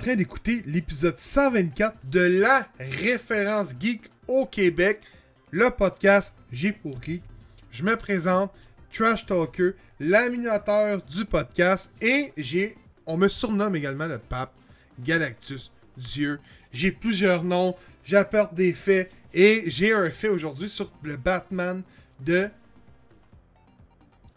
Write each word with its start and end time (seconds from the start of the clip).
Train 0.00 0.16
d'écouter 0.16 0.62
l'épisode 0.64 1.18
124 1.18 2.06
de 2.06 2.20
la 2.20 2.66
référence 2.78 3.68
geek 3.78 4.10
au 4.26 4.46
Québec, 4.46 5.02
le 5.50 5.68
podcast 5.68 6.32
J'ai 6.50 6.72
pour 6.72 7.02
geek. 7.02 7.22
Je 7.70 7.82
me 7.82 7.94
présente, 7.96 8.50
Trash 8.90 9.26
Talker, 9.26 9.72
l'animateur 9.98 11.02
du 11.02 11.26
podcast, 11.26 11.92
et 12.00 12.32
j'ai, 12.38 12.76
on 13.04 13.18
me 13.18 13.28
surnomme 13.28 13.76
également 13.76 14.06
le 14.06 14.16
pape, 14.16 14.54
Galactus, 14.98 15.70
Dieu. 15.98 16.40
J'ai 16.72 16.92
plusieurs 16.92 17.44
noms, 17.44 17.76
j'apporte 18.02 18.54
des 18.54 18.72
faits, 18.72 19.12
et 19.34 19.64
j'ai 19.66 19.92
un 19.92 20.10
fait 20.10 20.28
aujourd'hui 20.28 20.70
sur 20.70 20.90
le 21.02 21.18
Batman 21.18 21.82
de. 22.20 22.48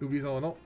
Oublie 0.02 0.20
son 0.20 0.41
nom. 0.41 0.58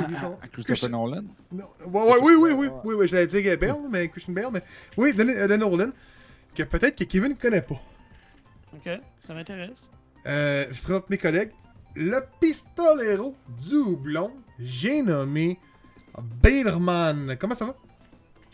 Oublie 0.00 0.16
son 0.16 0.30
nom. 0.30 0.38
À 0.42 0.46
Christopher 0.48 0.64
Christian- 0.64 0.88
Nolan? 0.90 1.22
Non, 1.52 1.64
ouais, 1.86 2.02
ouais, 2.12 2.18
oui, 2.22 2.34
oui, 2.34 2.50
oui, 2.52 2.68
oui, 2.84 2.94
oui, 2.94 3.08
je 3.08 3.14
l'avais 3.14 3.26
dit 3.26 3.56
Bale, 3.56 3.76
mais 3.90 4.08
Christian 4.08 4.32
Bale, 4.32 4.48
mais 4.52 4.62
oui, 4.96 5.12
de, 5.14 5.22
de 5.24 5.56
Nolan, 5.56 5.90
que 6.54 6.62
peut-être 6.64 6.96
que 6.96 7.04
Kevin 7.04 7.30
ne 7.30 7.34
connaît 7.34 7.62
pas. 7.62 7.80
Ok, 8.74 8.88
ça 9.20 9.34
m'intéresse. 9.34 9.90
Euh, 10.26 10.66
je 10.70 10.82
présente 10.82 11.08
mes 11.10 11.18
collègues. 11.18 11.50
Le 11.96 12.20
pistolero 12.40 13.34
du 13.66 13.74
houblon, 13.76 14.30
j'ai 14.58 15.02
nommé 15.02 15.58
Baderman. 16.42 17.36
Comment 17.40 17.54
ça 17.54 17.66
va? 17.66 17.74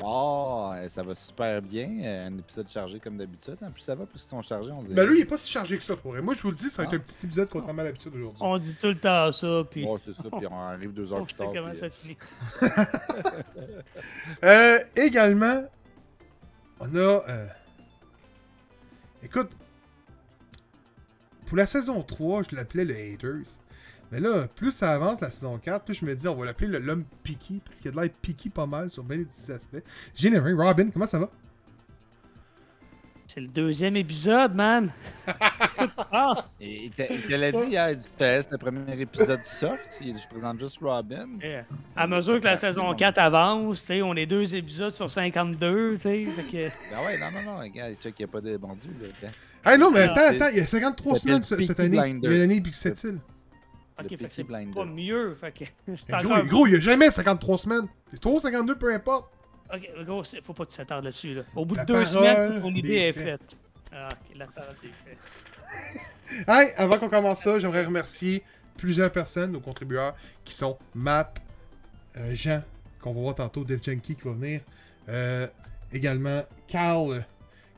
Oh, 0.02 0.72
ça 0.89 1.02
va 1.02 1.14
super 1.14 1.62
bien. 1.62 1.89
Euh, 2.05 2.27
Un 2.27 2.39
épisode 2.39 2.69
chargé 2.69 3.00
comme 3.00 3.16
d'habitude. 3.16 3.56
En 3.62 3.70
plus, 3.70 3.80
ça 3.80 3.94
va, 3.94 4.05
plus 4.05 4.20
qu'ils 4.20 4.28
sont 4.28 4.42
chargés, 4.42 4.70
on 4.72 4.83
dirait. 4.83 4.94
Ben 4.94 5.06
lui, 5.08 5.19
il 5.19 5.22
est 5.22 5.27
pas 5.27 5.39
si 5.39 5.50
chargé 5.50 5.78
que 5.78 5.84
ça 5.84 5.97
pour 5.97 6.12
vrai. 6.12 6.20
Moi, 6.20 6.34
je 6.34 6.42
vous 6.42 6.50
le 6.50 6.56
dis, 6.56 6.69
ça 6.69 6.83
va 6.83 6.89
être 6.89 6.92
Ah. 6.94 6.97
un 6.97 6.98
petit 6.98 7.27
épisode 7.27 7.48
contrairement 7.48 7.80
à 7.80 7.84
l'habitude 7.86 8.14
aujourd'hui. 8.14 8.39
On 8.42 8.58
dit 8.58 8.77
tout 8.77 8.89
le 8.89 8.98
temps 8.98 9.33
ça, 9.33 9.62
puis 9.70 9.84
Ouais, 9.86 9.98
c'est 9.98 10.12
ça, 10.12 10.24
puis 10.24 10.47
on 10.50 10.55
arrive 10.61 10.92
deux 10.92 11.12
heures 11.12 11.22
on 11.22 11.24
plus 11.24 11.34
tard. 11.34 11.50
comment 11.55 11.70
puis, 11.70 11.77
ça 11.78 11.86
euh, 11.86 11.91
finit? 11.91 12.17
Euh, 14.44 14.78
également, 14.94 15.64
on 16.80 16.94
a. 16.94 16.98
euh, 16.98 17.47
Écoute, 19.22 19.50
pour 21.47 21.56
la 21.56 21.67
saison 21.67 22.02
3, 22.02 22.42
je 22.50 22.55
l'appelais 22.56 22.84
le 22.84 22.94
Haters. 22.94 23.47
Mais 24.12 24.21
là, 24.21 24.47
plus 24.55 24.71
ça 24.73 24.93
avance 24.95 25.21
la 25.21 25.31
saison 25.31 25.59
4, 25.59 25.85
plus 25.85 25.95
je 25.95 26.05
me 26.05 26.15
dis, 26.15 26.29
on 26.29 26.35
va 26.37 26.47
l'appeler 26.47 26.69
le- 26.69 26.79
l'homme 26.79 27.05
picky, 27.25 27.61
parce 27.65 27.81
qu'il 27.81 27.89
a 27.89 27.93
de 27.93 28.01
l'air 28.01 28.11
picky 28.23 28.48
pas 28.51 28.67
mal 28.67 28.89
sur 28.91 29.03
bien 29.03 29.19
des 29.19 29.53
aspects. 29.53 29.83
Nommé 30.23 30.53
Robin, 30.53 30.89
comment 30.93 31.07
ça 31.07 31.19
va? 31.19 31.29
C'est 33.29 33.41
le 33.41 33.48
deuxième 33.48 33.97
épisode, 33.97 34.55
man. 34.55 34.93
ah, 36.13 36.45
Et 36.61 36.85
il 36.85 36.91
te 36.93 37.35
l'a 37.35 37.51
dit 37.51 37.67
hier 37.67 37.97
du 37.97 38.05
test, 38.17 38.53
le 38.53 38.59
premier 38.59 39.01
épisode 39.01 39.41
soft. 39.41 39.98
il- 40.01 40.17
Je 40.17 40.29
présente 40.29 40.61
juste 40.61 40.79
Robin. 40.81 41.31
yeah. 41.43 41.65
à 41.97 42.07
mesure 42.07 42.39
que 42.39 42.45
la 42.45 42.55
saison 42.55 42.95
4 42.95 43.19
avance, 43.19 43.81
tu 43.81 43.87
sais, 43.87 44.03
on 44.03 44.15
est 44.15 44.27
deux 44.27 44.55
épisodes 44.55 44.93
sur 44.95 45.11
52, 45.11 45.95
tu 45.95 46.01
sais. 46.03 46.25
fait 46.27 46.42
que- 46.45 46.70
Ben 46.95 47.05
ouais, 47.05 47.19
non, 47.19 47.33
non, 47.33 47.42
non, 47.53 47.59
regarde, 47.59 47.95
check, 48.01 48.14
il 48.17 48.23
n'y 48.23 48.25
a 48.27 48.33
pas 48.33 48.41
de 48.41 48.57
Dieu. 48.57 48.91
Là. 49.23 49.29
Ah 49.64 49.77
non, 49.77 49.91
mais 49.91 50.03
Ah, 50.03 50.13
attends, 50.13 50.36
attends, 50.36 50.48
il 50.53 50.59
y 50.59 50.61
a 50.61 50.67
53 50.69 51.14
ça 51.14 51.19
s'appelle 51.19 51.42
semaines 51.45 51.61
ce- 51.63 51.67
cette 51.67 51.80
année. 51.80 51.98
Blinder. 51.98 52.29
Il 52.29 52.33
y 52.33 52.36
a 52.36 52.39
l'année 52.39 52.61
Pixetil. 52.61 53.17
Ok, 53.98 54.11
Le 54.11 54.17
fait 54.17 54.27
c'est 54.30 54.45
pas 54.45 54.62
mieux. 54.84 55.34
Fait 55.36 55.52
que 55.52 55.64
c'est 55.96 56.11
Gros, 56.23 56.33
encore. 56.33 56.46
gros, 56.46 56.67
il 56.67 56.74
y 56.74 56.77
a 56.77 56.80
jamais 56.80 57.11
53 57.11 57.58
semaines. 57.58 57.89
C'est 58.11 58.20
trop 58.20 58.40
52, 58.40 58.77
peu 58.77 58.95
importe. 58.95 59.30
Ok, 59.73 59.90
gros, 60.05 60.23
faut 60.42 60.52
pas 60.52 60.64
que 60.64 60.70
tu 60.70 60.77
s'attardes 60.77 61.05
là-dessus. 61.05 61.34
Là. 61.34 61.42
Au 61.55 61.64
bout 61.64 61.74
La 61.74 61.84
de 61.84 61.92
deux 61.92 62.05
semaines, 62.05 62.61
ton 62.61 62.74
idée 62.74 62.95
est 62.95 63.12
faite. 63.12 63.56
Ah, 63.92 64.08
ok, 64.12 64.36
la 64.36 64.46
parole 64.46 64.74
des 64.83 64.89
faits. 64.89 65.18
Hey, 66.48 66.73
avant 66.77 66.98
qu'on 66.98 67.08
commence 67.08 67.40
ça, 67.42 67.58
j'aimerais 67.61 67.85
remercier 67.85 68.42
plusieurs 68.77 69.12
personnes, 69.12 69.52
nos 69.52 69.61
contributeurs, 69.61 70.14
qui 70.45 70.55
sont 70.55 70.77
Matt, 70.95 71.40
euh, 72.17 72.35
Jean, 72.35 72.62
qu'on 73.01 73.12
va 73.14 73.20
voir 73.20 73.35
tantôt, 73.36 73.62
Dave 73.64 73.80
Junkie 73.83 74.17
qui 74.17 74.23
va 74.23 74.33
venir, 74.33 74.61
euh, 75.08 75.46
également 75.92 76.42
Carl, 76.67 77.24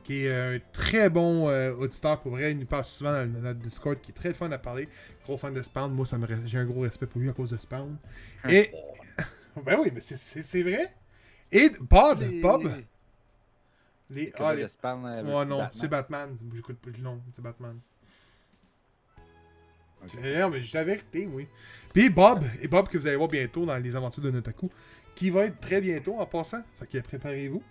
qui 0.02 0.24
est 0.24 0.34
un 0.34 0.58
très 0.72 1.10
bon 1.10 1.48
euh, 1.50 1.74
auditeur 1.74 2.20
pour 2.20 2.32
vrai, 2.32 2.52
il 2.52 2.58
nous 2.58 2.64
parle 2.66 2.86
souvent 2.86 3.12
dans, 3.12 3.30
dans 3.30 3.40
notre 3.40 3.60
Discord, 3.60 4.00
qui 4.00 4.12
est 4.12 4.14
très 4.14 4.32
fun 4.32 4.50
à 4.50 4.56
parler, 4.58 4.88
gros 5.28 5.36
fan 5.38 5.52
de 5.54 5.62
Spawn, 5.62 5.92
moi 5.92 6.06
ça 6.06 6.16
me 6.18 6.26
reste- 6.26 6.46
j'ai 6.46 6.58
un 6.58 6.64
gros 6.64 6.80
respect 6.80 7.06
pour 7.06 7.20
lui 7.20 7.28
à 7.28 7.32
cause 7.32 7.50
de 7.50 7.56
Spawn. 7.58 7.96
Et, 8.48 8.70
ben 9.64 9.78
oui, 9.80 9.90
mais 9.94 10.00
c'est- 10.00 10.62
vrai. 10.62 10.92
Et 11.52 11.70
Bob, 11.80 12.20
Les- 12.20 12.40
Bob, 12.40 12.62
les, 14.10 14.32
ah, 14.38 14.54
les- 14.54 14.62
le 14.62 14.68
Spawn, 14.68 15.04
euh, 15.06 15.22
Ouais, 15.22 15.44
non, 15.44 15.58
Batman. 15.58 15.70
c'est 15.80 15.88
Batman. 15.88 16.36
J'écoute 16.54 16.78
pas 16.78 16.90
le 16.96 17.02
nom, 17.02 17.20
c'est 17.34 17.42
Batman. 17.42 17.78
Eh 20.22 20.38
Non, 20.38 20.50
mais 20.50 20.62
je 20.62 20.72
la 20.74 20.84
vérité, 20.84 21.26
oui. 21.30 21.48
Puis 21.92 22.08
Bob, 22.08 22.44
et 22.62 22.68
Bob 22.68 22.88
que 22.88 22.96
vous 22.98 23.06
allez 23.06 23.16
voir 23.16 23.28
bientôt 23.28 23.66
dans 23.66 23.76
les 23.76 23.96
aventures 23.96 24.22
de 24.22 24.30
Notaku, 24.30 24.70
qui 25.14 25.30
va 25.30 25.46
être 25.46 25.58
très 25.60 25.80
bientôt 25.80 26.18
en 26.20 26.26
passant. 26.26 26.62
Fait 26.78 26.86
que 26.86 26.98
préparez-vous. 26.98 27.62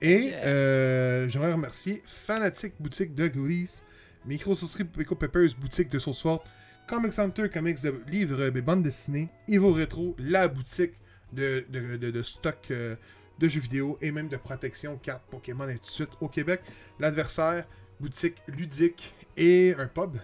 Et 0.00 0.24
Yeah. 0.26 0.44
euh, 0.46 1.28
j'aimerais 1.28 1.52
remercier 1.52 2.02
Fanatic 2.04 2.74
Boutique 2.78 3.14
de 3.14 3.28
Goodies, 3.28 3.82
Microsoft 4.26 4.82
Pico 4.84 5.14
Peppers 5.14 5.54
Boutique 5.58 5.88
de 5.88 5.98
Source 5.98 6.20
Forte, 6.20 6.46
Comic 6.92 7.14
Center 7.14 7.48
Comics 7.48 7.80
de 7.82 8.02
livres 8.06 8.42
et 8.42 8.50
bandes 8.60 8.82
dessinées, 8.82 9.28
Evo 9.48 9.72
Retro, 9.72 10.14
la 10.18 10.46
boutique 10.46 10.92
de, 11.32 11.64
de, 11.70 11.96
de- 11.96 12.10
de 12.10 12.22
stock 12.22 12.58
euh, 12.70 12.96
de 13.38 13.48
jeux 13.48 13.60
vidéo 13.62 13.96
et 14.02 14.10
même 14.12 14.28
de 14.28 14.36
protection, 14.36 14.98
cartes 14.98 15.22
Pokémon 15.30 15.66
et 15.70 15.78
tout 15.78 15.86
de 15.86 15.90
suite 15.90 16.10
au 16.20 16.28
Québec, 16.28 16.60
l'adversaire, 17.00 17.64
boutique 17.98 18.36
ludique 18.46 19.14
et 19.38 19.74
un 19.78 19.86
pub, 19.86 20.18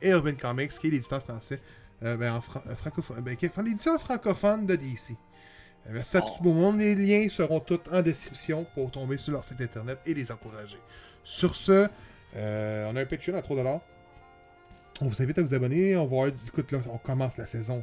et 0.00 0.08
Urban 0.12 0.32
Comics 0.40 0.70
qui 0.70 0.86
est 0.86 0.90
l'éditeur 0.92 1.22
français, 1.22 1.60
euh, 2.02 2.16
ben, 2.16 2.32
en 2.32 2.40
fran- 2.40 2.62
euh, 2.68 2.74
francophone, 2.74 3.20
ben, 3.20 3.36
qui 3.36 3.44
est 3.44 3.56
l'éditeur 3.58 4.00
francophone 4.00 4.64
de 4.64 4.76
DC. 4.76 5.10
Euh, 5.10 5.90
merci 5.92 6.16
à 6.16 6.22
Oh. 6.24 6.30
tout 6.38 6.44
le 6.48 6.54
monde. 6.54 6.78
Les 6.78 6.94
liens 6.94 7.28
seront 7.28 7.60
tous 7.60 7.80
en 7.92 8.00
description 8.00 8.64
pour 8.74 8.90
tomber 8.90 9.18
sur 9.18 9.32
leur 9.34 9.44
site 9.44 9.60
internet 9.60 9.98
et 10.06 10.14
les 10.14 10.32
encourager. 10.32 10.78
Sur 11.22 11.54
ce, 11.54 11.86
euh, 12.34 12.90
on 12.90 12.96
a 12.96 13.02
un 13.02 13.04
Patreon 13.04 13.36
à 13.36 13.42
3$. 13.42 13.80
On 15.00 15.08
vous 15.08 15.22
invite 15.22 15.38
à 15.38 15.42
vous 15.42 15.54
abonner. 15.54 15.96
On 15.96 16.04
va 16.04 16.08
voir, 16.08 16.28
écoute, 16.46 16.70
là, 16.72 16.78
on 16.92 16.98
commence 16.98 17.36
la 17.36 17.46
saison 17.46 17.82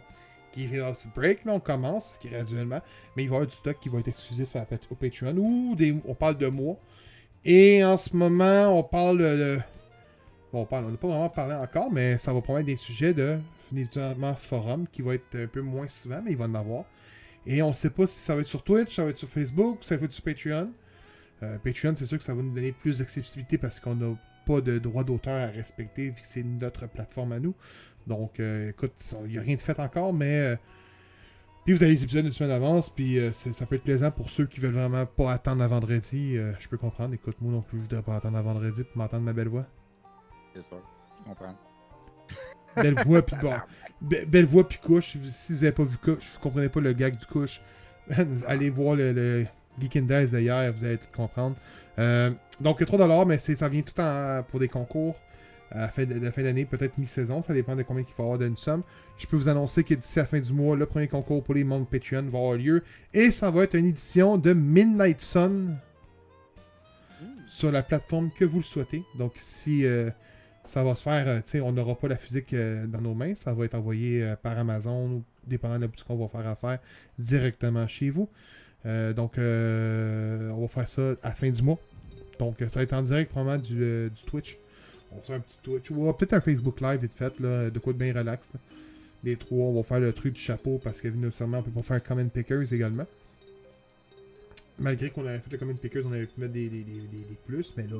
qui 0.52 0.68
vient 0.68 0.94
se 0.94 1.08
break, 1.08 1.46
là, 1.46 1.54
on 1.54 1.60
commence 1.60 2.12
graduellement. 2.24 2.82
Mais 3.16 3.24
il 3.24 3.30
va 3.30 3.36
y 3.36 3.38
avoir 3.38 3.48
du 3.48 3.56
stock 3.56 3.78
qui 3.82 3.90
va 3.90 4.00
être 4.00 4.08
exclusif 4.08 4.56
au 4.90 4.96
Patreon 4.96 5.36
ou 5.38 5.76
des, 5.76 6.00
on 6.06 6.14
parle 6.14 6.38
de 6.38 6.48
mois. 6.48 6.78
Et 7.46 7.84
en 7.84 7.98
ce 7.98 8.16
moment, 8.16 8.78
on 8.78 8.84
parle 8.84 9.20
de. 9.20 9.60
Bon, 10.54 10.62
on 10.62 10.66
parle, 10.66 10.86
on 10.86 10.92
n'a 10.92 10.98
pas 10.98 11.08
vraiment 11.08 11.30
parlé 11.30 11.56
encore, 11.56 11.92
mais 11.92 12.18
ça 12.18 12.34
va 12.34 12.42
promettre 12.42 12.68
des 12.68 12.78
sujets 12.78 13.14
de 13.14 13.40
définitivement 13.72 14.36
forum 14.36 14.86
qui 14.92 15.02
va 15.02 15.16
être 15.16 15.36
un 15.36 15.48
peu 15.48 15.62
moins 15.62 15.88
souvent, 15.88 16.22
mais 16.24 16.32
il 16.32 16.38
va 16.38 16.46
en 16.46 16.56
avoir. 16.56 16.84
Et 17.48 17.62
on 17.62 17.70
ne 17.70 17.74
sait 17.74 17.90
pas 17.90 18.06
si 18.06 18.20
ça 18.20 18.36
va 18.36 18.42
être 18.42 18.48
sur 18.48 18.62
Twitch, 18.62 18.96
ça 18.96 19.06
va 19.06 19.12
être 19.12 19.18
sur 19.18 19.30
Facebook, 19.30 19.80
ça 19.82 19.96
va 19.96 20.06
être 20.06 20.12
sur 20.12 20.24
Patreon. 20.24 20.72
Euh, 21.42 21.58
Patreon, 21.64 21.94
c'est 21.96 22.06
sûr 22.06 22.18
que 22.18 22.24
ça 22.24 22.34
va 22.34 22.44
nous 22.44 22.54
donner 22.54 22.74
plus 22.74 23.00
d'accessibilité 23.00 23.58
parce 23.58 23.80
qu'on 23.80 23.96
n'a 23.96 24.14
pas 24.56 24.62
de 24.62 24.80
droit 24.80 25.04
d'auteur 25.04 25.42
à 25.42 25.48
respecter 25.52 26.10
vu 26.10 26.22
que 26.22 26.28
c'est 26.28 26.44
notre 26.44 26.88
plateforme 26.88 27.32
à 27.34 27.40
nous. 27.40 27.54
Donc, 28.08 28.40
euh, 28.40 28.70
écoute, 28.70 28.94
il 29.26 29.32
n'y 29.32 29.38
a 29.38 29.42
rien 29.42 29.56
de 29.56 29.62
fait 29.62 29.80
encore, 29.80 30.14
mais. 30.14 30.38
euh, 30.40 30.56
puis 31.64 31.74
vous 31.76 31.84
avez 31.84 31.94
les 31.94 32.04
épisodes 32.04 32.26
une 32.26 32.32
semaine 32.34 32.50
d'avance, 32.50 32.90
puis 32.90 33.20
euh, 33.20 33.32
ça 33.34 33.66
peut 33.68 33.76
être 33.76 33.84
plaisant 33.84 34.10
pour 34.10 34.32
ceux 34.32 34.48
qui 34.48 34.60
veulent 34.60 34.74
vraiment 34.74 35.06
pas 35.06 35.32
attendre 35.32 35.62
à 35.64 35.68
vendredi. 35.68 36.36
euh, 36.36 36.54
je 36.60 36.68
peux 36.68 36.78
comprendre. 36.78 37.14
Écoute, 37.14 37.36
moi 37.40 37.52
non 37.54 37.62
plus, 37.62 37.78
je 37.78 37.84
voudrais 37.84 38.02
pas 38.02 38.16
attendre 38.16 38.38
à 38.38 38.42
vendredi 38.42 38.84
pour 38.84 38.98
m'entendre 38.98 39.24
ma 39.26 39.34
belle 39.34 39.48
voix. 39.50 39.66
C'est 40.56 40.64
sûr, 40.64 40.82
je 41.20 41.30
comprends. 41.30 41.56
Belle 42.76 42.96
voix, 43.06 43.22
puis 43.22 43.36
bon. 43.42 43.54
be- 44.02 44.26
belle 44.26 44.46
voix, 44.46 44.68
puis 44.68 44.80
couche. 44.80 45.18
Si 45.30 45.54
vous 45.54 45.64
avez 45.64 45.74
pas 45.74 45.84
vu 45.84 45.98
couche, 45.98 46.32
vous 46.34 46.40
comprenez 46.40 46.70
pas 46.70 46.80
le 46.80 46.94
gag 46.94 47.18
du 47.18 47.26
couche, 47.26 47.62
allez 48.48 48.70
voir 48.70 48.96
le, 48.96 49.12
le 49.12 49.46
Geek 49.80 50.06
Dice 50.08 50.32
d'hier, 50.32 50.72
vous 50.74 50.84
allez 50.86 50.98
tout 50.98 51.08
comprendre. 51.16 51.56
Euh, 52.00 52.32
donc 52.60 52.82
3$, 52.82 53.26
mais 53.28 53.38
ça 53.38 53.70
vient 53.70 53.82
tout 53.82 54.00
en, 54.00 54.44
pour 54.50 54.60
des 54.60 54.68
concours 54.68 55.16
à 55.74 55.90
la 55.98 56.32
fin 56.32 56.44
d'année, 56.44 56.66
peut-être 56.66 56.98
mi-saison, 56.98 57.42
ça 57.42 57.54
dépend 57.54 57.76
de 57.78 57.84
combien 57.84 58.04
il 58.06 58.14
faut 58.14 58.24
avoir 58.24 58.38
d'une 58.38 58.58
somme. 58.58 58.84
Je 59.18 59.26
peux 59.26 59.38
vous 59.38 59.48
annoncer 59.48 59.84
que 59.84 59.94
d'ici 59.94 60.20
la 60.20 60.26
fin 60.26 60.40
du 60.40 60.52
mois, 60.52 60.76
le 60.76 60.86
premier 60.86 61.08
concours 61.08 61.42
pour 61.44 61.54
les 61.54 61.64
membres 61.64 61.88
Patreon 61.88 62.24
va 62.24 62.40
avoir 62.40 62.56
lieu. 62.56 62.84
Et 63.14 63.32
ça 63.32 63.52
va 63.52 63.64
être 63.64 63.76
une 63.76 63.86
édition 63.86 64.38
de 64.38 64.52
Midnight 64.52 65.22
Sun 65.22 65.78
sur 67.48 67.72
la 67.72 67.84
plateforme 67.84 68.32
que 68.38 68.44
vous 68.44 68.58
le 68.58 68.64
souhaitez. 68.64 69.04
Donc 69.18 69.34
si 69.38 69.86
euh, 69.86 70.10
ça 70.66 70.84
va 70.84 70.96
se 70.96 71.04
faire, 71.04 71.28
euh, 71.28 71.62
on 71.62 71.72
n'aura 71.72 71.96
pas 71.96 72.08
la 72.08 72.18
physique 72.18 72.54
euh, 72.54 72.86
dans 72.88 73.02
nos 73.02 73.14
mains, 73.14 73.36
ça 73.36 73.54
va 73.54 73.66
être 73.66 73.76
envoyé 73.76 74.24
euh, 74.24 74.36
par 74.36 74.58
Amazon 74.58 75.24
dépendant 75.46 75.80
de 75.80 75.90
ce 75.96 76.04
qu'on 76.04 76.16
va 76.16 76.28
faire 76.28 76.48
affaire 76.48 76.80
directement 77.18 77.88
chez 77.88 78.10
vous. 78.10 78.30
Euh, 78.86 79.14
donc 79.14 79.38
euh, 79.38 80.50
on 80.52 80.62
va 80.62 80.68
faire 80.68 80.88
ça 80.88 81.12
à 81.24 81.30
la 81.30 81.36
fin 81.36 81.50
du 81.50 81.62
mois. 81.62 81.80
Donc 82.40 82.62
euh, 82.62 82.70
ça 82.70 82.80
va 82.80 82.84
être 82.84 82.94
en 82.94 83.04
direct 83.04 83.32
probablement 83.32 83.62
du, 83.62 84.10
du 84.10 84.24
Twitch. 84.26 84.58
On 85.12 85.22
faire 85.22 85.36
un 85.36 85.40
petit 85.40 85.60
Twitch 85.62 85.92
ou 85.92 86.12
peut-être 86.14 86.34
un 86.34 86.42
Facebook 86.42 86.80
Live 86.80 87.02
vite 87.02 87.14
fait, 87.14 87.38
là, 87.40 87.70
de 87.70 87.80
quoi 87.80 87.94
de 87.94 87.98
bien 87.98 88.14
relax. 88.14 88.50
Les 89.24 89.36
trois, 89.36 89.66
on 89.66 89.76
va 89.76 89.84
faire 89.84 90.00
le 90.00 90.14
truc 90.14 90.34
du 90.34 90.42
chapeau 90.42 90.80
parce 90.84 91.02
que 91.02 91.10
on 91.10 91.62
peut 91.62 91.72
pas 91.72 91.82
faire 91.82 92.04
Comment 92.04 92.28
Pickers 92.28 92.74
également. 92.74 93.06
Malgré 94.80 95.10
qu'on 95.10 95.28
avait 95.28 95.40
fait 95.40 95.52
le 95.52 95.58
Comment 95.58 95.74
Pickers, 95.74 96.04
on 96.06 96.14
avait 96.14 96.26
pu 96.26 96.40
mettre 96.40 96.54
des, 96.54 96.86
plus, 97.46 97.74
mais 97.78 97.84
là, 97.84 97.98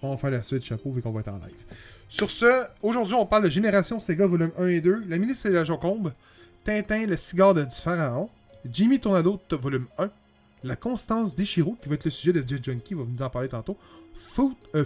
on 0.00 0.10
va 0.10 0.16
faire 0.16 0.30
la 0.30 0.42
suite 0.42 0.64
chapeau 0.64 0.92
vu 0.92 1.02
qu'on 1.02 1.10
va 1.10 1.20
être 1.20 1.28
en 1.28 1.38
live. 1.38 1.54
Sur 2.08 2.30
ce, 2.30 2.66
aujourd'hui 2.82 3.14
on 3.14 3.26
parle 3.26 3.44
de 3.44 3.50
Génération 3.50 3.98
Sega 3.98 4.26
volume 4.26 4.52
1 4.56 4.66
et 4.68 4.80
2, 4.80 5.04
La 5.08 5.18
ministre 5.18 5.48
de 5.48 5.54
la 5.54 5.64
Joconde, 5.64 6.14
Tintin, 6.64 7.06
le 7.06 7.16
cigare 7.16 7.52
de 7.52 7.64
du 7.64 7.74
pharaon, 7.74 8.30
Jimmy 8.70 8.98
Tornado 8.98 9.40
volume 9.50 9.86
1, 9.98 10.10
La 10.62 10.76
constance 10.76 11.36
d'Ishiro, 11.36 11.76
qui 11.82 11.88
va 11.88 11.96
être 11.96 12.04
le 12.04 12.10
sujet 12.10 12.32
de 12.32 12.48
Jet 12.48 12.64
Junkie, 12.64 12.94
va 12.94 13.04
nous 13.06 13.22
en 13.22 13.30
parler 13.30 13.48
tantôt. 13.48 13.76
Fruit, 14.32 14.56
euh, 14.74 14.84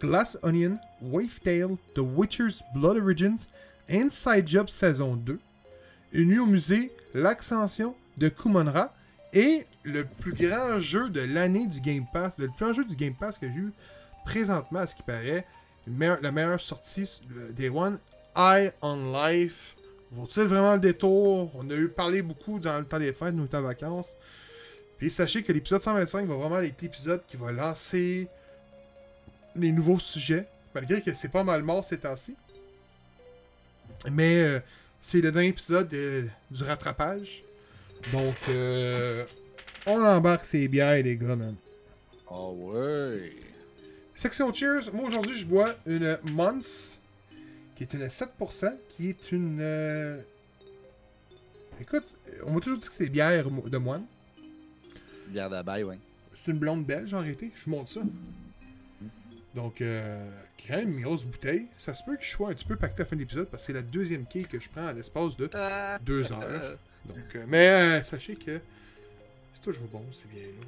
Glass 0.00 0.38
Onion, 0.42 0.78
Wave 1.02 1.40
Tale, 1.42 1.76
The 1.94 2.00
Witcher's 2.00 2.62
Blood 2.74 2.98
Origins, 2.98 3.38
Inside 3.90 4.46
Job 4.46 4.68
saison 4.68 5.16
2, 5.16 5.38
Une 6.12 6.28
nuit 6.28 6.38
au 6.38 6.46
musée, 6.46 6.92
l'ascension 7.14 7.96
de 8.16 8.28
Kumonra 8.28 8.94
et 9.32 9.66
le 9.82 10.04
plus 10.04 10.32
grand 10.32 10.80
jeu 10.80 11.08
de 11.10 11.20
l'année 11.20 11.66
du 11.66 11.80
Game 11.80 12.04
Pass, 12.12 12.32
le 12.38 12.46
plus 12.46 12.64
grand 12.64 12.74
jeu 12.74 12.84
du 12.84 12.94
Game 12.94 13.14
Pass 13.14 13.36
que 13.38 13.48
j'ai 13.48 13.54
eu 13.54 13.72
présentement, 14.24 14.80
à 14.80 14.86
ce 14.86 14.94
qui 14.94 15.02
paraît, 15.02 15.44
la 15.86 16.30
meilleure 16.30 16.60
sortie 16.60 17.10
euh, 17.36 17.50
des 17.52 17.68
One, 17.68 17.98
Eye 18.36 18.72
on 18.82 19.12
Life. 19.12 19.74
Vaut-il 20.10 20.44
vraiment 20.44 20.74
le 20.74 20.80
détour? 20.80 21.50
On 21.54 21.68
a 21.70 21.74
eu 21.74 21.88
parlé 21.88 22.22
beaucoup 22.22 22.58
dans 22.58 22.78
le 22.78 22.84
temps 22.84 22.98
des 22.98 23.12
fêtes, 23.12 23.34
nous 23.34 23.48
en 23.52 23.62
vacances. 23.62 24.16
Puis 24.98 25.10
sachez 25.10 25.42
que 25.42 25.52
l'épisode 25.52 25.82
125 25.82 26.26
va 26.26 26.34
vraiment 26.34 26.60
être 26.60 26.80
l'épisode 26.80 27.22
qui 27.26 27.36
va 27.36 27.52
lancer 27.52 28.26
les 29.54 29.70
nouveaux 29.70 29.98
sujets, 29.98 30.46
malgré 30.74 31.02
que 31.02 31.14
c'est 31.14 31.30
pas 31.30 31.44
mal 31.44 31.62
mort 31.62 31.84
ces 31.84 31.98
temps-ci. 31.98 32.34
Mais 34.10 34.36
euh, 34.36 34.60
c'est 35.02 35.20
le 35.20 35.30
dernier 35.30 35.48
épisode 35.48 35.92
euh, 35.92 36.26
du 36.50 36.64
rattrapage. 36.64 37.42
Donc, 38.12 38.36
euh, 38.48 39.24
on 39.86 40.02
embarque 40.02 40.44
ces 40.44 40.68
bières, 40.68 41.02
les 41.02 41.16
gars, 41.16 41.36
man. 41.36 41.56
Oh 42.30 42.54
ouais. 42.58 43.32
Section 44.14 44.52
Cheers, 44.52 44.92
moi 44.92 45.08
aujourd'hui 45.08 45.38
je 45.38 45.46
bois 45.46 45.76
une 45.86 46.18
Months, 46.24 46.97
qui 47.78 47.84
est 47.84 47.94
une 47.94 48.06
7%, 48.06 48.76
qui 48.90 49.08
est 49.10 49.32
une. 49.32 49.60
euh, 49.60 50.20
Écoute, 51.80 52.16
on 52.44 52.52
m'a 52.52 52.60
toujours 52.60 52.78
dit 52.78 52.86
que 52.88 52.92
c'était 52.92 53.08
bière 53.08 53.48
de 53.48 53.78
moine. 53.78 54.04
Bière 55.28 55.48
d'abeille, 55.48 55.84
ouais. 55.84 55.98
C'est 56.44 56.50
une 56.50 56.58
blonde 56.58 56.84
belge 56.84 57.14
en 57.14 57.20
réalité, 57.20 57.52
je 57.54 57.70
monte 57.70 57.88
ça. 57.88 58.00
Donc, 59.54 59.80
euh, 59.80 60.28
quand 60.66 60.76
même 60.76 60.98
une 60.98 61.02
grosse 61.04 61.24
bouteille. 61.24 61.66
Ça 61.78 61.94
se 61.94 62.02
peut 62.02 62.16
que 62.16 62.24
je 62.24 62.30
sois 62.30 62.50
un 62.50 62.54
petit 62.54 62.64
peu 62.64 62.74
pacté 62.76 63.02
à 63.02 63.04
la 63.04 63.06
fin 63.10 63.16
de 63.16 63.20
l'épisode 63.20 63.48
parce 63.48 63.62
que 63.62 63.66
c'est 63.68 63.72
la 63.72 63.82
deuxième 63.82 64.26
quille 64.26 64.46
que 64.46 64.58
je 64.58 64.68
prends 64.68 64.86
à 64.86 64.92
l'espace 64.92 65.36
de 65.36 65.48
deux 66.02 66.32
heures. 66.32 66.76
Donc, 67.04 67.36
euh, 67.36 67.44
mais 67.46 67.68
euh, 67.68 68.02
sachez 68.02 68.34
que 68.34 68.60
c'est 69.54 69.62
toujours 69.62 69.86
bon, 69.86 70.04
c'est 70.12 70.28
bien 70.30 70.42
là. 70.42 70.66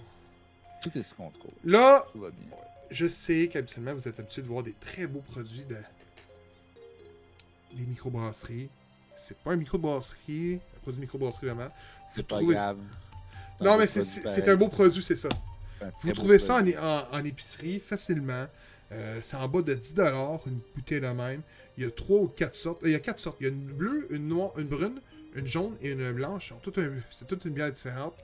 Tout 0.83 0.97
est 0.97 1.03
sous 1.03 1.15
contrôle. 1.17 1.51
Là, 1.65 2.05
Tout 2.13 2.21
va 2.21 2.31
bien. 2.31 2.57
je 2.91 3.07
sais 3.09 3.49
qu'habituellement 3.53 3.93
vous 3.95 4.07
êtes 4.09 4.19
habitué 4.19 4.43
de 4.43 4.47
voir 4.47 4.63
des 4.63 4.73
très 4.81 5.07
beaux 5.07 5.21
produits 5.21 5.65
de 5.69 5.75
des 7.73 7.85
microbrasseries. 7.85 8.69
C'est 9.17 9.37
pas 9.39 9.53
un 9.53 9.57
microbrasserie, 9.57 10.61
un 10.77 10.81
produit 10.81 11.01
microbrasserie 11.01 11.47
vraiment. 11.47 11.69
Vous 12.17 12.23
pas 12.23 12.37
trouvez- 12.37 12.55
grave. 12.55 12.79
Non, 13.61 13.77
mais 13.77 13.87
c'est 13.87 14.49
un 14.49 14.57
beau 14.57 14.69
produit, 14.69 15.03
c'est 15.03 15.17
ça. 15.17 15.29
Vous 16.03 16.13
trouvez 16.13 16.39
ça 16.39 16.55
en, 16.55 16.57
produit. 16.59 16.77
en- 16.79 17.05
en 17.13 17.25
épicerie 17.25 17.81
facilement. 17.81 18.47
Euh, 18.93 19.21
c'est 19.23 19.37
en 19.37 19.47
bas 19.47 19.63
de 19.63 19.75
10$, 19.75 20.41
une 20.47 20.61
bouteille 20.75 21.01
de 21.01 21.07
même. 21.07 21.43
Il 21.79 21.85
y 21.85 21.87
a 21.87 21.91
trois 21.91 22.19
ou 22.23 22.27
quatre 22.29 22.57
sortes. 22.57 22.83
Euh, 22.83 22.89
il 22.89 22.93
y 22.93 22.97
a 22.97 22.99
quatre 22.99 23.21
sortes. 23.21 23.37
Il 23.41 23.45
y 23.45 23.47
a 23.47 23.53
une 23.53 23.67
bleue, 23.73 24.07
une 24.11 24.27
noire, 24.29 24.59
une 24.59 24.67
brune, 24.67 25.01
une 25.37 25.47
jaune 25.47 25.77
et 25.81 25.93
une 25.93 26.11
blanche. 26.13 26.53
Un- 26.53 26.91
C'est 27.13 27.27
toute 27.29 27.45
une 27.45 27.53
bière 27.55 27.71
différente. 27.73 28.15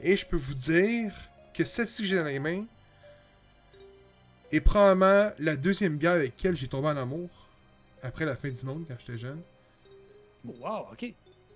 Et 0.00 0.16
je 0.16 0.24
peux 0.24 0.36
vous 0.36 0.54
dire 0.54 1.12
que 1.54 1.64
celle-ci 1.64 2.02
que 2.02 2.08
j'ai 2.08 2.16
dans 2.16 2.24
les 2.24 2.38
mains 2.38 2.64
est 4.52 4.60
probablement 4.60 5.30
la 5.38 5.56
deuxième 5.56 5.96
bière 5.96 6.12
avec 6.12 6.34
laquelle 6.36 6.56
j'ai 6.56 6.68
tombé 6.68 6.88
en 6.88 6.96
amour 6.96 7.28
après 8.02 8.24
la 8.24 8.36
fin 8.36 8.48
du 8.50 8.64
monde 8.64 8.84
quand 8.88 8.94
j'étais 8.98 9.18
jeune. 9.18 9.40
Wow, 10.44 10.88
ok. 10.92 11.04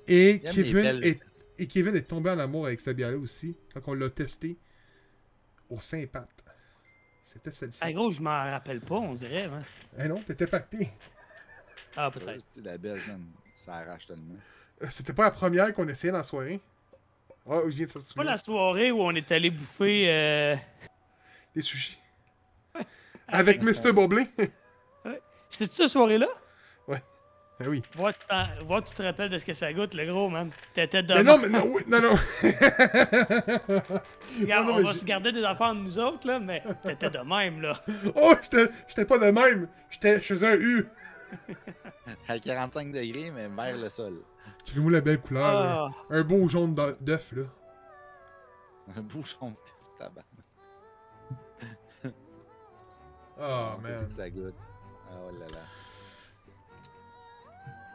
Et 0.09 0.41
Kevin, 0.53 1.01
est, 1.03 1.21
et 1.59 1.67
Kevin 1.67 1.97
est 1.97 2.03
tombé 2.03 2.31
en 2.31 2.39
amour 2.39 2.67
avec 2.67 2.81
cette 2.81 2.97
bière-là 2.97 3.17
aussi 3.19 3.57
quand 3.75 3.81
on 3.89 3.95
l'a 3.95 4.09
testé 4.11 4.57
au 5.69 5.81
Saint-Pat. 5.81 6.29
C'était 7.25 7.53
celle-ci. 7.53 7.79
Ah, 7.83 7.93
gros, 7.93 8.11
je 8.11 8.23
m'en 8.23 8.31
rappelle 8.31 8.81
pas, 8.81 8.95
on 8.95 9.13
dirait. 9.13 9.45
Hein. 9.45 9.63
Eh 9.99 10.09
non, 10.09 10.23
t'étais 10.23 10.47
pacté. 10.47 10.91
Ah, 11.97 12.09
Ouais, 12.09 12.15
peut-être. 12.21 12.41
c'est 12.51 12.65
la 12.65 12.79
belge, 12.79 13.07
man. 13.09 13.27
Ça 13.57 13.75
arrache 13.75 14.07
tellement. 14.07 14.37
Euh, 14.83 14.87
C'était 14.91 15.13
pas 15.13 15.25
la 15.25 15.31
première 15.33 15.75
qu'on 15.75 15.89
essayait 15.89 16.13
dans 16.13 16.19
la 16.19 16.25
soirée. 16.25 16.61
Ah, 17.49 17.61
je 17.65 17.71
viens 17.71 17.87
de 17.87 17.91
C'est 17.91 18.15
pas 18.15 18.25
la 18.25 18.39
soirée 18.39 18.91
où 18.93 19.01
on 19.03 19.11
est 19.13 19.31
allé 19.33 19.51
bouffer. 19.51 20.05
euh, 20.09 20.57
Des 21.55 21.63
sushis. 21.63 21.99
Avec 23.29 23.61
Mr. 23.63 23.93
Boblé. 23.93 24.29
C'était-tu 25.49 25.77
cette 25.77 25.89
soirée-là? 25.89 26.29
ah 27.59 27.65
oui. 27.69 27.83
Vois, 27.95 28.13
tu 28.13 28.19
t'en- 28.29 28.65
vois, 28.67 28.83
tu 28.83 28.95
te 28.95 29.03
rappelles 29.03 29.31
de 29.31 29.39
ce 29.39 29.45
que 29.47 29.55
ça 29.55 29.73
goûte, 29.73 29.95
le 29.95 30.05
gros, 30.05 30.29
man. 30.29 30.51
T'étais 30.75 31.03
de 31.03 31.15
Mais 31.15 31.23
non, 31.23 31.39
mais 31.39 31.49
non, 31.49 31.65
oui, 31.75 31.83
non, 31.89 32.03
non. 32.03 32.17
Regarde, 34.41 34.67
non, 34.69 34.75
on 34.75 34.83
va 34.83 34.93
se 34.93 35.05
garder 35.07 35.33
des 35.33 35.43
affaires 35.43 35.75
de 35.75 35.81
nous 35.81 35.99
autres, 35.99 36.27
là, 36.27 36.39
mais 36.39 36.63
t'étais 36.85 37.09
de 37.09 37.19
même, 37.21 37.63
là. 37.63 37.81
oh, 38.15 38.35
j'étais 38.43 38.71
j'étais 38.89 39.05
pas 39.07 39.19
de 39.19 39.31
même. 39.31 39.69
J'étais, 39.89 40.17
je 40.21 40.35
faisais 40.35 40.49
un 40.49 40.57
U. 40.57 40.87
À 42.29 42.39
45 42.39 42.93
degrés, 42.93 43.31
mais 43.31 43.49
vers 43.49 43.77
le 43.77 43.89
sol. 43.89 44.21
Tu 44.65 44.79
moi 44.79 44.93
la 44.93 45.01
belle 45.01 45.21
couleur. 45.21 45.43
là. 45.65 45.89
Ah, 45.89 45.91
Un 46.11 46.23
beau 46.23 46.47
jaune 46.49 46.75
d'œ- 46.75 46.97
d'œuf, 47.01 47.33
là. 47.33 47.45
Un 48.97 49.01
bouchon 49.01 49.51
de 49.51 49.57
tabac. 49.99 50.23
Oh, 53.41 53.71
C'est 53.83 53.83
man. 53.83 54.07
que 54.07 54.13
ça 54.13 54.31
goûte? 54.31 54.55
Oh 55.13 55.31
là 55.39 55.47
là. 55.53 55.63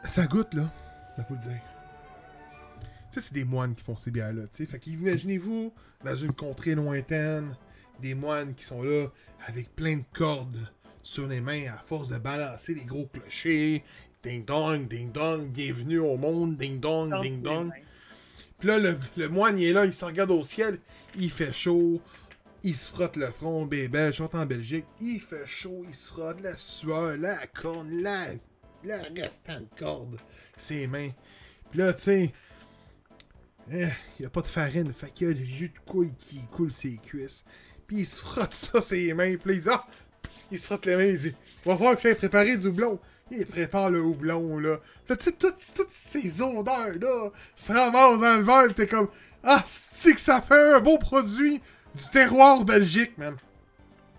Ça 0.04 0.26
goûte, 0.26 0.54
là. 0.54 0.70
Ça 1.16 1.24
faut 1.24 1.34
le 1.34 1.40
dire. 1.40 1.60
Tu 3.12 3.20
sais, 3.20 3.26
c'est 3.28 3.34
des 3.34 3.44
moines 3.44 3.74
qui 3.74 3.84
font 3.84 3.96
ces 3.96 4.10
bières-là, 4.10 4.42
tu 4.44 4.56
sais. 4.56 4.66
Fait 4.66 4.78
qu'imaginez-vous, 4.78 5.72
dans 6.04 6.16
une 6.16 6.32
contrée 6.32 6.74
lointaine, 6.74 7.54
des 8.00 8.14
moines 8.14 8.54
qui 8.54 8.64
sont 8.64 8.82
là, 8.82 9.06
avec 9.46 9.74
plein 9.74 9.98
de 9.98 10.04
cordes 10.12 10.66
sur 11.02 11.26
les 11.26 11.40
mains, 11.40 11.66
à 11.72 11.78
force 11.84 12.08
de 12.08 12.18
balancer 12.18 12.74
des 12.74 12.84
gros 12.84 13.06
clochers. 13.06 13.84
Ding 14.22 14.44
dong, 14.44 14.86
ding 14.88 15.10
dong, 15.10 15.48
bienvenue 15.48 15.98
au 15.98 16.16
monde, 16.16 16.56
ding 16.56 16.78
dong, 16.78 17.20
ding 17.22 17.42
dong. 17.42 17.72
Puis 18.58 18.68
là, 18.68 18.78
le, 18.78 18.96
le 19.16 19.28
moine, 19.28 19.58
il 19.58 19.66
est 19.66 19.72
là, 19.72 19.84
il 19.84 19.92
se 19.92 20.04
regarde 20.04 20.30
au 20.30 20.44
ciel, 20.44 20.78
il 21.16 21.30
fait 21.30 21.52
chaud, 21.52 22.00
il 22.64 22.76
se 22.76 22.88
frotte 22.88 23.16
le 23.16 23.30
front, 23.30 23.66
bébé, 23.66 24.08
je 24.08 24.22
suis 24.24 24.36
en 24.36 24.46
Belgique, 24.46 24.86
il 25.00 25.20
fait 25.20 25.46
chaud, 25.46 25.84
il 25.88 25.94
se 25.94 26.08
frotte 26.08 26.40
la 26.40 26.56
sueur, 26.56 27.16
la 27.16 27.46
corne, 27.48 28.00
la, 28.00 28.26
la 28.84 29.02
restante 29.02 29.68
corde, 29.76 30.18
ses 30.56 30.86
mains. 30.86 31.10
Puis 31.70 31.80
là, 31.80 31.92
tu 31.92 32.02
sais, 32.02 32.32
eh, 33.72 33.88
il 34.18 34.22
y 34.22 34.26
a 34.26 34.30
pas 34.30 34.42
de 34.42 34.46
farine, 34.46 34.92
fait 34.92 35.10
qu'il 35.10 35.28
y 35.28 35.30
a 35.30 35.34
du 35.34 35.44
jus 35.44 35.68
de 35.68 35.90
couille 35.90 36.14
qui 36.18 36.40
coule 36.52 36.72
ses 36.72 36.96
cuisses. 36.96 37.44
Puis 37.86 38.00
il 38.00 38.06
se 38.06 38.20
frotte 38.20 38.54
ça 38.54 38.80
ses 38.80 39.12
mains, 39.14 39.36
puis 39.36 39.50
là, 39.50 39.54
il 39.54 39.60
dit, 39.60 39.68
ah, 39.70 39.86
il 40.50 40.58
se 40.58 40.66
frotte 40.66 40.86
les 40.86 40.96
mains, 40.96 41.04
il 41.04 41.18
dit, 41.18 41.34
va 41.64 41.74
voir 41.74 41.96
que 41.96 42.02
j'ai 42.02 42.14
préparé 42.14 42.56
du 42.56 42.68
houblon. 42.68 43.00
Il 43.30 43.46
prépare 43.46 43.90
le 43.90 44.00
houblon, 44.02 44.58
là. 44.58 44.78
Là, 45.08 45.16
tu 45.16 45.24
sais, 45.24 45.32
toutes, 45.32 45.56
toutes 45.74 45.90
ces 45.90 46.42
odeurs-là 46.42 47.30
se 47.56 47.72
ramassent 47.72 48.20
dans 48.20 48.36
le 48.36 48.42
verre, 48.42 48.74
t'es 48.74 48.86
comme, 48.86 49.08
ah, 49.42 49.62
c'est 49.66 50.14
que 50.14 50.20
ça 50.20 50.42
fait 50.42 50.74
un 50.74 50.80
beau 50.80 50.98
produit 50.98 51.62
du 51.94 52.04
terroir 52.12 52.64
belgique, 52.64 53.16
man. 53.18 53.36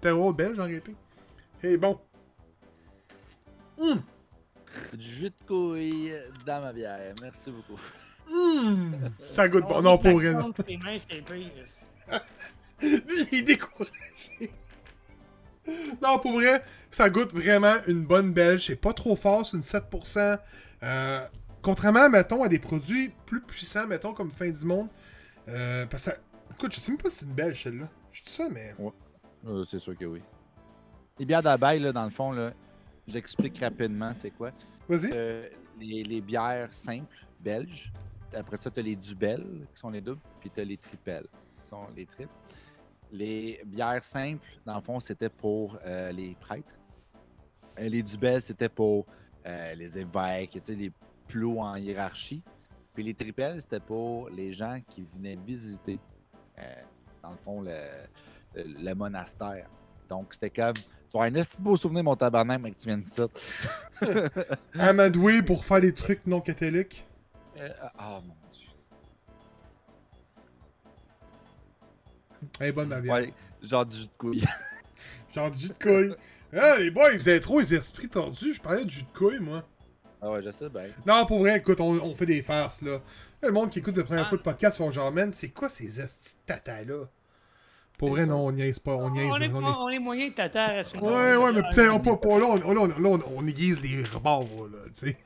Terroir 0.02 0.34
belge, 0.34 0.60
en 0.60 0.66
réalité. 0.66 0.96
Et 1.64 1.78
bon. 1.78 2.00
Hum, 3.80 4.02
Du 4.94 5.04
jus 5.08 5.30
de 5.30 5.48
couille 5.48 6.14
dans 6.46 6.62
ma 6.62 6.74
bière. 6.74 7.14
Merci 7.22 7.52
beaucoup. 7.52 7.80
hum. 8.32 8.94
Ça 9.32 9.48
goûte 9.48 9.64
bon. 9.68 9.82
Non, 9.82 9.98
pour 9.98 10.20
rien. 10.20 10.52
Lui, 12.82 13.28
il 13.32 13.40
est 13.40 13.42
découragé. 13.44 13.92
Non, 16.02 16.20
pour 16.20 16.34
vrai, 16.34 16.64
ça 16.92 17.10
goûte 17.10 17.34
vraiment 17.34 17.76
une 17.88 18.04
bonne 18.04 18.34
belge. 18.34 18.66
C'est 18.68 18.76
pas 18.76 18.94
trop 18.94 19.16
fort, 19.16 19.48
c'est 19.48 19.58
une 19.58 19.64
7%. 19.64 20.38
Euh, 20.84 21.26
contrairement, 21.62 22.10
mettons, 22.10 22.44
à 22.44 22.50
des 22.50 22.60
produits 22.60 23.12
plus 23.26 23.42
puissants, 23.42 23.88
mettons, 23.88 24.14
comme 24.14 24.32
Fin 24.32 24.50
du 24.50 24.66
Monde. 24.66 24.90
Euh, 25.48 25.86
parce 25.86 26.06
que, 26.06 26.12
ça- 26.12 26.18
écoute, 26.64 26.76
je 26.76 26.80
sais 26.80 26.92
même 26.92 27.02
pas 27.02 27.10
si 27.10 27.18
c'est 27.18 27.26
une 27.26 27.34
belge, 27.34 27.62
celle-là. 27.62 27.90
Je 28.14 28.24
dis 28.24 28.32
ça, 28.32 28.48
mais. 28.50 28.74
Euh, 29.46 29.66
c'est 29.66 29.80
sûr 29.80 29.98
que 29.98 30.06
oui. 30.06 30.22
Les 31.20 31.26
bières 31.26 31.44
d'abeille, 31.44 31.82
là, 31.82 31.92
dans 31.92 32.06
le 32.06 32.10
fond, 32.10 32.32
là, 32.32 32.54
j'explique 33.06 33.58
rapidement 33.60 34.14
c'est 34.14 34.32
quoi. 34.32 34.52
Vas-y. 34.88 35.12
Euh, 35.14 35.50
les, 35.78 36.04
les 36.04 36.22
bières 36.22 36.74
simples 36.74 37.28
belges. 37.38 37.92
Après 38.34 38.56
ça, 38.56 38.72
tu 38.72 38.80
as 38.80 38.84
les 38.84 38.96
dubelles, 38.96 39.68
qui 39.74 39.80
sont 39.82 39.90
les 39.90 40.00
doubles, 40.00 40.22
puis 40.40 40.50
tu 40.50 40.62
as 40.62 40.64
les 40.64 40.78
tripelles, 40.78 41.28
qui 41.62 41.70
sont 41.70 41.86
les 41.98 42.06
triples. 42.06 42.32
Les 43.12 43.62
bières 43.66 44.04
simples, 44.04 44.48
dans 44.66 44.76
le 44.76 44.82
fond, 44.82 45.02
c'était 45.02 45.30
pour 45.30 45.78
euh, 45.86 46.14
les 46.14 46.34
prêtres. 46.40 46.74
Les 47.78 48.02
dubelles, 48.02 48.42
c'était 48.42 48.70
pour 48.70 49.06
euh, 49.46 49.76
les 49.76 50.00
évêques, 50.00 50.58
les 50.70 50.94
plus 51.28 51.44
hauts 51.44 51.60
en 51.60 51.76
hiérarchie. 51.76 52.42
Puis 52.94 53.04
les 53.04 53.14
tripelles, 53.14 53.62
c'était 53.62 53.82
pour 53.82 54.30
les 54.30 54.54
gens 54.54 54.80
qui 54.88 55.06
venaient 55.14 55.36
visiter, 55.36 56.00
dans 57.22 57.32
le 57.32 57.38
fond, 57.38 57.62
le, 57.62 57.76
le, 58.56 58.64
le 58.84 58.96
monastère. 58.96 59.68
Donc, 60.10 60.34
c'était 60.34 60.50
comme, 60.50 60.74
tu 60.74 61.18
avoir 61.18 61.28
un 61.28 61.32
petit 61.32 61.62
beau 61.62 61.76
souvenir, 61.76 62.04
mon 62.04 62.16
tabarnak, 62.16 62.62
mais 62.62 62.72
que 62.72 62.80
tu 62.80 62.88
viennes 62.88 63.04
de 63.04 63.08
ça. 63.08 63.28
Amadoué 64.80 65.42
pour 65.42 65.64
faire 65.64 65.82
des 65.82 65.94
trucs 65.94 66.26
non 66.26 66.42
catholiques. 66.42 67.06
Euh, 67.58 67.70
ah, 67.98 68.20
mon 68.26 68.36
Dieu. 68.50 68.68
Est 72.60 72.72
bonne, 72.72 73.00
bière. 73.02 73.14
Ouais, 73.14 73.34
genre 73.62 73.86
du 73.86 73.96
jus 73.96 74.08
de 74.08 74.12
couille. 74.18 74.44
Genre 75.34 75.50
du 75.50 75.60
jus 75.60 75.70
de 75.70 75.74
couille. 75.74 76.16
Ah, 76.56 76.78
les 76.78 76.92
boys, 76.92 77.16
vous 77.18 77.28
avez 77.28 77.40
trop 77.40 77.60
les 77.60 77.74
esprits 77.74 78.08
tordus. 78.08 78.54
Je 78.54 78.62
parlais 78.62 78.86
de 78.86 78.90
jus 78.90 79.02
de 79.02 79.18
couille, 79.18 79.40
moi. 79.40 79.64
Ah 80.22 80.32
ouais, 80.32 80.42
je 80.44 80.52
sais, 80.52 80.70
ben. 80.70 80.92
Non, 81.06 81.26
pour 81.26 81.40
vrai, 81.40 81.58
écoute, 81.58 81.80
on, 81.82 81.94
on 82.02 82.16
fait 82.16 82.28
des 82.28 82.42
farces, 82.44 82.82
là. 82.84 83.02
Le 83.44 83.52
monde 83.52 83.70
qui 83.70 83.80
écoute 83.80 83.98
la 83.98 84.04
première 84.04 84.26
Ah. 84.26 84.30
fois 84.30 84.38
le 84.38 84.44
podcast 84.44 84.78
font 84.78 84.90
genre, 84.92 85.12
man, 85.12 85.32
c'est 85.34 85.50
quoi 85.50 85.70
ces 85.70 85.90
tata-là? 86.46 87.06
Pour 87.98 88.10
vrai, 88.10 88.26
non, 88.26 88.48
on 88.48 88.52
niaise 88.52 88.80
pas, 88.80 88.94
on 88.96 89.10
niaise. 89.12 89.28
On 89.32 89.40
est, 89.40 89.50
on 89.54 89.62
est- 89.62 89.76
on 89.78 89.90
est 89.90 90.00
moyen 90.00 90.30
de 90.30 90.34
tata 90.34 90.66
à 90.78 90.84
ce 90.84 90.98
Ouais, 90.98 91.36
ouais, 91.36 91.52
mais 91.54 91.62
putain, 91.70 91.90
on 91.92 92.00
pas, 92.00 92.16
pas 92.16 92.40
là, 92.40 92.46
on, 92.48 92.56
là, 92.74 92.82
on, 92.82 92.88
là, 92.88 92.96
on, 93.10 93.22
on 93.38 93.48
aiguise 93.48 93.82
les 93.82 94.04
rebords, 94.04 94.48
là, 94.72 94.78
tu 94.98 95.12
sais. 95.12 95.18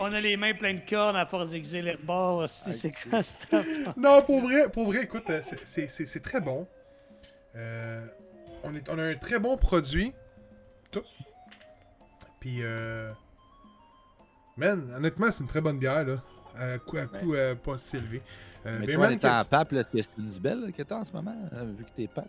On 0.00 0.12
a 0.12 0.20
les 0.20 0.36
mains 0.36 0.52
pleines 0.54 0.80
de 0.84 0.88
cornes 0.88 1.16
à 1.16 1.26
force 1.26 1.50
d'exer 1.50 1.82
les 1.82 1.92
rebords. 1.92 2.38
aussi, 2.44 2.72
C'est 2.74 2.92
quoi 3.08 3.18
affaire? 3.20 3.64
Non, 3.96 4.22
pour 4.22 4.42
vrai, 4.42 4.70
pour 4.70 4.86
vrai, 4.86 5.04
écoute, 5.04 5.24
euh, 5.30 5.40
c'est- 5.42 5.58
c'est- 5.66 5.88
c'est 5.90 6.06
c'est 6.06 6.20
très 6.20 6.40
bon. 6.40 6.68
Euh, 7.56 8.06
on, 8.62 8.74
est, 8.76 8.88
on 8.88 8.98
a 8.98 9.02
un 9.02 9.14
très 9.16 9.38
bon 9.38 9.56
produit. 9.56 10.12
Tout. 10.90 11.02
Puis, 12.38 12.58
euh, 12.62 13.10
man, 14.56 14.92
honnêtement, 14.96 15.26
c'est 15.30 15.40
une 15.40 15.48
très 15.48 15.60
bonne 15.60 15.78
bière, 15.78 16.04
là. 16.04 16.22
À 16.56 16.78
coût, 16.78 16.98
à 16.98 17.06
coût, 17.06 17.34
euh, 17.34 17.54
pas 17.54 17.78
si 17.78 17.96
élevé. 17.96 18.20
Euh, 18.66 18.76
Mais 18.80 18.86
ben, 18.86 18.94
toi, 18.96 19.06
en 19.06 19.10
étant 19.10 19.44
pape, 19.46 19.72
est-ce 19.72 19.88
que 19.88 20.02
c'est 20.02 20.10
une 20.18 20.30
belle 20.38 20.72
que 20.72 20.82
t'as 20.82 20.96
en 20.98 21.04
ce 21.04 21.12
moment, 21.12 21.34
euh, 21.54 21.64
vu 21.76 21.84
que 21.84 21.90
t'es 21.96 22.06
pape? 22.06 22.28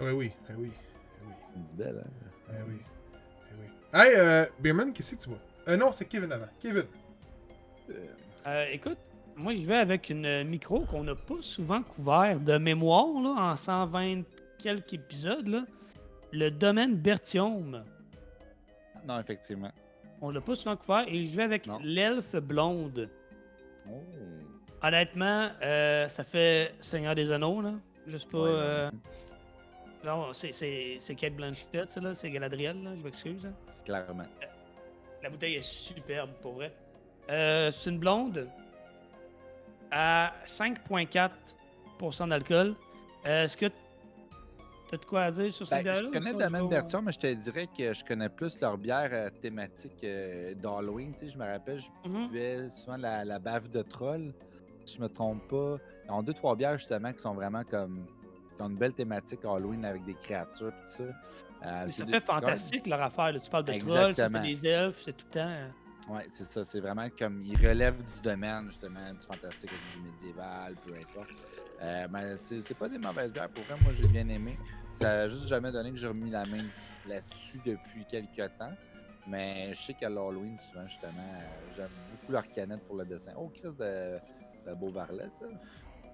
Ouais, 0.00 0.10
oui, 0.10 0.32
ouais, 0.48 0.54
oui, 0.58 0.64
ouais, 0.66 0.70
oui, 1.26 1.32
Une 1.56 1.76
belle, 1.76 2.02
hein? 2.04 2.52
ouais, 2.52 2.58
oui, 2.68 2.74
ouais, 2.74 3.58
oui. 3.60 3.98
Hey, 3.98 4.14
euh, 4.16 4.46
Beerman, 4.58 4.92
qu'est-ce 4.92 5.14
que 5.14 5.22
tu 5.22 5.28
vois? 5.28 5.38
Euh, 5.68 5.76
non, 5.76 5.92
c'est 5.94 6.04
Kevin 6.06 6.30
avant. 6.32 6.48
Kevin. 6.60 6.84
Euh, 7.90 7.94
Euh, 8.46 8.66
écoute, 8.70 8.98
moi 9.34 9.54
je 9.54 9.66
vais 9.66 9.76
avec 9.76 10.10
une 10.10 10.44
micro 10.44 10.80
qu'on 10.84 11.02
n'a 11.04 11.14
pas 11.16 11.40
souvent 11.40 11.82
couvert 11.82 12.38
de 12.38 12.58
mémoire 12.58 13.06
là, 13.22 13.50
en 13.52 13.56
120 13.56 14.22
quelques 14.58 14.92
épisodes. 14.92 15.48
Là. 15.48 15.64
Le 16.32 16.50
domaine 16.50 16.94
Bertium. 16.96 17.82
Non, 19.06 19.18
effectivement. 19.18 19.72
On 20.20 20.30
l'a 20.30 20.40
pas 20.40 20.54
souvent 20.56 20.76
couvert 20.76 21.04
et 21.08 21.24
je 21.26 21.36
vais 21.36 21.42
avec 21.42 21.66
l'elfe 21.82 22.36
blonde. 22.36 23.08
Oh. 23.88 24.02
Honnêtement, 24.82 25.48
euh, 25.62 26.08
ça 26.08 26.24
fait 26.24 26.74
Seigneur 26.80 27.14
des 27.14 27.30
Anneaux, 27.32 27.60
là. 27.60 27.72
Je 28.06 28.16
sais 28.16 28.26
pas. 28.28 28.38
Ouais, 28.38 28.50
euh, 28.52 28.90
Non, 30.04 30.32
c'est- 30.32 30.52
c'est 30.52 30.96
c'est 31.00 31.14
Kate 31.16 31.34
Blanchett, 31.34 31.90
ça, 31.90 32.00
là. 32.00 32.14
C'est 32.14 32.30
Galadriel, 32.30 32.82
là. 32.82 32.90
Je 32.96 33.02
m'excuse. 33.02 33.44
hein. 33.46 33.52
Clairement. 33.84 34.24
La 35.22 35.30
bouteille 35.30 35.56
est 35.56 35.62
superbe, 35.62 36.30
pour 36.42 36.54
vrai. 36.54 36.72
Euh, 37.30 37.70
c'est 37.72 37.90
une 37.90 37.98
blonde 37.98 38.48
à 39.90 40.32
5,4% 40.44 42.28
d'alcool. 42.28 42.74
Euh, 43.26 43.44
Est-ce 43.44 43.56
que 43.56 43.66
t'as 44.88 44.96
de 44.96 45.04
quoi 45.04 45.22
à 45.22 45.30
dire 45.30 45.52
sur 45.52 45.66
cette 45.66 45.84
Ben, 45.84 45.92
bière-là? 45.92 46.08
je 46.12 46.18
connais 46.18 46.32
ça, 46.32 46.48
Domaine 46.48 46.68
Bertium, 46.68 47.04
mais 47.04 47.12
je 47.12 47.18
te 47.18 47.32
dirais 47.34 47.66
que 47.66 47.92
je 47.94 48.04
connais 48.04 48.28
plus 48.28 48.58
leur 48.60 48.76
bière 48.78 49.08
euh, 49.12 49.30
thématique 49.42 50.02
euh, 50.04 50.54
d'Halloween. 50.54 51.12
Tu 51.14 51.26
sais, 51.26 51.28
je 51.32 51.38
me 51.38 51.44
rappelle, 51.44 51.78
je 51.78 51.88
Mhm. 52.08 52.26
buvais 52.28 52.70
souvent 52.70 52.96
la, 52.96 53.24
la 53.24 53.38
bave 53.38 53.68
de 53.68 53.82
troll. 53.82 54.32
Si 54.84 54.96
je 54.96 55.02
me 55.02 55.08
trompe 55.08 55.46
pas. 55.48 55.76
Ils 56.04 56.12
ont 56.12 56.22
deux, 56.22 56.34
trois 56.34 56.54
bières 56.54 56.78
justement 56.78 57.12
qui 57.12 57.18
sont 57.18 57.34
vraiment 57.34 57.64
comme. 57.64 58.06
qui 58.56 58.62
ont 58.62 58.68
une 58.68 58.76
belle 58.78 58.94
thématique 58.94 59.40
Halloween 59.44 59.84
avec 59.84 60.04
des 60.04 60.14
créatures 60.14 60.68
et 60.68 60.70
tout 60.70 60.86
ça. 60.86 61.04
Euh, 61.64 61.88
ça 61.88 62.06
fait 62.06 62.20
fantastique 62.20 62.86
leur 62.86 63.02
affaire. 63.02 63.32
là. 63.32 63.40
Tu 63.40 63.50
parles 63.50 63.64
de 63.64 63.72
trolls, 63.78 64.14
c'est 64.14 64.30
des 64.42 64.66
elfes, 64.66 65.02
c'est 65.02 65.16
tout 65.16 65.26
le 65.28 65.32
temps. 65.40 65.48
euh, 65.48 65.68
Ouais, 66.08 66.24
c'est 66.28 66.44
ça. 66.44 66.62
C'est 66.62 66.78
vraiment 66.78 67.08
comme. 67.18 67.42
Ils 67.42 67.56
relèvent 67.58 67.98
du 68.00 68.20
domaine, 68.22 68.66
justement, 68.68 69.12
du 69.12 69.26
fantastique 69.26 69.72
avec 69.72 69.82
du 69.92 70.00
médiéval, 70.08 70.74
peu 70.86 70.92
importe. 70.94 71.30
Euh, 71.82 72.08
mais 72.10 72.36
c'est 72.36 72.60
c'est 72.62 72.78
pas 72.78 72.88
des 72.88 72.98
mauvaises 72.98 73.32
bières. 73.32 73.48
Pour 73.48 73.64
vrai, 73.64 73.76
moi, 73.82 73.92
j'ai 73.92 74.08
bien 74.08 74.28
aimé. 74.28 74.56
Ça 74.92 75.10
a 75.10 75.28
juste 75.28 75.46
jamais 75.46 75.70
donné 75.70 75.90
que 75.90 75.96
j'ai 75.96 76.08
remis 76.08 76.30
la 76.30 76.46
main 76.46 76.64
là-dessus 77.06 77.60
depuis 77.64 78.04
quelques 78.06 78.56
temps. 78.58 78.72
Mais 79.26 79.74
je 79.74 79.82
sais 79.82 79.94
qu'à 79.94 80.08
l'Halloween, 80.08 80.56
souvent, 80.60 80.86
justement, 80.86 81.12
euh, 81.34 81.46
j'aime 81.76 81.90
beaucoup 82.10 82.32
leur 82.32 82.48
canette 82.48 82.80
pour 82.86 82.96
le 82.96 83.04
dessin. 83.04 83.32
Oh, 83.36 83.50
Chris 83.54 83.74
de, 83.76 84.18
de 84.66 84.74
Beauvarlet, 84.74 85.28
ça? 85.28 85.46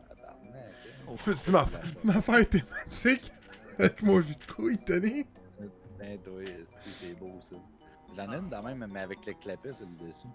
Tabarnak, 0.08 0.54
hein. 0.56 1.16
Je 1.24 1.30
me 1.30 1.34
suis 1.34 1.44
dit, 1.44 1.52
ma, 1.52 1.66
ma 2.04 2.18
affaire 2.18 2.48
thématique 2.48 3.32
avec 3.78 4.02
mon 4.02 4.20
jus 4.22 4.34
de 4.34 4.52
couille, 4.52 4.78
Tony. 4.78 5.26
Ben, 5.98 6.18
toi, 6.20 6.40
c'est 6.78 7.18
beau, 7.18 7.36
ça. 7.40 7.56
J'en 8.16 8.32
ai 8.32 8.36
une 8.38 8.48
de 8.48 8.56
même, 8.56 8.86
mais 8.90 9.00
avec 9.00 9.24
le 9.26 9.34
clapet 9.34 9.72
sur 9.72 9.86
le 9.86 10.06
dessus. 10.06 10.26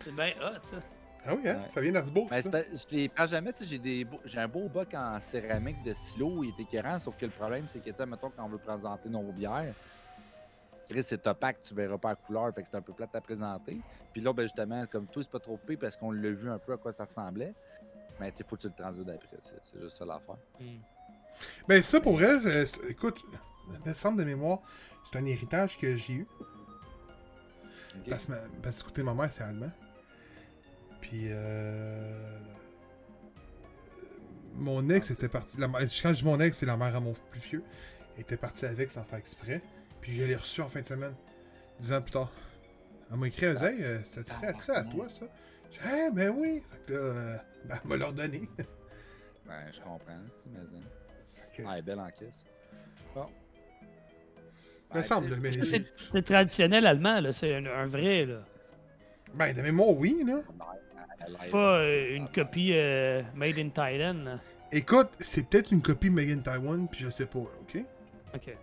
C'est 0.00 0.14
bien 0.14 0.32
hot, 0.42 0.58
ça. 0.62 0.76
Ah 1.26 1.34
oui, 1.34 1.48
hein? 1.48 1.60
Ouais. 1.62 1.68
Ça 1.72 1.80
vient 1.80 1.92
d'Artsbourg, 1.92 2.28
Ben, 2.28 2.42
je 2.42 2.96
les 2.96 3.08
prends 3.08 3.26
jamais, 3.26 3.52
j'ai 3.60 3.78
des 3.78 4.04
beaux- 4.04 4.20
j'ai 4.24 4.38
un 4.38 4.48
beau 4.48 4.68
boc 4.68 4.92
en 4.94 5.18
céramique 5.20 5.82
de 5.82 5.94
stylo, 5.94 6.44
il 6.44 6.50
est 6.50 6.62
écœurant, 6.62 6.98
sauf 6.98 7.16
que 7.16 7.24
le 7.24 7.32
problème, 7.32 7.66
c'est 7.66 7.80
que, 7.80 7.90
tu 7.90 7.96
sais, 7.96 8.06
mettons, 8.06 8.30
quand 8.30 8.44
on 8.44 8.48
veut 8.48 8.58
présenter 8.58 9.08
nos 9.08 9.32
bières, 9.32 9.74
Chris, 10.86 11.02
c'est 11.02 11.26
opaque, 11.26 11.62
tu 11.62 11.74
verras 11.74 11.96
pas 11.96 12.10
la 12.10 12.16
couleur, 12.16 12.52
fait 12.54 12.62
que 12.62 12.68
c'est 12.70 12.76
un 12.76 12.82
peu 12.82 12.92
plate 12.92 13.14
à 13.16 13.20
présenter. 13.22 13.80
Puis 14.12 14.20
là, 14.20 14.34
ben, 14.34 14.42
justement, 14.42 14.84
comme 14.86 15.06
tout, 15.06 15.22
c'est 15.22 15.30
pas 15.32 15.38
trop 15.40 15.56
pire 15.56 15.78
parce 15.80 15.96
qu'on 15.96 16.10
l'a 16.10 16.30
vu 16.30 16.50
un 16.50 16.58
peu 16.58 16.74
à 16.74 16.76
quoi 16.76 16.92
ça 16.92 17.06
ressemblait. 17.06 17.54
Mais 18.20 18.30
tu 18.30 18.38
sais, 18.38 18.44
faut 18.44 18.54
que 18.56 18.60
tu 18.62 18.68
le 18.68 18.74
transites 18.74 19.08
après, 19.08 19.38
c'est 19.40 19.54
c'est 19.62 19.80
juste 19.80 19.96
ça 19.96 20.04
l'affaire. 20.04 20.36
Ben, 21.66 21.82
ça, 21.82 22.00
pour 22.00 22.12
vrai, 22.14 22.26
euh, 22.44 22.66
c'est- 22.66 22.90
écoute, 22.90 23.18
me 23.86 23.94
semble 23.94 24.18
de 24.18 24.24
mémoire, 24.24 24.58
c'est 25.10 25.18
un 25.18 25.24
héritage 25.24 25.78
que 25.78 25.96
j'ai 25.96 26.12
eu. 26.12 26.26
Parce, 28.10 28.26
parce 28.62 28.76
que 28.76 28.80
du 28.82 28.88
côté 28.88 29.00
de 29.00 29.06
ma 29.06 29.14
mère, 29.14 29.32
c'est 29.32 29.42
allemand. 29.42 29.70
Puis, 31.04 31.26
euh... 31.28 32.38
Mon 34.54 34.88
ex 34.88 35.10
était 35.10 35.28
parti. 35.28 35.56
La, 35.58 35.68
mère- 35.68 35.80
quand 35.80 36.10
je 36.14 36.18
dis 36.18 36.24
mon 36.24 36.40
ex, 36.40 36.56
c'est 36.56 36.66
la 36.66 36.76
mère 36.78 36.96
à 36.96 37.00
mon 37.00 37.12
plus 37.30 37.40
vieux. 37.40 37.62
Elle 38.16 38.22
était 38.22 38.36
partie 38.38 38.64
avec 38.64 38.90
sans 38.90 39.04
faire 39.04 39.18
exprès. 39.18 39.60
Puis, 40.00 40.14
je 40.14 40.24
l'ai 40.24 40.36
reçu 40.36 40.62
en 40.62 40.68
fin 40.70 40.80
de 40.80 40.86
semaine. 40.86 41.14
Dix 41.78 41.92
ans 41.92 42.00
plus 42.00 42.12
tard. 42.12 42.32
Elle 43.10 43.18
m'a 43.18 43.26
écrit, 43.28 43.46
elle 43.46 43.62
Hey, 43.62 43.82
euh, 43.82 43.98
c'était 44.04 44.32
Ah, 44.42 44.52
ça 44.62 44.78
à 44.78 44.84
toi, 44.84 45.08
ça? 45.10 45.26
J'ai 45.70 45.78
dit, 45.88 45.94
hey, 45.94 46.10
ben 46.12 46.30
oui! 46.30 46.62
Fait 46.70 46.78
que 46.86 46.92
là, 46.94 46.98
euh, 46.98 47.36
ben, 47.66 47.78
elle 47.82 47.88
m'a 47.90 47.96
leur 47.96 48.12
donné. 48.14 48.48
Ben, 49.46 49.54
je 49.72 49.80
comprends, 49.80 49.98
c'est 50.34 50.50
mais 50.52 50.58
hein. 50.60 50.80
Que- 51.54 51.62
Ah, 51.66 51.72
elle 51.74 51.78
est 51.80 51.82
belle 51.82 52.00
en 52.00 52.08
caisse. 52.10 52.46
Bon. 53.14 53.26
me 54.94 55.02
semble, 55.02 55.36
mais. 55.36 55.50
C'est 55.62 56.22
traditionnel 56.22 56.86
allemand, 56.86 57.20
là. 57.20 57.32
C'est 57.32 57.54
un, 57.56 57.66
un 57.66 57.86
vrai, 57.86 58.24
là. 58.24 58.42
Ben, 59.34 59.54
de 59.54 59.62
mémoire, 59.62 59.90
oui, 59.90 60.22
là. 60.26 60.40
Pas 61.50 61.78
euh, 61.78 62.14
une 62.16 62.28
copie 62.28 62.72
euh, 62.74 63.22
made 63.34 63.58
in 63.58 63.68
Thailand. 63.70 64.24
là. 64.24 64.38
Écoute, 64.72 65.08
c'est 65.20 65.48
peut-être 65.48 65.70
une 65.72 65.80
copie 65.82 66.10
Made 66.10 66.28
in 66.30 66.38
Taiwan, 66.38 66.88
puis 66.90 67.00
je 67.04 67.10
sais 67.10 67.26
pas, 67.26 67.38
ok? 67.38 67.78
Ok. 68.34 68.56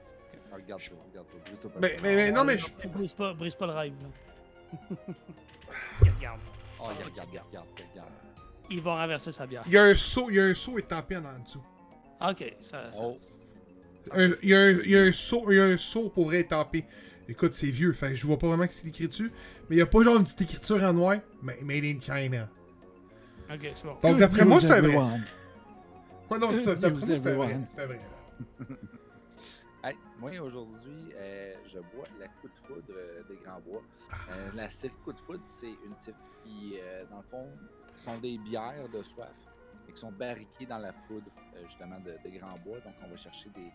Ah, 0.51 0.55
Regarde-toi, 0.55 0.97
regarde-toi. 1.09 1.39
brise-toi 1.45 1.71
pas 1.71 1.79
Ben, 1.79 1.91
le 1.95 2.01
mais, 2.03 2.15
mais 2.15 2.31
non, 2.31 2.43
mais 2.43 2.57
je. 2.57 2.65
Brise 2.89 3.13
pas, 3.13 3.33
brise 3.33 3.55
pas 3.55 3.67
le 3.67 3.73
rêve, 3.73 3.93
là. 4.01 4.97
Il 6.03 6.09
regarde. 6.11 6.39
Oh, 6.79 6.83
regarde, 6.85 6.99
regarde, 7.11 7.29
regarde, 7.29 7.47
regarde, 7.49 7.89
regarde. 7.93 8.09
Ils 8.69 8.81
vont 8.81 8.95
renverser 8.95 9.31
sa 9.31 9.45
bière. 9.47 9.63
Il 9.67 9.71
y 9.73 9.77
a 9.77 9.83
un 9.83 9.95
saut, 9.95 10.29
il 10.29 10.35
y 10.35 10.39
a 10.39 10.43
un 10.45 10.55
saut 10.55 10.77
étampé 10.77 11.17
en 11.17 11.21
dessous. 11.43 11.63
Ok, 12.21 12.55
ça. 12.61 12.91
ça- 12.91 12.99
Oh, 13.03 13.17
Un- 14.13 14.35
Il 14.41 14.49
y, 14.49 14.55
a 14.55 14.59
un, 14.59 14.71
il 14.71 14.89
y 14.89 14.97
a 14.97 15.01
un 15.03 15.13
saut, 15.13 15.45
il 15.51 15.57
y 15.57 15.59
a 15.59 15.63
un 15.65 15.77
saut 15.77 16.09
pour. 16.09 16.33
Écoute, 17.27 17.53
c'est 17.53 17.71
vieux, 17.71 17.93
fait 17.93 18.15
je 18.15 18.25
vois 18.25 18.37
pas 18.37 18.47
vraiment 18.47 18.67
que 18.67 18.73
c'est 18.73 18.87
écrit 18.87 19.07
dessus. 19.07 19.31
Mais 19.69 19.77
il 19.77 19.79
y 19.79 19.81
a 19.81 19.85
pas 19.85 20.03
genre 20.03 20.17
une 20.17 20.23
petite 20.23 20.41
écriture 20.41 20.83
en 20.83 20.93
noir, 20.93 21.17
mais 21.41 21.57
Made 21.61 21.85
in 21.85 21.99
China. 22.01 22.49
Ok, 23.53 23.71
c'est 23.75 23.83
bon. 23.85 23.97
Donc 24.01 24.17
d'après 24.17 24.45
moi, 24.45 24.59
c'est 24.59 24.71
un 24.71 24.81
vrai. 24.81 24.95
Ouais, 24.95 26.39
non, 26.39 26.51
c'est 26.51 26.61
ça. 26.61 26.75
D'après 26.75 26.91
moi, 26.91 27.01
c'est 27.01 27.27
un 27.27 27.35
vrai. 27.35 27.99
C'est. 28.57 28.67
Hey, 29.83 29.95
moi, 30.19 30.29
aujourd'hui, 30.39 31.11
euh, 31.15 31.55
je 31.65 31.79
bois 31.79 32.05
la 32.19 32.27
coup 32.27 32.47
de 32.47 32.55
foudre 32.55 32.93
euh, 32.95 33.23
des 33.27 33.35
Grands 33.43 33.61
Bois. 33.61 33.81
Euh, 34.29 34.49
la 34.53 34.69
série 34.69 34.93
coup 35.03 35.11
de 35.11 35.19
foudre, 35.19 35.41
c'est 35.43 35.73
une 35.83 35.97
série 35.97 36.15
qui, 36.43 36.75
euh, 36.79 37.03
dans 37.09 37.17
le 37.17 37.23
fond, 37.23 37.47
sont 37.95 38.15
des 38.19 38.37
bières 38.37 38.87
de 38.93 39.01
soif 39.01 39.33
et 39.89 39.91
qui 39.91 39.99
sont 39.99 40.11
barriquées 40.11 40.67
dans 40.67 40.77
la 40.77 40.93
foudre, 40.93 41.31
euh, 41.55 41.63
justement, 41.65 41.99
de, 41.99 42.11
de 42.11 42.37
Grands 42.37 42.59
Bois. 42.63 42.77
Donc, 42.81 42.93
on 43.03 43.09
va 43.09 43.17
chercher 43.17 43.49
des, 43.55 43.71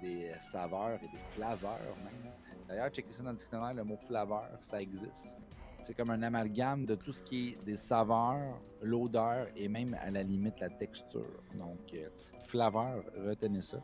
des- 0.00 0.28
euh, 0.30 0.38
saveurs 0.38 0.96
et 1.02 1.08
des 1.08 1.22
flaveurs, 1.30 1.96
même. 2.04 2.32
D'ailleurs, 2.68 2.88
checkez 2.90 3.12
ça 3.12 3.22
dans 3.22 3.30
le 3.30 3.36
dictionnaire, 3.36 3.74
le 3.74 3.84
mot 3.84 3.96
flaveur, 4.06 4.48
ça 4.60 4.80
existe. 4.80 5.38
C'est 5.80 5.94
comme 5.94 6.10
un 6.10 6.22
amalgame 6.22 6.84
de 6.84 6.94
tout 6.94 7.12
ce 7.12 7.22
qui 7.22 7.50
est 7.50 7.64
des 7.64 7.76
saveurs, 7.76 8.60
l'odeur 8.82 9.46
et 9.56 9.66
même, 9.68 9.94
à 10.00 10.10
la 10.10 10.22
limite, 10.22 10.60
la 10.60 10.68
texture. 10.68 11.42
Donc, 11.54 11.78
euh, 11.94 12.08
flaveur, 12.44 13.02
retenez 13.26 13.62
ça. 13.62 13.78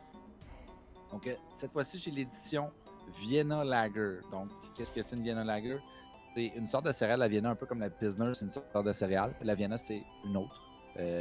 Donc, 1.11 1.25
euh, 1.27 1.33
cette 1.51 1.71
fois-ci, 1.71 1.97
j'ai 1.97 2.11
l'édition 2.11 2.71
Vienna 3.19 3.63
Lager. 3.63 4.19
Donc, 4.31 4.49
qu'est-ce 4.75 4.91
que 4.91 5.01
c'est 5.01 5.15
une 5.15 5.23
Vienna 5.23 5.43
Lager? 5.43 5.79
C'est 6.35 6.47
une 6.55 6.67
sorte 6.69 6.85
de 6.85 6.91
céréale, 6.91 7.19
la 7.19 7.27
Vienna, 7.27 7.49
un 7.49 7.55
peu 7.55 7.65
comme 7.65 7.79
la 7.79 7.89
Pilsner, 7.89 8.31
c'est 8.35 8.45
une 8.45 8.51
sorte 8.51 8.85
de 8.85 8.93
céréale. 8.93 9.33
La 9.41 9.55
Vienna, 9.55 9.77
c'est 9.77 10.03
une 10.23 10.37
autre 10.37 10.61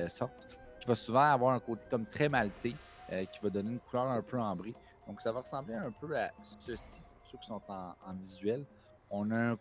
sorte 0.08 0.58
qui 0.80 0.86
va 0.86 0.94
souvent 0.94 1.20
avoir 1.20 1.54
un 1.54 1.60
côté 1.60 1.82
comme 1.90 2.04
très 2.06 2.28
maltais, 2.28 2.74
euh, 3.12 3.24
qui 3.24 3.40
va 3.40 3.50
donner 3.50 3.70
une 3.72 3.80
couleur 3.80 4.06
un 4.08 4.22
peu 4.22 4.38
ambrée. 4.40 4.74
Donc, 5.06 5.20
ça 5.20 5.32
va 5.32 5.40
ressembler 5.40 5.74
un 5.74 5.92
peu 5.92 6.16
à 6.18 6.32
ceci, 6.42 7.00
pour 7.18 7.26
ceux 7.26 7.38
qui 7.38 7.46
sont 7.46 7.62
en, 7.68 7.94
en 8.06 8.12
visuel. 8.14 8.64
On 9.10 9.30
a 9.30 9.52
un 9.52 9.58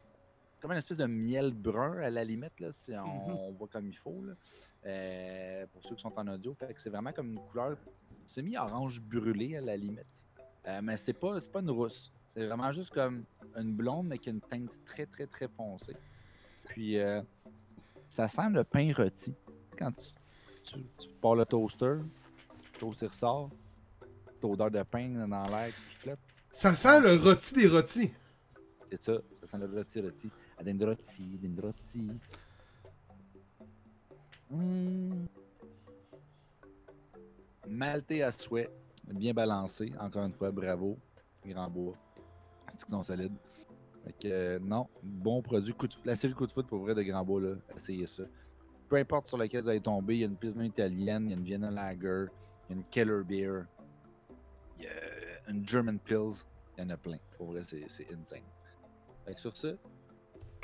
comme 0.62 0.72
une 0.72 0.78
espèce 0.80 0.98
de 0.98 1.06
miel 1.06 1.54
brun 1.54 1.98
à 2.00 2.10
la 2.10 2.24
limite, 2.24 2.60
là, 2.60 2.72
si 2.72 2.92
on, 2.96 3.04
Mhm. 3.06 3.36
on 3.38 3.52
voit 3.52 3.68
comme 3.68 3.88
il 3.88 3.96
faut. 3.96 4.24
Là. 4.24 4.34
Euh, 4.88 5.68
pour 5.72 5.84
ceux 5.84 5.94
qui 5.94 6.02
sont 6.02 6.18
en 6.18 6.28
audio, 6.28 6.56
fait 6.56 6.74
que 6.74 6.82
c'est 6.82 6.90
vraiment 6.90 7.12
comme 7.12 7.34
une 7.34 7.40
couleur 7.40 7.78
semi-orange 8.26 9.00
brûlée 9.02 9.58
à 9.58 9.62
la 9.62 9.78
limite. 9.78 10.26
Euh, 10.68 10.80
mais 10.82 10.98
c'est 10.98 11.14
pas, 11.14 11.38
pas 11.54 11.60
une 11.60 11.70
rousse. 11.70 12.12
C'est 12.26 12.48
vraiment 12.48 12.72
juste 12.72 12.92
comme 12.92 13.26
une 13.56 13.76
blonde, 13.76 14.08
mais 14.08 14.18
qui 14.18 14.30
a 14.30 14.32
une 14.32 14.42
teinte 14.42 14.84
très, 14.86 15.06
très, 15.06 15.28
très 15.28 15.48
foncée. 15.48 15.96
Puis, 16.66 16.98
euh, 16.98 17.22
ça 18.10 18.28
sent 18.28 18.50
le 18.50 18.64
pain 18.64 18.92
rôti. 18.96 19.36
Quand 19.78 19.92
tu, 19.92 20.08
tu, 20.64 20.84
tu 20.98 21.10
pars 21.22 21.36
le 21.36 21.46
toaster, 21.46 21.98
le 22.76 22.80
toaster 22.80 23.08
ressort, 23.08 23.50
t'as 24.40 24.48
odeur 24.48 24.72
de 24.72 24.84
pain 24.84 25.10
dans 25.28 25.44
l'air 25.44 25.76
qui 25.76 25.96
flotte. 25.98 26.20
Ça 26.54 26.76
sent 26.76 27.02
le 27.02 27.16
rôti 27.16 27.56
des 27.56 27.68
rôtis. 27.68 28.12
C'est 28.92 29.02
ça, 29.02 29.14
ça 29.34 29.48
sent 29.48 29.58
le 29.58 29.78
rôti, 29.78 30.02
rôti. 30.02 30.30
Adendroti, 30.58 31.38
dendroti. 31.42 32.12
Mmh. 34.52 35.26
Maltais 37.68 38.22
à 38.22 38.32
souhait, 38.32 38.70
bien 39.06 39.34
balancé. 39.34 39.92
Encore 40.00 40.24
une 40.24 40.34
fois, 40.34 40.52
bravo. 40.52 40.98
Grand 41.46 41.70
bois. 41.70 41.96
C'est 42.70 42.86
qu'ils 42.86 42.92
sont 42.92 43.04
solides? 43.04 43.36
Fait 44.06 44.14
que, 44.14 44.28
euh, 44.28 44.60
non, 44.60 44.88
bon 45.02 45.42
produit. 45.42 45.74
Coup 45.74 45.88
de, 45.88 45.96
la 46.06 46.16
série 46.16 46.34
coup 46.34 46.46
de 46.46 46.52
foot 46.52 46.68
pour 46.68 46.80
vrai 46.80 46.94
de 46.94 47.02
Grand 47.02 47.24
Bois, 47.24 47.42
là, 47.42 47.56
essayez 47.76 48.06
ça. 48.06 48.24
Peu 48.88 48.98
importe 48.98 49.28
sur 49.28 49.38
laquelle 49.38 49.64
vous 49.64 49.70
allez 49.70 49.82
tomber, 49.82 50.16
il 50.16 50.20
y 50.20 50.24
a 50.24 50.28
une 50.28 50.36
Pilsner 50.36 50.66
italienne, 50.66 51.26
il 51.26 51.32
y 51.32 51.34
a 51.34 51.38
une 51.38 51.44
Vienna 51.44 51.72
Lager, 51.72 52.26
il 52.70 52.72
y 52.72 52.74
a 52.74 52.78
une 52.78 52.84
Keller 52.86 53.24
Beer, 53.24 53.64
il 54.80 54.86
y 54.86 54.88
a 54.88 55.50
une 55.52 55.68
German 55.68 56.00
Pils, 56.00 56.44
il 56.78 56.84
y 56.84 56.86
en 56.86 56.90
a 56.90 56.98
plein. 56.98 57.18
Pour 57.38 57.52
vrai, 57.52 57.62
c'est 57.64 58.12
insane. 58.14 58.40
Fait 59.26 59.34
que 59.36 59.42
sur 59.42 59.56
ça, 59.56 59.70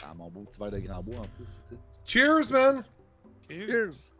ah, 0.03 0.13
mon 0.13 0.29
beau 0.29 0.41
petit 0.43 0.59
verre 0.59 0.71
de 0.71 0.79
Grand 0.79 1.03
Bois 1.03 1.19
en 1.19 1.27
plus, 1.27 1.45
c'est 1.47 1.75
ça. 1.75 1.81
Cheers, 2.05 2.49
man! 2.51 2.83
Cheers! 3.49 4.11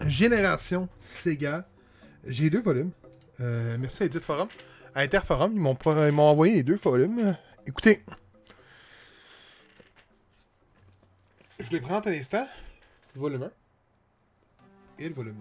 Génération 0.00 0.88
Sega. 1.00 1.66
J'ai 2.26 2.50
deux 2.50 2.60
volumes. 2.62 2.90
Euh, 3.40 3.76
merci 3.78 4.02
à 4.02 4.06
Edith 4.06 4.22
Forum. 4.22 4.48
À 4.94 5.00
Interforum, 5.00 5.52
ils 5.54 5.60
m'ont 5.60 5.74
pro- 5.74 5.94
ils 6.06 6.12
m'ont 6.12 6.24
envoyé 6.30 6.54
les 6.54 6.62
deux 6.62 6.76
volumes. 6.76 7.36
Écoutez. 7.66 8.00
Je 11.60 11.70
les 11.70 11.80
présente 11.80 12.06
à 12.06 12.10
l'instant. 12.10 12.46
Volume 13.14 13.44
1 13.44 13.50
et 14.98 15.08
le 15.08 15.14
volume 15.14 15.40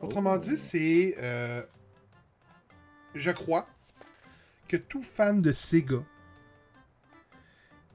2. 0.00 0.06
Autrement 0.06 0.34
Oh. 0.34 0.38
dit, 0.38 0.58
c'est. 0.58 1.14
euh, 1.18 1.62
je 3.14 3.30
crois 3.30 3.64
que 4.68 4.76
tout 4.76 5.02
fan 5.02 5.40
de 5.40 5.52
Sega 5.52 6.02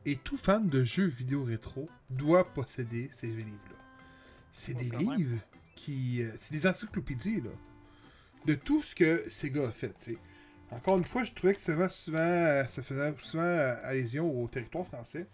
et 0.06 0.16
tout 0.16 0.38
fan 0.38 0.68
de 0.70 0.84
jeux 0.84 1.08
vidéo 1.08 1.44
rétro 1.44 1.88
doit 2.10 2.46
posséder 2.54 3.10
ces 3.14 3.28
livres-là. 3.28 3.76
C'est 4.54 4.74
des 4.74 4.90
même. 4.90 5.14
livres 5.16 5.40
qui. 5.76 6.22
euh, 6.24 6.32
c'est 6.38 6.52
des 6.52 6.66
encyclopédies, 6.68 7.42
là. 7.42 7.52
De 8.46 8.56
tout 8.56 8.82
ce 8.82 8.96
que 8.96 9.26
Sega 9.30 9.68
a 9.68 9.72
fait, 9.72 9.90
tu 10.00 10.14
sais. 10.14 10.18
Encore 10.72 10.98
une 10.98 11.04
fois, 11.04 11.24
je 11.24 11.32
trouvais 11.34 11.54
que 11.54 11.60
ça, 11.60 11.76
va 11.76 11.90
souvent, 11.90 12.20
euh, 12.20 12.64
ça 12.66 12.82
faisait 12.84 13.14
souvent 13.24 13.44
euh, 13.44 13.76
allusion 13.84 14.42
au 14.42 14.48
territoire 14.48 14.86
français. 14.86 15.28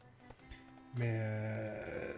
Mais 0.98 1.18
euh, 1.20 2.14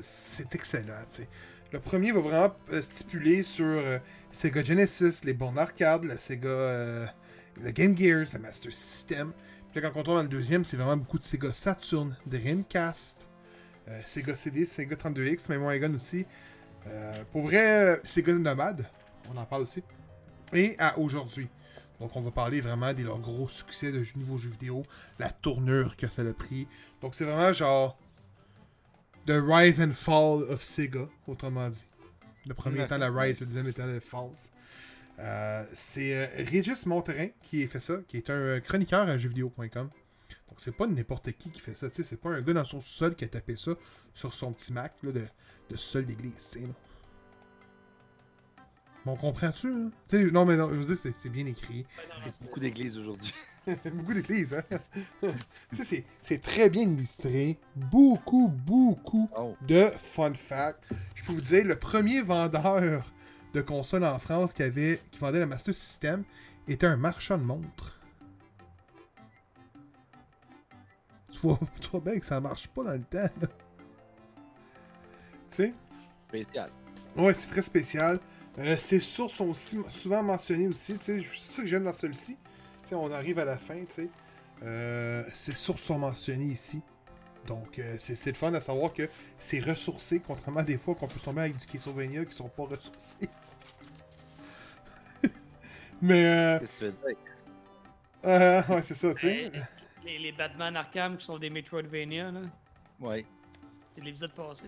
c'est 0.00 0.54
excellent, 0.54 1.02
tu 1.10 1.16
sais. 1.18 1.28
Le 1.72 1.80
premier 1.80 2.12
va 2.12 2.20
vraiment 2.20 2.54
euh, 2.70 2.82
stipuler 2.82 3.42
sur 3.42 3.64
euh, 3.64 3.98
Sega 4.30 4.62
Genesis, 4.62 5.24
les 5.24 5.32
bornes 5.32 5.58
arcade, 5.58 6.04
la 6.04 6.18
Sega, 6.18 6.48
euh, 6.48 7.06
le 7.62 7.70
Game 7.70 7.96
Gear, 7.96 8.26
le 8.30 8.38
Master 8.38 8.70
System. 8.70 9.32
Puis 9.70 9.80
là, 9.80 9.88
quand 9.88 10.00
on 10.00 10.02
tombe 10.02 10.16
dans 10.16 10.22
le 10.22 10.28
deuxième, 10.28 10.66
c'est 10.66 10.76
vraiment 10.76 10.98
beaucoup 10.98 11.18
de 11.18 11.24
Sega 11.24 11.50
Saturn, 11.54 12.14
Dreamcast, 12.26 13.26
Sega 14.04 14.34
CD, 14.34 14.66
Sega 14.66 14.96
32X, 14.96 15.48
même 15.48 15.62
Wagon 15.62 15.94
aussi. 15.94 16.26
Pour 17.32 17.44
vrai, 17.44 18.00
Sega 18.04 18.34
Nomad, 18.34 18.86
on 19.32 19.36
en 19.38 19.46
parle 19.46 19.62
aussi. 19.62 19.82
Et 20.52 20.76
à 20.78 20.98
aujourd'hui. 20.98 21.48
Donc 22.00 22.14
on 22.16 22.20
va 22.20 22.30
parler 22.30 22.60
vraiment 22.60 22.92
des 22.92 23.02
leurs 23.02 23.18
gros 23.18 23.48
succès 23.48 23.90
de 23.92 24.04
nouveaux 24.16 24.36
jeux 24.36 24.50
vidéo, 24.50 24.84
la 25.18 25.30
tournure 25.30 25.96
que 25.96 26.06
ça 26.08 26.20
a 26.20 26.32
pris. 26.34 26.68
Donc 27.00 27.14
c'est 27.14 27.24
vraiment 27.24 27.54
genre 27.54 27.96
The 29.26 29.40
Rise 29.40 29.80
and 29.80 29.92
Fall 29.94 30.42
of 30.50 30.62
Sega, 30.62 31.08
autrement 31.26 31.68
dit. 31.68 31.84
Le 32.46 32.54
premier 32.54 32.84
étant 32.84 32.98
la 32.98 33.10
Rise, 33.10 33.40
le 33.40 33.46
deuxième 33.46 33.68
étant 33.68 33.86
la 33.86 34.00
Falls. 34.00 34.30
Euh, 35.18 35.64
c'est 35.74 36.14
euh, 36.16 36.26
Régis 36.50 36.86
Monterrain 36.86 37.28
qui 37.48 37.62
a 37.62 37.68
fait 37.68 37.80
ça, 37.80 37.98
qui 38.08 38.16
est 38.16 38.30
un 38.30 38.58
chroniqueur 38.60 39.08
à 39.08 39.16
jeuxvideo.com. 39.18 39.88
Donc 40.48 40.58
c'est 40.58 40.74
pas 40.76 40.86
n'importe 40.86 41.30
qui 41.32 41.50
qui 41.50 41.60
fait 41.60 41.76
ça, 41.76 41.88
tu 41.88 41.96
sais, 41.96 42.04
c'est 42.04 42.16
pas 42.20 42.30
un 42.30 42.40
gars 42.40 42.54
dans 42.54 42.64
son 42.64 42.80
sol 42.80 43.14
qui 43.14 43.24
a 43.24 43.28
tapé 43.28 43.54
ça 43.56 43.72
sur 44.14 44.34
son 44.34 44.52
petit 44.52 44.72
Mac 44.72 44.92
là, 45.02 45.12
de, 45.12 45.24
de 45.70 45.76
sol 45.76 46.04
d'église, 46.04 46.32
tu 46.50 46.60
sais. 46.60 46.66
Bon, 49.04 49.16
comprends-tu? 49.16 49.68
hein? 49.68 49.90
Non, 50.32 50.44
mais 50.44 50.56
non, 50.56 50.68
je 50.70 50.74
veux 50.76 50.84
dire, 50.86 50.98
c'est- 51.00 51.14
c'est 51.18 51.28
bien 51.30 51.46
écrit. 51.46 51.84
C'est 52.24 52.42
beaucoup 52.42 52.60
d'églises 52.60 52.96
aujourd'hui. 52.98 53.32
beaucoup 53.92 54.14
d'églises, 54.14 54.54
hein? 54.54 54.78
tu 55.74 55.84
sais, 55.84 56.04
c'est- 56.22 56.42
très 56.42 56.68
bien 56.70 56.82
illustré. 56.82 57.58
Beaucoup, 57.76 58.48
beaucoup 58.48 59.28
Oh, 59.36 59.56
de 59.62 59.90
fun 60.14 60.34
facts. 60.34 60.82
Je 61.14 61.24
peux 61.24 61.32
vous 61.32 61.40
dire, 61.40 61.64
le 61.64 61.78
premier 61.78 62.22
vendeur 62.22 63.12
de 63.54 63.60
consoles 63.60 64.04
en 64.04 64.18
France 64.18 64.52
qui, 64.52 64.62
avait, 64.62 65.00
qui 65.10 65.18
vendait 65.18 65.38
le 65.40 65.46
Master 65.46 65.74
System 65.74 66.24
était 66.66 66.86
un 66.86 66.96
marchand 66.96 67.38
de 67.38 67.44
montres. 67.44 67.98
Tu 71.32 71.38
vois, 71.40 71.58
tu 71.80 71.88
vois 71.90 72.00
bien 72.00 72.18
que 72.18 72.26
ça 72.26 72.40
marche 72.40 72.66
pas 72.68 72.84
dans 72.84 72.92
le 72.92 73.02
temps. 73.02 73.28
Tu 75.50 75.56
sais? 75.56 75.74
spécial. 76.28 76.70
Ouais, 77.16 77.34
c'est 77.34 77.48
très 77.48 77.62
spécial. 77.62 78.18
Euh, 78.58 78.76
ces 78.78 79.00
sources 79.00 79.34
sont 79.34 79.48
aussi 79.48 79.78
souvent 79.90 80.22
mentionnées 80.22 80.68
aussi. 80.68 80.94
tu 80.98 81.04
sais, 81.04 81.22
C'est 81.22 81.56
ça 81.56 81.62
que 81.62 81.68
j'aime 81.68 81.84
dans 81.84 81.92
celui-ci. 81.92 82.36
Sais, 82.92 82.96
on 82.98 83.10
arrive 83.10 83.38
à 83.38 83.46
la 83.46 83.56
fin, 83.56 83.76
tu 83.86 83.86
sais. 83.88 84.08
Euh, 84.62 85.24
ces 85.32 85.54
sources 85.54 85.82
sont 85.82 85.98
mentionnées 85.98 86.52
ici. 86.52 86.82
Donc, 87.46 87.78
euh, 87.78 87.96
c'est 87.98 88.14
c'est 88.14 88.30
le 88.30 88.36
fun 88.36 88.50
de 88.52 88.60
savoir 88.60 88.92
que 88.92 89.08
c'est 89.38 89.60
ressourcé, 89.60 90.20
contrairement 90.20 90.60
à 90.60 90.62
des 90.62 90.76
fois 90.76 90.94
qu'on 90.94 91.08
peut 91.08 91.18
tomber 91.18 91.40
avec 91.40 91.56
du 91.56 91.66
Castlevania 91.66 92.24
qui 92.26 92.34
sont 92.34 92.48
pas 92.50 92.64
ressourcés. 92.64 93.28
Mais, 96.02 96.24
euh, 96.24 96.58
Qu'est-ce 96.58 96.72
que 96.72 96.78
tu 96.78 96.84
veux 96.84 97.08
dire? 97.08 97.16
euh, 98.26 98.62
ouais, 98.68 98.82
c'est 98.82 98.94
ça, 98.94 99.14
tu 99.14 99.20
sais. 99.20 99.50
Les, 100.04 100.12
les- 100.12 100.18
les 100.18 100.32
Batman 100.32 100.76
Arkham 100.76 101.16
qui 101.16 101.24
sont 101.24 101.38
des 101.38 101.48
Metroidvania, 101.50 102.30
là. 102.30 102.40
Ouais. 103.00 103.24
C'est 103.96 104.04
l'épisode 104.04 104.32
passé. 104.32 104.64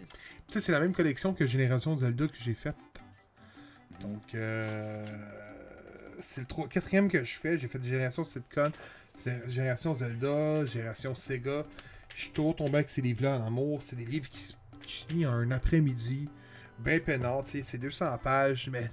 Tu 0.49 0.53
sais, 0.55 0.61
c'est 0.63 0.73
la 0.73 0.81
même 0.81 0.95
collection 0.95 1.35
que 1.35 1.47
Génération 1.47 1.95
Zelda 1.97 2.27
que 2.29 2.37
j'ai 2.41 2.55
faite. 2.55 2.77
Donc, 4.01 4.35
euh, 4.35 5.07
c'est 6.25 6.41
le 6.41 6.67
quatrième 6.69 7.11
que 7.11 7.25
je 7.25 7.35
fais. 7.35 7.59
J'ai 7.59 7.69
fait 7.69 7.83
Génération 7.83 8.25
Sitcom, 8.25 8.73
Génération 9.49 9.95
Zelda, 9.95 10.65
Génération 10.67 11.15
Sega. 11.15 11.65
Je 12.15 12.23
suis 12.23 12.31
toujours 12.31 12.57
tombé 12.57 12.77
avec 12.77 12.91
ces 12.91 13.03
livres-là 13.03 13.39
en 13.39 13.47
amour. 13.47 13.83
C'est 13.83 13.97
des 13.97 14.05
livres 14.05 14.29
qui 14.29 14.41
se, 14.41 14.55
lisent 15.11 15.27
en 15.27 15.33
un 15.33 15.51
après-midi. 15.51 16.29
Ben 16.79 17.01
peinard. 17.01 17.45
C'est 17.47 17.79
200 17.79 18.19
pages, 18.23 18.69
mais 18.71 18.91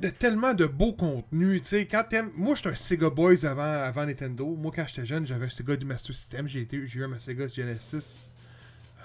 de 0.00 0.08
tellement 0.10 0.54
de 0.54 0.64
beaux 0.64 0.92
contenus, 0.92 1.62
tu 1.62 1.68
sais, 1.70 1.86
quand 1.86 2.04
t'aimes... 2.08 2.30
Moi, 2.36 2.54
j'étais 2.54 2.68
un 2.68 2.76
Sega 2.76 3.10
Boys 3.10 3.44
avant, 3.44 3.62
avant 3.62 4.06
Nintendo. 4.06 4.46
Moi, 4.46 4.70
quand 4.74 4.86
j'étais 4.86 5.04
jeune, 5.04 5.26
j'avais 5.26 5.46
un 5.46 5.50
Sega 5.50 5.76
du 5.76 5.84
Master 5.84 6.14
System. 6.14 6.46
J'ai 6.46 6.68
eu 6.70 7.04
un 7.04 7.18
Sega 7.18 7.48
Genesis. 7.48 8.28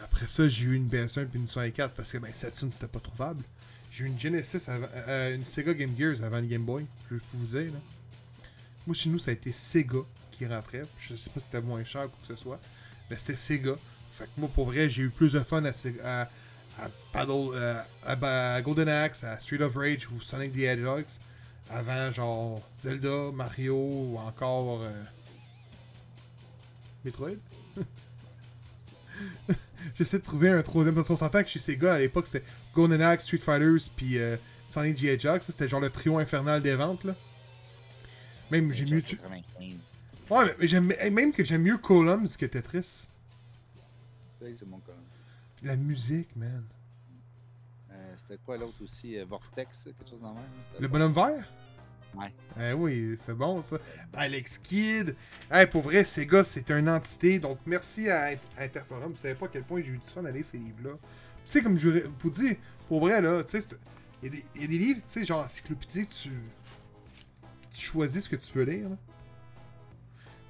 Après 0.04 0.28
ça, 0.28 0.48
j'ai 0.48 0.66
eu 0.66 0.76
une 0.76 0.88
PS1 0.88 1.26
puis 1.26 1.40
une 1.40 1.48
64 1.48 1.94
parce 1.96 2.12
que 2.12 2.18
ben, 2.20 2.32
Saturn 2.34 2.72
c'était 2.72 2.88
pas 2.88 3.00
trouvable. 3.00 3.44
J'ai 3.96 4.06
eu 4.06 4.08
une 4.08 4.20
Genesis, 4.20 4.68
avant- 4.70 4.88
euh, 5.08 5.36
une 5.36 5.46
Sega 5.46 5.72
Game 5.76 5.96
Gears 5.96 6.24
avant 6.24 6.40
le 6.40 6.48
Game 6.48 6.64
Boy, 6.64 6.86
je 7.12 7.16
peux 7.18 7.22
vous 7.36 7.46
dire. 7.46 7.72
Là. 7.72 7.80
Moi, 8.88 8.96
chez 8.96 9.08
nous, 9.10 9.20
ça 9.20 9.30
a 9.30 9.36
été 9.36 9.54
Sega 9.54 10.00
qui 10.32 10.48
rentrait. 10.48 10.82
Je 11.00 11.16
sais 11.16 11.30
pas 11.30 11.40
si 11.40 11.46
c'était 11.46 11.62
moins 11.62 11.84
cher 11.84 12.06
ou 12.06 12.08
quoi 12.10 12.18
que 12.28 12.36
ce 12.36 12.42
soit, 12.42 12.60
mais 13.10 13.18
c'était 13.18 13.36
Sega. 13.38 13.76
Fait 14.18 14.26
que 14.26 14.32
moi, 14.38 14.50
pour 14.52 14.66
vrai, 14.66 14.90
j'ai 14.90 15.04
eu 15.04 15.10
plus 15.12 15.34
de 15.34 15.42
fun 15.42 15.64
à, 15.64 15.72
euh, 17.16 17.82
à 18.04 18.62
Golden 18.64 18.90
Axe, 18.90 19.24
à 19.24 19.40
Street 19.40 19.62
of 19.62 19.76
Rage 19.76 20.10
ou 20.10 20.20
Sonic 20.22 20.54
the 20.54 20.60
Hedgehog 20.62 21.06
avant 21.70 22.10
genre 22.12 22.68
Zelda, 22.82 23.32
Mario 23.32 23.76
ou 23.76 24.18
encore 24.18 24.82
euh, 24.82 25.04
Metroid. 27.06 27.38
J'essaie 29.98 30.18
de 30.18 30.24
trouver 30.24 30.50
un 30.50 30.62
troisième 30.64 30.96
parce 30.96 31.08
qu'on 31.08 31.18
s'entend 31.18 31.44
que 31.44 31.50
chez 31.50 31.60
Sega 31.60 31.94
à 31.94 32.00
l'époque 32.00 32.26
c'était 32.28 32.44
Golden 32.74 33.02
Axe, 33.02 33.24
Street 33.24 33.38
Fighters 33.40 33.90
puis 33.96 34.18
euh, 34.18 34.36
Sonic 34.70 34.98
the 34.98 35.04
Hedgehog, 35.04 35.42
ça 35.42 35.52
c'était 35.52 35.68
genre 35.68 35.80
le 35.80 35.90
trio 35.90 36.18
infernal 36.18 36.62
des 36.62 36.76
ventes 36.76 37.04
là. 37.04 37.16
Même 38.52 38.72
j'ai 38.74 38.86
mieux 38.86 39.02
tu- 39.02 39.18
95. 39.18 39.76
Ouais, 40.30 40.46
mais- 40.46 40.56
mais 40.60 40.68
j'aime 40.68 40.92
hey, 41.00 41.12
même 41.12 41.32
que 41.34 41.44
j'aime 41.44 41.64
mieux 41.64 41.78
Columns 41.78 42.28
que 42.38 42.46
Tetris. 42.46 43.08
C'est 44.40 44.56
cas. 44.60 44.94
La 45.62 45.76
musique, 45.78 46.36
man. 46.36 46.64
Euh, 47.92 48.14
C'était 48.18 48.38
quoi 48.46 48.58
l'autre 48.58 48.82
aussi? 48.84 49.18
Euh, 49.18 49.26
Vortex, 49.26 49.84
quelque 49.86 50.10
chose 50.10 50.20
dans 50.22 50.30
le 50.30 50.36
même 50.36 50.44
Le 50.80 50.88
pas- 50.88 50.92
bonhomme 50.92 51.14
vert? 51.14 51.52
Ouais. 52.16 52.34
Eh 52.60 52.74
oui, 52.74 53.16
c'est 53.18 53.34
bon 53.34 53.62
ça. 53.64 53.78
Alex 54.14 54.58
Kidd. 54.60 55.16
Hey, 55.50 55.66
pour 55.66 55.82
vrai, 55.82 56.04
ces 56.06 56.28
gars, 56.28 56.44
c'est 56.44 56.70
une 56.70 56.90
entité. 56.90 57.40
Donc, 57.40 57.58
merci 57.66 58.10
à 58.10 58.34
Int- 58.34 58.38
Interforum. 58.60 59.14
Vous 59.14 59.18
savez 59.18 59.34
pas 59.36 59.46
à 59.46 59.50
quel 59.50 59.64
point 59.64 59.82
j'ai 59.82 59.92
eu 59.94 59.98
du 59.98 60.06
fun 60.14 60.24
à 60.26 60.30
lire 60.32 60.46
ces 60.48 60.58
livres-là. 60.58 60.96
Tu 61.46 61.52
sais, 61.52 61.62
comme 61.62 61.78
je 61.78 61.90
vous 62.22 62.30
dis, 62.30 62.58
pour 62.88 63.00
vrai, 63.02 63.22
là, 63.22 63.44
tu 63.44 63.52
sais, 63.52 63.62
c'est- 63.62 63.78
il 64.22 64.26
y, 64.26 64.28
a 64.28 64.32
des- 64.36 64.46
il 64.56 64.62
y 64.62 64.64
a 64.64 64.68
des 64.68 64.78
livres, 64.78 65.00
tu 65.02 65.20
sais, 65.20 65.26
genre 65.26 65.44
encyclopédie, 65.44 66.08
tu, 66.08 66.30
tu 67.74 67.82
choisis 67.86 68.24
ce 68.24 68.30
que 68.30 68.36
tu 68.36 68.52
veux 68.58 68.64
lire. 68.64 68.90
là. 68.90 68.96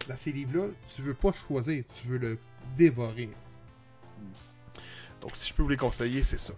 Dans 0.07 0.17
ces 0.17 0.31
livres-là, 0.31 0.67
tu 0.93 1.01
veux 1.01 1.13
pas 1.13 1.31
choisir, 1.31 1.83
tu 1.95 2.07
veux 2.07 2.17
le 2.17 2.37
dévorer. 2.77 3.29
Donc, 5.21 5.35
si 5.37 5.47
je 5.49 5.53
peux 5.53 5.63
vous 5.63 5.69
les 5.69 5.77
conseiller, 5.77 6.23
c'est 6.23 6.39
ça. 6.39 6.53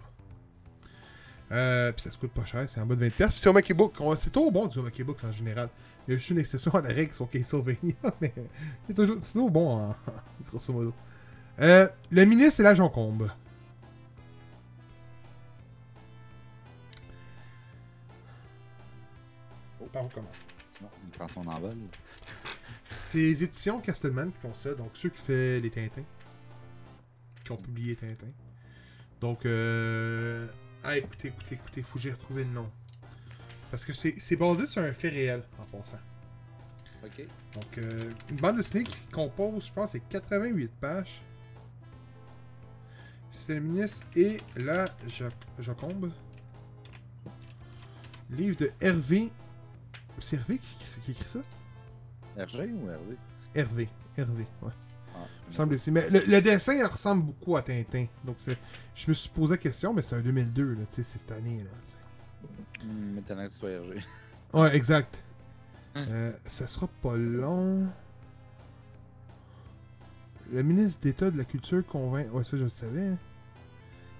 Euh, 1.52 1.92
puis 1.92 2.02
ça 2.02 2.10
se 2.10 2.18
coûte 2.18 2.32
pas 2.32 2.44
cher, 2.44 2.68
c'est 2.68 2.80
en 2.80 2.86
bas 2.86 2.96
de 2.96 3.00
20$. 3.08 3.28
Puis 3.30 3.38
c'est 3.38 3.48
au 3.48 3.52
Monkey 3.52 3.72
Book. 3.72 3.94
On- 4.00 4.16
C'est 4.16 4.30
toujours 4.30 4.50
bon 4.50 4.66
du 4.66 4.80
Monkey 4.80 5.04
Book 5.04 5.18
en 5.22 5.30
général. 5.30 5.68
Il 6.06 6.10
y 6.10 6.14
a 6.14 6.18
juste 6.18 6.30
une 6.30 6.38
exception 6.40 6.74
à 6.74 6.80
la 6.80 6.88
règle 6.92 7.12
sur 7.14 7.30
Castlevania, 7.30 7.94
mais 8.20 8.32
c'est 8.86 8.94
toujours, 8.94 9.18
c'est 9.22 9.32
toujours 9.32 9.50
bon, 9.50 9.94
grosso 10.50 10.72
modo. 10.72 10.92
Euh, 11.60 11.88
le 12.10 12.24
ministre 12.24 12.60
et 12.60 12.62
la 12.64 12.74
Joncombe. 12.74 13.30
Par 19.96 20.04
où 20.04 20.08
commencer? 20.08 20.44
Sinon, 20.72 20.90
il 21.04 21.10
prend 21.10 21.26
son 21.26 21.46
envol. 21.46 21.74
C'est 23.06 23.16
les 23.16 23.44
éditions 23.44 23.80
Castelman 23.80 24.30
qui 24.30 24.38
font 24.40 24.52
ça, 24.52 24.74
donc 24.74 24.90
ceux 24.92 25.08
qui 25.08 25.16
font 25.22 25.32
les 25.32 25.70
Tintins. 25.70 26.04
Qui 27.42 27.52
ont 27.52 27.56
publié 27.56 27.96
Tintin. 27.96 28.26
Donc, 29.22 29.46
euh... 29.46 30.46
Ah, 30.84 30.98
écoutez, 30.98 31.28
écoutez, 31.28 31.54
écoutez, 31.54 31.82
faut 31.82 31.94
que 31.94 32.00
j'ai 32.00 32.12
retrouvé 32.12 32.44
le 32.44 32.50
nom. 32.50 32.70
Parce 33.70 33.86
que 33.86 33.94
c'est 33.94 34.36
basé 34.36 34.66
sur 34.66 34.82
un 34.82 34.92
fait 34.92 35.08
réel, 35.08 35.42
en 35.58 35.64
passant. 35.64 35.96
Ok. 37.02 37.26
Donc, 37.54 37.78
euh, 37.78 38.12
une 38.28 38.36
bande 38.36 38.56
dessinée 38.58 38.84
qui 38.84 38.98
compose, 39.10 39.64
je 39.68 39.72
pense, 39.72 39.92
c'est 39.92 40.00
88 40.10 40.70
pages. 40.78 41.22
C'est 43.32 43.54
le 43.54 43.60
ministre 43.60 44.06
et 44.14 44.36
la 44.56 44.88
Jo- 45.08 45.28
Joconde. 45.58 46.12
Livre 48.28 48.56
de 48.58 48.70
Hervé. 48.78 49.30
C'est 50.20 50.36
Hervé 50.36 50.58
qui, 50.58 51.00
qui 51.04 51.10
écrit 51.12 51.28
ça? 51.28 51.40
RG 52.42 52.70
ou 52.74 52.88
Hervé? 52.90 53.16
Hervé. 53.54 53.88
Hervé, 54.16 54.46
ouais. 54.62 54.70
Ah, 55.14 55.26
Il 55.46 55.48
me 55.50 55.52
semble 55.54 55.74
aussi. 55.74 55.90
Mais 55.90 56.08
le, 56.10 56.20
le 56.26 56.40
dessin 56.42 56.86
ressemble 56.86 57.24
beaucoup 57.24 57.56
à 57.56 57.62
Tintin. 57.62 58.06
Donc, 58.24 58.36
c'est, 58.38 58.56
je 58.94 59.08
me 59.10 59.14
suis 59.14 59.28
posé 59.30 59.52
la 59.54 59.58
question, 59.58 59.92
mais 59.94 60.02
c'est 60.02 60.16
un 60.16 60.20
2002, 60.20 60.72
là, 60.74 60.80
tu 60.88 60.94
sais, 60.94 61.02
c'est 61.02 61.18
cette 61.18 61.32
année, 61.32 61.62
là. 61.64 62.84
Hmm, 62.84 63.14
Maintenant 63.14 63.44
que 63.44 63.50
tu 63.50 63.54
sois 63.56 63.70
RG. 63.70 64.02
Ouais, 64.52 64.74
exact. 64.76 65.22
Euh, 65.96 66.32
ça 66.46 66.66
sera 66.68 66.86
pas 67.02 67.16
long. 67.16 67.86
Le 70.52 70.62
ministre 70.62 71.00
d'État 71.02 71.30
de 71.30 71.36
la 71.38 71.44
Culture 71.44 71.84
convainc. 71.86 72.32
Ouais, 72.32 72.44
ça, 72.44 72.56
je 72.56 72.62
le 72.62 72.68
savais. 72.68 73.06
hein. 73.08 73.18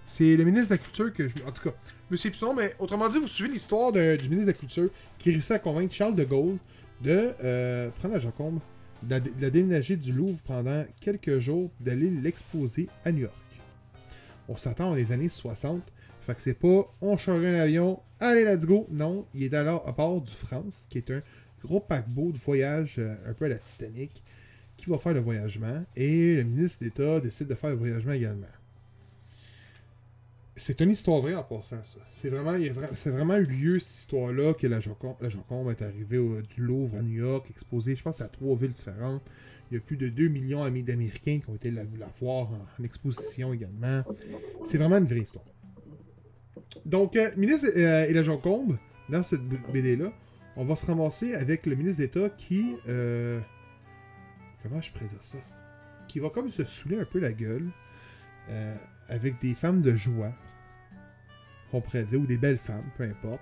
C'est 0.07 0.37
le 0.37 0.45
ministre 0.45 0.69
de 0.69 0.75
la 0.75 0.79
Culture 0.79 1.12
que 1.12 1.29
je. 1.29 1.35
En 1.47 1.53
tout 1.53 1.62
cas, 1.69 1.75
Monsieur 2.11 2.31
Piton, 2.31 2.55
mais 2.55 2.75
autrement 2.79 3.09
dit, 3.09 3.19
vous 3.19 3.29
suivez 3.29 3.53
l'histoire 3.53 3.92
du 3.92 4.01
ministre 4.01 4.42
de 4.42 4.47
la 4.47 4.53
Culture 4.53 4.90
qui 5.19 5.31
réussit 5.31 5.51
à 5.51 5.59
convaincre 5.59 5.92
Charles 5.92 6.14
de 6.14 6.25
Gaulle 6.25 6.57
de 7.03 7.33
euh, 7.42 7.90
prendre 7.99 8.14
la 8.14 8.21
la, 9.09 9.21
de 9.21 9.31
la 9.40 9.51
déménager 9.51 9.97
du 9.97 10.12
Louvre 10.12 10.40
pendant 10.45 10.85
quelques 11.01 11.40
jours, 11.40 11.71
d'aller 11.81 12.11
l'exposer 12.11 12.88
à 13.05 13.12
New 13.12 13.23
York. 13.23 13.35
On 14.49 14.57
s'attend 14.57 14.90
dans 14.90 14.95
les 14.95 15.11
années 15.12 15.29
60. 15.29 15.83
Fait 16.21 16.35
que 16.35 16.40
c'est 16.40 16.55
pas 16.55 16.92
on 17.01 17.16
charge 17.16 17.45
un 17.45 17.55
avion, 17.55 18.01
allez, 18.19 18.45
let's 18.45 18.64
go. 18.64 18.87
Non, 18.90 19.27
il 19.35 19.45
est 19.45 19.55
alors 19.55 19.87
à 19.87 19.92
bord 19.92 20.21
du 20.21 20.33
France, 20.33 20.87
qui 20.88 20.99
est 20.99 21.11
un 21.11 21.23
gros 21.62 21.81
paquebot 21.81 22.33
de 22.33 22.38
voyage 22.38 22.97
euh, 22.99 23.14
un 23.27 23.33
peu 23.33 23.45
à 23.45 23.49
la 23.49 23.59
Titanic, 23.59 24.23
qui 24.77 24.90
va 24.90 24.99
faire 24.99 25.14
le 25.14 25.21
voyagement. 25.21 25.85
Et 25.95 26.37
le 26.37 26.45
ministre 26.45 26.83
d'État 26.83 27.21
décide 27.21 27.49
de 27.49 27.55
faire 27.55 27.71
le 27.71 27.77
voyagement 27.77 28.12
également. 28.12 28.47
C'est 30.59 30.81
une 30.81 30.90
histoire 30.90 31.21
vraie 31.21 31.35
en 31.35 31.42
passant, 31.42 31.85
ça. 31.85 31.99
C'est 32.12 32.31
vraiment, 32.31 32.53
vra- 32.57 33.11
vraiment 33.11 33.37
eu 33.37 33.45
lieu, 33.45 33.79
cette 33.79 33.97
histoire-là, 33.99 34.55
que 34.55 34.66
la 34.66 34.81
Joconde, 34.81 35.16
la 35.21 35.29
est 35.71 35.83
arrivée 35.83 36.19
du 36.55 36.62
Louvre 36.62 36.97
à 36.97 37.03
New 37.03 37.23
York, 37.23 37.47
exposée, 37.51 37.95
je 37.95 38.03
pense, 38.03 38.21
à 38.23 38.29
trois 38.29 38.57
villes 38.57 38.73
différentes. 38.73 39.23
Il 39.71 39.75
y 39.75 39.77
a 39.77 39.81
plus 39.81 39.97
de 39.97 40.09
2 40.09 40.29
millions 40.29 40.64
d'amis 40.64 40.83
d'Américains 40.83 41.40
qui 41.40 41.51
ont 41.51 41.55
été 41.57 41.71
la, 41.71 41.83
la 41.99 42.09
voir 42.21 42.49
en, 42.53 42.85
exposition 42.85 43.53
également. 43.53 44.03
C'est 44.64 44.79
vraiment 44.79 44.97
une 44.97 45.05
vraie 45.07 45.21
histoire. 45.21 45.45
Donc, 46.85 47.16
euh, 47.16 47.31
ministre 47.37 47.66
euh, 47.77 48.07
et 48.07 48.12
la 48.12 48.23
Joconde, 48.23 48.79
dans 49.09 49.23
cette 49.25 49.42
BD-là, 49.73 50.12
on 50.57 50.64
va 50.64 50.75
se 50.77 50.87
ramasser 50.87 51.35
avec 51.35 51.66
le 51.66 51.75
ministre 51.77 52.01
d'État 52.01 52.31
qui. 52.31 52.77
euh, 52.88 53.40
comment 54.62 54.81
je 54.81 54.90
dire 54.92 55.23
ça? 55.23 55.38
Qui 56.09 56.19
va 56.21 56.31
comme 56.31 56.49
se 56.49 56.64
saouler 56.64 56.99
un 56.99 57.05
peu 57.05 57.19
la 57.19 57.33
gueule 57.33 57.69
euh, 58.49 58.75
avec 59.09 59.40
des 59.40 59.55
femmes 59.55 59.83
de 59.83 59.95
joie, 59.95 60.33
on 61.73 61.81
pourrait 61.81 62.05
dire, 62.05 62.21
ou 62.21 62.27
des 62.27 62.38
belles 62.38 62.59
femmes, 62.59 62.85
peu 62.97 63.05
importe. 63.05 63.40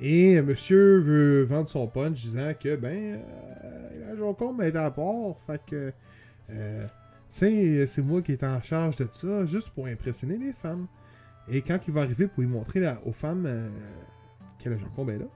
Et 0.00 0.36
euh, 0.36 0.42
monsieur 0.42 0.98
veut 1.00 1.42
vendre 1.44 1.68
son 1.68 1.86
punch 1.86 2.20
disant 2.20 2.52
que, 2.58 2.76
ben, 2.76 3.20
euh, 3.64 4.06
la 4.06 4.16
Joconde 4.16 4.60
est 4.62 4.76
à 4.76 4.90
bord, 4.90 5.40
fait 5.46 5.60
que. 5.66 5.92
euh, 6.50 6.86
tu 7.32 7.86
c'est 7.86 8.02
moi 8.02 8.22
qui 8.22 8.32
est 8.32 8.42
en 8.42 8.60
charge 8.60 8.96
de 8.96 9.08
ça, 9.12 9.46
juste 9.46 9.70
pour 9.70 9.86
impressionner 9.86 10.36
les 10.36 10.52
femmes. 10.52 10.86
Et 11.48 11.62
quand 11.62 11.78
il 11.86 11.94
va 11.94 12.02
arriver 12.02 12.26
pour 12.26 12.42
lui 12.42 12.48
montrer 12.48 12.82
aux 13.04 13.12
femmes 13.12 13.44
euh, 13.46 13.68
que 14.62 14.68
la 14.68 14.76
Joconde 14.76 15.10
est 15.10 15.18
là, 15.18 15.26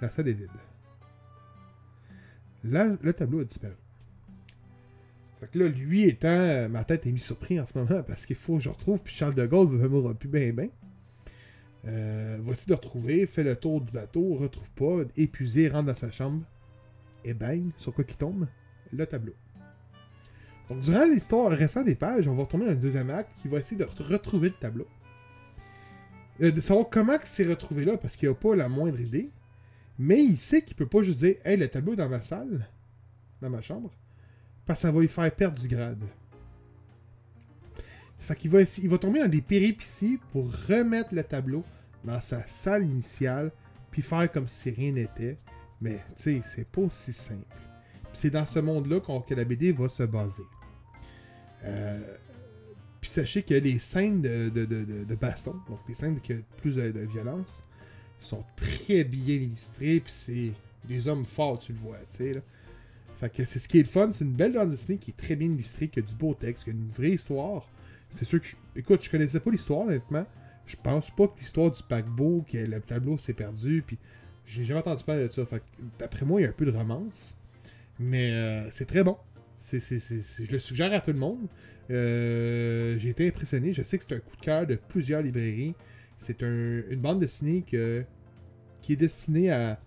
la 0.00 0.10
salle 0.10 0.28
est 0.28 0.32
vide. 0.32 0.48
Là, 2.64 2.96
le 3.02 3.12
tableau 3.12 3.40
a 3.40 3.44
disparu. 3.44 3.74
Fait 5.52 5.58
là, 5.58 5.68
lui 5.68 6.04
étant, 6.04 6.28
euh, 6.28 6.68
ma 6.68 6.84
tête 6.84 7.06
est 7.06 7.12
mise 7.12 7.24
surpris 7.24 7.60
en 7.60 7.66
ce 7.66 7.76
moment 7.76 8.02
parce 8.02 8.26
qu'il 8.26 8.36
faut 8.36 8.56
que 8.56 8.62
je 8.62 8.68
retrouve, 8.68 9.02
puis 9.02 9.14
Charles 9.14 9.34
de 9.34 9.46
Gaulle 9.46 9.68
ne 9.70 9.88
me 9.88 10.14
plus 10.14 10.28
bien 10.28 10.52
bien. 10.52 10.68
Euh, 11.86 12.38
voici 12.40 12.66
de 12.66 12.74
retrouver, 12.74 13.26
fait 13.26 13.42
le 13.42 13.56
tour 13.56 13.80
du 13.80 13.92
bateau, 13.92 14.34
retrouve 14.34 14.70
pas, 14.70 15.08
épuisé, 15.16 15.68
rentre 15.68 15.86
dans 15.86 15.94
sa 15.94 16.10
chambre, 16.10 16.42
et 17.24 17.34
bang, 17.34 17.70
sur 17.76 17.92
quoi 17.92 18.04
qui 18.04 18.16
tombe 18.16 18.46
Le 18.92 19.06
tableau. 19.06 19.34
Donc, 20.70 20.80
durant 20.80 21.04
l'histoire 21.04 21.50
récente 21.50 21.84
des 21.84 21.94
pages, 21.94 22.26
on 22.26 22.34
va 22.34 22.44
retourner 22.44 22.64
dans 22.66 22.70
le 22.70 22.78
deuxième 22.78 23.10
acte 23.10 23.30
qui 23.42 23.48
va 23.48 23.58
essayer 23.58 23.76
de 23.76 23.84
re- 23.84 24.02
retrouver 24.02 24.48
le 24.48 24.54
tableau. 24.54 24.86
Euh, 26.40 26.50
de 26.50 26.60
savoir 26.60 26.88
comment 26.88 27.18
il 27.20 27.26
s'est 27.26 27.46
retrouvé 27.46 27.84
là, 27.84 27.98
parce 27.98 28.16
qu'il 28.16 28.28
n'a 28.28 28.34
pas 28.34 28.56
la 28.56 28.68
moindre 28.68 29.00
idée. 29.00 29.30
Mais 29.98 30.24
il 30.24 30.38
sait 30.38 30.62
qu'il 30.62 30.74
peut 30.74 30.86
pas 30.86 31.02
juste 31.02 31.20
dire 31.20 31.36
Hey, 31.44 31.56
le 31.58 31.68
tableau 31.68 31.92
est 31.92 31.96
dans 31.96 32.08
ma 32.08 32.22
salle, 32.22 32.66
dans 33.42 33.50
ma 33.50 33.60
chambre, 33.60 33.92
parce 34.66 34.80
que 34.80 34.86
ça 34.88 34.92
va 34.92 35.00
lui 35.00 35.08
faire 35.08 35.30
perdre 35.34 35.60
du 35.60 35.68
grade. 35.68 36.02
Fait 38.18 38.36
qu'il 38.36 38.50
va, 38.50 38.60
il 38.62 38.88
va 38.88 38.98
tomber 38.98 39.20
dans 39.20 39.28
des 39.28 39.42
péripéties 39.42 40.18
pour 40.32 40.50
remettre 40.66 41.14
le 41.14 41.22
tableau 41.22 41.62
dans 42.04 42.20
sa 42.22 42.46
salle 42.46 42.84
initiale, 42.84 43.50
puis 43.90 44.02
faire 44.02 44.30
comme 44.32 44.48
si 44.48 44.70
rien 44.70 44.92
n'était. 44.92 45.36
Mais, 45.80 45.96
tu 46.16 46.22
sais, 46.22 46.42
c'est 46.54 46.66
pas 46.66 46.80
aussi 46.82 47.12
simple. 47.12 47.44
C'est 48.12 48.30
dans 48.30 48.46
ce 48.46 48.58
monde-là 48.60 49.00
qu'on- 49.00 49.20
que 49.20 49.34
la 49.34 49.44
BD 49.44 49.72
va 49.72 49.88
se 49.88 50.04
baser. 50.04 50.42
Euh, 51.64 51.98
puis 53.00 53.10
sachez 53.10 53.42
que 53.42 53.54
les 53.54 53.78
scènes 53.78 54.22
de, 54.22 54.48
de, 54.48 54.64
de- 54.64 55.14
baston, 55.14 55.56
donc 55.68 55.80
les 55.88 55.94
scènes 55.94 56.20
qui 56.20 56.34
plus 56.58 56.76
de, 56.76 57.00
violence, 57.12 57.64
sont 58.20 58.44
très 58.56 59.04
bien 59.04 59.34
illustrées, 59.34 60.00
puis 60.00 60.12
c'est 60.12 60.52
des 60.84 61.06
hommes 61.08 61.26
forts, 61.26 61.58
tu 61.58 61.72
le 61.72 61.78
vois, 61.78 61.98
tu 62.10 62.16
sais. 62.16 62.42
Fait 63.20 63.30
que 63.30 63.44
c'est 63.44 63.58
ce 63.58 63.68
qui 63.68 63.78
est 63.78 63.82
le 63.82 63.88
fun, 63.88 64.10
c'est 64.12 64.24
une 64.24 64.32
belle 64.32 64.52
bande 64.52 64.70
dessinée 64.70 64.98
qui 64.98 65.10
est 65.12 65.16
très 65.16 65.36
bien 65.36 65.48
illustrée, 65.48 65.88
qui 65.88 66.00
a 66.00 66.02
du 66.02 66.14
beau 66.14 66.34
texte, 66.34 66.64
qui 66.64 66.70
a 66.70 66.72
une 66.72 66.90
vraie 66.90 67.10
histoire. 67.12 67.68
C'est 68.10 68.24
sûr 68.24 68.40
que, 68.40 68.46
je- 68.46 68.56
écoute, 68.76 69.02
je 69.04 69.10
connaissais 69.10 69.40
pas 69.40 69.50
l'histoire, 69.50 69.86
honnêtement. 69.86 70.26
Je 70.66 70.76
pense 70.82 71.10
pas 71.10 71.28
que 71.28 71.38
l'histoire 71.38 71.70
du 71.70 71.82
paquebot, 71.82 72.44
que 72.50 72.56
le 72.58 72.80
tableau 72.80 73.18
s'est 73.18 73.34
perdu, 73.34 73.82
puis 73.86 73.98
j'ai 74.46 74.64
jamais 74.64 74.80
entendu 74.80 75.04
parler 75.04 75.28
de 75.28 75.32
ça. 75.32 75.44
Fait 75.46 75.62
d'après 75.98 76.24
moi, 76.26 76.40
il 76.40 76.44
y 76.44 76.46
a 76.46 76.50
un 76.50 76.52
peu 76.52 76.64
de 76.66 76.70
romance. 76.70 77.36
Mais 77.98 78.32
euh, 78.32 78.70
c'est 78.72 78.86
très 78.86 79.04
bon. 79.04 79.16
Je 79.72 80.50
le 80.52 80.58
suggère 80.58 80.92
à 80.92 81.00
tout 81.00 81.12
le 81.12 81.18
monde. 81.18 81.46
Euh, 81.90 82.98
j'ai 82.98 83.10
été 83.10 83.28
impressionné. 83.28 83.72
Je 83.72 83.82
sais 83.82 83.98
que 83.98 84.04
c'est 84.08 84.14
un 84.14 84.18
coup 84.20 84.36
de 84.36 84.40
cœur 84.42 84.66
de 84.66 84.74
plusieurs 84.76 85.22
librairies. 85.22 85.74
C'est 86.18 86.42
un- 86.42 86.82
une 86.90 87.00
bande 87.00 87.20
dessinée 87.20 87.62
qui 87.62 87.76
est 87.76 88.96
destinée 88.96 89.50
à, 89.50 89.78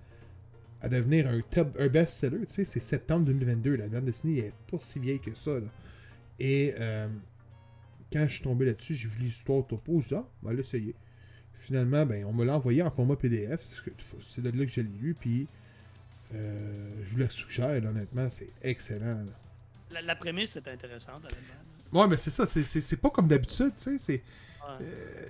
à 0.82 0.90
devenir 0.90 1.28
un, 1.28 1.42
top, 1.42 1.76
un 1.80 1.88
best-seller. 1.88 2.46
Tu 2.48 2.54
sais, 2.54 2.66
c'est 2.66 2.80
septembre 2.80 3.26
2022. 3.26 3.76
La 3.76 3.88
bande 3.88 4.06
dessinée 4.06 4.40
est 4.40 4.54
pas 4.70 4.78
si 4.80 5.00
vieille 5.00 5.20
que 5.20 5.34
ça. 5.34 5.52
là. 5.56 5.68
Et 6.40 6.74
euh, 6.80 7.08
quand 8.13 8.28
je 8.28 8.34
suis 8.36 8.44
tombé 8.44 8.66
là-dessus, 8.66 8.94
j'ai 8.96 9.08
vu 9.08 9.20
l'histoire 9.22 9.60
au 9.60 9.63
topo. 9.63 10.02
Je 10.02 10.10
dis, 10.10 10.16
ah, 10.16 10.26
on 10.44 10.48
va 10.48 10.54
l'essayer. 10.54 10.94
Finalement, 11.62 12.06
ben, 12.06 12.24
on 12.26 12.32
me 12.34 12.46
l'a 12.46 12.56
envoyé 12.56 12.82
en 12.82 12.92
format 12.92 13.16
PDF. 13.16 13.62
C'est 14.24 14.42
de 14.42 14.50
là 14.58 14.66
que 14.66 14.72
je 14.72 14.82
l'ai 14.82 14.88
lu. 15.02 15.16
Puis, 15.20 15.48
euh, 16.34 16.90
je 17.06 17.12
vous 17.12 17.18
la 17.18 17.30
suggère, 17.30 17.82
là, 17.82 17.90
honnêtement, 17.90 18.28
c'est 18.30 18.50
excellent. 18.62 19.24
là. 19.26 19.32
La, 19.92 20.02
la 20.02 20.16
prémisse 20.16 20.56
est 20.58 20.68
intéressante, 20.68 21.22
honnêtement. 21.22 22.02
Ouais, 22.02 22.08
mais 22.08 22.18
c'est 22.18 22.32
ça, 22.32 22.46
c'est- 22.46 22.98
pas 22.98 23.10
comme 23.10 23.28
d'habitude, 23.30 23.72
tu 23.78 23.98
sais, 23.98 23.98
c'est... 24.00 24.13
Ouais. 24.13 24.76
euh, 24.82 25.26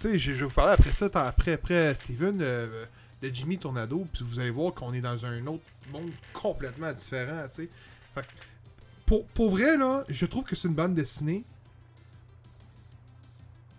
tu 0.00 0.08
sais, 0.10 0.18
je, 0.18 0.32
je 0.32 0.40
vais 0.40 0.48
vous 0.48 0.54
parler 0.54 0.72
après 0.72 0.92
ça, 0.92 1.08
après, 1.14 1.52
après 1.52 1.94
Steven, 1.94 2.38
euh, 2.42 2.84
de 3.22 3.28
Jimmy 3.32 3.56
Tornado, 3.58 4.04
puis 4.12 4.24
vous 4.24 4.38
allez 4.40 4.50
voir 4.50 4.74
qu'on 4.74 4.92
est 4.92 5.00
dans 5.00 5.24
un 5.24 5.46
autre 5.46 5.64
monde 5.92 6.10
complètement 6.34 6.92
différent, 6.92 7.44
tu 7.54 7.64
sais. 7.64 8.22
Pour, 9.06 9.26
pour 9.28 9.50
vrai, 9.50 9.76
là, 9.76 10.04
je 10.08 10.26
trouve 10.26 10.44
que 10.44 10.56
c'est 10.56 10.68
une 10.68 10.74
bande 10.74 10.94
dessinée 10.94 11.44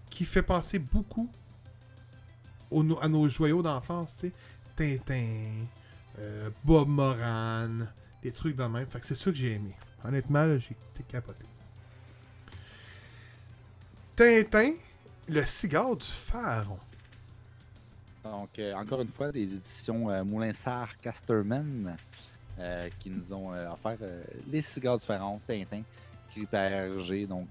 qui 0.09 0.25
fait 0.25 0.43
penser 0.43 0.79
beaucoup 0.79 1.29
au- 2.71 2.99
à 3.01 3.07
nos 3.07 3.27
joyaux 3.27 3.61
d'enfance. 3.61 4.15
Tintin, 4.75 5.65
euh, 6.19 6.49
Bob 6.63 6.87
Moran, 6.87 7.85
des 8.21 8.31
trucs 8.31 8.55
de 8.55 8.63
même. 8.63 8.87
Fait 8.87 8.99
que 8.99 9.07
c'est 9.07 9.15
ça 9.15 9.31
que 9.31 9.37
j'ai 9.37 9.53
aimé. 9.53 9.75
Honnêtement, 10.05 10.47
j'ai 10.57 10.75
été 10.95 11.03
capoté. 11.07 11.43
Tintin, 14.15 14.73
le 15.27 15.45
cigare 15.45 15.95
du 15.95 16.05
pharaon. 16.07 16.79
Donc, 18.23 18.57
euh, 18.57 18.73
encore 18.75 19.01
une 19.01 19.09
fois, 19.09 19.31
des 19.31 19.43
éditions 19.43 20.09
euh, 20.09 20.23
Moulinsart 20.23 20.97
Casterman 20.97 21.97
euh, 22.57 22.89
qui 22.99 23.09
nous 23.09 23.33
ont 23.33 23.53
euh, 23.53 23.69
offert 23.71 23.97
les 24.49 24.61
cigares 24.61 24.99
pharaon, 25.01 25.41
Tintin, 25.45 25.81
écrit 26.29 26.45
par 26.45 26.63
Hergé. 26.63 27.27
Donc, 27.27 27.49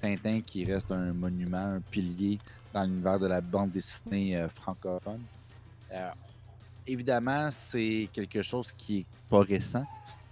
Tintin 0.00 0.40
qui 0.40 0.64
reste 0.64 0.90
un 0.90 1.12
monument, 1.12 1.74
un 1.76 1.80
pilier 1.80 2.38
dans 2.72 2.82
l'univers 2.82 3.18
de 3.18 3.26
la 3.26 3.40
bande 3.40 3.70
dessinée 3.70 4.46
francophone. 4.50 5.20
Évidemment, 6.86 7.48
c'est 7.50 8.08
quelque 8.12 8.42
chose 8.42 8.72
qui 8.72 9.00
est 9.00 9.06
pas 9.30 9.42
récent, 9.42 9.84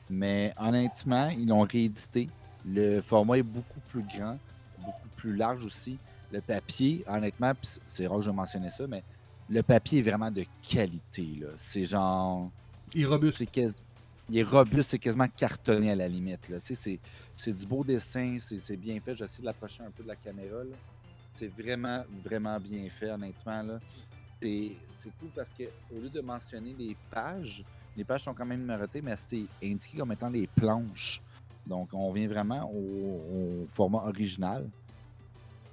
mais 0.09 0.52
honnêtement, 0.59 1.28
ils 1.28 1.46
l'ont 1.46 1.62
réédité. 1.62 2.28
Le 2.66 3.00
format 3.00 3.38
est 3.38 3.42
beaucoup 3.42 3.80
plus 3.88 4.02
grand, 4.02 4.37
beaucoup 4.78 5.09
plus 5.16 5.37
large 5.37 5.64
aussi. 5.64 5.96
Le 6.33 6.40
papier, 6.40 7.04
honnêtement, 7.06 7.52
c'est 7.87 8.06
rare 8.06 8.18
que 8.18 8.24
je 8.24 8.30
mentionnais 8.30 8.70
ça, 8.70 8.87
mais 8.88 9.02
le 9.50 9.62
papier 9.62 9.98
est 9.98 10.02
vraiment 10.02 10.30
de 10.30 10.44
qualité. 10.62 11.26
là. 11.40 11.48
C'est 11.56 11.84
genre. 11.84 12.50
Il 12.94 13.02
est 13.02 13.06
robuste. 13.06 13.44
Quasi- 13.50 13.76
Il 14.28 14.38
est 14.38 14.42
robuste, 14.44 14.90
c'est 14.90 14.98
quasiment 14.98 15.26
cartonné 15.28 15.90
à 15.90 15.96
la 15.96 16.06
limite. 16.08 16.40
C'est 16.60 17.52
du 17.52 17.66
beau 17.66 17.82
dessin, 17.82 18.38
c'est 18.40 18.76
bien 18.76 19.00
fait. 19.00 19.16
J'essaie 19.16 19.40
de 19.42 19.46
l'approcher 19.46 19.82
un 19.82 19.90
peu 19.90 20.02
de 20.04 20.08
la 20.08 20.16
caméra. 20.16 20.58
C'est 21.32 21.48
vraiment, 21.48 22.04
vraiment 22.24 22.58
bien 22.60 22.88
fait, 22.88 23.10
honnêtement. 23.10 23.78
C'est 24.40 25.10
cool 25.18 25.30
parce 25.34 25.50
que 25.50 25.64
au 25.94 26.00
lieu 26.00 26.08
de 26.08 26.20
mentionner 26.20 26.74
les 26.78 26.96
pages, 27.10 27.64
les 27.96 28.04
pages 28.04 28.22
sont 28.24 28.32
quand 28.34 28.46
même 28.46 28.60
numérotées, 28.60 29.02
mais 29.02 29.14
c'est 29.16 29.44
indiqué 29.62 29.98
comme 29.98 30.12
étant 30.12 30.30
des 30.30 30.46
planches. 30.46 31.20
Donc, 31.66 31.90
on 31.92 32.12
vient 32.12 32.26
vraiment 32.28 32.70
au, 32.72 33.62
au 33.62 33.66
format 33.66 33.98
original. 34.06 34.68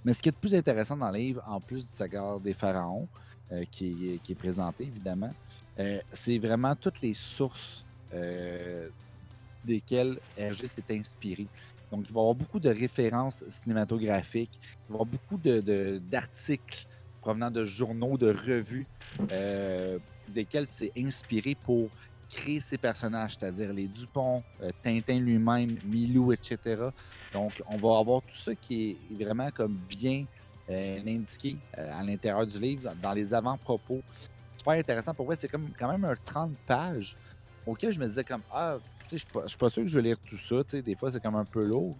Mais 0.03 0.13
ce 0.13 0.21
qui 0.21 0.29
est 0.29 0.31
le 0.31 0.39
plus 0.39 0.53
intéressant 0.55 0.97
dans 0.97 1.11
le 1.11 1.17
livre, 1.17 1.43
en 1.47 1.59
plus 1.61 1.87
du 1.87 1.93
sagar 1.93 2.39
des 2.39 2.53
pharaons, 2.53 3.07
euh, 3.51 3.63
qui, 3.71 4.19
est, 4.29 4.35
présenté, 4.35 4.83
évidemment, 4.83 5.33
euh, 5.79 5.99
c'est 6.11 6.37
vraiment 6.37 6.75
toutes 6.75 7.01
les 7.01 7.13
sources 7.13 7.85
euh, 8.13 8.89
desquelles 9.63 10.19
Hergé 10.35 10.67
s'est 10.67 10.83
inspiré. 10.91 11.47
Donc, 11.89 12.05
il 12.09 12.13
va 12.13 12.19
y 12.19 12.23
avoir 12.23 12.35
beaucoup 12.35 12.59
de 12.59 12.69
références 12.69 13.45
cinématographiques, 13.47 14.59
il 14.61 14.67
va 14.67 14.91
y 14.91 14.93
avoir 14.93 15.05
beaucoup 15.05 15.37
de- 15.37 15.61
de- 15.61 16.01
d'articles 16.11 16.85
provenant 17.21 17.49
de 17.49 17.63
journaux, 17.63 18.17
de 18.17 18.31
revues, 18.31 18.85
desquels 20.27 20.67
c'est 20.67 20.91
inspiré 20.97 21.55
pour 21.55 21.89
créer 22.29 22.59
ses 22.59 22.77
personnages, 22.77 23.37
c'est-à-dire 23.39 23.71
les 23.71 23.87
Dupont, 23.87 24.43
Tintin 24.83 25.19
lui-même, 25.19 25.77
Milou, 25.85 26.33
etc. 26.33 26.57
Donc, 27.31 27.53
on 27.67 27.77
va 27.77 27.99
avoir 27.99 28.21
tout 28.23 28.35
ça 28.35 28.53
qui 28.55 28.97
est 29.11 29.23
vraiment 29.23 29.49
comme 29.51 29.77
bien 29.89 30.25
indiqué 30.69 31.57
euh, 31.77 31.99
à 31.99 32.03
l'intérieur 32.03 32.45
du 32.45 32.59
livre, 32.59 32.91
dans- 33.01 33.13
les 33.13 33.33
avant-propos. 33.33 34.01
Super 34.57 34.73
intéressant. 34.73 35.13
Pour 35.13 35.25
moi, 35.25 35.35
c'est 35.35 35.47
comme 35.47 35.69
quand 35.77 35.89
même 35.91 36.03
un 36.05 36.15
30 36.15 36.51
pages 36.65 37.15
auquel 37.65 37.91
je 37.93 37.99
me 37.99 38.05
disais 38.07 38.23
comme 38.23 38.41
Ah, 38.51 38.77
tu 39.07 39.17
sais, 39.17 39.17
je 39.17 39.47
suis 39.47 39.57
pas- 39.57 39.69
sûr 39.69 39.83
que 39.83 39.87
je 39.87 39.97
vais 39.99 40.03
lire 40.09 40.17
tout 40.27 40.37
ça. 40.37 40.63
Tu 40.63 40.71
sais, 40.71 40.81
des 40.81 40.95
fois, 40.95 41.11
c'est 41.11 41.21
comme 41.21 41.35
un 41.35 41.45
peu 41.45 41.65
lourd. 41.65 41.95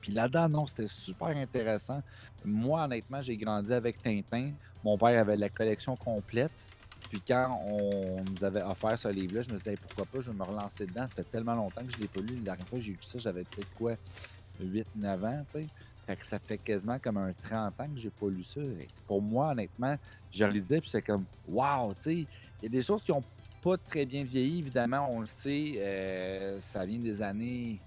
Puis 0.00 0.12
là-dedans, 0.12 0.48
non, 0.48 0.66
c'était 0.66 0.88
super 0.88 1.28
intéressant. 1.28 2.02
Moi, 2.44 2.82
honnêtement, 2.84 3.22
j'ai 3.22 3.36
grandi 3.36 3.72
avec 3.72 4.02
Tintin. 4.02 4.50
Mon 4.84 4.98
père 4.98 5.20
avait 5.20 5.36
la 5.36 5.48
collection 5.48 5.94
complète. 5.96 6.64
Puis 7.08 7.22
quand 7.26 7.60
on 7.66 8.24
nous 8.24 8.42
avait 8.44 8.62
offert 8.62 8.98
ce 8.98 9.08
livre-là, 9.08 9.42
je 9.42 9.50
me 9.52 9.58
disais, 9.58 9.76
pourquoi 9.76 10.06
pas, 10.06 10.20
je 10.20 10.30
vais 10.30 10.36
me 10.36 10.42
relancer 10.42 10.86
dedans. 10.86 11.06
Ça 11.06 11.14
fait 11.16 11.30
tellement 11.30 11.54
longtemps 11.54 11.84
que 11.84 11.92
je 11.92 11.96
ne 11.98 12.02
l'ai 12.02 12.08
pas 12.08 12.20
lu. 12.20 12.34
La 12.36 12.40
dernière 12.42 12.66
fois 12.66 12.78
que 12.78 12.84
j'ai 12.84 12.92
lu 12.92 12.98
ça, 13.00 13.18
j'avais 13.18 13.44
peut-être 13.44 13.72
quoi, 13.74 13.94
8-9 14.60 15.24
ans, 15.24 15.44
tu 15.46 15.52
sais. 15.60 15.66
Fait 16.06 16.16
que 16.16 16.26
ça 16.26 16.38
fait 16.38 16.58
quasiment 16.58 16.98
comme 16.98 17.16
un 17.16 17.32
30 17.32 17.80
ans 17.80 17.88
que 17.94 18.00
j'ai 18.00 18.10
pas 18.10 18.28
lu 18.28 18.42
ça. 18.42 18.60
Et 18.60 18.88
pour 19.06 19.22
moi, 19.22 19.50
honnêtement, 19.52 19.96
je 20.32 20.44
relisais 20.44 20.80
puis 20.80 20.90
c'est 20.90 21.02
comme, 21.02 21.24
wow, 21.48 21.94
tu 21.94 22.02
sais, 22.02 22.14
il 22.14 22.26
y 22.64 22.66
a 22.66 22.68
des 22.68 22.82
choses 22.82 23.02
qui 23.02 23.12
ont 23.12 23.22
pas 23.62 23.76
très 23.76 24.04
bien 24.04 24.24
vieilli, 24.24 24.58
évidemment, 24.58 25.06
on 25.10 25.20
le 25.20 25.26
sait. 25.26 25.74
euh, 25.76 26.58
ça 26.60 26.84
vient 26.84 26.98
des 26.98 27.22
années 27.22 27.78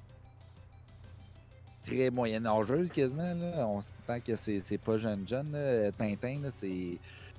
très 1.85 2.09
moyenâgeuses 2.09 2.89
quasiment. 2.91 3.33
Là. 3.33 3.67
On 3.67 3.81
s'entend 3.81 4.19
que 4.19 4.35
c'est 4.35 4.77
pas 4.77 4.97
jeune 4.97 5.27
jeune. 5.27 5.51
là. 5.51 5.91
Tintin, 5.91 6.41
c'est. 6.49 6.97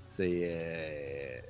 C'est. 0.09 0.41
euh, 0.45 1.41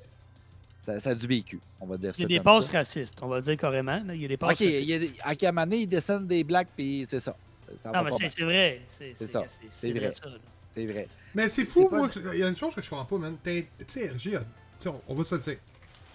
ça, 0.79 1.01
ça 1.01 1.11
a 1.11 1.15
du 1.17 1.27
vécu, 1.27 1.59
on 1.81 1.87
va 1.87 1.97
dire 1.97 2.12
Il 2.17 2.21
y 2.23 2.25
a 2.25 2.29
ça. 2.29 2.29
des 2.29 2.41
passes 2.41 2.67
ça. 2.71 2.79
racistes, 2.79 3.19
on 3.21 3.27
va 3.27 3.41
dire 3.41 3.57
carrément. 3.57 4.01
là. 4.05 4.15
Il 4.15 4.23
y 4.23 4.25
a 4.25 4.29
des 4.29 4.37
passes 4.37 4.53
Ok, 4.53 4.61
il 4.61 4.67
racistes. 4.67 4.89
y 4.89 4.95
a 4.95 4.99
des, 5.01 5.12
à 5.21 5.49
un 5.49 5.53
moment 5.53 5.65
donné, 5.67 5.79
ils 5.79 5.87
descendent 5.89 6.29
des 6.29 6.45
blacks, 6.45 6.69
puis 6.77 7.05
c'est 7.09 7.19
ça. 7.21 7.37
Ça 7.76 7.90
Non, 7.92 8.02
mais 8.05 8.11
c'est 8.29 8.42
vrai. 8.44 8.83
C'est 8.88 9.14
ça, 9.26 9.44
c'est- 9.70 9.92
vrai. 9.92 10.12
ça, 10.12 10.26
là. 10.29 10.37
C'est 10.70 10.87
vrai. 10.87 11.09
Mais 11.35 11.48
c'est 11.48 11.64
fou, 11.64 11.88
pas- 11.88 11.96
moi. 11.98 12.11
Il 12.33 12.38
y 12.38 12.42
a 12.42 12.48
une 12.48 12.57
chose 12.57 12.74
que 12.74 12.83
je 12.83 12.88
comprends 12.90 13.05
pas, 13.07 13.18
man. 13.18 13.37
Tu 13.44 13.66
sais, 13.88 14.09
RG, 14.11 14.38
on, 14.87 15.00
on 15.09 15.14
va 15.14 15.24
se 15.24 15.35
le 15.35 15.40
dire. 15.40 15.57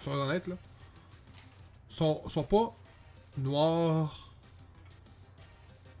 Soyons 0.04 0.20
honnêtes, 0.22 0.46
là. 0.46 0.56
Sont, 1.88 2.22
sont 2.28 2.42
pas 2.44 2.74
noirs 3.38 4.30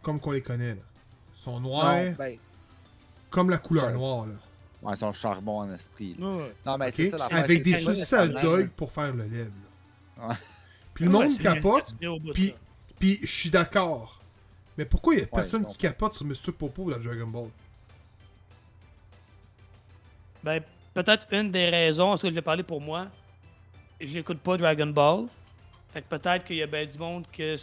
comme 0.02 0.20
qu'on 0.20 0.32
les 0.32 0.42
connaît, 0.42 0.74
là. 0.74 0.80
Sont 1.36 1.60
noirs 1.60 1.94
Non, 2.04 2.12
ben, 2.18 2.38
comme 3.30 3.50
la 3.50 3.58
couleur 3.58 3.90
noire, 3.92 4.26
là. 4.26 4.32
ouais, 4.82 4.94
ils 4.94 4.96
sont 4.96 5.12
charbon 5.12 5.58
en 5.60 5.72
esprit. 5.74 6.14
là. 6.18 6.26
Ouais, 6.26 6.36
ouais. 6.44 6.54
Non, 6.66 6.78
mais 6.78 6.90
c'est 6.90 7.10
ça. 7.10 7.26
Avec 7.26 7.62
des 7.62 7.78
saucisses 7.78 8.12
à 8.12 8.26
dog 8.28 8.70
pour 8.70 8.92
faire 8.92 9.12
le 9.12 9.24
lèvre, 9.24 9.50
là. 10.18 10.28
Ouais. 10.28 10.34
Puis 10.94 11.04
le 11.04 11.10
monde 11.10 11.36
capote, 11.38 11.94
puis 12.98 13.18
je 13.22 13.26
suis 13.26 13.50
d'accord. 13.50 14.18
Mais 14.78 14.84
pourquoi 14.84 15.14
il 15.14 15.20
y 15.20 15.22
a 15.22 15.26
personne 15.26 15.66
qui 15.66 15.76
capote 15.76 16.14
sur 16.14 16.24
Mr. 16.24 16.52
Popo 16.56 16.90
dans 16.90 16.98
Dragon 16.98 17.26
Ball? 17.26 17.48
Ben, 20.42 20.62
peut-être 20.94 21.26
une 21.32 21.50
des 21.50 21.68
raisons, 21.68 22.10
parce 22.10 22.22
que 22.22 22.30
je 22.30 22.34
l'ai 22.34 22.42
parlé 22.42 22.62
pour 22.62 22.80
moi, 22.80 23.08
je 24.00 24.12
n'écoute 24.14 24.40
pas 24.40 24.56
Dragon 24.56 24.86
Ball. 24.86 25.26
Fait 25.92 26.02
que 26.02 26.08
peut-être 26.08 26.44
qu'il 26.44 26.56
y 26.56 26.62
a 26.62 26.66
bien 26.66 26.86
du 26.86 26.98
monde 26.98 27.24
que. 27.30 27.56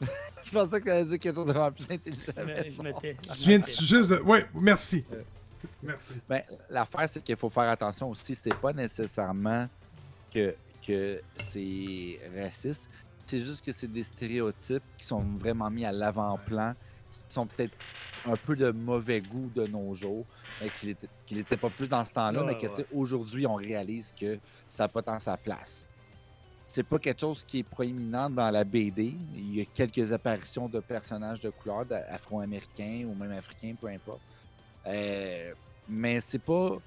Je 0.42 0.50
pensais 0.50 0.80
qu'elle 0.80 0.92
allait 0.92 1.04
dire 1.04 1.18
quelque 1.18 1.36
chose 1.36 1.46
de 1.46 1.52
vraiment 1.52 1.70
plus 1.70 1.90
intelligent. 1.90 2.32
Je 2.36 2.82
m'étais. 2.82 3.16
Viens 3.36 3.58
de- 3.58 3.66
juste 3.66 4.10
de... 4.10 4.18
Ouais, 4.20 4.46
merci. 4.54 5.04
Euh. 5.12 5.22
Merci. 5.82 6.14
Ben, 6.26 6.42
l'affaire, 6.70 7.06
c'est 7.06 7.22
qu'il 7.22 7.36
faut 7.36 7.50
faire 7.50 7.68
attention 7.68 8.08
aussi. 8.08 8.34
C'est 8.34 8.54
pas 8.54 8.72
nécessairement 8.72 9.68
que, 10.32 10.54
que 10.86 11.20
c'est 11.36 12.18
raciste. 12.34 12.88
C'est 13.30 13.38
juste 13.38 13.64
que 13.64 13.70
c'est 13.70 13.86
des 13.86 14.02
stéréotypes 14.02 14.82
qui 14.98 15.04
sont 15.06 15.20
vraiment 15.20 15.70
mis 15.70 15.84
à 15.84 15.92
l'avant-plan, 15.92 16.74
qui 17.28 17.32
sont 17.32 17.46
peut-être 17.46 17.74
un 18.26 18.34
peu 18.34 18.56
de 18.56 18.72
mauvais 18.72 19.20
goût 19.20 19.48
de 19.54 19.68
nos 19.68 19.94
jours, 19.94 20.26
mais 20.60 20.68
qu'il 20.68 20.88
était, 20.88 21.08
qu'il 21.26 21.38
était 21.38 21.56
pas 21.56 21.70
plus 21.70 21.88
dans 21.88 22.04
ce 22.04 22.10
temps-là, 22.10 22.40
Ouais, 22.40 22.46
mais 22.48 22.54
que 22.56 22.66
ouais. 22.66 22.70
tu 22.70 22.82
sais, 22.82 22.86
aujourd'hui, 22.92 23.46
on 23.46 23.54
réalise 23.54 24.12
que 24.18 24.36
ça 24.68 24.82
n'a 24.82 24.88
pas 24.88 25.00
tant 25.02 25.20
sa 25.20 25.36
place. 25.36 25.86
C'est 26.66 26.82
pas 26.82 26.98
quelque 26.98 27.20
chose 27.20 27.44
qui 27.44 27.60
est 27.60 27.62
proéminent 27.62 28.28
dans 28.28 28.50
la 28.50 28.64
BD. 28.64 29.14
Il 29.32 29.54
y 29.54 29.60
a 29.60 29.64
quelques 29.64 30.10
apparitions 30.10 30.68
de 30.68 30.80
personnages 30.80 31.40
de 31.40 31.50
couleur, 31.50 31.86
afro-américains 32.08 33.06
ou 33.06 33.14
même 33.14 33.30
africains, 33.30 33.76
peu 33.80 33.86
importe. 33.86 34.22
Euh, 34.88 35.54
mais 35.88 36.20
c'est 36.20 36.40
pas. 36.40 36.78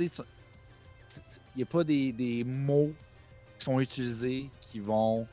Il 0.00 0.08
n'y 1.58 1.62
a 1.62 1.66
pas 1.66 1.84
des, 1.84 2.10
des 2.10 2.42
mots 2.42 2.90
qui 3.56 3.64
sont 3.66 3.78
utilisés 3.78 4.50
qui 4.60 4.80
vont 4.80 5.28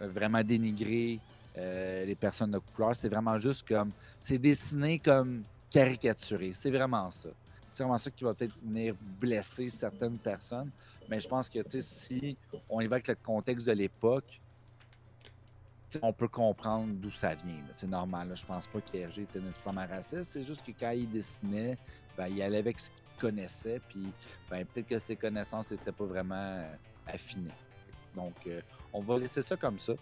vraiment 0.00 0.42
dénigrer 0.42 1.20
euh, 1.56 2.04
les 2.04 2.14
personnes 2.14 2.50
de 2.50 2.58
couleur. 2.58 2.94
C'est 2.94 3.08
vraiment 3.08 3.38
juste 3.38 3.66
comme. 3.66 3.90
C'est 4.20 4.38
dessiné 4.38 4.98
comme 4.98 5.42
caricaturé. 5.70 6.52
C'est 6.54 6.70
vraiment 6.70 7.10
ça. 7.10 7.30
C'est 7.72 7.82
vraiment 7.82 7.98
ça 7.98 8.10
qui 8.10 8.24
va 8.24 8.34
peut-être 8.34 8.54
venir 8.62 8.94
blesser 9.20 9.70
certaines 9.70 10.18
personnes. 10.18 10.70
Mais 11.08 11.20
je 11.20 11.28
pense 11.28 11.48
que 11.48 11.58
si 11.80 12.36
on 12.68 12.80
évoque 12.80 13.06
le 13.06 13.14
contexte 13.14 13.66
de 13.66 13.72
l'époque, 13.72 14.40
on 16.02 16.12
peut 16.12 16.28
comprendre 16.28 16.92
d'où 16.94 17.10
ça 17.10 17.34
vient. 17.34 17.62
C'est 17.72 17.86
normal. 17.86 18.28
là. 18.28 18.34
Je 18.34 18.44
pense 18.44 18.66
pas 18.66 18.80
qu'Hergé 18.80 19.22
était 19.22 19.40
nécessairement 19.40 19.86
raciste. 19.86 20.32
C'est 20.32 20.42
juste 20.42 20.64
que 20.66 20.72
quand 20.78 20.90
il 20.90 21.10
dessinait, 21.10 21.78
ben, 22.16 22.26
il 22.28 22.42
allait 22.42 22.58
avec 22.58 22.80
ce 22.80 22.90
qu'il 22.90 23.20
connaissait. 23.20 23.80
Puis 23.88 24.12
ben, 24.50 24.64
peut-être 24.66 24.88
que 24.88 24.98
ses 24.98 25.16
connaissances 25.16 25.70
n'étaient 25.70 25.92
pas 25.92 26.04
vraiment 26.04 26.34
euh, 26.34 26.74
affinées. 27.06 27.52
Donc, 28.16 28.34
euh, 28.46 28.60
on 28.92 29.00
va 29.00 29.18
laisser 29.18 29.42
ça 29.42 29.56
comme 29.56 29.78
ça. 29.78 29.92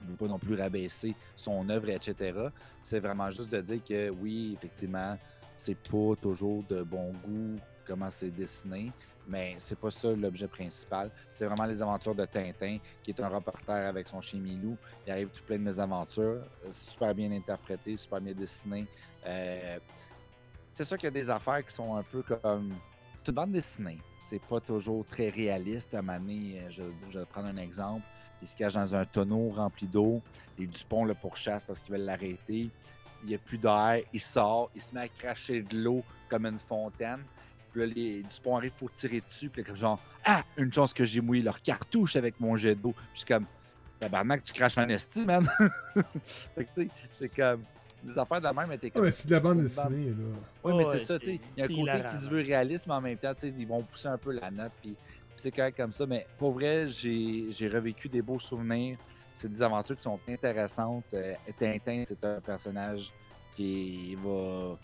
On 0.00 0.04
ne 0.06 0.10
veut 0.10 0.16
pas 0.16 0.26
non 0.26 0.38
plus 0.38 0.54
rabaisser 0.60 1.14
son 1.36 1.68
œuvre, 1.68 1.90
etc. 1.90 2.48
C'est 2.82 3.00
vraiment 3.00 3.30
juste 3.30 3.50
de 3.50 3.60
dire 3.60 3.80
que 3.86 4.10
oui, 4.10 4.54
effectivement, 4.56 5.16
c'est 5.56 5.76
pas 5.76 6.14
toujours 6.20 6.64
de 6.64 6.82
bon 6.82 7.12
goût 7.24 7.56
comment 7.86 8.10
c'est 8.10 8.30
dessiné, 8.30 8.90
mais 9.28 9.54
c'est 9.58 9.78
pas 9.78 9.90
ça 9.90 10.08
l'objet 10.10 10.48
principal. 10.48 11.10
C'est 11.30 11.46
vraiment 11.46 11.64
les 11.64 11.80
aventures 11.82 12.14
de 12.14 12.24
Tintin, 12.24 12.78
qui 13.02 13.10
est 13.10 13.20
un 13.20 13.28
reporter 13.28 13.88
avec 13.88 14.08
son 14.08 14.20
chien 14.20 14.40
Milou. 14.40 14.76
Il 15.06 15.12
arrive 15.12 15.28
tout 15.28 15.42
plein 15.44 15.58
de 15.58 15.62
mes 15.62 15.78
aventures. 15.78 16.42
euh, 16.64 16.72
Super 16.72 17.14
bien 17.14 17.30
interprété, 17.32 17.96
super 17.96 18.20
bien 18.20 18.32
dessiné. 18.34 18.86
Euh, 19.26 19.78
c'est 20.70 20.84
sûr 20.84 20.96
qu'il 20.96 21.06
y 21.06 21.08
a 21.08 21.10
des 21.12 21.30
affaires 21.30 21.64
qui 21.64 21.72
sont 21.74 21.94
un 21.96 22.02
peu 22.02 22.22
comme. 22.22 22.74
C'est 23.24 23.30
une 23.30 23.36
bande 23.36 23.52
dessinée. 23.52 23.98
C'est 24.20 24.38
pas 24.38 24.60
toujours 24.60 25.06
très 25.06 25.30
réaliste. 25.30 25.94
À 25.94 26.02
donné, 26.02 26.58
euh, 26.58 26.68
je, 26.68 26.82
je 27.08 27.20
vais 27.20 27.24
prendre 27.24 27.48
un 27.48 27.56
exemple. 27.56 28.04
Il 28.42 28.46
se 28.46 28.54
cache 28.54 28.74
dans 28.74 28.94
un 28.94 29.06
tonneau 29.06 29.48
rempli 29.48 29.86
d'eau. 29.86 30.20
Et 30.58 30.66
Dupont 30.66 31.06
le 31.06 31.14
pourchasse 31.14 31.64
parce 31.64 31.80
qu'ils 31.80 31.94
veulent 31.94 32.04
l'arrêter. 32.04 32.68
Il 33.22 33.28
n'y 33.28 33.34
a 33.34 33.38
plus 33.38 33.56
d'air. 33.56 34.02
Il 34.12 34.20
sort. 34.20 34.70
Il 34.74 34.82
se 34.82 34.94
met 34.94 35.00
à 35.00 35.08
cracher 35.08 35.62
de 35.62 35.78
l'eau 35.78 36.04
comme 36.28 36.44
une 36.44 36.58
fontaine. 36.58 37.20
Puis 37.72 37.80
là, 37.80 37.86
les 37.86 38.22
Dupont 38.24 38.58
arrive 38.58 38.72
pour 38.72 38.92
tirer 38.92 39.22
dessus. 39.22 39.48
Puis 39.48 39.64
comme 39.64 39.76
genre, 39.76 40.00
ah, 40.26 40.42
une 40.58 40.70
chance 40.70 40.92
que 40.92 41.06
j'ai 41.06 41.22
mouillé 41.22 41.42
leur 41.42 41.62
cartouche 41.62 42.16
avec 42.16 42.38
mon 42.40 42.56
jet 42.56 42.74
d'eau. 42.74 42.92
Puis 42.92 43.06
je 43.14 43.18
suis 43.20 43.26
comme, 43.26 43.46
tabarnak, 44.00 44.42
tu 44.42 44.52
craches 44.52 44.76
un 44.76 44.88
esti, 44.90 45.24
man. 45.24 45.48
C'est 47.08 47.34
comme, 47.34 47.62
les 48.06 48.18
affaires 48.18 48.38
de 48.38 48.44
la 48.44 48.52
même 48.52 48.70
étaient 48.72 48.88
Ah, 48.90 48.94
comme. 48.94 49.04
mais 49.04 49.12
c'est 49.12 49.26
de 49.26 49.34
la 49.34 49.40
bande 49.40 49.62
dessinée, 49.62 50.06
là. 50.10 50.14
Oui, 50.62 50.72
mais 50.76 50.84
c'est 50.84 50.98
ça, 51.04 51.18
tu 51.18 51.26
sais. 51.26 51.40
Il 51.56 51.60
y 51.60 51.62
a 51.62 51.64
un 51.92 51.96
côté 51.98 52.08
qui 52.10 52.16
se 52.24 52.28
veut 52.30 52.42
réaliste, 52.42 52.86
mais 52.86 52.94
en 52.94 53.00
même 53.00 53.18
temps, 53.18 53.34
tu 53.34 53.40
sais, 53.48 53.54
ils 53.56 53.66
vont 53.66 53.82
pousser 53.82 54.08
un 54.08 54.18
peu 54.18 54.32
la 54.32 54.50
note. 54.50 54.72
Puis, 54.82 54.96
c'est 55.36 55.50
correct 55.50 55.76
comme 55.76 55.92
ça. 55.92 56.06
Mais 56.06 56.26
pour 56.38 56.52
vrai, 56.52 56.86
j'ai 56.88 57.50
j'ai 57.50 57.68
revécu 57.68 58.08
des 58.08 58.22
beaux 58.22 58.38
souvenirs. 58.38 58.98
C'est 59.32 59.50
des 59.50 59.62
aventures 59.62 59.96
qui 59.96 60.02
sont 60.02 60.20
intéressantes. 60.28 61.12
Euh, 61.14 61.34
Tintin, 61.58 62.02
c'est 62.04 62.24
un 62.24 62.40
personnage 62.40 63.12
qui 63.52 64.14
va, 64.16 64.78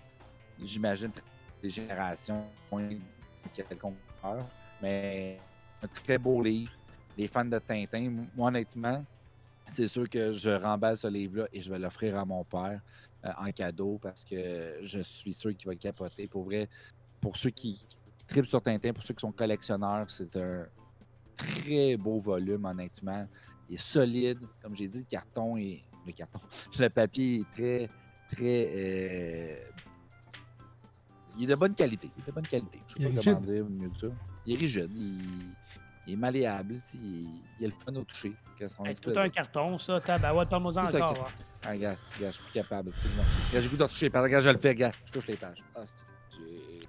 j'imagine, 0.60 1.10
des 1.62 1.70
générations 1.70 2.44
quelconque 3.54 3.94
heure. 4.24 4.44
Mais 4.82 5.38
un 5.82 5.86
très 5.86 6.18
beau 6.18 6.42
livre. 6.42 6.72
Les 7.16 7.28
fans 7.28 7.44
de 7.44 7.58
Tintin, 7.58 8.10
moi, 8.34 8.48
honnêtement, 8.48 9.04
c'est 9.68 9.86
sûr 9.86 10.08
que 10.08 10.32
je 10.32 10.50
remballe 10.50 10.96
ce 10.96 11.06
livre-là 11.06 11.46
et 11.52 11.60
je 11.60 11.70
vais 11.70 11.78
l'offrir 11.78 12.18
à 12.18 12.24
mon 12.24 12.42
père 12.44 12.80
euh, 13.24 13.30
en 13.38 13.50
cadeau 13.52 13.98
parce 14.00 14.24
que 14.24 14.78
je 14.82 15.00
suis 15.00 15.34
sûr 15.34 15.56
qu'il 15.56 15.66
va 15.68 15.74
capoter. 15.76 16.26
Pour 16.26 16.44
vrai, 16.44 16.68
pour 17.20 17.36
ceux 17.36 17.50
qui 17.50 17.84
tripent 18.26 18.46
sur 18.46 18.62
Tintin, 18.62 18.92
pour 18.92 19.02
ceux 19.02 19.14
qui 19.14 19.20
sont 19.20 19.32
collectionneurs, 19.32 20.10
c'est 20.10 20.34
un 20.36 20.66
très 21.36 21.96
beau 21.96 22.18
volume, 22.18 22.64
honnêtement. 22.64 23.26
Il 23.68 23.74
est 23.74 23.78
solide. 23.78 24.40
Comme 24.62 24.74
j'ai 24.74 24.88
dit, 24.88 24.98
le 24.98 25.04
carton 25.04 25.56
est. 25.56 25.82
Le 26.06 26.12
carton. 26.12 26.40
Le 26.78 26.88
papier 26.88 27.40
est 27.40 27.54
très, 27.54 27.90
très. 28.32 28.68
euh, 28.74 29.56
Il 31.38 31.44
est 31.44 31.46
de 31.46 31.54
bonne 31.54 31.74
qualité. 31.74 32.10
Il 32.16 32.22
est 32.22 32.26
de 32.26 32.32
bonne 32.32 32.46
qualité. 32.46 32.80
Je 32.88 32.94
est 32.94 33.08
sais 33.08 33.14
pas 33.14 33.22
comment 33.22 33.38
rigide. 33.38 33.54
dire 33.54 33.64
mieux 33.70 33.88
que 33.90 33.96
ça. 33.98 34.06
Il 34.46 34.54
est 34.54 34.58
rigide. 34.58 34.90
Il, 34.94 35.54
il 36.06 36.12
est 36.14 36.16
malléable. 36.16 36.76
Il... 36.94 37.28
il 37.58 37.64
a 37.66 37.68
le 37.68 37.74
fun 37.84 37.94
au 37.96 38.04
toucher. 38.04 38.34
Hey, 38.86 38.94
fait 38.94 38.94
tout 38.94 39.10
plaisir. 39.10 39.22
un 39.22 39.28
carton, 39.28 39.78
ça. 39.78 40.00
Tabarouette, 40.00 40.52
un 40.52 40.64
encore. 40.64 41.28
hein. 41.28 41.42
Ah, 41.62 41.70
regarde, 41.72 41.98
regarde, 42.16 42.32
je 42.34 42.36
suis 42.40 42.44
plus 42.44 42.52
capable. 42.54 42.90
Regarde, 42.90 43.36
j'ai 43.52 43.60
le 43.60 43.68
goût 43.68 43.76
de 43.76 43.82
retoucher. 43.82 44.06
Regarde, 44.06 44.24
regarde, 44.24 44.44
je 44.44 44.48
le 44.50 44.58
fais, 44.58 44.68
regarde. 44.70 44.94
Je 45.06 45.12
touche 45.12 45.26
les 45.26 45.36
pages. 45.36 45.62
Ah, 45.76 45.80
c'est- 45.96 46.06
j'ai- 46.36 46.88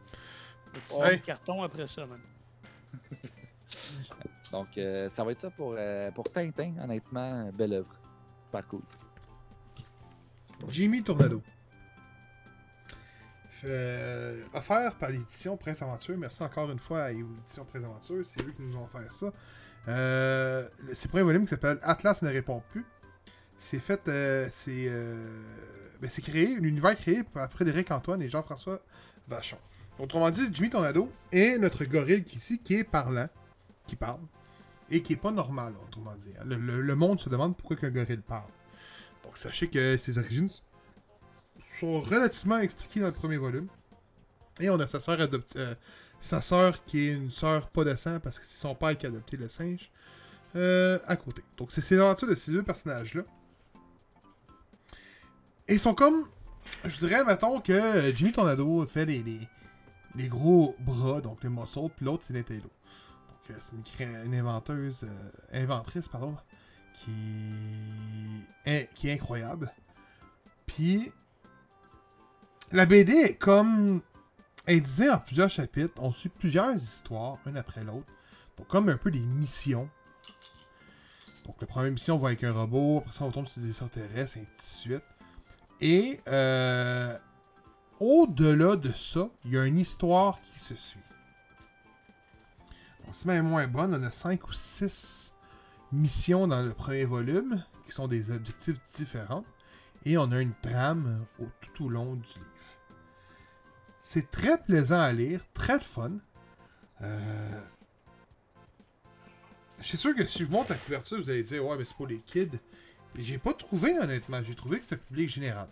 Tu 0.88 0.93
Ouais. 0.95 1.05
fais 1.10 1.15
le 1.17 1.21
carton 1.21 1.63
après 1.63 1.88
ça, 1.88 2.05
man? 2.05 2.19
Donc, 4.51 4.77
euh, 4.77 5.10
ça 5.10 5.23
va 5.23 5.31
être 5.34 5.39
ça 5.41 5.49
pour, 5.49 5.75
euh, 5.77 6.12
pour 6.12 6.29
Tintin, 6.31 6.73
honnêtement. 6.81 7.49
Belle 7.53 7.73
œuvre. 7.73 7.93
Super 8.45 8.67
cool. 8.67 8.81
Jimmy 10.69 11.03
Tornado. 11.03 11.41
Fait- 13.62 14.38
offert 14.53 14.95
par 14.95 15.10
l'édition 15.10 15.55
Prince 15.57 15.81
Aventure. 15.81 16.17
Merci 16.17 16.41
encore 16.43 16.71
une 16.71 16.79
fois 16.79 17.03
à 17.03 17.12
l'édition 17.12 17.65
Prince 17.65 17.84
Aventure. 17.84 18.25
C'est 18.25 18.41
eux 18.41 18.51
qui 18.55 18.62
nous 18.62 18.75
ont 18.77 18.86
offert 18.86 19.12
ça. 19.13 19.31
Euh, 19.88 20.67
c'est 20.93 21.05
le 21.05 21.10
premier 21.10 21.23
volume 21.23 21.43
qui 21.45 21.49
s'appelle 21.49 21.79
Atlas 21.84 22.21
ne 22.21 22.29
répond 22.29 22.62
plus. 22.71 22.86
C'est 23.63 23.80
fait. 23.80 24.02
euh, 24.08 24.47
c'est. 24.52 24.88
euh, 24.88 25.39
ben, 26.02 26.10
c'est 26.10 26.24
créé, 26.24 26.56
l'univers 26.60 26.97
créé 26.97 27.24
par 27.24 27.50
Frédéric 27.52 27.91
Antoine 27.91 28.21
et 28.24 28.30
Jean-François 28.30 28.82
Vachon. 29.28 29.58
Autrement 30.00 30.32
dit, 30.32 30.47
Jimmy 30.52 30.69
Tornado 30.71 31.12
est 31.32 31.60
notre 31.60 31.86
gorille 31.86 32.24
qui, 32.24 32.38
ici 32.38 32.58
qui 32.58 32.74
est 32.76 32.84
parlant, 32.84 33.30
qui 33.86 33.95
parle, 33.95 34.21
et 34.89 35.04
qui 35.04 35.13
est 35.13 35.17
pas 35.17 35.30
normal, 35.32 35.74
autrement 35.88 36.15
dit. 36.15 36.34
Le, 36.43 36.56
le- 36.56 36.82
le 36.82 36.95
monde 36.95 37.19
se 37.19 37.30
demande 37.30 37.56
pourquoi 37.56 37.76
qu'un 37.78 37.91
gorille 37.91 38.17
parle. 38.17 38.50
Donc 39.24 39.38
sachez 39.38 39.67
que 39.69 39.95
ses 39.97 40.17
origines 40.17 40.50
sont 41.80 42.02
relativement 42.02 42.58
expliquées 42.58 43.02
dans 43.02 43.08
le 43.08 43.13
premier 43.13 43.38
volume. 43.38 43.67
Et 44.60 44.69
on 44.71 44.80
a 44.80 44.88
sa 44.88 45.00
sœur 45.00 45.21
adoptée. 45.21 45.60
euh, 45.60 45.76
sa 46.19 46.41
sœur 46.41 46.84
qui 46.86 47.10
est 47.10 47.13
une 47.13 47.32
sœur 47.32 47.69
pas 47.69 47.84
de 47.84 47.95
sang 47.95 48.19
parce 48.19 48.39
que 48.39 48.45
c'est 48.45 48.58
son 48.60 48.74
père 48.76 48.97
qui 48.97 49.06
a 49.06 49.10
adopté 49.10 49.38
le 49.38 49.50
singe. 49.50 49.91
euh, 50.56 51.00
à 51.08 51.15
côté. 51.15 51.43
Donc 51.58 51.71
c'est 51.71 51.82
ces 51.82 52.00
aventures 52.00 52.28
de 52.28 52.36
ces 52.36 52.52
deux 52.52 52.63
personnages-là. 52.63 53.21
Et 55.71 55.75
ils 55.75 55.79
sont 55.79 55.93
comme. 55.93 56.25
Je 56.84 56.97
dirais, 56.97 57.23
mettons 57.23 57.62
que 57.62 57.71
euh, 57.71 58.13
Jimmy 58.13 58.34
Tornado 58.34 58.86
fait 58.88 59.05
les, 59.05 59.23
les, 60.15 60.27
gros 60.27 60.75
bras, 60.79 61.21
donc 61.21 61.41
les 61.43 61.49
muscles, 61.49 61.88
puis 61.95 62.05
l'autre 62.05 62.25
c'est 62.27 62.34
l'intello. 62.34 62.63
Donc 62.63 63.51
euh, 63.51 63.53
c'est 63.60 64.03
une, 64.03 64.25
une 64.25 64.36
inventeuse, 64.36 65.05
euh, 65.05 65.63
inventrice, 65.63 66.10
pardon, 66.10 66.36
qui 66.93 67.10
est, 68.65 68.93
qui 68.93 69.07
est 69.07 69.13
incroyable. 69.13 69.71
Puis 70.65 71.10
la 72.73 72.86
BD 72.86 73.36
comme 73.36 74.01
elle 74.65 74.81
disait 74.81 75.10
en 75.10 75.19
plusieurs 75.19 75.49
chapitres, 75.49 75.93
on 75.99 76.12
suit 76.12 76.27
plusieurs 76.27 76.75
histoires, 76.75 77.38
une 77.45 77.55
après 77.55 77.86
l'autre. 77.86 78.12
Donc 78.57 78.67
comme 78.67 78.89
un 78.89 78.97
peu 78.97 79.10
des 79.10 79.21
missions. 79.21 79.89
Donc 81.45 81.55
la 81.62 81.67
première 81.67 81.93
mission 81.93 82.15
on 82.15 82.17
va 82.17 82.27
avec 82.27 82.43
un 82.43 82.51
robot, 82.51 82.97
après 82.97 83.13
ça 83.13 83.23
on 83.23 83.31
tombe 83.31 83.47
sur 83.47 83.62
des 83.62 83.69
extraterrestres, 83.69 84.36
et 84.36 84.41
ainsi 84.41 84.41
de 84.41 84.45
suite. 84.62 85.03
Et 85.82 86.20
euh, 86.28 87.17
au-delà 88.00 88.76
de 88.76 88.91
ça, 88.91 89.30
il 89.46 89.54
y 89.54 89.58
a 89.58 89.65
une 89.65 89.80
histoire 89.80 90.39
qui 90.54 90.60
se 90.60 90.76
suit. 90.76 91.00
Donc, 93.06 93.15
c'est 93.15 93.26
même 93.26 93.48
moins 93.48 93.67
bonne, 93.67 93.96
on 93.96 94.04
a 94.04 94.12
5 94.12 94.48
ou 94.48 94.54
6 94.54 95.34
missions 95.91 96.48
dans 96.48 96.62
le 96.62 96.74
premier 96.74 97.04
volume, 97.06 97.63
qui 97.84 97.91
sont 97.91 98.08
des 98.08 98.32
objectifs 98.32 98.80
différents, 98.96 99.44
et 100.06 100.17
on 100.17 100.32
a 100.32 100.39
une 100.39 100.54
trame 100.62 101.26
tout 101.74 101.86
au 101.86 101.89
long 101.89 102.15
du 102.15 102.28
livre. 102.28 102.46
C'est 104.02 104.30
très 104.32 104.58
plaisant 104.58 105.00
à 105.00 105.12
lire, 105.12 105.41
très 105.54 105.80
fun. 105.80 106.12
Euh... 107.02 107.62
Je 109.80 109.88
suis 109.88 109.98
sûr 109.98 110.15
que 110.15 110.26
si 110.26 110.39
je 110.39 110.46
montre 110.46 110.72
la 110.72 110.78
couverture, 110.78 111.17
vous 111.17 111.30
allez 111.30 111.44
dire 111.44 111.65
Ouais, 111.65 111.78
mais 111.78 111.86
c'est 111.86 111.96
pour 111.96 112.08
les 112.08 112.20
kids. 112.20 112.60
J'ai 113.17 113.38
pas 113.38 113.54
trouvé, 113.54 113.97
honnêtement. 114.00 114.41
J'ai 114.43 114.56
trouvé 114.56 114.78
que 114.80 114.84
c'était 114.84 114.97
public 114.97 115.30
général. 115.30 115.67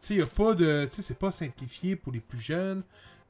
Tu 0.00 0.06
sais, 0.06 0.14
il 0.14 0.22
a 0.22 0.26
pas 0.26 0.54
de. 0.54 0.86
Tu 0.86 0.96
sais, 0.96 1.02
c'est 1.02 1.18
pas 1.18 1.32
simplifié 1.32 1.96
pour 1.96 2.12
les 2.12 2.20
plus 2.20 2.40
jeunes, 2.40 2.82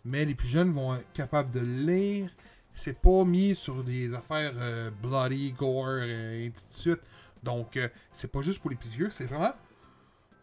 mais 0.04 0.24
les 0.24 0.34
plus 0.34 0.48
jeunes 0.48 0.72
vont 0.72 0.94
être 0.96 1.12
capables 1.12 1.50
de 1.50 1.60
lire. 1.60 2.30
C'est 2.74 3.00
pas 3.00 3.24
mis 3.24 3.56
sur 3.56 3.82
des 3.82 4.14
affaires 4.14 4.52
euh, 4.56 4.90
bloody, 5.02 5.52
gore, 5.52 5.98
et 5.98 6.46
ainsi 6.46 6.66
de 6.68 6.74
suite. 6.74 7.00
Donc, 7.42 7.76
euh, 7.76 7.88
c'est 8.12 8.30
pas 8.30 8.42
juste 8.42 8.60
pour 8.60 8.70
les 8.70 8.76
plus 8.76 8.90
vieux, 8.90 9.10
c'est 9.10 9.24
vraiment 9.24 9.52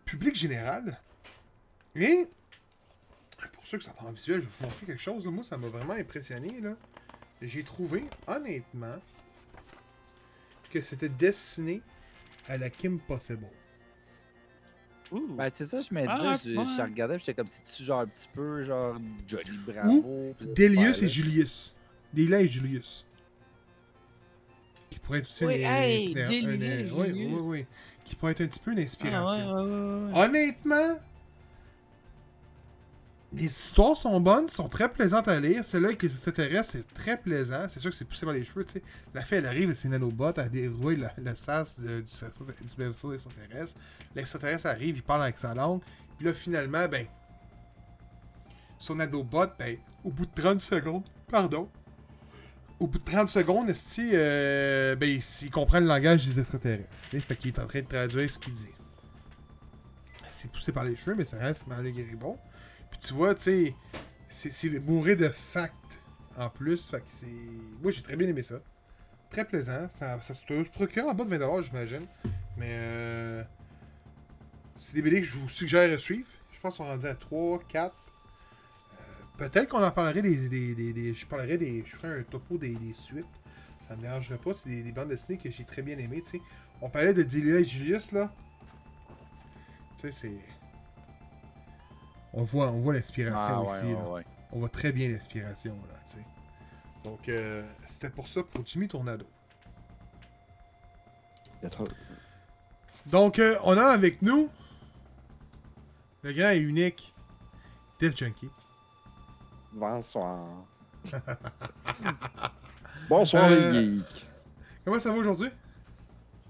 public 0.05 0.35
général. 0.35 0.99
Et 1.95 2.27
pour 3.53 3.65
ceux 3.65 3.77
qui 3.77 3.85
sont 3.85 3.93
en 4.05 4.11
visuel, 4.11 4.41
je 4.41 4.45
vais 4.45 4.51
vous 4.59 4.65
montrer 4.65 4.85
quelque 4.85 5.01
chose. 5.01 5.23
là. 5.23 5.31
Moi, 5.31 5.43
ça 5.43 5.57
m'a 5.57 5.67
vraiment 5.67 5.93
impressionné. 5.93 6.59
là. 6.59 6.75
J'ai 7.41 7.63
trouvé, 7.63 8.05
honnêtement, 8.25 8.97
que 10.71 10.81
c'était 10.81 11.09
destiné 11.09 11.81
à 12.47 12.57
la 12.57 12.69
Kim 12.69 12.99
Possible. 12.99 13.47
Ben, 15.11 15.49
c'est 15.53 15.65
ça, 15.65 15.79
je 15.81 15.93
me 15.93 16.01
Ah, 16.07 16.17
disais. 16.35 16.53
je, 16.55 16.61
je 16.75 16.81
regardais, 16.81 17.17
j'étais 17.19 17.33
comme 17.33 17.47
si 17.47 17.61
tu 17.63 17.83
genre 17.83 18.01
un 18.01 18.07
petit 18.07 18.27
peu, 18.33 18.63
genre 18.63 18.97
Johnny 19.25 19.57
Bravo. 19.65 20.35
Delius 20.55 21.01
et 21.01 21.07
Julius. 21.09 21.73
Delia 22.13 22.41
et 22.41 22.47
Julius. 22.47 23.05
Qui 24.89 24.99
pourrait 24.99 25.19
être 25.19 25.27
aussi 25.27 25.45
Oui, 25.45 25.55
une, 25.55 25.65
hey, 25.65 26.11
une- 26.11 26.17
et 26.63 26.91
oui, 26.91 27.11
oui, 27.13 27.39
oui. 27.41 27.65
Qui 28.03 28.15
pourrait 28.15 28.31
être 28.33 28.41
un 28.41 28.47
petit 28.47 28.59
peu 28.59 28.71
une 28.71 28.77
Ah, 28.77 28.81
ouais, 28.81 28.85
inspiration. 28.85 29.53
ouais, 29.53 29.61
ouais, 29.61 30.13
ouais. 30.13 30.19
Honnêtement, 30.25 30.99
les 33.33 33.45
histoires 33.45 33.97
sont 33.97 34.19
bonnes, 34.21 34.49
sont 34.49 34.69
très 34.69 34.89
plaisantes 34.91 35.27
à 35.27 35.39
lire. 35.39 35.65
Celle-là 35.65 35.89
avec 35.89 36.01
les 36.01 36.11
extraterrestres, 36.11 36.71
c'est 36.71 36.93
très 36.93 37.17
plaisant. 37.17 37.67
C'est 37.69 37.79
sûr 37.79 37.91
que 37.91 37.95
c'est 37.95 38.05
poussé 38.05 38.25
par 38.25 38.33
les 38.33 38.45
cheveux, 38.45 38.63
tu 38.63 38.73
sais. 38.73 38.83
La 39.13 39.21
fille, 39.21 39.39
elle 39.39 39.45
arrive 39.45 39.69
et 39.69 39.75
ses 39.75 39.89
nanobots, 39.89 40.33
elle 40.37 40.49
déroule 40.49 40.99
la- 40.99 41.13
le 41.17 41.35
sas 41.35 41.77
de- 41.79 42.01
du, 42.01 42.75
vaisseau 42.77 43.13
extraterrestre. 43.13 43.77
L'extraterrestre 44.15 44.67
arrive, 44.67 44.95
il 44.97 45.03
parle 45.03 45.23
avec 45.23 45.39
sa 45.39 45.53
langue. 45.53 45.81
Puis 46.17 46.25
là, 46.25 46.33
finalement, 46.33 46.87
ben, 46.87 47.05
son 48.79 48.95
nanobot, 48.95 49.47
ben, 49.59 49.77
au 50.05 50.09
bout 50.09 50.25
de 50.25 50.41
30 50.41 50.61
secondes, 50.61 51.03
pardon, 51.29 51.69
au 52.79 52.87
bout 52.87 52.99
de 52.99 53.03
30 53.03 53.29
secondes, 53.29 53.69
esti, 53.69 54.11
euh, 54.13 54.95
ben, 54.95 55.19
il, 55.41 55.51
comprend 55.51 55.79
le 55.81 55.87
langage 55.87 56.25
des 56.25 56.39
extraterrestres. 56.39 56.87
tu 57.03 57.09
sais. 57.09 57.19
Fait 57.19 57.35
qu'il 57.35 57.49
est 57.51 57.59
en 57.59 57.67
train 57.67 57.81
de 57.81 57.87
traduire 57.87 58.31
ce 58.31 58.39
qu'il 58.39 58.53
dit. 58.53 58.69
C'est 60.31 60.49
poussé 60.49 60.71
par 60.71 60.85
les 60.85 60.95
cheveux, 60.95 61.15
mais 61.15 61.25
ça 61.25 61.37
reste 61.37 61.63
malgré 61.67 62.03
bon. 62.15 62.37
Tu 62.99 63.13
vois, 63.13 63.35
tu 63.35 63.73
sais, 64.29 64.49
c'est- 64.51 64.79
bourré 64.79 65.15
de 65.15 65.29
facts 65.29 65.73
en 66.37 66.49
plus. 66.49 66.89
Fait 66.89 66.99
que 66.99 67.07
c'est. 67.19 67.27
Moi, 67.81 67.91
j'ai 67.91 68.01
très 68.01 68.15
bien 68.15 68.27
aimé 68.27 68.41
ça. 68.43 68.55
Très 69.29 69.45
plaisant. 69.45 69.87
Ça, 69.95 70.21
ça 70.21 70.33
se 70.33 70.63
procure 70.71 71.05
en 71.05 71.13
bas 71.13 71.25
de 71.25 71.29
20$, 71.29 71.63
j'imagine. 71.63 72.05
Mais. 72.57 72.69
Euh... 72.71 73.43
C'est 74.79 74.93
des 74.93 75.01
BD 75.01 75.21
que 75.21 75.27
je 75.27 75.37
vous 75.37 75.49
suggère 75.49 75.89
de 75.89 75.97
suivre. 75.97 76.27
Je 76.51 76.59
pense 76.59 76.77
qu'on 76.77 76.85
est 76.85 76.89
rendu 76.91 77.07
à 77.07 77.15
3, 77.15 77.59
4. 77.67 77.95
Euh, 77.95 78.95
Peut-être 79.37 79.69
qu'on 79.69 79.83
en 79.83 79.91
parlerait 79.91 80.21
des, 80.21 80.47
des, 80.47 80.93
des, 80.93 81.13
Je 81.13 81.25
parlerai 81.25 81.57
des. 81.57 81.83
Je 81.85 81.95
ferai 81.95 82.19
un 82.19 82.23
topo 82.23 82.57
des, 82.57 82.77
suites. 82.93 83.25
Ça 83.81 83.95
me 83.95 84.01
dérangerait 84.01 84.37
pas. 84.37 84.51
C'est 84.53 84.69
des, 84.69 84.83
des 84.83 84.91
bandes 84.91 85.09
dessinées 85.09 85.37
que 85.37 85.49
j'ai 85.49 85.63
très 85.63 85.81
bien 85.81 85.97
aimées, 85.97 86.21
tu 86.21 86.37
sais. 86.37 86.41
On 86.81 86.89
parlait 86.89 87.13
de 87.13 87.23
Delia 87.23 87.59
et 87.59 87.65
Julius, 87.65 88.11
là. 88.11 88.31
Tu 89.99 90.01
sais, 90.01 90.11
c'est. 90.11 90.56
On 92.37 92.43
voit, 92.43 92.67
on 92.69 92.81
voit 92.81 92.93
l'inspiration 92.93 93.39
Ah, 93.39 93.63
ouais, 93.63 93.81
ouais, 93.95 94.11
ouais. 94.11 94.25
On 94.51 94.59
voit 94.59 94.69
très 94.69 94.91
bien 94.91 95.09
l'inspiration, 95.09 95.75
là. 95.89 96.21
Donc, 97.03 97.27
euh, 97.29 97.63
c'était 97.87 98.11
pour 98.11 98.27
ça 98.27 98.43
pour 98.43 98.63
Jimmy 98.63 98.87
Tornado. 98.87 99.25
Donc, 103.07 103.39
euh, 103.39 103.57
on 103.63 103.75
a 103.75 103.85
avec 103.85 104.21
nous 104.21 104.49
le 106.21 106.31
grand 106.31 106.51
et 106.51 106.59
unique 106.59 107.11
Def 107.99 108.15
Junkie. 108.15 108.49
Bonsoir. 109.73 110.47
Bonsoir 113.09 113.45
Euh, 113.45 113.71
les 113.71 113.97
geeks. 113.97 114.25
Comment 114.85 114.99
ça 114.99 115.11
va 115.11 115.17
aujourd'hui? 115.17 115.49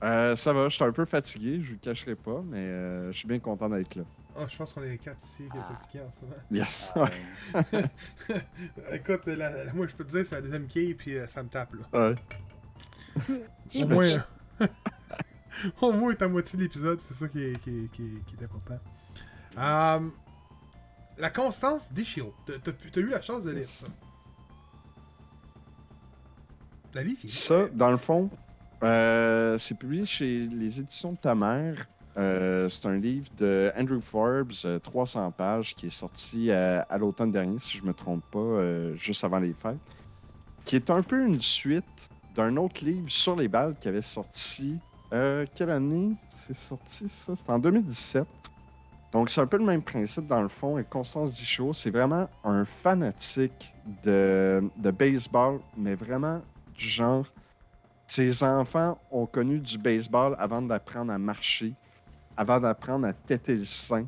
Euh, 0.04 0.36
ça 0.36 0.52
va, 0.52 0.68
je 0.68 0.76
suis 0.76 0.84
un 0.84 0.92
peu 0.92 1.06
fatigué, 1.06 1.62
je 1.62 1.68
vous 1.68 1.74
le 1.74 1.80
cacherai 1.80 2.16
pas, 2.16 2.42
mais 2.46 2.58
euh, 2.60 3.12
je 3.14 3.18
suis 3.20 3.28
bien 3.28 3.40
content 3.40 3.70
d'être 3.70 3.96
là. 3.96 4.04
Ah, 4.40 4.46
je 4.48 4.56
pense 4.56 4.72
qu'on 4.74 4.84
est 4.84 4.90
les 4.90 4.98
quatre 5.00 5.18
ici 5.26 5.44
qui 5.50 5.58
Ah. 5.58 5.58
est 5.72 5.74
fatigués 5.76 6.04
en 6.04 6.12
ce 6.12 6.22
moment. 6.22 6.36
Yes. 6.52 6.94
Euh, 6.96 8.36
Écoute, 8.96 9.26
la- 9.26 9.64
la- 9.66 9.74
moi 9.74 9.88
je 9.88 9.96
peux 9.96 10.04
te 10.06 10.12
dire, 10.12 10.26
c'est 10.28 10.36
la 10.36 10.42
deuxième 10.42 10.68
quille 10.68 10.94
puis 10.94 11.18
euh, 11.18 11.28
ça 11.28 11.42
me 11.44 11.50
tape 11.50 11.74
là. 11.74 12.12
Ouais. 12.12 12.16
Au 13.84 13.88
moins, 13.88 14.08
euh, 14.62 14.68
au 15.82 15.92
moins 15.92 16.12
est 16.12 16.22
à 16.22 16.28
moitié 16.28 16.58
de 16.58 16.64
l'épisode, 16.64 17.00
c'est 17.08 17.16
ça 17.16 17.28
qui 17.28 17.44
est, 17.44 17.60
qui 17.64 17.70
est- 17.86 17.92
qui 17.92 18.04
est- 18.04 18.26
qui 18.26 18.36
est 18.40 18.44
important. 18.46 18.80
Euh, 19.58 20.10
la 21.18 21.30
constance 21.32 21.92
d'Ishiro. 21.92 22.34
T'as- 22.46 23.00
eu 23.02 23.10
la 23.10 23.22
chance 23.24 23.44
de 23.44 23.52
lire 23.52 23.66
ça. 23.66 23.88
La 26.94 27.04
vie 27.04 27.16
qui 27.16 27.28
est 27.28 27.30
Ça, 27.30 27.68
dans 27.70 27.92
le 27.92 27.98
fond, 27.98 28.30
euh, 28.84 29.58
c'est 29.58 29.76
publié 29.76 30.06
chez 30.06 30.48
les 30.48 30.80
éditions 30.80 31.14
de 31.14 31.18
ta 31.18 31.34
mère. 31.36 31.88
Euh, 32.18 32.68
c'est 32.70 32.88
un 32.88 32.98
livre 32.98 33.30
de 33.38 33.72
Andrew 33.78 34.02
Forbes, 34.02 34.52
euh, 34.66 34.80
300 34.80 35.32
pages, 35.32 35.76
qui 35.76 35.88
est 35.88 35.90
sorti 35.92 36.50
euh, 36.50 36.82
à 36.90 36.98
l'automne 36.98 37.32
dernier, 37.32 37.60
si 37.60 37.78
je 37.78 37.84
me 37.84 37.94
trompe 37.94 38.24
pas, 38.32 38.40
euh, 38.40 38.96
juste 38.96 39.24
avant 39.24 39.40
les 39.40 39.54
fêtes. 39.54 39.78
Qui 40.66 40.76
est 40.78 40.90
un 40.90 41.04
peu 41.04 41.26
une 41.26 41.42
suite 41.42 42.10
d'un 42.36 42.58
autre 42.58 42.84
livre 42.84 43.10
sur 43.10 43.36
les 43.36 43.48
balles 43.48 43.76
qui 43.80 43.88
avait 43.88 44.02
sorti. 44.02 44.80
euh, 45.14 45.46
quelle 45.56 45.70
année 45.72 46.16
c'est 46.46 46.58
sorti 46.58 47.08
ça? 47.10 47.34
C'est 47.36 47.50
en 47.52 47.60
2017. 47.60 48.28
Donc, 49.12 49.30
c'est 49.30 49.42
un 49.42 49.48
peu 49.48 49.58
le 49.58 49.66
même 49.66 49.82
principe 49.84 50.28
dans 50.28 50.42
le 50.42 50.50
fond. 50.50 50.78
Et 50.78 50.84
Constance 50.84 51.34
Dichaud, 51.34 51.74
c'est 51.74 51.92
vraiment 51.92 52.30
un 52.44 52.66
fanatique 52.66 53.74
de, 54.04 54.64
de 54.78 54.92
baseball, 54.92 55.60
mais 55.78 55.96
vraiment 55.96 56.42
du 56.76 56.86
genre. 56.88 57.26
Ses 58.08 58.44
enfants 58.44 59.00
ont 59.12 59.26
connu 59.26 59.60
du 59.60 59.78
baseball 59.78 60.36
avant 60.40 60.62
d'apprendre 60.62 61.12
à 61.12 61.18
marcher, 61.18 61.74
avant 62.38 62.60
d'apprendre 62.60 63.08
à 63.08 63.14
têter 63.14 63.56
le 63.56 63.66
sein. 63.66 64.06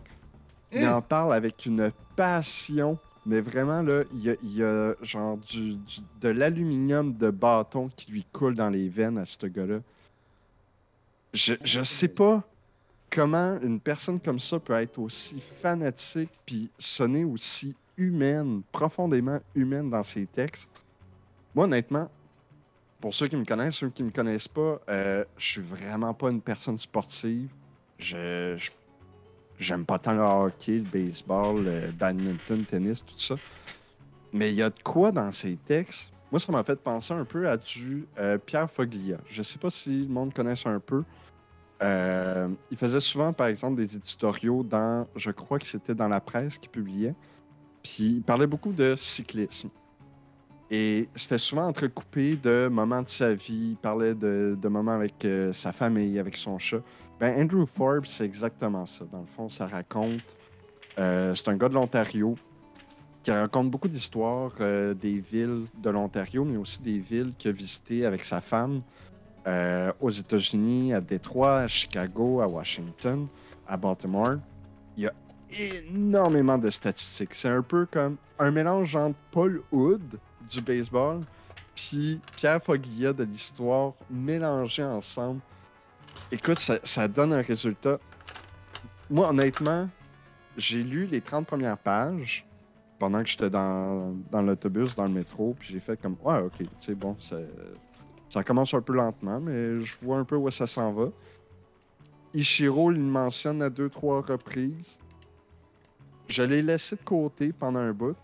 Il 0.72 0.86
Hein? 0.86 0.98
en 0.98 1.02
parle 1.02 1.34
avec 1.34 1.66
une 1.66 1.92
passion, 2.16 2.98
mais 3.26 3.42
vraiment, 3.42 3.82
là, 3.82 4.04
il 4.14 4.20
y 4.22 4.30
a, 4.30 4.36
il 4.44 4.56
y 4.56 4.64
a 4.64 4.94
genre 5.02 5.38
du, 5.38 5.74
du- 5.76 6.02
de 6.22 6.30
l'aluminium 6.30 7.18
de 7.18 7.32
bâton 7.32 7.90
qui 7.96 8.12
lui 8.12 8.24
coule 8.32 8.54
dans 8.56 8.70
les 8.70 8.88
veines 8.88 9.18
à 9.18 9.26
ce 9.26 9.48
gars-là. 9.48 9.80
Je, 11.34 11.54
je 11.64 11.84
sais 11.84 12.08
pas 12.08 12.44
comment 13.10 13.60
une 13.62 13.80
personne 13.80 14.20
comme 14.20 14.40
ça 14.40 14.60
peut 14.60 14.74
être 14.74 15.00
aussi 15.00 15.40
fanatique 15.40 16.30
puis 16.46 16.70
sonner 16.78 17.24
aussi 17.26 17.76
humaine, 17.98 18.62
profondément 18.72 19.40
humaine 19.56 19.90
dans 19.90 20.04
ses 20.04 20.26
textes. 20.28 20.70
Moi, 21.56 21.66
honnêtement, 21.66 22.10
pour 23.02 23.14
ceux 23.14 23.28
qui 23.28 23.36
me 23.36 23.46
connaissent, 23.46 23.76
ceux 23.76 23.90
qui 23.90 24.04
me 24.04 24.12
connaissent 24.12 24.48
pas, 24.48 24.80
euh, 24.90 25.24
je 25.38 25.46
suis 25.46 25.62
vraiment 25.62 26.14
pas 26.14 26.30
une 26.30 26.42
personne 26.42 26.78
sportive. 26.78 27.50
J'aime 28.00 29.86
pas 29.86 30.00
tant 30.00 30.14
le 30.14 30.22
hockey, 30.22 30.80
le 30.80 30.84
baseball, 30.84 31.66
le 31.66 31.92
badminton, 31.92 32.64
tennis, 32.64 33.04
tout 33.06 33.20
ça. 33.20 33.36
Mais 34.32 34.52
il 34.52 34.56
y 34.56 34.62
a 34.62 34.70
de 34.70 34.82
quoi 34.84 35.12
dans 35.12 35.32
ces 35.32 35.58
textes? 35.58 36.12
Moi, 36.32 36.40
ça 36.40 36.52
m'a 36.52 36.64
fait 36.64 36.80
penser 36.80 37.14
un 37.14 37.26
peu 37.26 37.50
à 37.50 37.58
du 37.58 38.06
euh, 38.20 38.38
Pierre 38.38 38.70
Foglia. 38.70 39.18
Je 39.28 39.42
sais 39.42 39.58
pas 39.58 39.72
si 39.72 40.06
le 40.06 40.14
monde 40.14 40.34
connaît 40.34 40.56
ça 40.56 40.70
un 40.70 40.80
peu. 40.80 41.04
Euh, 41.82 42.50
il 42.70 42.78
faisait 42.78 43.00
souvent, 43.00 43.34
par 43.34 43.48
exemple, 43.48 43.78
des 43.78 43.96
éditoriaux 43.96 44.64
dans, 44.64 45.08
je 45.16 45.32
crois 45.32 45.60
que 45.60 45.66
c'était 45.66 45.96
dans 45.96 46.08
la 46.08 46.20
presse 46.20 46.58
qu'il 46.58 46.70
publiait. 46.70 47.16
Puis 47.82 48.16
il 48.18 48.22
parlait 48.22 48.48
beaucoup 48.48 48.74
de 48.74 48.96
cyclisme. 48.96 49.70
Et 50.70 51.10
c'était 51.16 51.40
souvent 51.40 51.66
entrecoupé 51.66 52.36
de 52.36 52.68
moments 52.72 53.02
de 53.02 53.10
sa 53.10 53.34
vie. 53.34 53.72
Il 53.72 53.78
parlait 53.78 54.14
de, 54.14 54.56
de 54.62 54.68
moments 54.68 54.92
avec 54.92 55.26
euh, 55.26 55.52
sa 55.52 55.72
famille, 55.72 56.20
avec 56.20 56.36
son 56.36 56.60
chat. 56.60 56.82
Ben, 57.20 57.42
Andrew 57.42 57.66
Forbes, 57.66 58.06
c'est 58.06 58.26
exactement 58.26 58.86
ça. 58.86 59.06
Dans 59.12 59.20
le 59.20 59.26
fond, 59.26 59.50
ça 59.50 59.68
raconte. 59.68 60.22
euh, 60.98 61.36
c'est 61.36 61.50
un 61.50 61.58
gars 61.58 61.70
de 61.70 61.74
l'Ontario 61.74 62.36
qui 63.22 63.32
raconte 63.32 63.70
beaucoup 63.70 63.90
d'histoires 63.90 64.54
euh, 64.62 64.94
des 64.94 65.20
villes 65.20 65.66
de 65.78 65.90
l'Ontario, 65.90 66.46
mais 66.46 66.58
aussi 66.58 66.82
des 66.82 67.00
villes 67.00 67.34
qu'il 67.38 67.52
a 67.52 67.54
visitées 67.54 68.06
avec 68.06 68.24
sa 68.24 68.40
femme 68.40 68.82
euh, 69.48 69.92
aux 70.00 70.10
États-Unis, 70.10 70.94
à 70.94 71.02
Détroit, 71.02 71.60
à 71.60 71.68
Chicago, 71.68 72.40
à 72.42 72.48
Washington, 72.48 73.28
à 73.68 73.76
Baltimore. 73.76 74.38
Il 74.96 75.04
y 75.04 75.08
a 75.08 75.14
énormément 75.90 76.58
de 76.58 76.70
statistiques. 76.70 77.34
C'est 77.34 77.50
un 77.50 77.62
peu 77.62 77.86
comme 77.86 78.16
un 78.38 78.52
mélange 78.52 78.96
entre 78.96 79.18
Paul 79.32 79.62
Hood 79.72 80.20
du 80.50 80.62
baseball 80.62 81.22
puis 81.80 82.20
Pierre 82.36 82.62
Foglia 82.62 83.14
de 83.14 83.24
l'histoire 83.24 83.94
mélangés 84.10 84.84
ensemble. 84.84 85.40
Écoute, 86.32 86.60
ça, 86.60 87.08
donne 87.08 87.34
un 87.34 87.42
résultat. 87.42 88.00
Moi, 89.10 89.30
honnêtement, 89.30 89.90
j'ai 90.58 90.84
lu 90.84 91.08
les 91.08 91.22
30 91.22 91.48
premières 91.48 91.78
pages 91.78 92.46
pendant 93.00 93.24
que 93.24 93.30
j'étais 93.30 93.50
dans, 93.50 94.14
dans 94.30 94.42
l'autobus, 94.42 94.96
dans 94.96 95.06
le 95.06 95.12
métro, 95.12 95.56
puis 95.58 95.70
j'ai 95.72 95.80
fait 95.80 96.00
comme, 96.00 96.18
ouais, 96.24 96.40
ok, 96.40 96.68
c'est 96.82 96.94
bon, 96.94 97.16
ça, 97.20 98.44
commence 98.44 98.74
un 98.74 98.82
peu 98.82 98.94
lentement, 98.94 99.40
mais 99.40 99.82
je 99.84 99.96
vois 100.02 100.18
un 100.18 100.26
peu 100.26 100.36
où 100.36 100.52
ça 100.52 100.68
s'en 100.68 100.92
va. 100.92 101.08
Ishiro, 102.34 102.92
il 102.92 103.00
mentionne 103.00 103.64
à 103.64 103.70
deux, 103.70 103.90
trois 103.90 104.22
reprises. 104.22 105.00
Je 106.28 106.44
l'ai 106.44 106.62
laissé 106.62 106.96
de 106.96 107.02
côté 107.02 107.52
pendant 107.52 107.80
un 107.80 107.92
bout. 107.92 108.16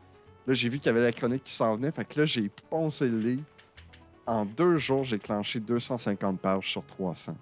Là, 0.45 0.53
j'ai 0.53 0.69
vu 0.69 0.77
qu'il 0.77 0.87
y 0.87 0.89
avait 0.89 1.01
la 1.01 1.11
chronique 1.11 1.43
qui 1.43 1.53
s'en 1.53 1.75
venait, 1.75 1.91
fait 1.91 2.05
que 2.05 2.19
là, 2.19 2.25
j'ai 2.25 2.51
poncé 2.69 3.07
le 3.07 3.17
livre. 3.17 3.43
En 4.27 4.45
deux 4.45 4.77
jours, 4.77 5.03
j'ai 5.03 5.17
clenché 5.17 5.59
250 5.59 6.39
pages 6.39 6.69
sur 6.69 6.85
300. 6.85 7.35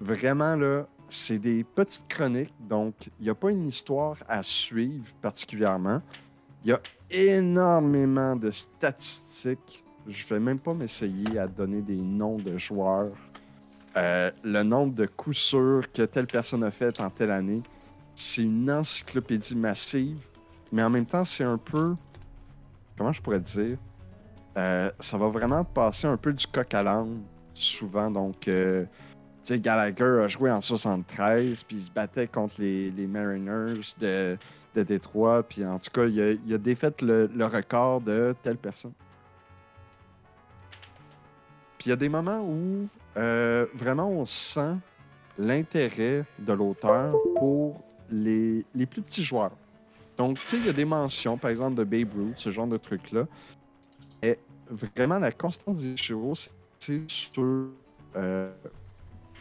Vraiment, 0.00 0.54
là, 0.56 0.86
c'est 1.08 1.38
des 1.38 1.64
petites 1.64 2.06
chroniques, 2.08 2.54
donc 2.60 2.94
il 3.18 3.24
n'y 3.24 3.30
a 3.30 3.34
pas 3.34 3.50
une 3.50 3.66
histoire 3.66 4.16
à 4.28 4.42
suivre 4.42 5.06
particulièrement. 5.20 6.00
Il 6.64 6.70
y 6.70 6.72
a 6.72 6.80
énormément 7.10 8.36
de 8.36 8.50
statistiques. 8.50 9.84
Je 10.06 10.26
vais 10.26 10.40
même 10.40 10.60
pas 10.60 10.74
m'essayer 10.74 11.38
à 11.38 11.46
donner 11.46 11.82
des 11.82 11.96
noms 11.96 12.36
de 12.36 12.56
joueurs. 12.58 13.12
Euh, 13.96 14.30
le 14.44 14.62
nombre 14.62 14.94
de 14.94 15.06
coups 15.06 15.36
sûrs 15.36 15.90
que 15.92 16.02
telle 16.02 16.26
personne 16.26 16.62
a 16.62 16.70
fait 16.70 17.00
en 17.00 17.10
telle 17.10 17.30
année. 17.30 17.62
C'est 18.14 18.42
une 18.42 18.70
encyclopédie 18.70 19.56
massive, 19.56 20.24
mais 20.72 20.82
en 20.82 20.90
même 20.90 21.06
temps, 21.06 21.24
c'est 21.24 21.44
un 21.44 21.58
peu. 21.58 21.94
Comment 22.96 23.12
je 23.12 23.22
pourrais 23.22 23.40
dire 23.40 23.78
Euh, 24.56 24.90
Ça 25.00 25.16
va 25.16 25.28
vraiment 25.28 25.64
passer 25.64 26.06
un 26.06 26.16
peu 26.16 26.32
du 26.32 26.46
coq 26.46 26.74
à 26.74 26.82
l'âne, 26.82 27.22
souvent. 27.54 28.10
Donc, 28.10 28.48
euh, 28.48 28.84
Gallagher 29.56 30.20
a 30.24 30.28
joué 30.28 30.50
en 30.50 30.60
73, 30.60 31.64
puis 31.64 31.76
il 31.76 31.82
se 31.82 31.90
battait 31.90 32.26
contre 32.28 32.56
les, 32.58 32.90
les 32.90 33.06
Mariners 33.06 33.80
de, 33.98 34.36
de 34.74 34.82
Détroit, 34.82 35.42
puis 35.42 35.64
en 35.64 35.78
tout 35.78 35.90
cas, 35.92 36.04
il 36.06 36.52
a, 36.54 36.58
défait 36.58 36.92
le, 37.02 37.26
le 37.34 37.46
record 37.46 38.00
de 38.00 38.34
telle 38.42 38.56
personne. 38.58 38.92
Puis 41.78 41.86
il 41.86 41.90
y 41.90 41.92
a 41.92 41.96
des 41.96 42.08
moments 42.08 42.40
où 42.40 42.88
euh, 43.16 43.66
vraiment 43.74 44.08
on 44.08 44.26
sent 44.26 44.74
l'intérêt 45.38 46.24
de 46.38 46.52
l'auteur 46.52 47.14
pour 47.36 47.80
les, 48.10 48.64
les 48.74 48.86
plus 48.86 49.02
petits 49.02 49.22
joueurs. 49.22 49.52
Donc, 50.16 50.38
tu 50.40 50.48
sais, 50.48 50.56
il 50.58 50.66
y 50.66 50.68
a 50.68 50.72
des 50.72 50.84
mentions, 50.84 51.36
par 51.38 51.50
exemple, 51.52 51.76
de 51.76 51.84
Babe 51.84 52.12
Ruth, 52.16 52.34
ce 52.38 52.50
genre 52.50 52.66
de 52.66 52.76
truc-là. 52.76 53.26
Et 54.20 54.36
vraiment, 54.68 55.20
la 55.20 55.30
constance 55.30 55.76
d'Ichiro, 55.78 56.34
c'est- 56.34 56.50
c'est 56.80 57.02
sur. 57.08 57.68
euh, 58.16 58.50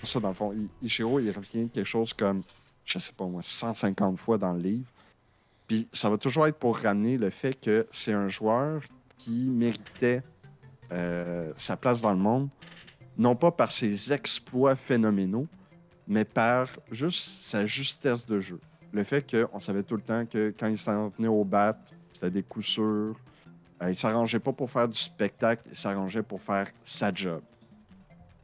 ça, 0.04 0.20
dans 0.20 0.30
le 0.30 0.34
fond, 0.34 0.56
Ichiro, 0.82 1.20
il 1.20 1.32
revient 1.32 1.70
quelque 1.70 1.86
chose 1.86 2.14
comme, 2.14 2.42
je 2.86 3.00
sais 3.00 3.14
pas 3.14 3.26
moi, 3.26 3.42
150 3.42 4.20
fois 4.20 4.38
dans 4.38 4.54
le 4.54 4.60
livre. 4.60 4.88
Puis 5.68 5.88
ça 5.92 6.10
va 6.10 6.18
toujours 6.18 6.48
être 6.48 6.58
pour 6.58 6.78
ramener 6.78 7.18
le 7.18 7.30
fait 7.30 7.54
que 7.54 7.88
c'est 7.92 8.14
un 8.14 8.30
joueur 8.30 8.82
qui 9.18 9.50
méritait 9.50 10.24
euh, 10.92 11.52
sa 11.58 11.76
place 11.76 12.02
dans 12.02 12.12
le 12.12 12.20
monde, 12.20 12.48
non 13.18 13.36
pas 13.36 13.52
par 13.52 13.72
ses 13.72 14.14
exploits 14.14 14.76
phénoménaux, 14.76 15.48
mais 16.08 16.24
par 16.24 16.70
juste 16.92 17.42
sa 17.42 17.66
justesse 17.66 18.26
de 18.26 18.40
jeu. 18.40 18.60
Le 18.94 19.04
fait 19.04 19.30
qu'on 19.30 19.60
savait 19.60 19.84
tout 19.84 19.96
le 19.96 20.02
temps 20.02 20.26
que 20.26 20.54
quand 20.58 20.68
il 20.68 20.78
s'en 20.78 21.10
venait 21.10 21.28
au 21.28 21.44
bat, 21.44 21.78
c'était 22.14 22.32
des 22.32 22.44
coups 22.44 22.66
sûrs. 22.66 23.16
Euh, 23.82 23.90
il 23.90 23.96
s'arrangeait 23.96 24.40
pas 24.40 24.54
pour 24.54 24.72
faire 24.72 24.88
du 24.88 24.98
spectacle, 24.98 25.64
il 25.70 25.78
s'arrangeait 25.78 26.24
pour 26.24 26.42
faire 26.42 26.68
sa 26.84 27.14
job. 27.14 27.42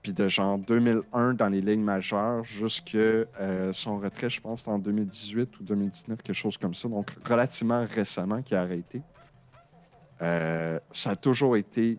Puis 0.04 0.12
de 0.14 0.28
genre 0.28 0.58
2001 0.60 1.34
dans 1.34 1.48
les 1.48 1.62
lignes 1.62 1.82
majeures 1.84 2.44
jusque 2.44 2.94
euh, 2.96 3.72
son 3.74 3.98
retrait, 4.00 4.30
je 4.30 4.42
pense, 4.42 4.68
en 4.68 4.78
2018 4.78 5.60
ou 5.60 5.64
2019, 5.64 6.22
quelque 6.22 6.36
chose 6.36 6.58
comme 6.58 6.74
ça. 6.76 6.90
Donc 6.90 7.10
relativement 7.26 7.86
récemment 7.90 8.42
qu'il 8.42 8.58
a 8.58 8.62
arrêté. 8.62 9.02
Euh, 10.22 10.80
ça 10.92 11.12
a 11.12 11.16
toujours 11.16 11.58
été 11.58 11.98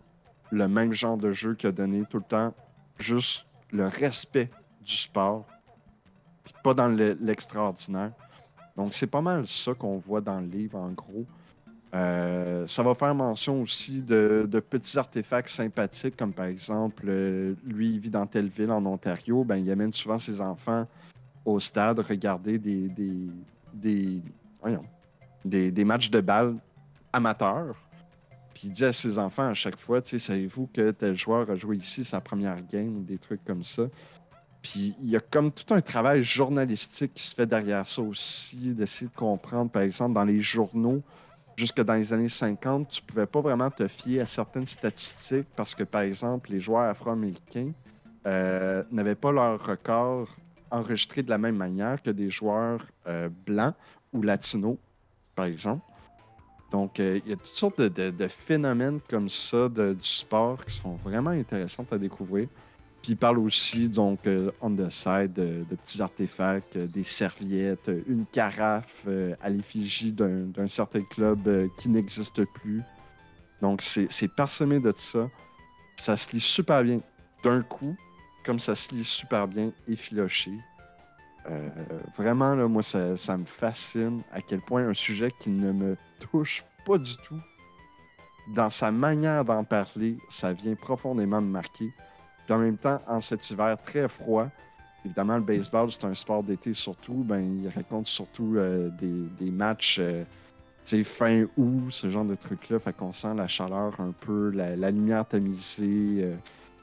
le 0.50 0.68
même 0.68 0.92
genre 0.92 1.16
de 1.16 1.32
jeu 1.32 1.54
qui 1.54 1.66
a 1.66 1.72
donné 1.72 2.04
tout 2.08 2.18
le 2.18 2.24
temps 2.24 2.54
juste 2.98 3.46
le 3.72 3.86
respect 3.88 4.50
du 4.82 4.92
sport, 4.94 5.46
puis 6.44 6.54
pas 6.62 6.74
dans 6.74 6.88
le- 6.88 7.16
l'extraordinaire. 7.20 8.12
Donc 8.76 8.92
c'est 8.94 9.06
pas 9.06 9.20
mal 9.22 9.46
ça 9.48 9.72
qu'on 9.74 9.96
voit 9.98 10.20
dans 10.20 10.40
le 10.40 10.46
livre 10.46 10.78
en 10.78 10.90
gros. 10.90 11.24
Euh, 11.94 12.66
ça 12.66 12.82
va 12.82 12.94
faire 12.94 13.14
mention 13.14 13.62
aussi 13.62 14.02
de, 14.02 14.48
petits 14.68 14.98
artefacts 14.98 15.50
sympathiques, 15.50 16.16
comme 16.16 16.32
par 16.32 16.46
exemple, 16.46 17.04
euh, 17.06 17.54
lui, 17.64 17.90
il 17.90 18.00
vit 18.00 18.10
dans 18.10 18.26
telle 18.26 18.48
ville 18.48 18.72
en 18.72 18.84
Ontario, 18.84 19.44
ben, 19.44 19.56
il 19.56 19.70
amène 19.70 19.92
souvent 19.92 20.18
ses 20.18 20.40
enfants 20.40 20.88
au 21.44 21.60
stade 21.60 22.00
regarder 22.00 22.58
des, 22.58 22.88
des, 22.88 23.28
des, 23.72 25.70
des, 25.70 25.84
matchs 25.84 26.10
de 26.10 26.20
balle 26.20 26.56
amateurs. 27.12 27.76
Puis 28.54 28.68
il 28.68 28.72
dit 28.72 28.84
à 28.84 28.92
ses 28.92 29.18
enfants 29.18 29.48
à 29.48 29.54
chaque 29.54 29.78
fois, 29.78 30.00
savez-vous 30.04 30.68
que 30.72 30.90
tel 30.90 31.14
joueur 31.14 31.50
a 31.50 31.54
joué 31.54 31.76
ici 31.76 32.04
sa 32.04 32.20
première 32.20 32.64
game 32.66 32.96
ou 32.96 33.02
des 33.02 33.18
trucs 33.18 33.44
comme 33.44 33.62
ça? 33.62 33.84
Puis 34.62 34.96
il 35.00 35.10
y 35.10 35.16
a 35.16 35.20
comme 35.20 35.52
tout 35.52 35.74
un 35.74 35.80
travail 35.80 36.22
journalistique 36.22 37.14
qui 37.14 37.22
se 37.22 37.34
fait 37.34 37.46
derrière 37.46 37.86
ça 37.86 38.00
aussi, 38.00 38.72
d'essayer 38.72 39.10
de 39.10 39.16
comprendre, 39.16 39.70
par 39.70 39.82
exemple, 39.82 40.14
dans 40.14 40.24
les 40.24 40.40
journaux, 40.40 41.02
jusque 41.56 41.80
dans 41.80 41.94
les 41.94 42.12
années 42.12 42.28
50, 42.28 42.88
tu 42.88 43.02
pouvais 43.02 43.26
pas 43.26 43.40
vraiment 43.40 43.70
te 43.70 43.86
fier 43.88 44.20
à 44.20 44.26
certaines 44.26 44.66
statistiques 44.66 45.48
parce 45.56 45.74
que, 45.74 45.84
par 45.84 46.02
exemple, 46.02 46.50
les 46.50 46.60
joueurs 46.60 46.88
afro-américains 46.90 47.72
euh, 48.26 48.82
n'avaient 48.90 49.14
pas 49.14 49.32
leur 49.32 49.64
record 49.64 50.28
enregistré 50.70 51.22
de 51.22 51.30
la 51.30 51.38
même 51.38 51.56
manière 51.56 52.02
que 52.02 52.10
des 52.10 52.30
joueurs 52.30 52.84
euh, 53.06 53.28
blancs 53.46 53.74
ou 54.12 54.22
latinos, 54.22 54.76
par 55.34 55.44
exemple. 55.44 55.84
Donc, 56.70 56.98
euh, 56.98 57.20
il 57.24 57.30
y 57.30 57.32
a 57.32 57.36
toutes 57.36 57.54
sortes 57.54 57.80
de, 57.80 58.28
phénomènes 58.28 58.98
comme 59.08 59.28
ça 59.28 59.68
du 59.68 59.94
sport 60.02 60.64
qui 60.64 60.74
sont 60.74 60.94
vraiment 60.96 61.30
intéressants 61.30 61.86
à 61.90 61.98
découvrir. 61.98 62.48
Puis 63.04 63.12
il 63.12 63.16
parle 63.18 63.38
aussi, 63.38 63.90
donc, 63.90 64.26
euh, 64.26 64.50
on 64.62 64.74
the 64.74 64.88
side, 64.88 65.34
de, 65.34 65.62
de 65.68 65.76
petits 65.76 66.00
artefacts, 66.00 66.74
euh, 66.76 66.86
des 66.86 67.04
serviettes, 67.04 67.90
euh, 67.90 68.02
une 68.06 68.24
carafe 68.24 69.02
euh, 69.06 69.34
à 69.42 69.50
l'effigie 69.50 70.10
d'un 70.10 70.68
certain 70.68 71.02
club 71.02 71.46
euh, 71.46 71.68
qui 71.76 71.90
n'existe 71.90 72.42
plus. 72.46 72.82
Donc, 73.60 73.82
c'est 73.82 74.34
parsemé 74.34 74.80
de 74.80 74.90
tout 74.90 75.02
ça. 75.02 75.28
Ça 75.96 76.16
se 76.16 76.32
lit 76.32 76.40
super 76.40 76.82
bien 76.82 77.00
d'un 77.42 77.60
coup, 77.60 77.94
comme 78.42 78.58
ça 78.58 78.74
se 78.74 78.94
lit 78.94 79.04
super 79.04 79.48
bien 79.48 79.70
effiloché. 79.86 80.52
Euh, 81.50 81.68
vraiment, 82.16 82.54
là, 82.54 82.66
moi, 82.68 82.82
ça 82.82 83.36
me 83.36 83.44
fascine 83.44 84.22
à 84.32 84.40
quel 84.40 84.62
point 84.62 84.88
un 84.88 84.94
sujet 84.94 85.30
qui 85.40 85.50
ne 85.50 85.72
me 85.72 85.98
touche 86.20 86.64
pas 86.86 86.96
du 86.96 87.14
tout, 87.18 87.40
dans 88.54 88.70
sa 88.70 88.90
manière 88.90 89.44
d'en 89.44 89.62
parler, 89.62 90.16
ça 90.30 90.54
vient 90.54 90.74
profondément 90.74 91.42
me 91.42 91.50
marquer. 91.50 91.92
Puis 92.44 92.54
en 92.54 92.58
même 92.58 92.76
temps, 92.76 93.00
en 93.06 93.20
cet 93.20 93.48
hiver 93.50 93.76
très 93.82 94.08
froid, 94.08 94.48
évidemment, 95.04 95.36
le 95.36 95.42
baseball, 95.42 95.90
c'est 95.92 96.04
un 96.04 96.14
sport 96.14 96.42
d'été 96.42 96.74
surtout, 96.74 97.24
ben, 97.24 97.40
il 97.40 97.68
raconte 97.68 98.06
surtout 98.06 98.54
euh, 98.56 98.90
des, 98.90 99.28
des 99.44 99.50
matchs 99.50 99.98
euh, 100.00 100.24
fin 101.04 101.44
août, 101.56 101.90
ce 101.90 102.10
genre 102.10 102.24
de 102.26 102.34
trucs-là. 102.34 102.78
Fait 102.78 102.92
qu'on 102.92 103.12
sent 103.12 103.34
la 103.34 103.48
chaleur 103.48 103.98
un 104.00 104.12
peu, 104.12 104.50
la, 104.50 104.76
la 104.76 104.90
lumière 104.90 105.26
tamisée, 105.26 106.22
euh, 106.24 106.36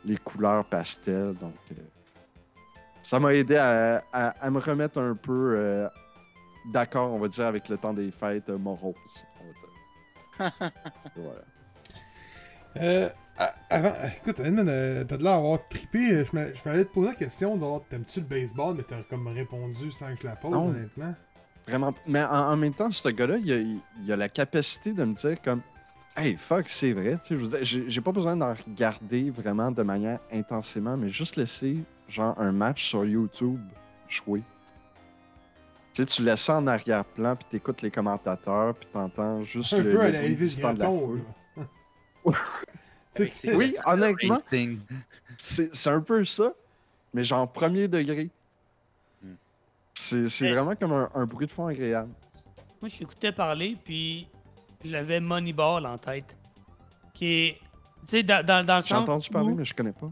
les 0.06 0.18
couleurs 0.18 0.66
pastel. 0.66 1.34
Donc, 1.40 1.54
euh, 1.72 1.76
ça 3.04 3.20
m'a 3.20 3.34
aidé 3.34 3.58
à, 3.58 4.04
à- 4.12 4.30
à 4.30 4.50
me 4.50 4.60
remettre 4.60 5.00
un 5.00 5.16
peu 5.16 5.54
euh, 5.58 5.88
d'accord, 6.72 7.12
on 7.14 7.20
va 7.20 7.28
dire, 7.28 7.46
avec 7.46 7.70
le 7.70 7.78
temps 7.78 7.94
des 7.94 8.10
fêtes 8.12 8.50
moroses, 8.50 8.96
on 9.40 9.46
va 10.48 10.50
dire. 10.50 10.72
voilà. 11.16 13.12
Euh, 13.40 13.44
a- 13.44 13.54
avant, 13.76 13.94
écoute, 14.18 14.40
Edmund, 14.40 14.68
euh, 14.70 15.04
t'as 15.04 15.18
de 15.18 15.24
l'air 15.24 15.36
d'avoir 15.36 15.60
trippé. 15.70 16.12
euh, 16.12 16.26
Je 16.32 16.36
m'allais 16.70 16.86
te 16.86 16.92
poser 16.94 17.08
la 17.10 17.16
question, 17.16 17.58
t'aimes-tu 17.90 18.20
le 18.20 18.26
baseball, 18.26 18.76
mais 18.76 18.84
t'as 18.84 19.02
comme 19.10 19.28
répondu 19.28 19.92
sans 19.92 20.14
que 20.16 20.22
je 20.24 20.28
la 20.28 20.36
pose, 20.36 20.52
Non. 20.52 20.70
honnêtement. 20.70 21.14
Vraiment. 21.68 21.94
Mais 22.08 22.24
en, 22.24 22.52
en 22.52 22.58
même 22.58 22.74
temps, 22.74 22.92
ce 22.92 23.08
gars-là, 23.10 23.38
il 23.38 23.52
a, 23.54 23.58
il 24.04 24.12
a 24.12 24.16
la 24.16 24.30
capacité 24.30 24.94
de 24.94 25.04
me 25.04 25.14
dire 25.14 25.42
comme 25.42 25.62
Hey, 26.18 26.36
fuck, 26.36 26.68
c'est 26.68 26.92
vrai. 26.92 27.18
Tu 27.26 27.40
sais, 27.40 27.64
je 27.64 27.80
j'ai 27.88 28.02
pas 28.02 28.12
besoin 28.12 28.36
d'en 28.36 28.54
regarder 28.54 29.30
vraiment 29.30 29.72
de 29.72 29.82
manière 29.82 30.20
intensément, 30.32 30.98
mais 30.98 31.10
juste 31.10 31.38
laisser 31.38 31.78
genre 32.10 32.36
un 32.38 32.52
match 32.52 32.84
sur 32.90 33.06
YouTube 33.06 33.62
jouer. 34.10 34.42
Tu 35.94 36.02
sais, 36.02 36.06
tu 36.06 36.22
laisses 36.24 36.42
ça 36.42 36.58
en 36.58 36.68
arrière-plan, 36.68 37.36
puis 37.38 37.46
t'écoutes 37.50 37.82
les 37.82 37.92
commentateurs, 37.92 38.76
puis 38.76 38.90
t'entends 38.92 39.42
juste 39.46 39.74
Un 39.74 39.84
le, 39.84 39.92
peu 39.92 40.02
à 40.02 40.08
le 40.08 40.14
la 40.22 40.30
distant 40.30 40.74
de 40.74 40.80
la 40.80 40.88
foule. 40.88 41.22
Oui, 43.20 43.76
honnêtement. 43.86 44.38
C'est 45.38 45.88
un 45.90 46.02
peu 46.02 46.24
ça, 46.26 46.54
mais 47.14 47.24
genre 47.24 47.52
premier 47.52 47.88
degré. 47.88 48.30
Hmm. 49.24 49.34
C'est 49.94 50.50
vraiment 50.50 50.76
comme 50.76 50.94
un, 50.94 51.10
un 51.14 51.26
bruit 51.26 51.48
de 51.48 51.52
fond 51.52 51.68
agréable. 51.68 52.12
Moi, 52.82 52.90
je 52.90 52.98
t'écoutais 52.98 53.32
parler, 53.32 53.78
puis 53.84 54.28
j'avais 54.84 55.20
Moneyball 55.20 55.86
en 55.86 55.98
tête. 55.98 56.36
Qui 57.14 57.26
est. 57.26 57.58
Tu 58.02 58.08
sais, 58.08 58.24
dans, 58.24 58.44
dans, 58.46 58.66
dans 58.66 58.78
le 58.78 58.82
J'ai 58.82 58.88
sens. 58.90 59.04
entendu 59.04 59.30
parler, 59.30 59.52
où, 59.52 59.56
mais 59.56 59.66
je 59.66 59.74
connais 59.76 59.92
pas. 59.92 60.12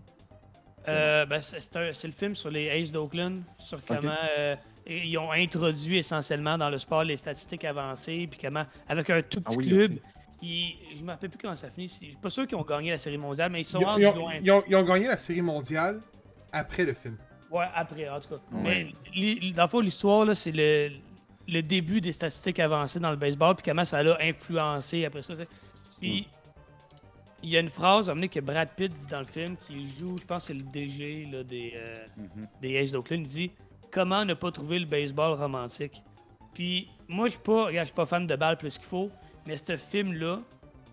euh, 0.87 1.25
ben, 1.25 1.41
c'est 1.41 2.05
le 2.05 2.11
film 2.13 2.35
sur 2.35 2.51
les 2.51 2.69
Aces 2.69 2.91
d'Oakland, 2.91 3.41
sur 3.57 3.83
comment 3.83 4.13
euh, 4.37 4.55
ils 4.85 5.17
ont 5.17 5.31
introduit 5.31 5.97
essentiellement 5.97 6.57
dans 6.57 6.69
le 6.69 6.77
sport 6.77 7.03
les 7.03 7.17
statistiques 7.17 7.65
avancées, 7.65 8.27
puis 8.29 8.39
comment, 8.39 8.65
avec 8.87 9.09
un 9.09 9.21
tout 9.23 9.41
Ah 9.45 9.49
petit 9.49 9.57
oui, 9.57 9.67
club. 9.67 9.97
Ils- 10.41 10.75
je 10.97 11.03
me 11.03 11.09
rappelle 11.11 11.29
plus 11.29 11.39
comment 11.39 11.55
ça 11.55 11.69
finit. 11.69 11.87
Je 11.87 11.93
suis 11.93 12.15
pas 12.21 12.29
sûr 12.29 12.47
qu'ils 12.47 12.57
ont 12.57 12.63
gagné 12.63 12.91
la 12.91 12.97
série 12.97 13.17
mondiale, 13.17 13.51
mais 13.51 13.61
ils 13.61 13.65
sont 13.65 13.79
Ils, 13.79 13.85
ont- 13.85 13.87
rendus 13.89 14.03
ils 14.03 14.07
ont, 14.07 14.15
loin. 14.15 14.33
ils 14.41 14.51
ont- 14.51 14.63
ils 14.67 14.75
ont 14.75 14.83
gagné 14.83 15.07
la 15.07 15.17
série 15.17 15.41
mondiale 15.41 16.01
après 16.51 16.85
le 16.85 16.93
film. 16.93 17.17
Ouais, 17.51 17.65
après, 17.73 18.07
en 18.09 18.19
tout 18.19 18.29
cas. 18.29 18.41
Ouais. 18.51 18.93
Mais 19.15 19.51
dans 19.51 19.63
le 19.63 19.67
fond, 19.69 19.79
l'histoire, 19.79 20.25
là, 20.25 20.35
c'est 20.35 20.51
le, 20.51 20.91
le 21.47 21.61
début 21.63 21.99
des 21.99 22.11
statistiques 22.11 22.59
avancées 22.59 22.99
dans 22.99 23.09
le 23.11 23.15
baseball, 23.17 23.55
puis 23.55 23.63
comment 23.65 23.85
ça 23.85 24.03
l'a 24.03 24.17
influencé 24.21 25.05
après 25.05 25.21
ça. 25.23 25.33
Puis, 25.99 26.27
il 27.41 27.49
y 27.49 27.57
a 27.57 27.59
une 27.61 27.69
phrase, 27.69 28.07
donné, 28.07 28.27
que 28.29 28.39
Brad 28.39 28.69
Pitt 28.75 28.93
dit 28.93 29.07
dans 29.07 29.19
le 29.19 29.25
film, 29.25 29.55
qui 29.67 29.87
joue, 29.97 30.17
je 30.17 30.25
pense 30.25 30.43
que 30.43 30.47
c'est 30.47 30.53
le 30.53 30.63
DG 30.63 31.27
là, 31.31 31.43
des, 31.43 31.73
euh, 31.75 32.05
Mhm. 32.17 32.47
des 32.61 32.77
Aces 32.79 32.91
d'Oakland, 32.91 33.21
il 33.21 33.27
dit 33.27 33.51
Comment 33.91 34.23
ne 34.23 34.35
pas 34.35 34.51
trouver 34.51 34.77
le 34.77 34.85
baseball 34.85 35.33
romantique 35.33 36.03
Puis, 36.53 36.87
moi, 37.07 37.25
je 37.27 37.31
suis 37.31 37.41
pas, 37.41 37.65
regarde, 37.65 37.85
je 37.87 37.91
suis 37.91 37.95
pas 37.95 38.05
fan 38.05 38.27
de 38.27 38.35
balle 38.35 38.55
plus 38.57 38.77
qu'il 38.77 38.85
faut, 38.87 39.09
mais 39.45 39.57
ce 39.57 39.77
film-là 39.77 40.41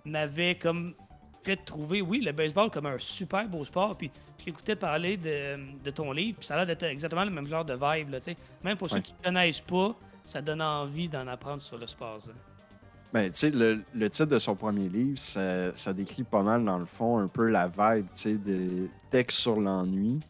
m'avait 0.05 0.55
comme 0.55 0.95
fait 1.43 1.57
trouver, 1.57 2.03
oui, 2.03 2.21
le 2.21 2.33
baseball 2.33 2.71
comme 2.71 2.87
un 2.87 2.99
super 2.99 3.49
beau 3.49 3.63
sport. 3.65 3.97
Puis, 3.97 4.11
je 4.39 4.47
l'écoutais 4.47 4.75
parler 4.77 5.17
de, 5.17 5.59
de 5.83 5.91
ton 5.91 6.11
livre, 6.13 6.39
puis 6.39 6.47
ça 6.47 6.55
a 6.55 6.57
l'air 6.59 6.67
d'être 6.67 6.83
exactement 6.83 7.25
le 7.25 7.31
même 7.31 7.47
genre 7.47 7.65
de 7.65 7.75
vibe. 7.75 8.11
Là. 8.11 8.19
Même 8.65 8.77
pour 8.77 8.91
ceux 8.91 9.01
qui 9.01 9.15
connaissent 9.23 9.61
pas, 9.61 9.95
ça 10.25 10.43
donne 10.43 10.61
envie 10.61 11.09
d'en 11.09 11.27
apprendre 11.29 11.63
sur 11.63 11.79
le 11.79 11.87
sport. 11.87 12.21
ça. 12.25 12.31
Ben, 13.13 13.31
tu 13.31 13.39
sais, 13.39 13.51
le, 13.51 13.83
le 13.95 14.11
titre 14.11 14.27
de 14.27 14.39
son 14.39 14.57
premier 14.57 14.89
livre, 14.89 15.17
ça, 15.19 15.75
ça 15.77 15.93
décrit 15.93 16.25
pas 16.25 16.43
mal, 16.43 16.65
dans 16.65 16.79
le 16.79 16.85
fond, 16.85 17.19
un 17.19 17.29
peu 17.29 17.49
la 17.49 17.69
vibe, 17.69 18.07
tu 18.15 18.23
sais, 18.23 18.35
des 18.35 18.91
textes 19.11 19.39
sur 19.39 19.61
l'ennui. 19.61 20.21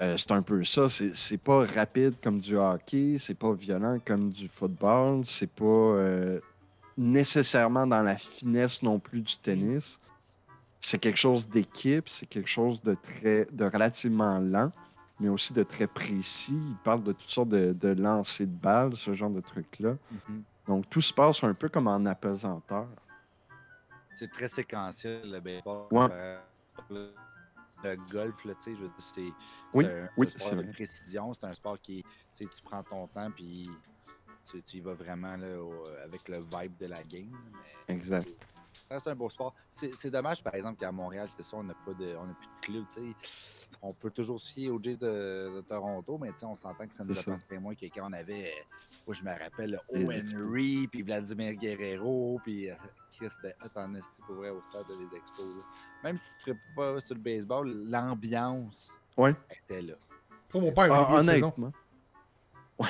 Euh, 0.00 0.16
c'est 0.16 0.32
un 0.32 0.42
peu 0.42 0.62
ça. 0.64 0.88
C'est 0.88 1.16
c'est 1.16 1.38
pas 1.38 1.64
rapide 1.64 2.14
comme 2.22 2.40
du 2.40 2.56
hockey, 2.56 3.16
c'est 3.18 3.34
pas 3.34 3.52
violent 3.54 3.98
comme 4.04 4.30
du 4.30 4.46
football, 4.48 5.22
c'est 5.24 5.50
pas 5.50 5.64
euh, 5.64 6.40
nécessairement 6.96 7.86
dans 7.86 8.02
la 8.02 8.16
finesse 8.16 8.82
non 8.82 8.98
plus 8.98 9.20
du 9.20 9.36
tennis. 9.38 10.00
C'est 10.80 10.98
quelque 10.98 11.18
chose 11.18 11.48
d'équipe, 11.48 12.08
c'est 12.08 12.26
quelque 12.26 12.48
chose 12.48 12.80
de 12.82 12.94
très, 12.94 13.46
de 13.50 13.64
relativement 13.64 14.38
lent, 14.38 14.70
mais 15.18 15.28
aussi 15.28 15.52
de 15.52 15.62
très 15.62 15.86
précis. 15.86 16.54
Il 16.54 16.76
parle 16.84 17.02
de 17.02 17.12
toutes 17.12 17.30
sortes 17.30 17.48
de, 17.48 17.72
de 17.72 17.88
lancers 17.88 18.46
de 18.46 18.52
balles, 18.52 18.96
ce 18.96 19.14
genre 19.14 19.30
de 19.30 19.40
trucs-là. 19.40 19.96
Mhm. 20.28 20.42
Donc, 20.68 20.90
tout 20.90 21.00
se 21.00 21.12
passe 21.12 21.42
un 21.44 21.54
peu 21.54 21.68
comme 21.68 21.86
en 21.88 22.04
apesanteur. 22.06 22.86
C'est 24.10 24.30
très 24.30 24.48
séquentiel, 24.48 25.30
le 25.30 25.40
baseball. 25.40 25.86
Ouais. 25.90 26.08
Euh, 26.10 26.38
le, 26.90 27.96
golf, 28.10 28.44
là, 28.44 28.54
tu 28.62 28.74
sais, 28.74 28.82
c'est 28.98 29.32
Oui, 29.74 29.84
un, 29.86 30.08
oui, 30.16 30.26
un 30.26 30.30
sport 30.30 30.50
de 30.56 30.62
vrai. 30.62 30.72
précision. 30.72 31.32
C'est 31.34 31.46
un 31.46 31.52
sport 31.52 31.78
qui, 31.80 32.04
tu 32.34 32.48
prends 32.64 32.82
ton 32.82 33.06
temps, 33.08 33.30
puis 33.30 33.68
tu, 34.50 34.62
tu 34.62 34.76
y 34.78 34.80
vas 34.80 34.94
vraiment 34.94 35.36
là, 35.36 35.60
au- 35.62 35.86
avec 36.04 36.28
le 36.28 36.38
vibe 36.40 36.76
de 36.78 36.86
la 36.86 37.02
game. 37.02 37.36
mais 37.52 37.94
Exact. 37.94 38.28
Reste 38.90 39.08
un 39.08 39.16
beau 39.16 39.28
sport. 39.28 39.52
C'est 39.68 39.92
c'est 39.94 40.10
dommage, 40.10 40.44
par 40.44 40.54
exemple, 40.54 40.78
qu'à 40.78 40.92
Montréal, 40.92 41.26
c'est 41.34 41.42
ça, 41.42 41.56
on 41.56 41.64
n'a 41.64 41.74
pas 41.74 41.92
de, 41.94 42.14
on 42.16 42.24
n'a 42.26 42.34
plus 42.34 42.46
de 42.46 42.60
club. 42.60 42.84
tu 42.94 43.00
sais. 43.12 43.76
On 43.82 43.92
peut 43.92 44.10
toujours 44.10 44.38
se 44.38 44.52
fier 44.52 44.70
aux 44.70 44.80
Jays 44.80 44.96
de, 44.96 45.56
de 45.56 45.60
Toronto, 45.62 46.18
mais 46.18 46.30
on 46.44 46.54
s'entend 46.54 46.86
que 46.86 46.94
ça 46.94 47.02
nous 47.04 47.14
C'est 47.14 47.28
appartient 47.28 47.58
moins 47.58 47.74
que 47.74 47.86
quand 47.86 48.08
on 48.08 48.12
avait, 48.12 48.52
moi 49.06 49.14
je 49.14 49.24
me 49.24 49.30
rappelle, 49.30 49.80
Les 49.92 50.04
O. 50.04 50.10
Expos. 50.12 50.34
Henry, 50.40 50.86
puis 50.88 51.02
Vladimir 51.02 51.54
Guerrero, 51.54 52.40
puis 52.44 52.70
euh, 52.70 52.74
Chris, 53.16 53.28
c'était 53.30 53.56
hot 53.64 53.76
en 53.80 53.92
esti 53.96 54.22
pour 54.22 54.36
vrai 54.36 54.50
au 54.50 54.62
stade 54.62 54.86
des 54.86 55.16
Expos. 55.16 55.56
là. 55.56 55.62
Même 56.04 56.16
si 56.16 56.30
tu 56.44 56.50
ne 56.50 56.54
ferais 56.54 56.60
pas 56.76 57.00
sur 57.00 57.14
le 57.16 57.20
baseball, 57.22 57.68
l'ambiance 57.88 59.00
Ouais. 59.16 59.34
était 59.50 59.82
là. 59.82 59.94
Comme 60.52 60.62
mon 60.62 60.72
père, 60.72 60.92
Ah, 60.92 61.14
honnêtement. 61.16 61.72
Ouais. 62.78 62.86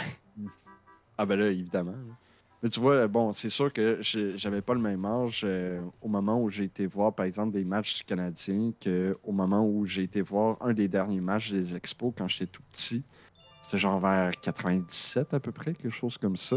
Ah 1.18 1.26
ben 1.26 1.38
là, 1.38 1.46
évidemment. 1.46 1.94
Mais 2.62 2.68
tu 2.70 2.80
vois, 2.80 3.06
bon, 3.06 3.32
c'est 3.32 3.50
sûr 3.50 3.72
que 3.72 3.98
j'avais 4.00 4.62
pas 4.62 4.74
le 4.74 4.80
même 4.80 5.04
âge 5.04 5.42
euh, 5.44 5.80
au 6.00 6.08
moment 6.08 6.40
où 6.42 6.48
j'ai 6.50 6.64
été 6.64 6.86
voir, 6.86 7.12
par 7.14 7.26
exemple, 7.26 7.52
des 7.52 7.64
matchs 7.64 7.98
du 7.98 8.04
Canadien 8.04 8.72
qu'au 8.82 9.32
moment 9.32 9.66
où 9.66 9.84
j'ai 9.86 10.02
été 10.04 10.22
voir 10.22 10.56
un 10.60 10.72
des 10.72 10.88
derniers 10.88 11.20
matchs 11.20 11.52
des 11.52 11.76
Expos 11.76 12.12
quand 12.16 12.26
j'étais 12.28 12.46
tout 12.46 12.62
petit. 12.72 13.02
C'était 13.62 13.78
genre 13.78 13.98
vers 13.98 14.30
97 14.40 15.34
à 15.34 15.40
peu 15.40 15.52
près, 15.52 15.74
quelque 15.74 15.90
chose 15.90 16.16
comme 16.18 16.36
ça. 16.36 16.56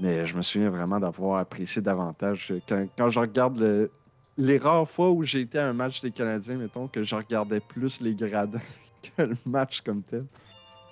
Mais 0.00 0.24
je 0.26 0.36
me 0.36 0.42
souviens 0.42 0.70
vraiment 0.70 1.00
d'avoir 1.00 1.40
apprécié 1.40 1.82
davantage. 1.82 2.52
Quand, 2.68 2.86
quand 2.96 3.10
je 3.10 3.18
regarde 3.18 3.58
le- 3.58 3.90
les 4.36 4.58
rares 4.58 4.88
fois 4.88 5.10
où 5.10 5.24
j'ai 5.24 5.40
été 5.40 5.58
à 5.58 5.68
un 5.68 5.72
match 5.72 6.00
des 6.00 6.12
Canadiens, 6.12 6.56
mettons, 6.56 6.86
que 6.86 7.02
je 7.02 7.14
regardais 7.16 7.58
plus 7.60 8.00
les 8.00 8.14
gradins 8.14 8.60
que 9.16 9.22
le 9.22 9.36
match 9.44 9.80
comme 9.80 10.02
tel. 10.02 10.24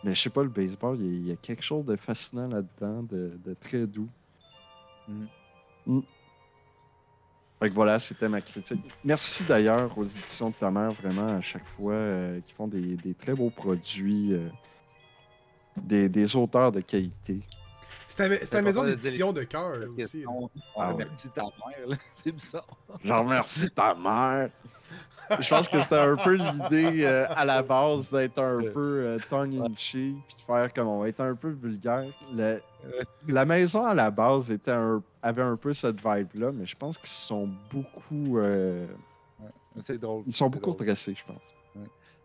Mais 0.04 0.14
je 0.14 0.22
sais 0.22 0.30
pas, 0.30 0.42
le 0.42 0.48
baseball, 0.48 0.98
il 1.00 1.04
y 1.06 1.08
a- 1.08 1.12
il 1.18 1.26
y, 1.28 1.32
a 1.32 1.36
quelque 1.36 1.62
chose 1.62 1.84
de 1.84 1.96
fascinant 1.96 2.48
là-dedans, 2.48 3.02
de, 3.02 3.38
de 3.44 3.54
très 3.54 3.86
doux. 3.86 4.08
Mhm. 5.08 5.26
Mm. 5.86 6.00
Fait 7.58 7.68
que 7.70 7.74
voilà, 7.74 7.98
c'était 7.98 8.28
ma 8.28 8.40
critique. 8.42 8.80
Merci 9.04 9.42
d'ailleurs 9.44 9.96
aux 9.96 10.04
éditions 10.04 10.50
de 10.50 10.54
ta 10.54 10.70
mère, 10.70 10.92
vraiment, 10.92 11.28
à 11.36 11.40
chaque 11.40 11.66
fois, 11.66 11.94
euh, 11.94 12.40
qui 12.40 12.52
font 12.52 12.68
des, 12.68 12.96
des 12.96 13.14
très 13.14 13.34
beaux 13.34 13.48
produits, 13.48 14.34
euh, 14.34 14.46
des, 15.76 16.08
des 16.08 16.36
auteurs 16.36 16.70
de 16.70 16.80
qualité. 16.80 17.40
C'est 18.10 18.48
ta, 18.50 18.62
maison 18.62 18.84
d'édition 18.84 19.32
de 19.32 19.42
cœur 19.44 19.78
aussi. 19.98 20.24
Ah 20.76 20.88
ouais. 20.88 20.92
remercie 20.92 21.28
ta 21.30 21.42
mère, 21.42 21.88
là. 21.88 21.96
c'est 22.14 22.32
bizarre. 22.32 22.66
Je 23.04 23.12
remercie 23.12 23.70
ta 23.70 23.94
mère. 23.94 24.50
Je 25.40 25.48
pense 25.48 25.68
que 25.68 25.80
c'était 25.80 25.96
un 25.98 26.16
peu 26.16 26.34
l'idée 26.34 27.04
euh, 27.04 27.26
à 27.34 27.44
la 27.44 27.62
base 27.62 28.10
d'être 28.10 28.38
un 28.38 28.60
peu 28.60 29.00
euh, 29.04 29.18
tongue-in-cheek, 29.28 30.16
puis 30.26 30.36
de 30.36 30.40
faire 30.42 30.72
comme 30.72 30.88
on 30.88 31.00
va 31.00 31.08
être 31.08 31.20
un 31.20 31.34
peu 31.34 31.50
vulgaire. 31.50 32.04
Le- 32.34 32.60
la 33.26 33.44
maison 33.44 33.84
à 33.84 33.94
la 33.94 34.10
base 34.10 34.50
était 34.50 34.70
un- 34.70 35.02
avait 35.22 35.42
un 35.42 35.56
peu 35.56 35.74
cette 35.74 35.96
vibe-là, 35.96 36.52
mais 36.52 36.66
je 36.66 36.76
pense 36.76 36.96
qu'ils 36.98 37.08
sont 37.08 37.48
beaucoup. 37.70 38.38
euh, 38.38 38.86
C'est 39.80 39.98
drôle. 39.98 40.22
ils 40.26 40.32
sont 40.32 40.48
beaucoup 40.48 40.70
drôle. 40.70 40.84
stressés, 40.86 41.14
je 41.18 41.24
pense. 41.32 41.42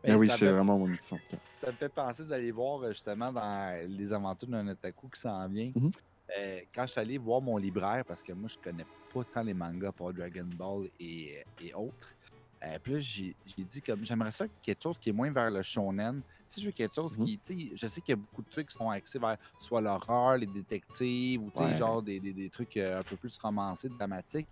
Mais 0.04 0.10
Mais 0.10 0.16
oui, 0.16 0.30
c'est 0.30 0.45
me- 0.45 0.52
vraiment 0.52 0.78
mon 0.80 0.88
édition. 0.88 1.20
Ça 1.54 1.68
me 1.68 1.74
fait 1.74 1.89
penser, 1.89 2.24
vous 2.24 2.34
allez 2.34 2.52
voir 2.52 2.88
justement 2.89 3.32
dans 3.32 3.88
les 3.88 4.12
aventures 4.14 4.47
d'un 4.47 4.68
otaku 4.68 5.08
qui 5.10 5.20
s'en 5.22 5.47
vient. 5.47 5.72
Mhm. 5.76 5.91
Euh, 6.39 6.60
quand 6.74 6.84
je 6.88 6.91
suis 6.93 7.02
allé 7.02 7.18
voir 7.18 7.41
mon 7.41 7.58
libraire, 7.58 8.04
parce 8.08 8.24
que 8.24 8.32
moi 8.34 8.47
je 8.47 8.58
connais 8.58 8.86
pas 9.14 9.22
tant 9.34 9.43
les 9.43 9.54
mangas 9.54 9.91
pour 9.91 10.14
Dragon 10.14 10.47
Ball 10.58 10.88
et, 10.99 11.43
et 11.62 11.74
autres, 11.74 12.16
euh, 12.64 12.78
puis 12.82 12.93
là 12.93 12.99
j'ai 12.99 13.36
j'ai 13.45 13.64
dit 13.64 13.82
comme 13.82 14.03
j'aimerais 14.05 14.32
ça 14.32 14.45
quelque 14.62 14.82
chose 14.84 14.99
qui 14.99 15.09
est 15.09 15.14
moins 15.14 15.32
vers 15.32 15.49
le 15.49 15.62
shonen. 15.64 16.22
Tu 16.22 16.55
sais, 16.55 16.62
je 16.62 16.66
veux 16.68 16.72
quelque 16.72 16.93
chose 16.95 17.18
Mhm. 17.18 17.26
qui, 17.26 17.38
tu 17.39 17.70
sais, 17.70 17.76
je 17.76 17.88
sais 17.88 18.01
qu'il 18.01 18.12
y 18.12 18.14
a 18.14 18.16
beaucoup 18.18 18.41
de 18.41 18.49
trucs 18.49 18.68
qui 18.70 18.78
sont 18.78 18.89
axés 18.89 19.20
vers 19.20 19.38
soit 19.59 19.80
l'horreur, 19.82 20.38
les 20.38 20.45
détectives, 20.47 21.41
ou 21.41 21.49
tu 21.49 21.57
sais, 21.57 21.64
Ouais. 21.70 21.78
genre 21.78 22.01
des, 22.01 22.20
des- 22.20 22.34
des 22.34 22.49
trucs 22.49 22.76
euh, 22.78 22.99
un 22.99 23.03
peu 23.03 23.16
plus 23.16 23.38
romancés, 23.38 23.88
dramatiques. 23.89 24.47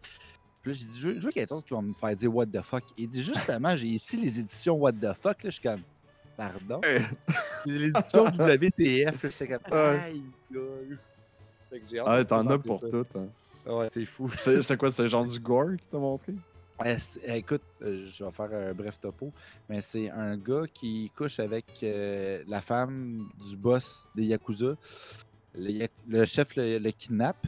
Puis 0.62 0.72
là, 0.72 0.78
j'ai 0.78 0.86
dit, 0.86 1.00
je 1.00 1.08
veux, 1.10 1.20
je 1.22 1.26
veux 1.28 1.32
quelque 1.32 1.50
chose 1.50 1.64
qui 1.64 1.74
va 1.74 1.82
me 1.82 1.94
faire 1.94 2.16
dire 2.16 2.34
what 2.36 2.46
the 2.48 2.62
fuck. 2.62 2.84
Il 2.98 3.08
dit 3.08 3.24
justement, 3.24 3.76
j'ai 3.76 3.88
ici 3.88 4.18
les 4.18 4.40
éditions 4.40 4.76
what 4.76 4.94
the 4.94 5.14
fuck. 5.14 5.44
Là, 5.44 5.50
je 5.50 5.50
suis 5.52 5.62
comme, 5.62 5.82
pardon? 6.38 6.82
L'édition 7.66 8.24
WTF. 8.38 9.24
là, 9.24 9.30
J'étais 9.30 9.48
comme, 9.48 9.72
Ouais. 9.74 10.00
aïe, 10.04 10.24
gueule. 10.52 11.00
Fait 11.70 11.80
que 11.80 11.88
j'ai 11.88 12.00
hâte 12.00 12.08
Ah, 12.10 12.18
de 12.20 12.24
t'en 12.24 12.48
as 12.50 12.58
pour 12.60 12.80
tout. 12.80 13.06
Hein. 13.16 13.28
Ouais, 13.66 13.88
c'est 13.90 14.06
fou. 14.06 14.30
C'est 14.36 14.64
c'est 14.64 14.78
quoi, 14.78 14.92
c'est 14.92 15.08
genre 15.08 15.26
du 15.26 15.40
gore 15.40 15.76
qui 15.78 15.86
t'a 15.92 15.98
montré? 15.98 16.34
C'est- 16.98 17.38
écoute, 17.38 17.62
euh, 17.82 18.06
je 18.06 18.24
vais 18.24 18.32
faire 18.32 18.54
un 18.54 18.74
bref 18.74 19.00
topo, 19.00 19.32
mais 19.68 19.82
c'est 19.82 20.10
un 20.10 20.38
gars 20.38 20.64
qui 20.74 21.12
couche 21.16 21.40
avec 21.40 21.66
euh, 21.84 22.44
la 22.48 22.62
femme 22.62 23.30
du 23.48 23.58
boss 23.58 24.08
des 24.16 24.26
Yakuza. 24.26 24.76
Le, 25.56 26.26
chef 26.26 26.56
le, 26.56 26.78
le 26.78 26.92
kidnappe, 26.92 27.46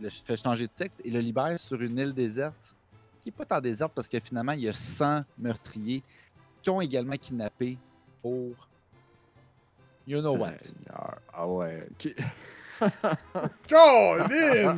le 0.00 0.08
fait 0.08 0.36
changer 0.36 0.66
de 0.66 0.72
texte 0.72 1.02
et 1.04 1.10
le 1.10 1.20
libère 1.20 1.58
sur 1.60 1.80
une 1.82 1.98
île 1.98 2.14
déserte, 2.14 2.74
qui 3.20 3.28
n'est 3.28 3.32
pas 3.32 3.44
tant 3.44 3.60
déserte 3.60 3.92
parce 3.94 4.08
que 4.08 4.18
finalement, 4.20 4.52
il 4.52 4.60
y 4.60 4.68
a 4.68 4.72
100 4.72 5.22
meurtriers 5.38 6.02
qui 6.62 6.70
ont 6.70 6.80
également 6.80 7.16
kidnappé 7.16 7.76
pour 8.22 8.54
You 10.06 10.20
know 10.20 10.36
what? 10.36 10.52
Seigneur. 10.60 11.18
Ah 11.34 11.46
ouais. 11.48 11.88
Colin! 13.68 14.76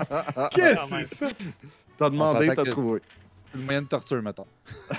Qu'est-ce 0.51 0.91
que 0.91 1.05
c'est 1.07 1.15
ça? 1.15 1.29
T'as 1.99 2.11
demandé, 2.11 2.47
t'as 2.47 2.65
que- 2.65 2.71
trouvé. 2.71 3.01
Une 3.55 3.63
moyenne 3.65 3.85
de 3.85 3.89
torture, 3.89 4.23
mettons. 4.23 4.47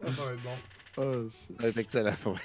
Ça 0.00 0.10
va 0.24 0.32
être 0.32 0.42
bon. 0.42 0.56
Shit. 1.30 1.56
Ça 1.56 1.62
va 1.62 1.68
être 1.68 1.78
excellent 1.78 2.14
pour 2.22 2.32
vrai. 2.32 2.42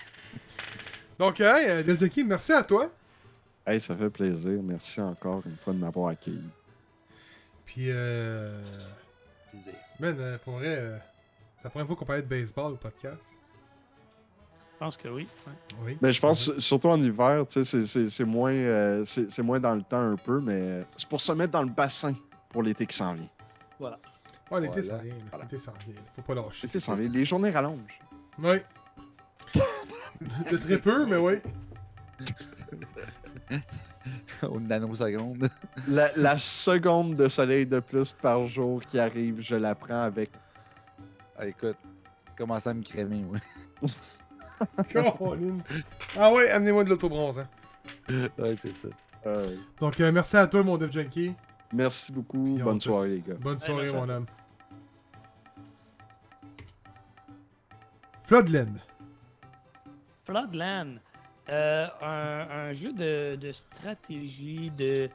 Donc, 1.20 1.40
hey, 1.40 1.70
euh, 1.70 1.84
Def 1.84 2.00
Junkie, 2.00 2.24
merci 2.24 2.52
à 2.52 2.64
toi. 2.64 2.90
Hey, 3.66 3.80
ça 3.80 3.96
fait 3.96 4.10
plaisir. 4.10 4.60
Merci 4.64 5.00
encore 5.00 5.42
une 5.46 5.56
fois 5.58 5.74
de 5.74 5.80
m'avoir 5.80 6.10
accueilli. 6.10 6.50
Puis, 7.66 7.86
euh. 7.90 8.62
Plaisir. 9.52 9.74
Euh, 10.02 10.38
pour 10.44 10.54
vrai, 10.56 10.76
euh, 10.78 10.98
c'est 11.58 11.64
la 11.66 11.70
première 11.70 11.88
fois 11.88 11.96
qu'on 11.96 12.06
parlait 12.06 12.24
de 12.24 12.28
baseball 12.28 12.74
au 12.74 12.78
podcast. 12.78 13.22
Je 14.74 14.78
pense 14.80 14.98
que 14.98 15.08
oui. 15.08 15.28
ouais. 15.48 15.54
Oui. 15.86 15.98
Mais 16.02 16.12
je 16.12 16.20
pense, 16.20 16.58
surtout 16.58 16.90
en 16.90 17.00
hiver, 17.00 17.46
tu 17.50 17.64
sais, 17.64 17.86
c'est- 18.10 18.26
moins, 18.26 18.52
euh, 18.52 19.06
c'est 19.06 19.42
moins 19.44 19.60
dans 19.60 19.76
le 19.76 19.84
temps 19.84 20.02
un 20.12 20.18
peu, 20.18 20.42
mais 20.42 20.84
c'est 20.98 21.08
pour 21.08 21.22
se 21.22 21.32
mettre 21.32 21.54
dans 21.54 21.62
le 21.64 21.70
bassin 21.70 22.14
pour 22.50 22.64
l'été 22.64 22.86
qui 22.86 22.98
s'en 22.98 23.14
vient. 23.14 23.30
Voilà. 23.80 24.00
Ouais, 24.52 24.62
l'été 24.62 24.82
Voilà. 24.82 25.04
L'été 25.04 25.58
vient. 25.58 25.74
Faut 26.16 26.22
pas 26.22 26.36
lâcher. 26.36 26.68
L'été 26.68 26.80
s'en 26.80 26.96
vient. 26.96 27.10
Les 27.10 27.26
journées 27.26 27.50
rallongent. 27.50 28.00
Oui. 28.40 28.58
de 30.52 30.58
très 30.58 30.78
peu, 30.80 31.06
mais 31.06 31.18
oui. 31.18 31.36
Au 34.44 34.60
nanoseconde. 34.60 35.50
La, 35.88 36.12
la 36.18 36.38
seconde 36.38 37.16
de 37.16 37.28
soleil 37.30 37.66
de 37.66 37.80
plus 37.80 38.12
par 38.14 38.46
jour 38.48 38.82
qui 38.82 39.00
arrive, 39.00 39.40
je 39.42 39.56
la 39.56 39.76
prends 39.76 40.02
avec. 40.04 40.30
Ah, 41.38 41.48
écoute, 41.48 41.78
commence 42.38 42.68
à 42.68 42.74
me 42.74 42.84
crémer, 42.84 43.24
ouais. 43.24 43.40
Colin. 45.18 45.58
Ah 46.18 46.32
ouais, 46.34 46.50
amenez-moi 46.52 46.84
de 46.84 46.90
l'autobronzant. 46.90 47.48
ouais, 48.10 48.56
c'est 48.62 48.74
ça. 48.74 48.88
euh, 49.26 49.56
Donc, 49.80 50.00
euh, 50.00 50.12
merci 50.12 50.36
à 50.38 50.48
toi, 50.48 50.64
mon 50.64 50.78
Def 50.78 50.92
Junkie. 50.92 51.34
Merci 51.74 52.12
beaucoup. 52.12 52.58
Bonne 52.60 52.80
soirée, 52.80 53.10
les 53.10 53.22
gars. 53.22 53.36
Bonne 53.40 53.60
soirée, 53.60 53.92
mon 53.92 54.08
homme. 54.10 54.26
Floodland. 58.26 58.78
Floodland. 60.26 61.00
Euh, 61.50 61.88
un, 62.02 62.48
un 62.70 62.74
jeu 62.74 62.94
de, 62.94 63.36
de 63.36 63.52
stratégie, 63.52 64.72
de, 64.72 65.10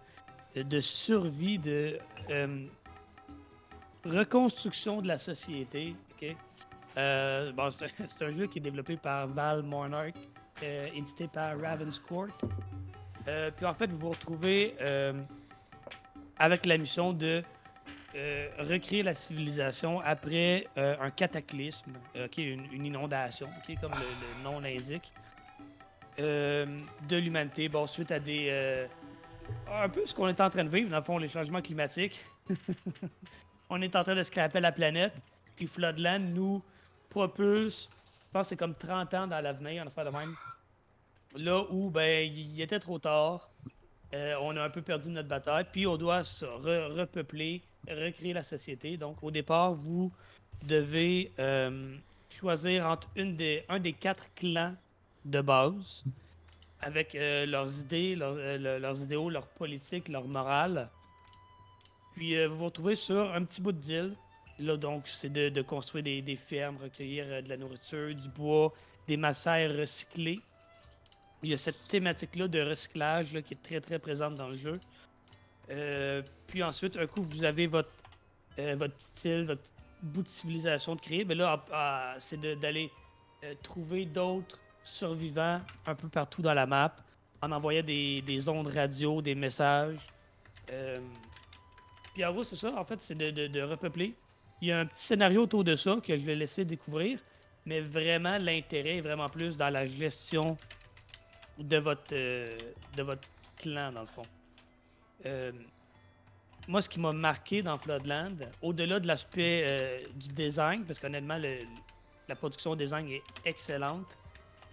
de 0.55 0.81
survie, 0.81 1.59
de 1.59 1.99
euh, 2.31 2.67
reconstruction 4.05 5.01
de 5.01 5.09
la 5.09 5.17
société. 5.17 5.97
ok? 6.13 6.37
Euh, 6.99 7.53
bon, 7.53 7.71
c'est 7.71 7.87
un- 7.87 7.89
c'est 8.09 8.25
un 8.27 8.31
jeu 8.33 8.47
qui 8.47 8.59
est 8.59 8.63
développé 8.63 8.97
par 8.99 9.27
Val 9.29 9.63
Monarch, 9.63 10.15
euh, 10.63 10.85
édité 10.95 11.29
par 11.29 11.59
Ravenscourt. 11.59 12.29
Euh, 13.27 13.51
puis 13.57 13.65
en 13.65 13.73
fait, 13.75 13.91
vous 13.91 13.99
vous 13.99 14.11
retrouvez 14.11 14.75
euh, 14.83 15.15
avec 16.39 16.66
la 16.66 16.78
mission 16.78 17.12
de 17.12 17.43
euh, 18.14 18.49
recréer 18.59 19.03
la 19.03 19.14
civilisation 19.14 20.01
après 20.01 20.66
euh, 20.76 20.97
un 21.01 21.11
cataclysme, 21.11 21.93
euh, 22.16 22.26
ok, 22.26 22.39
une, 22.39 22.72
une 22.72 22.86
inondation, 22.86 23.47
ok, 23.47 23.76
comme 23.80 23.93
le, 23.93 23.99
le 23.99 24.43
nom 24.45 24.61
l'indique, 24.61 25.12
euh, 26.18 26.66
de 27.09 27.16
l'humanité, 27.16 27.68
bon, 27.68 27.86
suite 27.86 28.11
à 28.11 28.18
des... 28.18 28.49
euh, 28.51 28.86
un 29.70 29.89
peu 29.89 30.05
ce 30.07 30.14
qu'on 30.14 30.28
est 30.28 30.41
en 30.41 30.49
train 30.49 30.64
de 30.64 30.68
vivre, 30.68 30.91
dans 30.91 30.97
le 30.99 31.03
fond, 31.03 31.18
les 31.18 31.28
changements 31.28 31.62
climatiques. 31.62 32.24
On 33.70 33.80
est 33.82 33.95
en 33.97 34.03
train 34.03 34.14
de 34.14 34.22
scraper 34.22 34.61
la 34.61 34.72
planète, 34.72 35.12
puis 35.55 35.66
Floodland 35.66 36.20
nous 36.34 36.62
propulse, 37.11 37.89
je 38.24 38.30
pense 38.32 38.43
que 38.47 38.49
c'est 38.51 38.57
comme 38.57 38.74
30 38.74 39.12
ans 39.14 39.26
dans 39.26 39.41
l'avenir, 39.41 39.86
en 39.86 39.91
fait 39.91 40.05
de 40.05 40.11
même. 40.11 40.34
Là 41.36 41.62
où, 41.70 41.91
ben, 41.91 42.30
il 42.32 42.61
était 42.61 42.78
trop 42.78 42.99
tard, 42.99 43.51
euh, 44.15 44.35
on 44.41 44.57
a 44.57 44.63
un 44.63 44.71
peu 44.71 44.83
perdu 44.83 45.11
notre 45.11 45.29
bataille, 45.29 45.67
puis 45.71 45.87
on 45.87 45.97
doit 45.97 46.25
se 46.25 46.45
re- 46.47 46.93
repeupler, 46.93 47.63
recréer 47.89 48.33
la 48.33 48.43
société. 48.43 48.97
Donc, 48.97 49.23
au 49.23 49.31
départ, 49.31 49.73
vous 49.73 50.11
devez 50.67 51.31
euh, 51.39 51.97
choisir 52.31 52.87
entre 52.87 53.09
un 53.17 53.79
des 53.79 53.93
quatre 53.93 54.33
clans 54.35 54.75
de 55.25 55.41
base, 55.41 56.05
avec 56.81 57.15
euh, 57.15 57.45
leurs 57.47 57.81
idées, 57.81 58.17
leurs, 58.17 58.37
le- 58.37 58.79
leurs 58.79 59.03
idéaux, 59.03 59.29
leurs 59.31 59.49
politiques, 59.49 60.09
leur 60.09 60.27
morale. 60.27 60.89
Puis 62.15 62.47
vous 62.47 62.57
vous 62.57 62.65
retrouvez 62.65 62.97
sur 62.97 63.33
un 63.33 63.45
petit 63.45 63.61
bout 63.61 63.73
d'île. 63.73 64.15
Là, 64.59 64.77
donc, 64.77 65.07
c'est 65.07 65.33
de, 65.33 65.51
de 65.51 65.63
construire 65.63 66.03
des, 66.03 66.37
fermes, 66.37 66.79
recueillir 66.83 67.43
de 67.43 67.49
la 67.49 67.57
nourriture, 67.57 68.13
du 68.15 68.29
bois, 68.29 68.73
des 69.07 69.17
massaires 69.17 69.77
recyclés. 69.77 70.41
Il 71.43 71.51
y 71.51 71.53
a 71.55 71.57
cette 71.57 71.86
thématique-là 71.89 72.49
de 72.49 72.61
recyclage 72.61 73.30
qui 73.43 73.55
est 73.55 73.62
très, 73.62 73.80
très 73.80 73.99
présente 73.99 74.34
dans 74.34 74.49
le 74.49 74.57
jeu. 74.57 74.80
Euh, 75.70 76.22
puis 76.47 76.62
ensuite, 76.62 76.97
un 76.97 77.07
coup, 77.07 77.22
vous 77.22 77.45
avez 77.45 77.66
votre, 77.66 77.91
euh, 78.59 78.74
votre 78.76 78.95
votre 79.45 79.62
bout 80.03 80.22
de 80.22 80.28
civilisation 80.28 80.95
de 80.97 81.01
créer. 81.01 81.24
Mais 81.24 81.34
là, 81.34 82.16
c'est 82.18 82.41
d'aller 82.59 82.91
euh, 83.45 83.55
trouver 83.62 84.05
d'autres 84.05 84.59
survivants 84.82 85.61
un 85.86 85.95
peu 85.95 86.09
partout 86.09 86.43
dans 86.43 86.55
la 86.55 86.66
map 86.66 86.95
en 87.41 87.53
envoyant 87.53 87.82
des, 87.82 88.20
des 88.22 88.49
ondes 88.49 88.66
radio, 88.68 89.22
des 89.22 89.34
messages. 89.34 90.09
Euh, 90.72 90.99
puis 92.14 92.24
en 92.24 92.32
gros, 92.32 92.43
c'est 92.43 92.57
ça, 92.57 92.74
en 92.76 92.84
fait, 92.84 93.01
c'est 93.01 93.14
de, 93.14 93.30
de- 93.30 93.47
de 93.47 93.62
repeupler. 93.62 94.14
Il 94.61 94.68
y 94.68 94.72
a 94.72 94.80
un 94.80 94.86
petit 94.86 95.05
scénario 95.05 95.43
autour 95.43 95.62
de 95.62 95.76
ça 95.76 95.99
que 96.05 96.16
je 96.16 96.22
vais 96.24 96.34
laisser 96.34 96.64
découvrir, 96.64 97.20
mais 97.64 97.80
vraiment, 97.80 98.39
l'intérêt 98.39 98.97
est 98.97 99.01
vraiment 99.01 99.28
plus 99.28 99.57
dans 99.57 99.70
la 99.70 99.86
gestion 99.86 100.57
de 101.59 101.77
votre, 101.79 102.13
euh, 102.13 102.57
de 102.97 103.03
votre 103.03 103.29
clan, 103.57 103.93
dans 103.93 104.03
le 104.03 104.07
fond. 104.07 104.23
Euh, 105.27 105.53
moi, 106.67 106.83
ce 106.83 106.89
qui 106.89 107.01
m'a 107.01 107.13
marqué 107.13 107.63
dans 107.63 107.79
Floodland, 107.79 108.49
au-delà 108.63 109.01
de 109.01 109.07
l'aspect 109.07 109.65
euh, 109.65 110.01
du 110.15 110.29
design, 110.29 110.85
parce 110.85 110.99
qu'honnêtement, 110.99 111.39
la 112.29 112.37
production 112.37 112.77
design 112.77 113.09
est 113.09 113.23
excellente. 113.45 114.17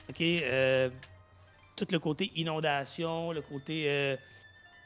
OK? 0.10 0.24
tout 1.76 1.88
le 1.92 2.00
côté 2.00 2.32
inondation, 2.36 3.34
le 3.34 3.42
côté 3.42 4.18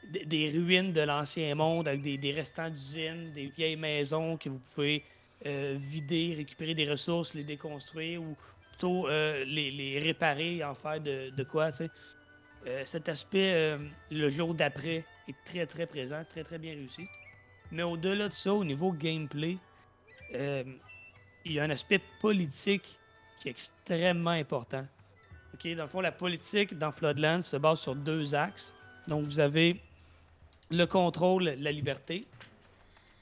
des- 0.02 0.50
ruines 0.50 0.92
de 0.92 1.02
l'ancien 1.02 1.54
monde 1.54 1.86
avec 1.86 2.02
des, 2.02 2.32
restants 2.32 2.68
d'usines, 2.68 3.30
des 3.32 3.46
vieilles 3.46 3.76
maisons 3.76 4.36
que 4.36 4.48
vous 4.48 4.58
pouvez 4.58 5.04
vider, 5.44 6.34
récupérer 6.36 6.74
des 6.74 6.90
ressources, 6.90 7.34
les 7.34 7.44
déconstruire 7.44 8.20
ou 8.22 8.36
plutôt 8.80 9.08
euh, 9.08 9.44
les, 9.44 9.98
réparer, 9.98 10.64
en 10.64 10.74
faire 10.74 11.00
de, 11.00 11.44
quoi, 11.44 11.70
tu. 11.70 11.88
Euh, 12.66 12.82
cet 12.84 13.08
aspect, 13.08 13.52
euh, 13.54 13.78
le 14.10 14.28
jour 14.28 14.54
d'après, 14.54 15.04
est 15.28 15.34
très 15.44 15.66
très 15.66 15.86
présent, 15.86 16.22
très 16.28 16.44
très 16.44 16.58
bien 16.58 16.72
réussi. 16.72 17.06
Mais 17.70 17.82
au-delà 17.82 18.28
de 18.28 18.32
ça, 18.32 18.52
au 18.52 18.64
niveau 18.64 18.92
gameplay, 18.92 19.58
il 20.32 21.52
y 21.52 21.60
a 21.60 21.64
un 21.64 21.70
aspect 21.70 22.00
politique 22.20 22.98
qui 23.38 23.48
est 23.48 23.50
extrêmement 23.50 24.30
important. 24.30 24.86
Ok, 25.54 25.74
dans 25.74 25.82
le 25.82 25.88
fond, 25.88 26.00
la 26.00 26.12
politique 26.12 26.76
dans 26.76 26.92
Floodland 26.92 27.42
se 27.42 27.56
base 27.56 27.80
sur 27.80 27.94
deux 27.94 28.34
axes. 28.34 28.74
Donc, 29.08 29.24
vous 29.24 29.40
avez 29.40 29.80
le 30.70 30.86
contrôle, 30.86 31.44
la 31.58 31.72
liberté, 31.72 32.26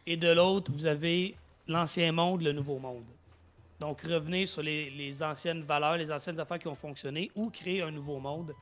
et 0.07 0.17
de 0.17 0.29
l'autre, 0.29 0.71
vous 0.71 0.87
avez 0.87 1.35
l'ancien 1.67 2.13
monde, 2.13 2.43
le 2.43 2.53
nouveau 2.53 2.79
monde. 2.79 3.05
Donc, 3.81 4.03
revenir 4.03 4.49
sur 4.49 4.63
les, 4.63 5.23
anciennes 5.23 5.63
valeurs, 5.63 5.97
les 5.97 6.11
anciennes 6.11 6.39
affaires 6.41 6.59
qui 6.59 6.69
ont 6.69 6.75
fonctionné, 6.75 7.31
ou 7.37 7.49
créer 7.51 7.83
un 7.83 7.91
nouveau 7.91 8.19
monde 8.19 8.55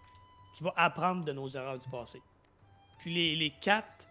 qui 0.57 0.63
va 0.63 0.73
apprendre 0.77 1.25
de 1.25 1.33
nos 1.33 1.49
erreurs 1.49 1.79
du 1.79 1.89
passé. 1.89 2.21
Puis 2.99 3.37
les, 3.37 3.53
quatre 3.61 4.09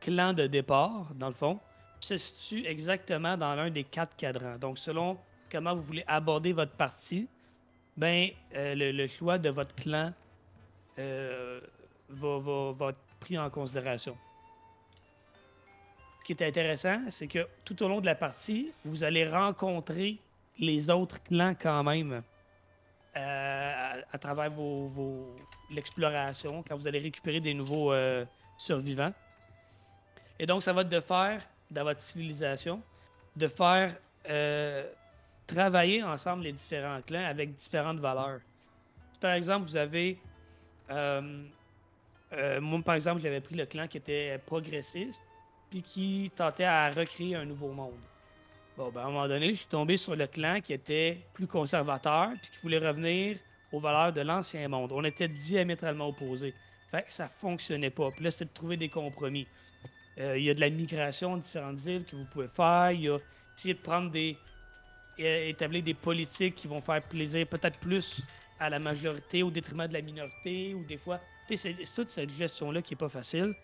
clans 0.00 0.32
de 0.32 0.46
départ, 0.46 1.14
dans 1.14 1.28
le 1.28 1.34
fond, 1.34 1.58
se 2.00 2.16
situent 2.16 2.66
exactement 2.66 3.36
dans 3.36 3.54
l'un 3.54 3.70
des 3.70 3.84
quatre 3.84 4.16
cadrans. 4.16 4.58
Donc, 4.58 4.78
selon 4.78 5.18
comment 5.50 5.74
vous 5.74 5.82
voulez 5.82 6.04
aborder 6.06 6.52
votre 6.52 6.72
partie, 6.72 7.28
ben, 7.96 8.30
euh, 8.54 8.74
le, 8.74 9.06
choix 9.06 9.38
de 9.38 9.50
votre 9.50 9.74
clan 9.74 10.12
euh, 10.98 11.60
va 12.08 12.88
être 12.88 12.98
pris 13.20 13.38
en 13.38 13.48
considération. 13.50 14.16
Ce 16.22 16.24
qui 16.24 16.34
est 16.34 16.46
intéressant, 16.46 17.00
c'est 17.10 17.26
que 17.26 17.48
tout 17.64 17.82
au 17.82 17.88
long 17.88 18.00
de 18.00 18.06
la 18.06 18.14
partie, 18.14 18.70
vous 18.84 19.02
allez 19.02 19.28
rencontrer 19.28 20.18
les 20.56 20.88
autres 20.88 21.20
clans 21.20 21.56
quand 21.60 21.82
même 21.82 22.22
euh, 23.16 24.02
à, 24.12 24.18
travers 24.18 24.48
vos, 24.48 25.34
l'exploration, 25.72 26.62
quand 26.62 26.76
vous 26.76 26.86
allez 26.86 27.00
récupérer 27.00 27.40
des 27.40 27.54
nouveaux 27.54 27.92
euh, 27.92 28.24
survivants. 28.56 29.12
Et 30.38 30.46
donc, 30.46 30.62
ça 30.62 30.72
va 30.72 30.82
être 30.82 30.88
de 30.90 31.00
faire, 31.00 31.42
dans 31.68 31.82
votre 31.82 31.98
civilisation, 31.98 32.80
de 33.34 33.48
faire 33.48 33.96
euh, 34.30 34.88
travailler 35.44 36.04
ensemble 36.04 36.44
les 36.44 36.52
différents 36.52 37.02
clans 37.02 37.24
avec 37.24 37.56
différentes 37.56 37.98
valeurs. 37.98 38.38
Par 39.20 39.32
exemple, 39.32 39.66
vous 39.66 39.76
avez. 39.76 40.20
moi, 40.88 42.80
par 42.84 42.94
exemple, 42.94 43.20
j'avais 43.20 43.40
pris 43.40 43.56
le 43.56 43.66
clan 43.66 43.88
qui 43.88 43.96
était 43.96 44.38
progressiste, 44.46 45.24
puis 45.72 45.82
qui 45.82 46.30
tentait 46.36 46.64
à 46.64 46.90
recréer 46.90 47.34
un 47.34 47.46
nouveau 47.46 47.72
monde. 47.72 47.94
Bon, 48.76 48.90
ben, 48.90 49.00
à 49.00 49.04
un 49.04 49.06
moment 49.06 49.26
donné, 49.26 49.50
je 49.54 49.60
suis 49.60 49.68
tombé 49.68 49.96
sur 49.96 50.14
le 50.14 50.26
clan 50.26 50.60
qui 50.60 50.74
était 50.74 51.18
plus 51.32 51.46
conservateur, 51.46 52.28
puis 52.42 52.50
qui 52.50 52.58
voulait 52.62 52.78
revenir 52.78 53.38
aux 53.72 53.80
valeurs 53.80 54.12
de 54.12 54.20
l'ancien 54.20 54.68
monde. 54.68 54.92
On 54.92 55.02
était 55.02 55.28
diamétralement 55.28 56.08
opposés. 56.08 56.52
Fait 56.90 57.02
que 57.04 57.10
ça 57.12 57.26
fonctionnait 57.26 57.88
pas. 57.88 58.10
Puis 58.10 58.22
là, 58.22 58.30
c'était 58.30 58.44
de 58.44 58.50
trouver 58.52 58.76
des 58.76 58.90
compromis. 58.90 59.46
Euh, 60.18 60.36
Il 60.36 60.44
y 60.44 60.50
a 60.50 60.54
de 60.54 60.60
la 60.60 60.68
migration 60.68 61.38
de 61.38 61.42
différentes 61.42 61.82
îles 61.86 62.04
que 62.04 62.16
vous 62.16 62.26
pouvez 62.26 62.48
faire. 62.48 62.90
Il 62.92 63.00
y 63.00 63.08
a 63.08 63.16
essayer 63.56 63.72
de 63.72 63.78
prendre 63.80 64.10
des. 64.10 64.36
é- 65.16 65.48
établir 65.48 65.82
des 65.82 65.94
politiques 65.94 66.54
qui 66.54 66.68
vont 66.68 66.82
faire 66.82 67.02
plaisir 67.02 67.46
peut-être 67.46 67.78
plus 67.78 68.22
à 68.60 68.68
la 68.68 68.78
majorité 68.78 69.42
au 69.42 69.50
détriment 69.50 69.86
de 69.86 69.94
la 69.94 70.02
minorité, 70.02 70.74
ou 70.74 70.84
des 70.84 70.98
fois. 70.98 71.18
c'est 71.56 71.74
toute 71.94 72.10
cette 72.10 72.30
gestion-là 72.30 72.82
qui 72.82 72.92
est 72.92 72.96
pas 72.96 73.08
facile. 73.08 73.54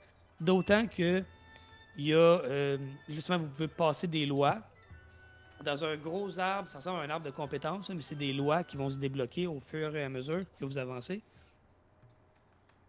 D'autant 0.41 0.87
que 0.87 1.23
il 1.99 2.07
y 2.07 2.15
a. 2.15 2.17
euh, 2.17 2.79
justement, 3.09 3.39
vous 3.39 3.51
pouvez 3.51 3.69
passer 3.69 4.07
des 4.07 4.25
lois. 4.25 4.59
Dans 5.65 5.85
un 5.85 5.97
gros 5.97 6.39
arbre, 6.39 6.69
ça 6.69 6.79
ressemble 6.79 7.01
à 7.01 7.03
un 7.03 7.11
arbre 7.11 7.27
de 7.27 7.33
compétences, 7.33 7.91
hein, 7.91 7.95
mais 7.97 8.03
c'est 8.03 8.15
des 8.15 8.33
lois 8.33 8.63
qui 8.63 8.77
vont 8.77 8.89
se 8.89 8.97
débloquer 8.97 9.49
au 9.49 9.59
fur 9.59 9.95
et 9.97 10.05
à 10.05 10.09
mesure 10.09 10.43
que 10.59 10.65
vous 10.65 10.79
avancez. 10.79 11.21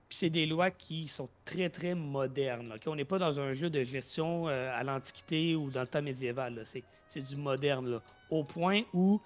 Puis 0.07 0.17
c'est 0.17 0.29
des 0.29 0.45
lois 0.45 0.69
qui 0.71 1.07
sont 1.07 1.29
très, 1.45 1.69
très 1.69 1.95
modernes. 1.95 2.73
On 2.85 2.95
n'est 2.95 3.05
pas 3.05 3.17
dans 3.19 3.39
un 3.39 3.53
jeu 3.53 3.69
de 3.71 3.83
gestion 3.83 4.47
euh, 4.47 4.71
à 4.75 4.83
l'Antiquité 4.83 5.55
ou 5.55 5.69
dans 5.71 5.81
le 5.81 5.87
temps 5.87 6.01
médiéval. 6.01 6.61
C'est, 6.63 7.21
du 7.27 7.35
moderne. 7.35 7.89
là. 7.89 8.01
Au 8.29 8.43
point 8.43 8.83
où 8.93 9.19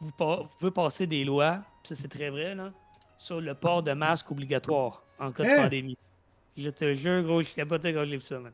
vous, 0.00 0.12
pouvez 0.58 0.70
passer 0.72 1.06
des 1.06 1.24
lois, 1.24 1.60
ça 1.82 1.94
c'est 1.96 2.08
très 2.08 2.30
vrai, 2.30 2.54
là, 2.54 2.72
sur 3.18 3.40
le 3.40 3.54
port 3.54 3.82
de 3.82 3.92
masque 3.92 4.30
obligatoire 4.30 5.02
en 5.18 5.32
cas 5.32 5.42
de 5.44 5.48
Hein? 5.48 5.62
pandémie. 5.64 5.96
Je 6.56 6.70
te 6.70 6.94
jure, 6.94 7.22
gros, 7.24 7.42
je 7.42 7.52
capotais 7.54 7.92
quand 7.92 8.04
j'ai 8.04 8.16
vu 8.16 8.20
ça, 8.22 8.38
man. 8.38 8.52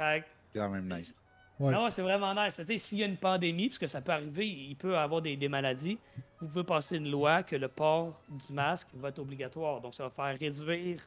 Fait 0.00 0.24
C'est 0.50 0.58
quand 0.58 0.68
même 0.70 0.88
nice. 0.92 1.20
Ouais. 1.58 1.72
non, 1.72 1.90
c'est 1.90 2.00
vraiment 2.00 2.32
nice. 2.34 2.58
S'il 2.78 2.98
y 2.98 3.02
a 3.02 3.06
une 3.06 3.18
pandémie, 3.18 3.68
parce 3.68 3.78
que 3.78 3.86
ça 3.86 4.00
peut 4.00 4.12
arriver, 4.12 4.48
il 4.48 4.74
peut 4.76 4.92
y 4.92 4.96
avoir 4.96 5.20
des, 5.20 5.36
des 5.36 5.48
maladies, 5.48 5.98
vous 6.40 6.48
pouvez 6.48 6.64
passer 6.64 6.96
une 6.96 7.10
loi 7.10 7.42
que 7.42 7.54
le 7.56 7.68
port 7.68 8.18
du 8.30 8.52
masque 8.54 8.88
va 8.94 9.10
être 9.10 9.18
obligatoire. 9.18 9.80
Donc, 9.82 9.94
ça 9.94 10.04
va 10.04 10.10
faire 10.10 10.38
réduire, 10.38 11.06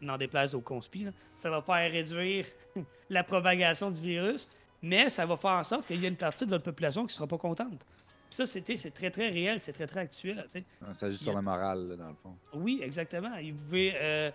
n'en 0.00 0.16
déplaise 0.16 0.54
aux 0.54 0.60
conspires, 0.60 1.06
là, 1.06 1.12
ça 1.34 1.50
va 1.50 1.60
faire 1.60 1.90
réduire 1.90 2.46
la 3.10 3.24
propagation 3.24 3.90
du 3.90 4.00
virus, 4.00 4.48
mais 4.80 5.08
ça 5.08 5.26
va 5.26 5.36
faire 5.36 5.50
en 5.52 5.64
sorte 5.64 5.86
qu'il 5.86 6.00
y 6.00 6.04
a 6.04 6.08
une 6.08 6.16
partie 6.16 6.44
de 6.44 6.50
votre 6.50 6.64
population 6.64 7.02
qui 7.02 7.08
ne 7.08 7.12
sera 7.14 7.26
pas 7.26 7.38
contente. 7.38 7.80
Puis 7.80 8.36
ça, 8.36 8.46
c'était- 8.46 8.76
c'est 8.76 8.92
très, 8.92 9.10
très 9.10 9.28
réel, 9.30 9.58
c'est 9.58 9.72
très, 9.72 9.86
très 9.88 10.00
actuel. 10.00 10.44
tu 10.44 10.60
sais. 10.60 10.64
Ça 10.92 11.06
agit 11.06 11.18
sur 11.18 11.32
la 11.32 11.42
morale, 11.42 11.88
là, 11.88 11.96
dans 11.96 12.08
le 12.10 12.14
fond. 12.14 12.36
Oui, 12.54 12.78
exactement. 12.84 13.30
Vous 13.42 13.56
pouvez 13.64 13.94
euh, 13.96 14.30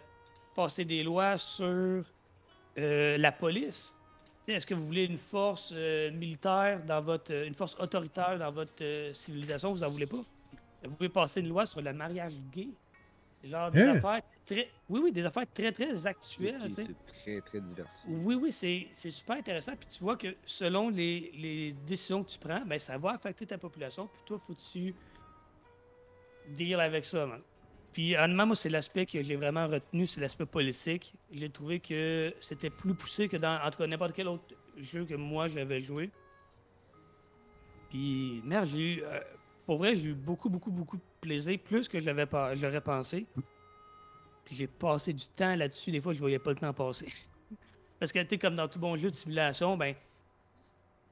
passer 0.55 0.83
des 0.83 1.03
lois 1.03 1.37
sur 1.37 2.03
euh, 2.77 3.17
la 3.17 3.31
police. 3.31 3.95
Est-ce 4.47 4.65
que 4.65 4.73
vous 4.73 4.85
voulez 4.85 5.05
une 5.05 5.17
force 5.17 5.71
euh, 5.75 6.11
militaire 6.11 6.83
dans 6.85 7.01
votre. 7.01 7.31
euh, 7.33 7.45
une 7.47 7.53
force 7.53 7.75
autoritaire 7.79 8.37
dans 8.37 8.51
votre 8.51 8.73
euh, 8.81 9.13
civilisation? 9.13 9.71
Vous 9.73 9.79
n'en 9.81 9.89
voulez 9.89 10.05
pas? 10.07 10.23
Vous 10.83 10.95
pouvez 10.95 11.09
passer 11.09 11.39
une 11.39 11.47
loi 11.47 11.65
sur 11.65 11.81
le 11.81 11.93
mariage 11.93 12.33
gay. 12.51 12.67
Genre 13.43 13.71
des 13.71 13.81
Hein? 13.83 13.95
affaires 13.95 14.21
très. 14.45 14.69
Oui, 14.89 14.99
oui, 15.03 15.11
des 15.13 15.25
affaires 15.25 15.45
très, 15.53 15.71
très 15.71 16.05
actuelles. 16.05 16.61
C'est 16.75 16.95
très, 17.05 17.41
très 17.41 17.61
diversifié. 17.61 18.15
Oui, 18.17 18.35
oui, 18.35 18.51
c'est 18.51 18.87
c'est 18.91 19.11
super 19.11 19.37
intéressant. 19.37 19.75
Puis 19.77 19.87
tu 19.87 20.03
vois 20.03 20.17
que 20.17 20.35
selon 20.45 20.89
les, 20.89 21.31
les 21.37 21.71
décisions 21.85 22.21
que 22.23 22.29
tu 22.29 22.37
prends, 22.39 22.61
ben, 22.65 22.79
ça 22.79 22.97
va 22.97 23.11
affecter 23.11 23.45
ta 23.45 23.57
population. 23.57 24.07
Puis 24.07 24.21
toi, 24.25 24.37
faut 24.37 24.53
que 24.53 24.61
tu 24.71 24.93
deal 26.49 26.79
avec 26.79 27.05
ça, 27.05 27.25
man. 27.25 27.41
Puis 27.93 28.17
honnêtement, 28.17 28.47
moi, 28.47 28.55
c'est 28.55 28.69
l'aspect 28.69 29.05
que 29.05 29.21
j'ai 29.21 29.35
vraiment 29.35 29.67
retenu, 29.67 30.07
c'est 30.07 30.19
l'aspect 30.19 30.47
politique. 30.47 31.13
J'ai 31.31 31.49
trouvé 31.49 31.79
que 31.79 32.33
c'était 32.39 32.71
plus 32.71 32.95
poussé 32.95 33.29
que 33.29 33.37
dans, 33.37 33.59
n'importe 33.87 34.13
quel 34.13 34.27
autre 34.27 34.43
jeu 34.77 35.05
que 35.05 35.13
moi 35.13 35.47
j'avais 35.47 35.79
joué. 35.79 36.09
Puis, 37.91 38.41
merde, 38.43 38.65
j'ai 38.65 38.95
eu. 38.95 39.03
euh, 39.03 39.19
pour 39.67 39.77
vrai, 39.77 39.95
j'ai 39.95 40.09
eu 40.09 40.13
beaucoup, 40.15 40.49
beaucoup, 40.49 40.71
beaucoup 40.71 40.97
de 40.97 41.03
plaisir, 41.21 41.57
plus 41.59 41.87
que 41.87 41.99
j'avais 41.99 42.25
pas, 42.25 42.55
j'aurais 42.55 42.81
pensé. 42.81 43.27
Puis 44.43 44.55
j'ai 44.55 44.67
passé 44.67 45.13
du 45.13 45.25
temps 45.27 45.55
là-dessus. 45.55 45.91
Des 45.91 46.01
fois, 46.01 46.13
je 46.13 46.19
voyais 46.19 46.39
pas 46.39 46.49
le 46.49 46.57
temps 46.57 46.73
passer. 46.73 47.07
Parce 47.99 48.11
que, 48.11 48.19
tu 48.19 48.29
sais, 48.29 48.37
comme 48.39 48.55
dans 48.55 48.67
tout 48.67 48.79
bon 48.79 48.97
jeu 48.97 49.11
de 49.11 49.15
simulation, 49.15 49.77
ben, 49.77 49.93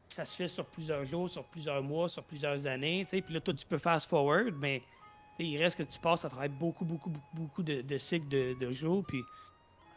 ça 0.08 0.26
se 0.26 0.36
fait 0.36 0.48
sur 0.48 0.66
plusieurs 0.66 1.06
jours, 1.06 1.30
sur 1.30 1.46
plusieurs 1.46 1.82
mois, 1.84 2.10
sur 2.10 2.24
plusieurs 2.24 2.66
années, 2.66 3.04
tu 3.04 3.12
sais. 3.12 3.22
Puis 3.22 3.36
là, 3.36 3.40
toi, 3.40 3.54
tu 3.54 3.66
peux 3.68 3.78
fast 3.78 4.10
forward, 4.10 4.56
mais 4.60 4.82
il 5.44 5.58
reste 5.58 5.78
que 5.78 5.84
tu 5.84 6.00
passes 6.00 6.26
à 6.26 6.30
travers 6.30 6.50
beaucoup, 6.50 6.86
beaucoup, 6.86 7.10
beaucoup, 7.10 7.36
beaucoup 7.36 7.64
de, 7.64 7.98
cycles 7.98 8.28
de, 8.28 8.56
de 8.60 8.72
jours. 8.72 9.04
Puis 9.06 9.24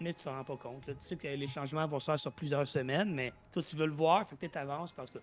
mais 0.01 0.13
tu 0.13 0.25
t'en 0.25 0.33
rends 0.33 0.45
pas 0.45 0.57
compte. 0.57 0.85
Tu 0.85 0.95
sais 0.99 1.17
que 1.17 1.29
les 1.29 1.47
changements 1.47 1.87
vont 1.87 2.01
se 2.01 2.07
faire 2.07 2.19
sur 2.19 2.33
plusieurs 2.33 2.67
semaines, 2.67 3.15
mais 3.15 3.33
toi, 3.53 3.63
tu 3.63 3.77
veux 3.77 3.87
le 3.87 3.93
voir, 3.93 4.27
fait 4.27 4.37
que 4.37 4.47
tu 4.47 4.59
avances 4.59 4.93
parce 4.93 5.11
que 5.11 5.19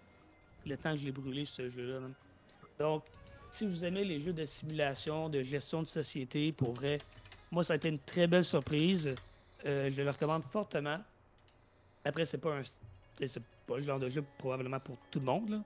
le 0.65 0.77
temps 0.77 0.91
que 0.91 0.97
je 0.97 1.05
l'ai 1.05 1.11
brûlé, 1.11 1.45
ce 1.45 1.69
jeu-là. 1.69 1.99
Donc, 2.79 3.03
si 3.49 3.67
vous 3.67 3.83
aimez 3.83 4.03
les 4.03 4.19
jeux 4.19 4.33
de 4.33 4.45
simulation, 4.45 5.29
de 5.29 5.43
gestion 5.43 5.81
de 5.81 5.87
société, 5.87 6.51
pour 6.51 6.73
vrai, 6.73 6.99
moi, 7.51 7.63
ça 7.63 7.73
a 7.73 7.75
été 7.75 7.89
une 7.89 7.99
très 7.99 8.27
belle 8.27 8.45
surprise. 8.45 9.13
Euh, 9.65 9.89
je 9.91 10.01
le 10.01 10.09
recommande 10.09 10.43
fortement. 10.43 10.99
Après, 12.05 12.25
c'est 12.25 12.37
pas 12.37 12.55
un 12.55 12.61
c'est 13.23 13.43
pas 13.67 13.77
le 13.77 13.83
genre 13.83 13.99
de 13.99 14.09
jeu 14.09 14.23
probablement 14.37 14.79
pour 14.79 14.97
tout 15.11 15.19
le 15.19 15.25
monde. 15.25 15.61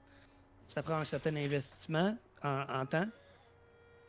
Ça 0.67 0.83
prend 0.83 0.95
un 0.95 1.05
certain 1.05 1.35
investissement 1.35 2.17
en, 2.43 2.65
en 2.67 2.85
temps. 2.85 3.07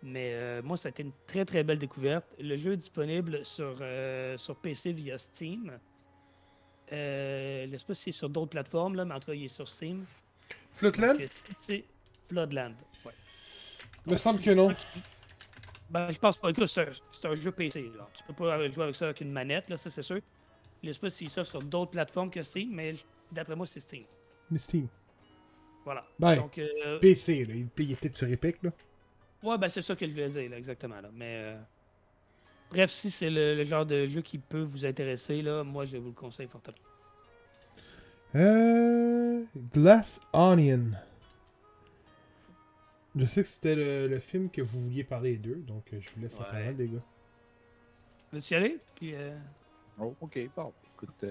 Mais 0.03 0.33
euh, 0.35 0.63
moi, 0.63 0.77
ça 0.77 0.89
a 0.89 0.91
été 0.91 1.03
une 1.03 1.13
très 1.27 1.45
très 1.45 1.65
belle 1.65 1.79
découverte. 1.79 2.27
Le 2.39 2.57
jeu 2.57 2.73
est 2.73 2.77
disponible 2.77 3.45
sur, 3.45 3.77
euh, 3.81 4.37
sur 4.37 4.57
PC 4.57 4.93
via 4.93 5.19
Steam. 5.19 5.79
Euh, 6.93 7.67
je 7.71 7.77
sais 7.77 7.85
pas 7.85 7.95
si 7.95 8.03
c'est 8.05 8.13
sur 8.13 8.29
d'autres 8.29 8.51
plateformes, 8.51 8.95
là, 8.95 9.05
mais 9.05 9.15
en 9.15 9.21
tout 9.21 9.27
cas, 9.27 9.35
il 9.35 9.45
est 9.45 9.49
sur 9.49 9.67
Steam. 9.67 10.05
Floodland? 10.75 11.19
Donc, 11.19 11.31
c'est- 11.57 11.85
Floodland. 12.29 12.75
Ouais. 13.05 13.13
Me 14.07 14.17
semble 14.17 14.41
que 14.41 14.51
non. 14.51 14.69
qui- 14.75 15.01
Ben, 15.89 16.11
je 16.11 16.19
pense 16.19 16.37
pas. 16.39 16.51
Écoute, 16.51 16.67
c'est 16.67 17.27
un, 17.27 17.35
jeu 17.35 17.53
PC. 17.53 17.91
Là. 17.97 18.09
Tu 18.13 18.23
peux 18.25 18.33
pas 18.35 18.69
jouer 18.71 18.85
avec 18.85 18.95
ça 18.95 19.07
avec 19.07 19.21
une 19.21 19.33
manette, 19.33 19.71
là, 19.71 19.77
ça 19.77 19.91
c'est 19.91 20.03
sûr. 20.03 20.21
Je 20.83 20.93
sais 20.93 20.99
pas 21.01 21.09
s'il 21.09 21.31
s'offre 21.31 21.51
sur 21.51 21.63
d'autres 21.63 21.93
plateformes 21.93 22.31
que 22.31 22.43
Steam, 22.43 22.71
mais 22.73 22.95
d'après 23.33 23.57
moi, 23.57 23.67
c'est 23.67 23.81
Steam. 23.81 24.05
Mais 24.51 24.59
Steam. 24.59 24.89
Voilà. 25.85 26.05
Ben, 26.19 26.37
Donc, 26.37 26.59
euh, 26.59 26.99
PC, 26.99 27.45
là. 27.45 27.55
Il 27.55 27.69
il 27.79 27.97
peut-être 27.97 28.17
sur 28.17 28.29
Epic, 28.29 28.63
là. 28.63 28.71
Ouais, 29.43 29.59
ben 29.59 29.68
c'est 29.68 29.82
ça 29.82 29.95
que 29.97 30.07
je 30.07 30.11
voulais 30.12 30.28
dire, 30.28 30.51
là, 30.51 30.59
exactement. 30.59 31.01
Là. 31.01 31.11
Mais 31.12 31.37
euh, 31.45 31.57
bref, 32.70 32.91
si 32.91 33.11
c'est 33.11 33.30
le, 33.30 33.55
le 33.55 33.64
genre 33.64 33.87
de 33.87 34.07
jeu 34.07 34.20
qui 34.22 34.39
peut 34.39 34.62
vous 34.62 34.84
intéresser, 34.84 35.43
là, 35.43 35.62
moi, 35.64 35.84
je 35.84 35.97
vous 35.97 36.09
le 36.09 36.14
conseille 36.14 36.49
fortement. 36.49 36.76
Euh. 38.34 39.43
Glass 39.74 40.20
Onion. 40.32 40.91
Je 43.14 43.24
sais 43.24 43.43
que 43.43 43.49
c'était 43.49 43.76
le, 43.76 44.09
le 44.09 44.18
film 44.18 44.51
que 44.51 44.61
vous 44.61 44.82
vouliez 44.82 45.05
parler 45.05 45.32
les 45.32 45.39
deux, 45.39 45.57
donc 45.57 45.84
euh, 45.93 46.01
je 46.01 46.11
vous 46.14 46.20
laisse 46.20 46.39
la 46.39 46.45
parole, 46.45 46.76
les 46.76 46.89
gars. 46.89 47.03
Veux-tu 48.32 48.53
y 48.53 48.57
aller? 48.57 48.78
Puis, 48.95 49.14
euh, 49.14 49.32
Oh, 49.99 50.14
ok, 50.20 50.51
bon, 50.55 50.72
écoute. 50.95 51.24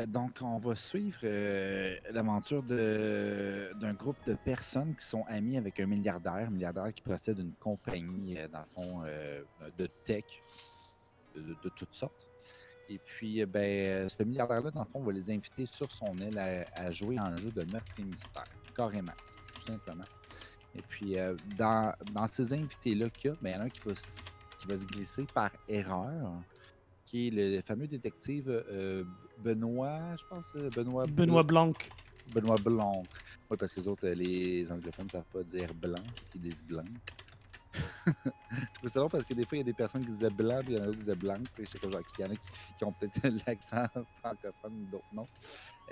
Euh, 0.00 0.06
donc, 0.06 0.38
on 0.42 0.58
va 0.58 0.76
suivre 0.76 1.18
euh, 1.24 1.96
l'aventure 2.10 2.62
d'un 2.62 3.94
groupe 3.94 4.16
de 4.26 4.34
personnes 4.34 4.94
qui 4.94 5.06
sont 5.06 5.24
amis 5.26 5.56
avec 5.56 5.80
un 5.80 5.86
milliardaire, 5.86 6.46
un 6.48 6.50
milliardaire 6.50 6.92
qui 6.92 7.02
possède 7.02 7.38
une 7.38 7.52
compagnie, 7.54 8.38
euh, 8.38 8.48
dans 8.48 8.60
le 8.60 8.82
fond, 8.82 9.02
de 9.78 9.86
tech 10.04 10.24
de, 11.34 11.68
toutes 11.76 11.94
sortes. 11.94 12.28
Et 12.88 12.98
puis, 12.98 13.44
ben, 13.46 14.08
ce 14.08 14.22
milliardaire-là, 14.24 14.70
dans 14.70 14.84
le 14.84 14.90
fond, 14.90 15.00
va 15.00 15.12
les 15.12 15.30
inviter 15.30 15.66
sur 15.66 15.90
son 15.92 16.16
île 16.18 16.38
à, 16.38 16.90
jouer 16.90 17.18
à 17.18 17.24
un 17.24 17.36
jeu 17.36 17.50
de 17.52 17.62
meurtre 17.70 17.92
et 17.98 18.02
mystère, 18.02 18.44
carrément, 18.76 19.12
tout 19.54 19.60
simplement. 19.62 20.04
Et 20.74 20.82
puis, 20.82 21.16
dans, 21.56 21.94
ces 22.28 22.52
invités-là 22.52 23.08
qu'il 23.10 23.30
y 23.30 23.34
a, 23.34 23.36
ben, 23.40 23.50
il 23.50 23.52
y 23.52 23.56
en 23.56 23.60
a 23.60 23.64
un 23.64 23.68
qui 23.68 24.66
va 24.66 24.76
se 24.76 24.86
glisser 24.86 25.24
par 25.32 25.52
erreur 25.68 26.32
qui 27.10 27.26
est 27.26 27.30
le 27.30 27.60
fameux 27.62 27.88
détective 27.88 28.48
euh, 28.48 29.02
Benoît, 29.38 30.14
je 30.16 30.24
pense, 30.26 30.52
euh, 30.54 30.70
Benoît 30.70 31.06
Benoît 31.06 31.42
Blanc. 31.42 31.72
Benoît 32.32 32.56
Blanc. 32.62 33.02
Oui, 33.50 33.56
parce 33.58 33.72
que 33.72 33.80
les 33.80 33.88
autres, 33.88 34.06
euh, 34.06 34.14
les 34.14 34.70
anglophones 34.70 35.06
ne 35.06 35.10
savent 35.10 35.24
pas 35.32 35.42
dire 35.42 35.74
blanc, 35.74 36.04
ils 36.36 36.40
disent 36.40 36.64
blanc. 36.64 36.84
je 38.06 38.98
long 38.98 39.08
parce 39.08 39.24
que 39.24 39.34
des 39.34 39.44
fois, 39.44 39.58
il 39.58 39.58
y 39.58 39.62
a 39.62 39.64
des 39.64 39.72
personnes 39.72 40.04
qui 40.04 40.12
disaient 40.12 40.30
blanc, 40.30 40.60
puis 40.60 40.74
il 40.74 40.76
y 40.76 40.80
en 40.80 40.82
a 40.82 40.86
d'autres 40.86 40.98
qui 40.98 41.04
disaient 41.04 41.16
blanc. 41.16 41.42
Puis 41.52 41.64
je 41.64 41.70
sais 41.70 41.78
pas, 41.80 41.90
genre, 41.90 42.06
qu'il 42.06 42.24
y 42.24 42.28
en 42.28 42.32
a 42.32 42.36
qui, 42.36 42.50
qui 42.78 42.84
ont 42.84 42.92
peut-être 42.92 43.28
l'accent 43.46 43.86
francophone, 44.20 44.86
d'autres 44.92 45.04
non. 45.12 45.26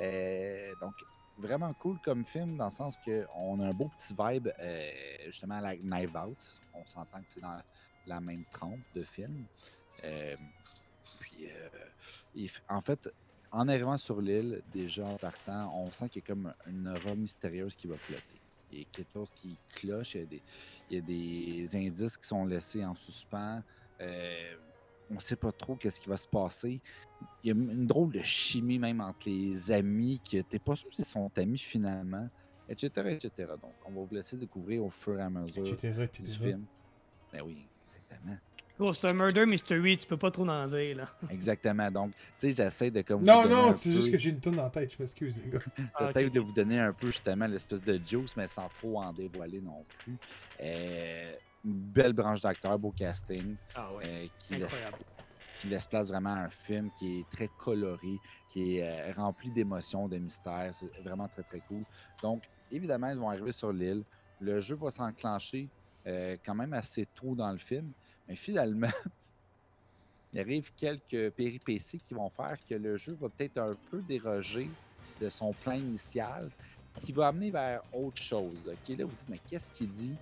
Euh, 0.01 0.73
donc, 0.81 0.95
vraiment 1.37 1.73
cool 1.75 1.99
comme 2.05 2.25
film 2.25 2.57
dans 2.57 2.67
le 2.67 2.71
sens 2.71 2.97
qu'on 3.05 3.61
a 3.61 3.67
un 3.67 3.73
beau 3.73 3.91
petit 3.97 4.15
vibe, 4.17 4.49
euh, 4.61 4.91
justement, 5.27 5.57
à 5.57 5.63
la 5.63 5.77
Knife 5.77 6.15
Out. 6.15 6.61
On 6.75 6.87
s'entend 6.87 7.19
que 7.19 7.29
c'est 7.29 7.41
dans 7.41 7.61
la 8.07 8.21
même 8.21 8.45
trempe 8.53 8.81
de 8.95 9.03
film. 9.03 9.47
Euh, 10.05 10.37
puis, 11.21 11.47
euh, 11.47 11.69
il 12.35 12.51
en 12.69 12.81
fait, 12.81 13.09
en 13.51 13.69
arrivant 13.69 13.97
sur 13.97 14.21
l'île, 14.21 14.63
déjà 14.73 15.07
en 15.07 15.17
partant, 15.17 15.73
on 15.75 15.91
sent 15.91 16.09
qu'il 16.09 16.23
y 16.23 16.25
a 16.25 16.29
comme 16.29 16.53
une 16.67 16.89
aura 16.89 17.15
mystérieuse 17.15 17.75
qui 17.77 17.87
va 17.87 17.97
flotter. 17.97 18.23
Il 18.71 18.79
y 18.81 18.83
a 18.83 18.85
quelque 18.93 19.13
chose 19.13 19.31
qui 19.35 19.57
cloche, 19.75 20.15
il 20.15 20.21
y 20.21 20.23
a 20.23 20.27
des, 20.27 20.43
il 20.91 20.97
y 20.97 20.99
a 20.99 21.03
des 21.03 21.77
indices 21.77 22.17
qui 22.17 22.29
sont 22.29 22.45
laissés 22.45 22.85
en 22.85 22.95
suspens. 22.95 23.63
Euh, 24.01 24.55
on 25.11 25.15
ne 25.15 25.21
sait 25.21 25.37
pas 25.37 25.53
trop 25.53 25.75
qu'est-ce 25.77 26.01
qui 26.01 26.09
va 26.09 26.19
se 26.19 26.29
passer. 26.29 26.81
Il 27.43 27.49
y 27.49 27.51
a 27.51 27.55
une 27.55 27.87
drôle 27.87 28.13
de 28.13 28.21
chimie 28.21 28.79
même 28.79 29.01
entre 29.01 29.29
les 29.29 29.73
amis, 29.73 30.21
que 30.21 30.43
t'es 30.43 30.59
pas 30.59 30.77
sûr 30.77 30.93
s'ils 30.93 31.07
sont 31.07 31.31
amis 31.39 31.59
finalement, 31.59 32.29
etc., 32.69 32.91
etc. 33.13 33.53
Donc, 33.61 33.73
on 33.87 33.93
va 33.93 34.03
vous 34.05 34.15
laisser 34.15 34.37
découvrir 34.37 34.85
au 34.85 34.91
fur 34.91 35.19
et 35.19 35.23
à 35.23 35.31
mesure 35.31 35.67
Etc., 35.67 36.03
etc. 36.03 36.23
du 36.23 36.31
film. 36.31 36.65
Ben 37.33 37.43
oui, 37.43 37.67
exactement. 37.97 38.37
Oh, 38.81 38.95
c'est 38.95 39.09
un 39.09 39.13
murder 39.13 39.45
mystery, 39.45 39.97
tu 39.97 40.07
peux 40.07 40.17
pas 40.17 40.31
trop 40.31 40.49
en 40.49 40.65
dire, 40.67 40.97
là. 40.97 41.09
Exactement. 41.31 41.91
Donc, 41.91 42.13
tu 42.15 42.23
sais, 42.37 42.51
j'essaie 42.53 42.91
de 42.91 43.03
comme. 43.03 43.25
Non, 43.25 43.49
non, 43.49 43.75
c'est 43.75 43.91
peu- 43.91 43.97
juste 43.97 44.11
que 44.13 44.19
j'ai 44.19 44.31
une 44.31 44.41
tonne 44.41 44.57
dans 44.57 44.65
la 44.65 44.71
tête, 44.71 44.93
je 44.97 45.03
m'excuse, 45.03 45.41
les 45.45 45.51
gars. 45.51 45.59
Ah, 45.95 46.07
J'essaie 46.07 46.31
de 46.31 46.41
vous 46.41 46.53
donner 46.53 46.79
un 46.79 46.93
peu 46.93 47.09
justement 47.09 47.47
l'espèce 47.47 47.83
de 47.83 47.99
juice, 48.05 48.37
mais 48.37 48.47
sans 48.47 48.69
trop 48.69 49.01
en 49.01 49.13
dévoiler 49.13 49.61
non 49.61 49.83
plus. 50.05 50.17
Euh, 50.61 51.33
une 51.65 51.73
belle 51.75 52.13
branche 52.13 52.41
d'acteurs, 52.41 52.79
beau 52.79 52.93
casting, 52.93 53.57
Ah 53.75 53.93
ouais. 53.95 54.05
euh, 54.07 54.27
qui, 54.39 54.55
laisse, 54.55 54.75
Incroyable. 54.75 54.99
qui 55.59 55.67
laisse 55.67 55.87
place 55.89 56.09
vraiment 56.09 56.35
à 56.35 56.45
un 56.45 56.51
film 56.51 56.89
qui 56.97 57.21
est 57.21 57.29
très 57.31 57.49
coloré, 57.59 58.19
qui 58.49 58.77
est 58.77 58.85
euh, 58.87 59.13
rempli 59.17 59.51
d'émotions, 59.51 60.07
de 60.09 60.19
mystères. 60.19 60.71
C'est 60.73 60.87
vraiment 61.03 61.27
très 61.29 61.43
très 61.43 61.61
cool. 61.63 61.83
Donc, 62.23 62.45
évidemment, 62.71 63.09
ils 63.11 63.19
vont 63.19 63.29
arriver 63.29 63.51
sur 63.53 63.73
l'île. 63.73 64.05
Le 64.41 64.61
jeu 64.61 64.77
va 64.77 64.91
s'enclencher 64.93 65.69
euh, 66.07 66.37
quand 66.47 66.55
même 66.55 66.73
assez 66.73 67.07
tôt 67.07 67.35
dans 67.35 67.51
le 67.51 67.59
film, 67.59 67.93
mais 68.29 68.37
finalement, 68.37 68.89
il 70.33 70.41
arrive 70.41 70.71
quelques 70.75 71.31
péripéties 71.31 72.01
qui 72.01 72.15
vont 72.15 72.29
faire 72.31 72.57
que 72.69 72.75
le 72.75 72.97
jeu 72.97 73.13
va 73.15 73.29
peut-être 73.29 73.59
un 73.59 73.75
peu 73.91 74.03
déroger 74.03 74.71
de 75.21 75.29
son 75.29 75.53
plan 75.53 75.75
initial, 75.75 76.51
qui 77.01 77.13
va 77.13 77.29
amener 77.29 77.51
vers 77.51 77.83
autre 77.93 78.21
chose. 78.21 78.59
Ok, 78.67 78.97
là, 78.97 79.05
vous 79.05 79.13
dites, 79.13 79.29
mais 79.29 79.41
qu'est-ce 79.49 79.73
qu'il 79.73 79.91
dit? 79.91 80.15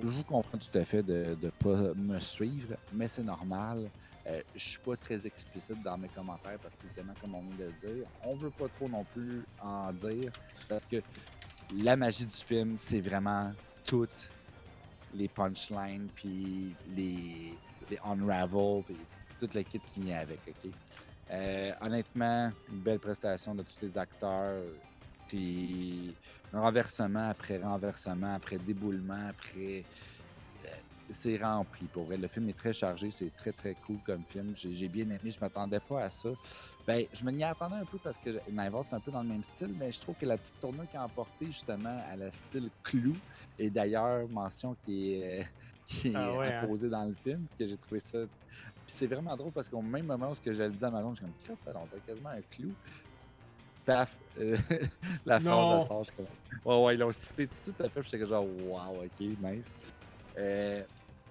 Je 0.00 0.06
vous 0.06 0.24
comprends 0.24 0.58
tout 0.58 0.78
à 0.78 0.84
fait 0.84 1.02
de 1.02 1.36
ne 1.40 1.50
pas 1.50 1.94
me 1.94 2.20
suivre, 2.20 2.76
mais 2.92 3.08
c'est 3.08 3.22
normal. 3.22 3.90
Euh, 4.26 4.42
je 4.54 4.64
suis 4.70 4.78
pas 4.80 4.96
très 4.96 5.26
explicite 5.26 5.82
dans 5.82 5.96
mes 5.96 6.08
commentaires 6.08 6.58
parce 6.60 6.74
qu'évidemment, 6.76 7.14
comme 7.20 7.34
on 7.34 7.42
vient 7.42 7.56
de 7.58 7.64
le 7.64 7.72
dire, 7.72 8.06
on 8.24 8.34
veut 8.34 8.50
pas 8.50 8.68
trop 8.68 8.88
non 8.88 9.04
plus 9.04 9.44
en 9.62 9.92
dire 9.92 10.32
parce 10.68 10.84
que 10.84 10.96
la 11.72 11.96
magie 11.96 12.26
du 12.26 12.36
film, 12.36 12.76
c'est 12.76 13.00
vraiment 13.00 13.52
toutes 13.84 14.30
les 15.16 15.28
punchlines, 15.28 16.08
puis 16.14 16.74
les, 16.94 17.54
les 17.90 17.98
unravel, 18.04 18.82
puis 18.84 18.96
toute 19.38 19.52
kit 19.64 19.80
qui 19.80 20.00
vient 20.00 20.18
avec? 20.18 20.40
Euh, 21.30 21.72
honnêtement, 21.80 22.52
une 22.70 22.80
belle 22.80 22.98
prestation 22.98 23.54
de 23.54 23.62
tous 23.62 23.76
les 23.82 23.98
acteurs. 23.98 24.62
Puis 25.28 26.14
renversement 26.52 27.30
après 27.30 27.58
renversement, 27.58 28.34
après 28.34 28.58
déboulement, 28.58 29.28
après. 29.28 29.84
C'est 31.10 31.36
rempli 31.36 31.86
pour 31.86 32.04
vrai. 32.04 32.16
Le 32.16 32.28
film 32.28 32.48
est 32.48 32.56
très 32.56 32.72
chargé, 32.72 33.10
c'est 33.10 33.34
très 33.36 33.52
très 33.52 33.74
cool 33.86 33.98
comme 34.04 34.22
film. 34.24 34.52
J'ai 34.54 34.88
bien 34.88 35.04
aimé, 35.04 35.30
je 35.30 35.40
m'attendais 35.40 35.80
pas 35.80 36.04
à 36.04 36.10
ça. 36.10 36.30
Ben, 36.86 37.04
je 37.12 37.24
me 37.24 37.32
y 37.32 37.44
attendais 37.44 37.76
un 37.76 37.84
peu 37.84 37.98
parce 37.98 38.16
que 38.16 38.30
Naval 38.50 38.82
c'est 38.84 38.96
un 38.96 39.00
peu 39.00 39.10
dans 39.10 39.22
le 39.22 39.28
même 39.28 39.44
style, 39.44 39.74
mais 39.78 39.92
je 39.92 40.00
trouve 40.00 40.16
que 40.16 40.26
la 40.26 40.36
petite 40.36 40.58
tournure 40.60 40.88
qui 40.90 40.96
a 40.96 41.04
emporté 41.04 41.46
justement 41.46 42.00
à 42.10 42.16
la 42.16 42.30
style 42.30 42.70
clou, 42.82 43.16
et 43.58 43.70
d'ailleurs, 43.70 44.28
mention 44.28 44.76
qui 44.84 45.14
est, 45.14 45.40
euh, 45.40 45.44
qui 45.86 46.08
est 46.08 46.12
Ah 46.14 46.32
ouais, 46.36 46.52
hein. 46.52 46.88
dans 46.88 47.04
le 47.04 47.14
film, 47.14 47.46
que 47.58 47.66
j'ai 47.66 47.76
trouvé 47.76 48.00
ça. 48.00 48.18
C'est 48.86 49.06
vraiment 49.06 49.36
drôle 49.36 49.52
parce 49.52 49.68
qu'au 49.68 49.82
même 49.82 50.06
moment 50.06 50.30
où 50.30 50.34
ce 50.34 50.40
que 50.40 50.52
je 50.52 50.62
le 50.62 50.70
dis 50.70 50.84
à 50.84 50.90
ma 50.90 51.00
blonde, 51.00 51.16
je 51.16 51.22
suis 51.22 51.26
comme, 51.26 51.34
qu'est-ce 51.44 51.62
que 51.62 51.76
on 51.76 51.86
dirait 51.86 52.00
quasiment 52.06 52.30
un 52.30 52.40
clou. 52.50 52.72
Paf, 53.84 54.16
euh, 54.38 54.56
la 55.26 55.38
phrase 55.40 55.80
elle 55.80 55.86
sort, 55.86 56.04
je 56.04 56.12
comme, 56.12 56.26
ouais, 56.64 56.84
ouais, 56.84 56.94
ils 56.94 56.98
l'ont 56.98 57.12
cité 57.12 57.46
tout 57.46 57.52
de 57.52 57.56
suite, 57.56 57.80
à 57.80 57.88
fait, 57.88 58.00
puis 58.00 58.10
j'étais 58.10 58.26
genre, 58.26 58.44
wow, 58.44 59.04
ok, 59.04 59.20
nice. 59.20 59.76
Euh, 60.38 60.82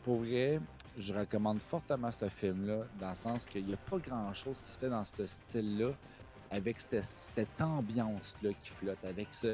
pour 0.06 0.18
vrai, 0.18 0.62
je 1.00 1.12
recommande 1.12 1.60
fortement 1.60 2.12
ce 2.12 2.30
film-là, 2.30 2.84
dans 3.00 3.10
le 3.10 3.16
sens 3.16 3.44
qu'il 3.44 3.66
n'y 3.66 3.74
a 3.74 3.78
pas 3.78 3.98
grand-chose 3.98 4.62
qui 4.62 4.72
se 4.72 4.78
fait 4.78 4.90
dans 4.90 5.04
ce 5.04 5.26
style-là, 5.26 5.94
avec 6.52 6.80
cette, 6.80 7.60
ambiance-là 7.60 8.52
qui 8.62 8.70
flotte, 8.70 9.04
avec. 9.04 9.32
Tu 9.32 9.48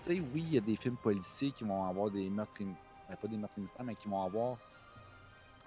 sais, 0.00 0.20
oui, 0.32 0.44
il 0.46 0.54
y 0.54 0.56
a 0.56 0.62
des 0.62 0.76
films 0.76 0.96
policiers 0.96 1.50
qui 1.50 1.64
vont 1.64 1.84
avoir 1.84 2.10
des 2.10 2.30
meurtres, 2.30 2.54
ben, 2.58 3.16
pas 3.20 3.28
des 3.28 3.36
meurtres 3.36 3.60
mystères, 3.60 3.84
mais 3.84 3.96
qui 3.96 4.08
vont 4.08 4.22
avoir 4.22 4.56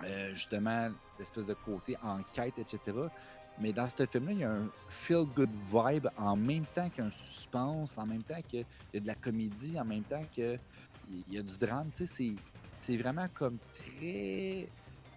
euh, 0.05 0.33
justement 0.33 0.89
l'espèce 1.19 1.45
de 1.45 1.53
côté 1.53 1.95
enquête, 2.01 2.57
etc. 2.57 2.79
Mais 3.59 3.71
dans 3.71 3.87
ce 3.87 4.07
film-là, 4.07 4.31
il 4.31 4.39
y 4.39 4.43
a 4.43 4.53
un 4.53 4.69
feel-good 4.89 5.51
vibe 5.51 6.07
en 6.17 6.35
même 6.35 6.65
temps 6.73 6.89
qu'un 6.89 7.11
suspense, 7.11 7.95
en 7.95 8.07
même 8.07 8.23
temps 8.23 8.41
qu'il 8.47 8.65
y 8.91 8.97
a 8.97 8.99
de 8.99 9.07
la 9.07 9.13
comédie, 9.15 9.79
en 9.79 9.85
même 9.85 10.03
temps 10.03 10.23
qu'il 10.31 10.57
y 11.29 11.37
a 11.37 11.43
du 11.43 11.57
drame. 11.59 11.91
Tu 11.93 12.07
sais, 12.07 12.33
c'est- 12.81 12.97
vraiment 12.97 13.27
comme 13.33 13.57
très 13.77 14.67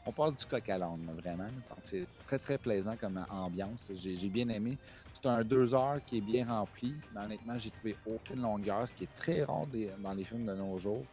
on 0.07 0.13
passe 0.13 0.37
du 0.37 0.45
coq 0.45 0.69
à 0.69 0.77
l'âne, 0.77 1.09
vraiment. 1.23 1.49
C'est 1.83 2.07
très, 2.27 2.39
très 2.39 2.59
plaisant 2.59 2.95
comme 2.95 3.25
ambiance. 3.31 3.91
J'ai 3.95 4.29
bien 4.29 4.47
aimé. 4.51 4.77
C'est 5.15 5.27
un 5.31 5.43
deux 5.43 5.73
heures 5.75 5.99
qui 6.05 6.19
est 6.19 6.21
bien 6.21 6.45
rempli, 6.47 6.95
mais 7.15 7.23
honnêtement, 7.23 7.57
j'ai 7.57 7.71
trouvé 7.71 7.97
aucune 8.05 8.43
longueur, 8.43 8.87
ce 8.87 8.95
qui 8.95 9.05
est 9.05 9.15
très 9.15 9.45
rare 9.45 9.67
des- 9.67 9.91
dans 9.99 10.13
les 10.13 10.25
films 10.25 10.45
de 10.45 10.53
nos 10.55 10.79
jours. 10.79 11.05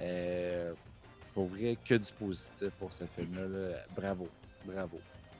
Euh, 0.00 0.74
pour 1.32 1.46
vrai, 1.46 1.76
que 1.84 1.94
du 1.94 2.12
positif 2.12 2.70
pour 2.78 2.92
ce 2.92 3.04
film-là. 3.04 3.46
là. 3.46 3.76
Bravo, 3.94 4.28
bravo, 4.64 4.98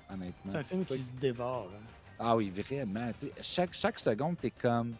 honnêtement. 0.08 0.52
C'est 0.52 0.58
un 0.58 0.62
film 0.62 0.84
qui 0.84 0.98
se 0.98 1.12
dévore. 1.14 1.70
hein. 1.74 1.82
Ah 2.18 2.36
oui, 2.36 2.50
vraiment. 2.50 3.10
tu 3.18 3.26
sais, 3.26 3.32
Chaque, 3.42 3.72
chaque 3.72 3.98
seconde, 3.98 4.36
t'es 4.40 4.50
comme. 4.52 4.94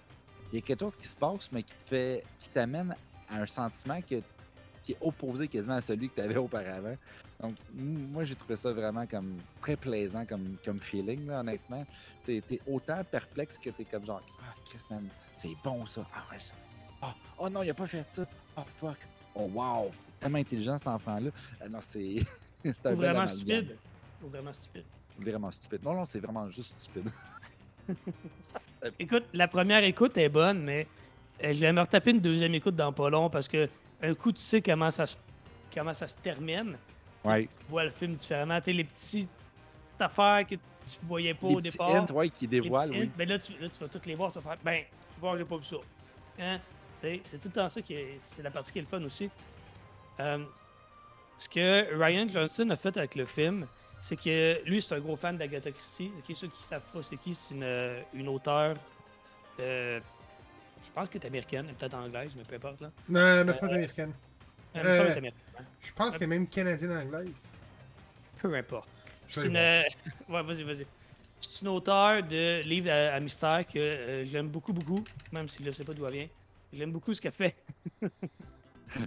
Il 0.52 0.56
y 0.56 0.58
a 0.58 0.62
quelque 0.62 0.80
chose 0.80 0.96
qui 0.96 1.06
se 1.06 1.16
passe, 1.16 1.50
mais 1.52 1.62
qui 1.62 1.74
te 1.74 1.82
fait. 1.82 2.24
qui 2.40 2.48
t'amène 2.48 2.94
à 3.30 3.36
un 3.40 3.46
sentiment 3.46 4.00
que- 4.02 4.20
qui 4.84 4.92
est 4.92 4.98
opposé 5.00 5.48
quasiment 5.48 5.76
à 5.76 5.80
celui 5.80 6.10
que 6.10 6.14
tu 6.16 6.20
avais 6.20 6.36
auparavant. 6.36 6.96
Donc, 7.40 7.54
moi, 7.74 8.24
j'ai 8.24 8.34
trouvé 8.34 8.54
ça 8.54 8.72
vraiment 8.72 9.06
comme 9.06 9.38
très 9.60 9.76
plaisant 9.76 10.24
comme, 10.26 10.56
comme 10.64 10.78
feeling, 10.78 11.26
là, 11.26 11.40
honnêtement. 11.40 11.84
T'es 12.24 12.42
autant 12.70 13.02
perplexe 13.04 13.58
que 13.58 13.70
t'es 13.70 13.84
comme 13.84 14.04
genre, 14.04 14.22
ah, 14.40 14.54
Chris, 14.66 14.82
man, 14.90 15.08
c'est 15.32 15.56
bon 15.64 15.84
ça. 15.86 16.06
Ah, 16.14 16.24
ouais, 16.30 16.38
ça, 16.38 16.52
c'est- 16.54 16.68
ah, 17.02 17.14
oh 17.38 17.48
non, 17.48 17.62
il 17.62 17.70
a 17.70 17.74
pas 17.74 17.86
fait 17.86 18.06
ça. 18.10 18.24
Oh, 18.56 18.62
fuck. 18.66 18.98
Oh, 19.34 19.50
wow. 19.52 19.86
Est 19.86 20.20
tellement 20.20 20.38
intelligent, 20.38 20.78
cet 20.78 20.86
enfant-là. 20.86 21.30
Ah, 21.60 21.68
non, 21.68 21.78
c'est. 21.80 22.16
c'est 22.62 22.86
un 22.86 22.94
vraiment 22.94 23.26
stupide. 23.26 23.76
Ou 24.22 24.28
vraiment 24.28 24.52
stupide. 24.52 24.84
Vraiment 25.18 25.50
stupide. 25.50 25.82
Non, 25.82 25.94
non, 25.94 26.06
c'est 26.06 26.20
vraiment 26.20 26.48
juste 26.48 26.76
stupide. 26.78 27.10
Écoute, 28.98 29.24
la 29.32 29.48
première 29.48 29.82
écoute 29.84 30.16
est 30.18 30.28
bonne, 30.28 30.62
mais 30.62 30.86
euh, 31.42 31.52
je 31.52 31.60
vais 31.60 31.72
me 31.72 31.80
retaper 31.80 32.10
une 32.10 32.20
deuxième 32.20 32.54
écoute 32.54 32.76
dans 32.76 32.92
pas 32.92 33.08
long 33.08 33.30
parce 33.30 33.48
que 33.48 33.68
un 34.10 34.14
coup, 34.14 34.32
tu 34.32 34.40
sais 34.40 34.60
comment 34.62 34.90
ça 34.90 35.06
se, 35.06 35.16
comment 35.74 35.92
ça 35.92 36.06
se 36.08 36.16
termine. 36.16 36.76
Ouais. 37.24 37.46
Tu 37.46 37.50
vois 37.68 37.84
le 37.84 37.90
film 37.90 38.14
différemment. 38.14 38.58
Tu 38.60 38.64
sais, 38.66 38.72
les 38.72 38.84
petites 38.84 39.30
affaires 39.98 40.46
que 40.46 40.54
tu 40.56 40.98
voyais 41.02 41.32
pas 41.34 41.48
Les 41.48 41.54
au 41.56 41.60
départ. 41.60 41.90
hints, 41.94 42.10
ouais, 42.12 42.28
qui 42.28 42.46
dévoilent, 42.46 42.90
oui. 42.90 43.10
ben 43.16 43.28
là, 43.28 43.38
tu, 43.38 43.52
là, 43.58 43.68
tu 43.68 43.78
vas 43.80 43.88
toutes 43.88 44.06
les 44.06 44.14
voir. 44.14 44.30
Tu 44.32 44.38
vas 44.40 44.50
faire, 44.50 44.58
ben, 44.62 44.82
voir, 45.20 45.36
j'ai 45.38 45.44
pas 45.44 45.56
vu 45.56 45.64
ça. 45.64 45.76
Hein? 46.38 46.58
C'est 47.00 47.20
tout 47.40 47.48
le 47.48 47.50
temps 47.50 47.68
ça 47.68 47.82
qui 47.82 47.94
est. 47.94 48.16
C'est 48.18 48.42
la 48.42 48.50
partie 48.50 48.72
qui 48.72 48.78
est 48.78 48.82
le 48.82 48.88
fun 48.88 49.02
aussi. 49.04 49.30
Euh, 50.20 50.44
ce 51.38 51.48
que 51.48 51.94
Ryan 52.02 52.26
Johnson 52.28 52.68
a 52.70 52.76
fait 52.76 52.96
avec 52.96 53.14
le 53.14 53.24
film, 53.26 53.66
c'est 54.00 54.16
que 54.16 54.60
lui, 54.64 54.80
c'est 54.80 54.94
un 54.94 55.00
gros 55.00 55.16
fan 55.16 55.36
d'Agatha 55.36 55.70
Christie. 55.72 56.10
Ceux 56.34 56.48
qui 56.48 56.62
savent 56.62 56.82
pas 56.92 57.02
c'est 57.02 57.16
qui, 57.16 57.34
c'est 57.34 57.54
une, 57.54 57.96
une 58.14 58.28
auteure. 58.28 58.76
euh, 59.60 60.00
je 60.86 60.90
pense 60.92 61.08
qu'elle 61.08 61.22
est 61.22 61.26
américaine, 61.26 61.64
elle 61.66 61.72
est 61.72 61.78
peut-être 61.78 61.94
anglaise, 61.94 62.32
mais 62.36 62.42
peu 62.44 62.54
importe. 62.56 62.80
Là. 62.80 62.90
Non, 63.08 63.44
mais 63.44 63.54
c'est 63.54 63.64
américaine. 63.64 64.12
Elle 64.74 64.86
me 64.86 64.92
semble 64.96 64.96
qu'elle 64.96 65.06
est 65.06 65.10
Euh, 65.14 65.18
américaine. 65.18 65.32
Je 65.82 65.92
pense 65.92 66.12
qu'elle 66.14 66.22
est 66.22 66.26
même 66.26 66.46
canadienne-anglaise. 66.48 67.28
Peu 68.40 68.54
importe. 68.54 68.88
Je 69.28 69.40
C'est 69.40 69.46
une. 69.48 69.56
euh, 69.56 69.82
Ouais, 70.28 70.42
vas-y, 70.42 70.62
vas-y. 70.62 70.86
C'est 71.40 71.62
une 71.62 71.68
auteure 71.68 72.22
de 72.22 72.62
livres 72.62 72.90
à, 72.90 73.14
à 73.14 73.20
mystère 73.20 73.66
que 73.66 73.78
euh, 73.78 74.24
j'aime 74.24 74.48
beaucoup, 74.48 74.72
beaucoup, 74.72 75.02
même 75.32 75.48
si 75.48 75.62
je 75.62 75.68
ne 75.68 75.72
sais 75.74 75.84
pas 75.84 75.92
d'où 75.94 76.06
elle 76.06 76.12
vient. 76.14 76.28
J'aime 76.72 76.90
beaucoup 76.92 77.12
ce 77.14 77.20
qu'elle 77.20 77.32
fait. 77.32 77.54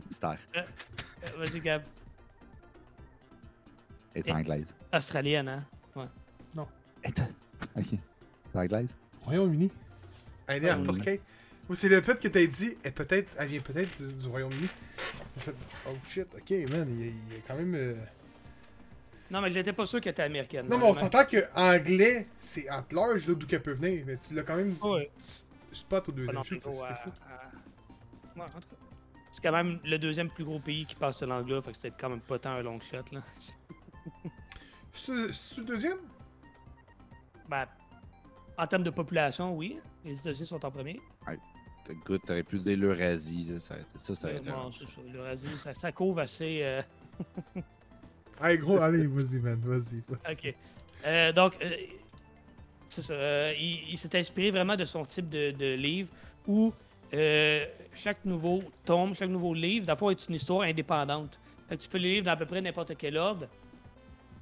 Mystère. 0.05 0.37
Euh, 0.55 0.61
vas-y, 1.37 1.59
Gab. 1.61 1.81
Elle 4.13 4.21
est 4.25 4.29
Et- 4.29 4.33
anglaise. 4.33 4.75
Australienne, 4.93 5.47
hein? 5.49 5.65
Elle 7.03 7.11
est- 7.11 7.21
Ok. 7.75 7.99
C'est 8.51 8.59
anglaise? 8.59 8.95
Royaume-uni. 9.23 9.71
Elle 10.47 10.65
est 10.65 10.71
en 10.71 10.77
Royaume-Uni. 10.77 11.03
Turquie. 11.03 11.21
Ou 11.69 11.75
c'est 11.75 11.89
le 11.89 12.01
fait 12.01 12.17
que 12.19 12.27
t'as 12.29 12.45
dit, 12.45 12.77
elle, 12.83 12.93
peut-être, 12.93 13.29
elle 13.37 13.47
vient 13.49 13.59
peut-être 13.61 14.01
du, 14.01 14.13
du 14.13 14.27
Royaume-Uni. 14.27 14.69
Fait, 15.37 15.55
oh 15.87 15.91
shit, 16.09 16.27
ok, 16.33 16.49
man, 16.69 16.87
il 16.89 16.99
y 16.99 17.09
a, 17.09 17.11
il 17.29 17.33
y 17.33 17.37
a 17.37 17.41
quand 17.45 17.55
même. 17.55 17.75
euh, 17.75 17.95
Non, 19.29 19.41
mais 19.41 19.51
j'étais 19.51 19.73
pas 19.73 19.85
sûr 19.85 19.99
qu'elle 19.99 20.11
était 20.13 20.23
américaine. 20.23 20.67
Non, 20.69 20.77
mais 20.77 20.85
on 20.85 20.93
s'entend 20.93 21.25
que 21.25 21.45
anglais, 21.55 22.27
c'est 22.39 22.69
at 22.69 22.85
large, 22.91 23.27
là, 23.27 23.33
d'où 23.35 23.45
qu'elle 23.45 23.61
peut 23.61 23.73
venir. 23.73 24.03
Mais 24.07 24.17
tu 24.25 24.33
l'as 24.33 24.43
quand 24.43 24.55
même 24.55 24.75
Ouais. 24.81 25.11
s- 25.21 25.45
spot 25.73 26.07
au 26.07 26.11
Pas 26.13 26.17
deuxième 26.17 26.43
niveau, 26.53 26.73
c'est 26.73 26.81
à- 26.91 26.95
fou. 26.95 27.09
à- 27.27 28.39
Ouais, 28.39 28.45
en 28.45 28.47
tout 28.47 28.69
cas. 28.69 28.75
C'est 29.31 29.41
quand 29.43 29.51
même 29.51 29.79
le 29.83 29.97
deuxième 29.99 30.29
plus 30.29 30.45
gros 30.45 30.59
pays 30.59 30.85
qui 30.85 30.95
passe 30.95 31.17
ce 31.17 31.25
langue-là, 31.25 31.61
fait 31.61 31.71
que 31.71 31.77
c'était 31.77 31.95
quand 31.99 32.09
même 32.09 32.21
pas 32.21 32.39
tant 32.39 32.51
un 32.51 32.61
long 32.63 32.79
shot, 32.79 33.03
là. 33.11 33.21
C'est 34.93 35.11
le 35.57 35.63
deuxième? 35.63 35.97
Ben, 37.47 37.65
en 38.57 38.65
termes 38.67 38.83
de 38.83 38.89
population, 38.89 39.55
oui. 39.55 39.79
Les 40.03 40.17
États-Unis 40.19 40.47
sont 40.47 40.63
en 40.65 40.71
premier. 40.71 40.99
T'as- 41.25 41.33
Écoute, 41.89 42.21
t'aurais 42.25 42.43
pu 42.43 42.59
dire 42.59 42.77
l'Eurasie. 42.77 43.45
là, 43.51 43.59
Ça, 43.59 43.75
ça, 43.95 44.15
ça 44.15 44.27
aurait 44.27 44.37
été 44.37 44.49
Non, 44.49 44.71
c'est 44.71 44.85
ça. 44.87 45.01
L'Eurasie, 45.13 45.49
ça, 45.57 45.73
ça 45.73 45.91
couvre 45.91 46.19
assez. 46.21 46.59
euh, 46.63 46.81
Allez, 48.39 48.57
gros, 48.57 48.77
allez, 48.79 49.07
vas-y, 49.07 49.39
man, 49.39 49.59
vas-y. 49.63 50.03
Ok. 50.31 50.53
Euh, 51.05 51.31
donc, 51.31 51.57
euh, 51.63 51.69
c'est 52.87 53.01
ça. 53.01 53.13
euh, 53.13 53.53
il 53.57 53.89
il 53.91 53.97
s'est 53.97 54.17
inspiré 54.17 54.51
vraiment 54.51 54.75
de 54.75 54.85
son 54.85 55.03
type 55.03 55.27
de, 55.29 55.51
de 55.51 55.73
livre 55.73 56.09
où 56.47 56.71
euh, 57.13 57.65
chaque 57.95 58.23
nouveau 58.25 58.61
tome, 58.85 59.15
chaque 59.15 59.29
nouveau 59.29 59.53
livre, 59.53 59.85
d'abord, 59.85 60.11
est 60.11 60.27
une 60.27 60.35
histoire 60.35 60.61
indépendante. 60.61 61.39
Fait 61.67 61.77
que 61.77 61.81
tu 61.83 61.89
peux 61.89 61.97
les 61.97 62.15
lire 62.15 62.23
dans 62.23 62.31
à 62.31 62.35
peu 62.37 62.45
près 62.45 62.61
n'importe 62.61 62.93
quel 62.97 63.17
ordre, 63.17 63.47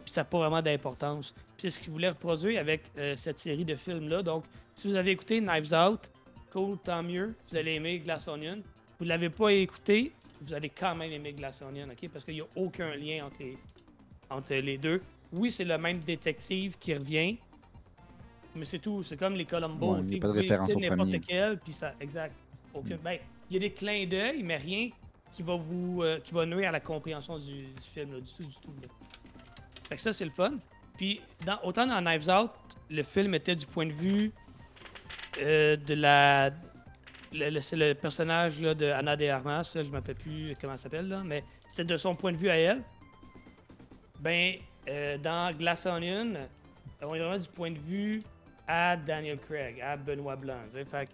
puis 0.04 0.12
ça 0.12 0.22
n'a 0.22 0.26
pas 0.26 0.40
vraiment 0.40 0.62
d'importance. 0.62 1.32
Puis 1.34 1.44
c'est 1.60 1.70
ce 1.72 1.80
qu'il 1.80 1.92
voulait 1.92 2.10
reproduire 2.10 2.60
avec 2.60 2.84
euh, 2.98 3.16
cette 3.16 3.38
série 3.38 3.66
de 3.66 3.76
films-là. 3.76 4.22
Donc, 4.24 4.44
si 4.74 4.88
vous 4.88 4.96
avez 4.96 5.12
écouté 5.12 5.40
Knives 5.42 5.74
Out, 5.74 6.12
Cold 6.56 6.80
tant 6.86 7.04
mieux, 7.04 7.36
vous 7.50 7.58
allez 7.58 7.74
aimer 7.74 8.00
Glass 8.00 8.30
Onion. 8.30 8.62
Vous 8.98 9.04
ne 9.04 9.10
l'avez 9.10 9.30
pas 9.30 9.52
écouté, 9.52 10.14
vous 10.40 10.54
allez 10.54 10.70
quand 10.70 10.96
même 10.96 11.12
aimer 11.12 11.34
Glass 11.34 11.62
Onion, 11.62 11.88
OK? 11.92 12.10
Parce 12.10 12.24
qu'il 12.24 12.36
n'y 12.36 12.42
a 12.42 12.48
aucun 12.56 12.96
lien 12.96 13.26
entre 13.26 13.40
les, 13.42 13.58
entre 14.30 14.54
les 14.56 14.78
deux. 14.78 15.02
Oui, 15.34 15.52
c'est 15.52 15.66
le 15.66 15.78
même 15.78 16.00
détective 16.00 16.78
qui 16.80 16.94
revient, 16.94 17.38
mais 18.56 18.64
c'est 18.64 18.80
tout. 18.80 19.04
C'est 19.04 19.18
comme 19.18 19.34
les 19.34 19.44
Columbo. 19.44 19.96
Ouais, 19.96 20.02
il 20.08 20.14
y 20.14 20.18
a 20.18 20.22
pas 20.22 20.28
de 20.30 20.34
référence 20.34 20.74
au 20.74 20.80
n'importe 20.80 21.20
quel, 21.28 21.60
puis 21.60 21.74
ça, 21.74 21.94
exact. 22.00 22.34
Aucun. 22.74 22.96
Mm. 22.96 23.00
Ben, 23.04 23.20
il 23.50 23.54
y 23.56 23.58
a 23.58 23.60
des 23.60 23.72
clins 23.74 24.06
d'œil, 24.06 24.42
mais 24.42 24.56
rien 24.56 24.92
qui 25.34 25.44
va 25.44 25.58
vous, 25.58 26.04
euh, 26.04 26.22
qui 26.22 26.34
va 26.34 26.46
nuire 26.46 26.70
à 26.70 26.72
la 26.72 26.80
compréhension 26.80 27.38
du, 27.38 27.64
du 27.64 27.82
film, 27.82 28.14
là, 28.14 28.22
du 28.22 28.32
tout, 28.32 28.44
du 28.44 28.56
tout. 28.56 28.74
là. 28.82 28.88
Fait 29.90 29.96
que 29.96 30.02
ça, 30.02 30.14
c'est 30.14 30.24
le 30.24 30.32
fun. 30.32 30.54
Puis, 30.96 31.20
dans, 31.46 31.60
autant 31.64 31.86
dans 31.86 32.00
Knives 32.00 32.30
Out, 32.30 32.52
le 32.90 33.04
film 33.04 33.34
était 33.34 33.58
du 33.58 33.66
point 33.66 33.88
de 33.88 33.92
vue 33.92 34.32
euh, 35.42 35.76
de 35.78 35.94
la. 35.94 36.52
c'est 37.62 37.76
le 37.76 37.94
personnage 37.94 38.62
là, 38.62 38.74
de 38.74 38.86
Anna 38.88 39.16
de 39.16 39.26
Armas, 39.28 39.72
là, 39.76 39.82
je 39.84 39.88
ne 39.88 39.92
me 39.92 39.96
rappelle 39.98 40.16
plus 40.16 40.56
comment 40.60 40.74
elle 40.74 40.80
s'appelle, 40.80 41.22
mais 41.26 41.44
c'est 41.68 41.86
de 41.86 41.98
son 41.98 42.16
point 42.16 42.32
de 42.32 42.38
vue 42.38 42.50
à 42.50 42.58
elle. 42.58 42.82
Ben, 44.20 44.56
euh, 44.88 45.18
dans 45.18 45.56
Glass 45.56 45.86
Onion, 45.86 46.34
on 47.02 47.16
est 47.16 47.20
vraiment 47.20 47.38
du 47.38 47.50
point 47.50 47.72
de 47.72 47.78
vue 47.80 48.24
à 48.68 48.96
Daniel 48.98 49.38
Craig, 49.40 49.80
à 49.82 49.98
Benoît 49.98 50.36
Blanc. 50.36 50.60
Fait 50.86 51.10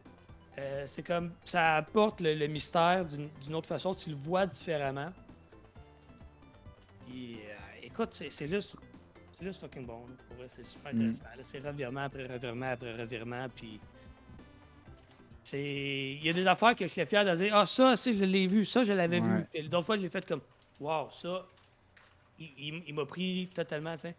euh, 0.59 0.83
c'est 0.85 1.03
comme 1.03 1.31
ça 1.45 1.77
apporte 1.77 2.19
le, 2.21 2.33
le 2.35 2.47
mystère 2.47 3.05
d'une 3.05 3.55
autre 3.55 3.67
façon, 3.67 3.95
tu 3.95 4.09
le 4.09 4.15
vois 4.15 4.45
différemment. 4.45 5.09
Puis, 7.07 7.35
euh, 7.35 7.55
écoute, 7.83 8.09
c'est 8.29 8.47
juste, 8.47 8.75
c'est 9.37 9.45
juste 9.45 9.59
fucking 9.61 9.85
bon. 9.85 10.05
c'est 10.47 10.65
super 10.65 10.93
Mm. 10.93 10.97
intéressant. 10.97 11.25
C'est 11.43 11.59
revirement 11.59 12.01
après 12.01 12.27
revirement 12.27 12.71
après 12.71 12.91
revirement. 12.93 13.47
Puis, 13.55 13.79
il 15.53 16.23
y 16.23 16.29
a 16.29 16.33
des 16.33 16.45
affaires 16.47 16.75
que 16.75 16.85
je 16.85 16.91
suis 16.91 17.05
fier 17.05 17.25
de 17.25 17.35
dire, 17.35 17.55
ah 17.55 17.65
ça, 17.65 17.95
ça, 17.95 18.11
je 18.13 18.23
l'ai 18.25 18.47
vu, 18.47 18.63
ça, 18.65 18.83
je 18.83 18.93
l'avais 18.93 19.19
vu. 19.19 19.45
Et 19.53 19.63
d'autres 19.63 19.85
fois, 19.85 19.97
je 19.97 20.01
l'ai 20.01 20.09
fait 20.09 20.25
comme, 20.25 20.41
waouh, 20.79 21.07
ça, 21.11 21.45
il, 22.39 22.49
il- 22.57 22.83
il 22.87 22.93
m'a 22.95 23.05
pris 23.05 23.49
totalement, 23.53 23.93
tu 23.95 24.01
sais. 24.01 24.15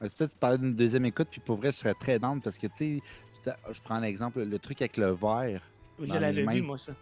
Ouais, 0.00 0.08
C'est 0.08 0.18
peut-être 0.18 0.36
parler 0.38 0.58
d'une 0.58 0.74
deuxième 0.74 1.04
écoute, 1.06 1.28
puis 1.30 1.40
pour 1.40 1.56
vrai, 1.56 1.70
je 1.72 1.76
serais 1.76 1.94
très 1.94 2.18
down 2.18 2.40
parce 2.40 2.56
que, 2.58 2.66
tu 2.68 3.00
sais, 3.44 3.52
je- 3.72 3.80
prends 3.82 3.98
l'exemple, 4.00 4.42
le 4.42 4.58
truc 4.58 4.80
avec 4.82 4.96
le 4.96 5.12
verre. 5.12 5.62
Je 5.98 6.12
l'avais 6.20 6.44
vu, 6.56 6.62
moi, 6.62 6.78
ça. 6.78 6.92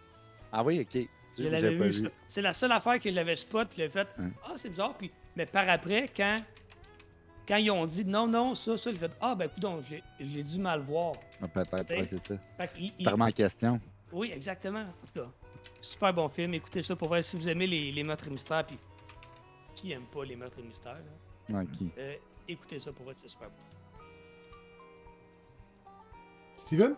Ah 0.51 0.63
oui, 0.63 0.81
ok. 0.81 1.07
Je 1.37 1.43
l'avais 1.43 1.59
j'avais 1.59 1.77
vu, 1.77 1.91
ça. 1.93 2.09
C'est 2.27 2.41
la 2.41 2.53
seule 2.53 2.71
affaire 2.71 2.99
que 2.99 3.11
j'avais 3.11 3.35
spot, 3.35 3.67
puis 3.69 3.77
j'ai 3.77 3.89
fait. 3.89 4.07
Ah, 4.43 4.53
c'est 4.55 4.69
bizarre. 4.69 4.97
Puis, 4.97 5.11
mais 5.35 5.45
par 5.45 5.69
après, 5.69 6.09
quand, 6.15 6.37
quand 7.49 7.57
ils 7.57 7.71
ont 7.71 7.85
dit 7.85 8.05
non, 8.05 8.27
non, 8.27 8.53
ça, 8.55 8.77
ça, 8.77 8.91
j'ai 8.91 8.97
fait 8.97 9.11
Ah, 9.19 9.35
ben, 9.35 9.45
écoute, 9.49 9.65
j'ai, 9.89 10.01
j'ai 10.19 10.43
dû 10.43 10.59
mal 10.59 10.79
voir. 10.81 11.13
Ah, 11.41 11.47
Peut-être, 11.47 11.89
ouais, 11.89 12.05
c'est 12.07 12.21
ça. 12.21 12.35
C'est 12.95 13.03
vraiment 13.03 13.25
en 13.25 13.31
question. 13.31 13.81
Oui, 14.13 14.31
exactement. 14.33 14.81
En 14.83 15.07
tout 15.13 15.19
cas, 15.21 15.27
super 15.81 16.13
bon 16.13 16.29
film. 16.29 16.53
Écoutez 16.53 16.81
ça 16.83 16.95
pour 16.95 17.07
voir 17.09 17.23
si 17.23 17.35
vous 17.35 17.49
aimez 17.49 17.67
les, 17.67 17.91
les 17.91 18.03
meurtres 18.03 18.27
et 18.27 18.31
mystères. 18.31 18.65
Puis, 18.65 18.77
qui 19.75 19.91
aime 19.91 20.03
pas 20.05 20.23
les 20.25 20.35
meurtres 20.35 20.59
et 20.59 20.63
mystères 20.63 20.93
là? 21.49 21.61
Ok. 21.61 21.87
Euh, 21.97 22.15
Écoutez 22.47 22.79
ça 22.79 22.91
pour 22.91 23.03
voir, 23.03 23.15
c'est 23.17 23.27
super 23.27 23.49
bon. 23.49 23.55
Steven? 26.57 26.95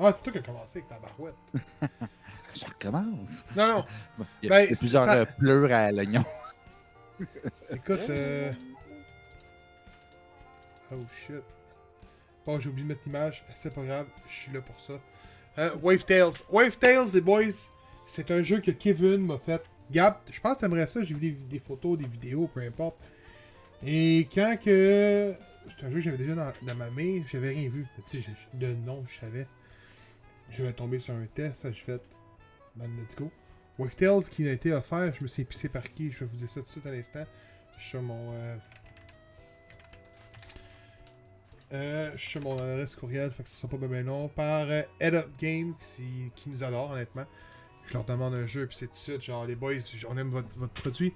Ah, 0.00 0.12
c'est 0.16 0.22
toi 0.22 0.32
qui 0.32 0.38
as 0.38 0.42
commencé 0.42 0.78
avec 0.78 0.88
ta 0.88 0.98
barouette. 0.98 1.34
Je 2.54 2.64
recommence. 2.64 3.44
Non, 3.56 3.68
non, 3.68 3.84
Il 4.42 4.48
y 4.48 4.52
a, 4.52 4.56
Ben, 4.58 4.64
il 4.64 4.70
y 4.70 4.74
a 4.74 4.76
plusieurs 4.76 5.04
ça- 5.04 5.26
pleurs 5.26 5.72
à 5.72 5.90
l'oignon. 5.92 6.24
écoute, 7.70 8.00
euh. 8.10 8.52
Oh 10.92 10.96
shit. 11.26 11.42
Bon, 12.46 12.58
j'ai 12.58 12.70
oublié 12.70 12.84
de 12.84 12.88
mettre 12.88 13.02
l'image, 13.04 13.44
c'est 13.56 13.72
pas 13.74 13.82
grave, 13.82 14.06
je 14.26 14.34
suis 14.34 14.52
là 14.52 14.60
pour 14.62 14.80
ça. 14.80 14.94
Euh, 15.58 15.74
Wave 15.82 16.04
Tales. 16.04 16.32
Wave 16.50 16.78
Tales, 16.78 17.08
les 17.12 17.20
boys, 17.20 17.68
c'est 18.06 18.30
un 18.30 18.42
jeu 18.42 18.60
que 18.60 18.70
Kevin 18.70 19.26
m'a 19.26 19.38
fait. 19.38 19.62
Gab, 19.90 20.16
je 20.30 20.40
pense 20.40 20.56
que 20.56 20.60
t'aimerais 20.60 20.86
ça, 20.86 21.02
j'ai 21.04 21.14
vu 21.14 21.32
des, 21.32 21.58
photos, 21.58 21.98
des 21.98 22.06
vidéos, 22.06 22.46
peu 22.46 22.60
importe. 22.60 22.96
Et 23.84 24.28
quand 24.34 24.56
que. 24.62 25.34
C'est 25.78 25.84
un 25.84 25.90
jeu 25.90 25.96
que 25.96 26.00
j'avais 26.00 26.16
déjà 26.16 26.34
dans, 26.34 26.74
ma 26.74 26.90
main, 26.90 27.22
j'avais 27.30 27.50
rien 27.50 27.68
vu. 27.68 27.86
Tu 28.08 28.22
sais, 28.22 28.26
j'ai- 28.26 28.58
de 28.58 28.74
nom, 28.74 29.04
je 29.06 29.18
savais. 29.18 29.46
Je 30.50 30.62
vais 30.62 30.72
tomber 30.72 30.98
sur 30.98 31.14
un 31.14 31.26
test, 31.26 31.60
fait 31.60 31.72
je 31.72 31.84
fais. 31.84 32.00
Man, 32.76 32.90
let's 32.98 33.14
go. 33.14 33.30
With 33.78 33.96
Tales 33.96 34.24
qui 34.24 34.48
a 34.48 34.52
été 34.52 34.72
offert, 34.72 35.12
je 35.12 35.22
me 35.22 35.28
suis 35.28 35.42
épicé 35.42 35.68
par 35.68 35.82
qui? 35.92 36.10
Je 36.10 36.20
vais 36.20 36.26
vous 36.26 36.36
dire 36.36 36.48
ça 36.48 36.60
tout 36.60 36.66
de 36.66 36.70
suite 36.70 36.86
à 36.86 36.90
l'instant. 36.90 37.24
Je 37.76 37.80
suis 37.80 37.90
sur 37.90 38.02
mon. 38.02 38.32
Euh... 38.32 38.56
Euh, 41.72 42.10
je 42.14 42.18
suis 42.20 42.30
sur 42.30 42.40
mon 42.42 42.54
adresse 42.58 42.96
courriel, 42.96 43.30
fait 43.30 43.42
que 43.42 43.48
ce 43.50 43.56
sera 43.56 43.68
pas 43.68 43.76
bien 43.86 44.02
long. 44.02 44.28
Par 44.28 44.66
euh, 44.70 44.82
Head 45.00 45.14
Up 45.14 45.28
Game, 45.38 45.74
qui, 45.96 46.30
qui 46.34 46.48
nous 46.50 46.62
adore, 46.64 46.92
honnêtement. 46.92 47.26
Je 47.86 47.94
leur 47.94 48.04
demande 48.04 48.34
un 48.34 48.46
jeu, 48.46 48.66
puis 48.66 48.76
c'est 48.76 48.86
tout 48.86 48.92
de 48.92 48.96
suite, 48.98 49.22
genre, 49.22 49.44
les 49.46 49.54
boys, 49.54 49.74
on 50.08 50.16
aime 50.16 50.30
votre, 50.30 50.48
votre 50.56 50.72
produit. 50.72 51.12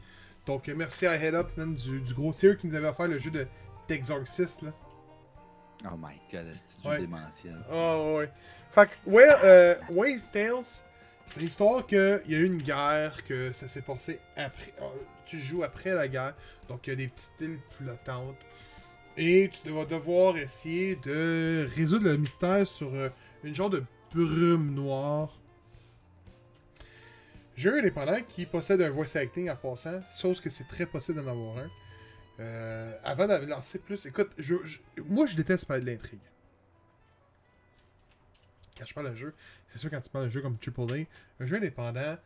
Donc, 0.46 0.68
euh, 0.68 0.74
merci 0.76 1.06
à 1.06 1.14
Head 1.16 1.34
Up, 1.34 1.50
man, 1.56 1.74
du, 1.74 2.00
du 2.00 2.14
gros 2.14 2.32
sérieux 2.32 2.56
qui 2.56 2.66
nous 2.66 2.74
avait 2.74 2.88
offert 2.88 3.08
le 3.08 3.18
jeu 3.18 3.30
de 3.30 3.46
d'Exorcist, 3.88 4.62
là. 4.62 4.72
Oh 5.90 5.96
my 5.98 6.14
god, 6.32 6.46
c'est 6.54 6.86
Ouais. 6.86 6.96
jeu 6.96 7.06
démentiel. 7.06 7.58
Oh, 7.70 8.14
ouais. 8.18 8.30
Fait 8.70 8.88
que, 8.88 9.10
ouais, 9.10 9.28
euh, 9.44 9.74
Wave 9.90 10.20
Tales, 10.32 10.62
c'est 11.26 11.40
une 11.40 11.46
histoire 11.46 11.86
qu'il 11.86 12.22
y 12.28 12.34
a 12.34 12.38
eu 12.38 12.44
une 12.44 12.62
guerre, 12.62 13.24
que 13.26 13.52
ça 13.52 13.68
s'est 13.68 13.82
passé 13.82 14.20
après. 14.36 14.72
euh, 14.80 14.84
tu 15.26 15.38
joues 15.40 15.62
après 15.64 15.94
la 15.94 16.08
guerre, 16.08 16.34
donc 16.68 16.86
il 16.86 16.90
y 16.90 16.92
a 16.92 16.96
des 16.96 17.08
petites 17.08 17.30
îles 17.40 17.58
flottantes. 17.70 18.36
Et 19.16 19.50
tu 19.52 19.70
vas 19.70 19.84
devoir 19.84 20.38
essayer 20.38 20.96
de 20.96 21.68
résoudre 21.76 22.04
le 22.04 22.16
mystère 22.16 22.66
sur 22.66 22.94
euh, 22.94 23.10
une 23.44 23.54
genre 23.54 23.68
de 23.68 23.84
brume 24.14 24.74
noire. 24.74 25.38
Jeu 27.56 27.78
indépendant 27.78 28.22
qui 28.26 28.46
possède 28.46 28.80
un 28.80 28.88
voice 28.88 29.14
acting 29.16 29.50
en 29.50 29.56
passant, 29.56 30.00
chose 30.18 30.40
que 30.40 30.48
c'est 30.48 30.66
très 30.66 30.86
possible 30.86 31.22
d'en 31.22 31.30
avoir 31.30 31.58
un. 31.58 31.70
Euh, 32.40 32.98
avant 33.04 33.26
de 33.26 33.46
lancer 33.46 33.78
plus, 33.78 34.06
écoute, 34.06 34.30
je, 34.38 34.56
moi 34.96 35.26
je 35.26 35.36
déteste 35.36 35.66
parler 35.66 35.82
de 35.82 35.90
l'intrigue. 35.90 36.18
Quand 38.78 38.86
je 38.86 38.94
parle 38.94 39.08
d'un 39.08 39.14
jeu, 39.14 39.34
c'est 39.70 39.78
sûr 39.78 39.90
quand 39.90 40.00
tu 40.00 40.08
parles 40.08 40.24
d'un 40.24 40.30
jeu 40.30 40.40
comme 40.40 40.56
AAA, 40.56 41.04
un 41.40 41.46
jeu 41.46 41.56
indépendant, 41.56 42.16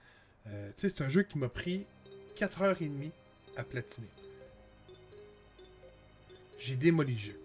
euh, 0.46 0.70
c'est 0.76 1.00
un 1.00 1.10
jeu 1.10 1.24
qui 1.24 1.38
m'a 1.38 1.48
pris 1.48 1.84
4h30 2.36 3.10
à 3.56 3.64
platiner. 3.64 4.08
J'ai 6.58 6.76
démoli 6.76 7.14
le 7.14 7.18
jeu. 7.18 7.40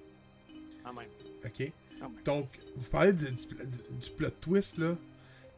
Quand 0.84 0.94
même. 0.94 1.10
OK? 1.46 1.60
Même. 1.60 1.74
Donc, 2.26 2.48
vous 2.76 2.90
parlez 2.90 3.14
du, 3.14 3.26
du 3.32 4.10
plot 4.18 4.30
twist, 4.42 4.78
là. 4.78 4.96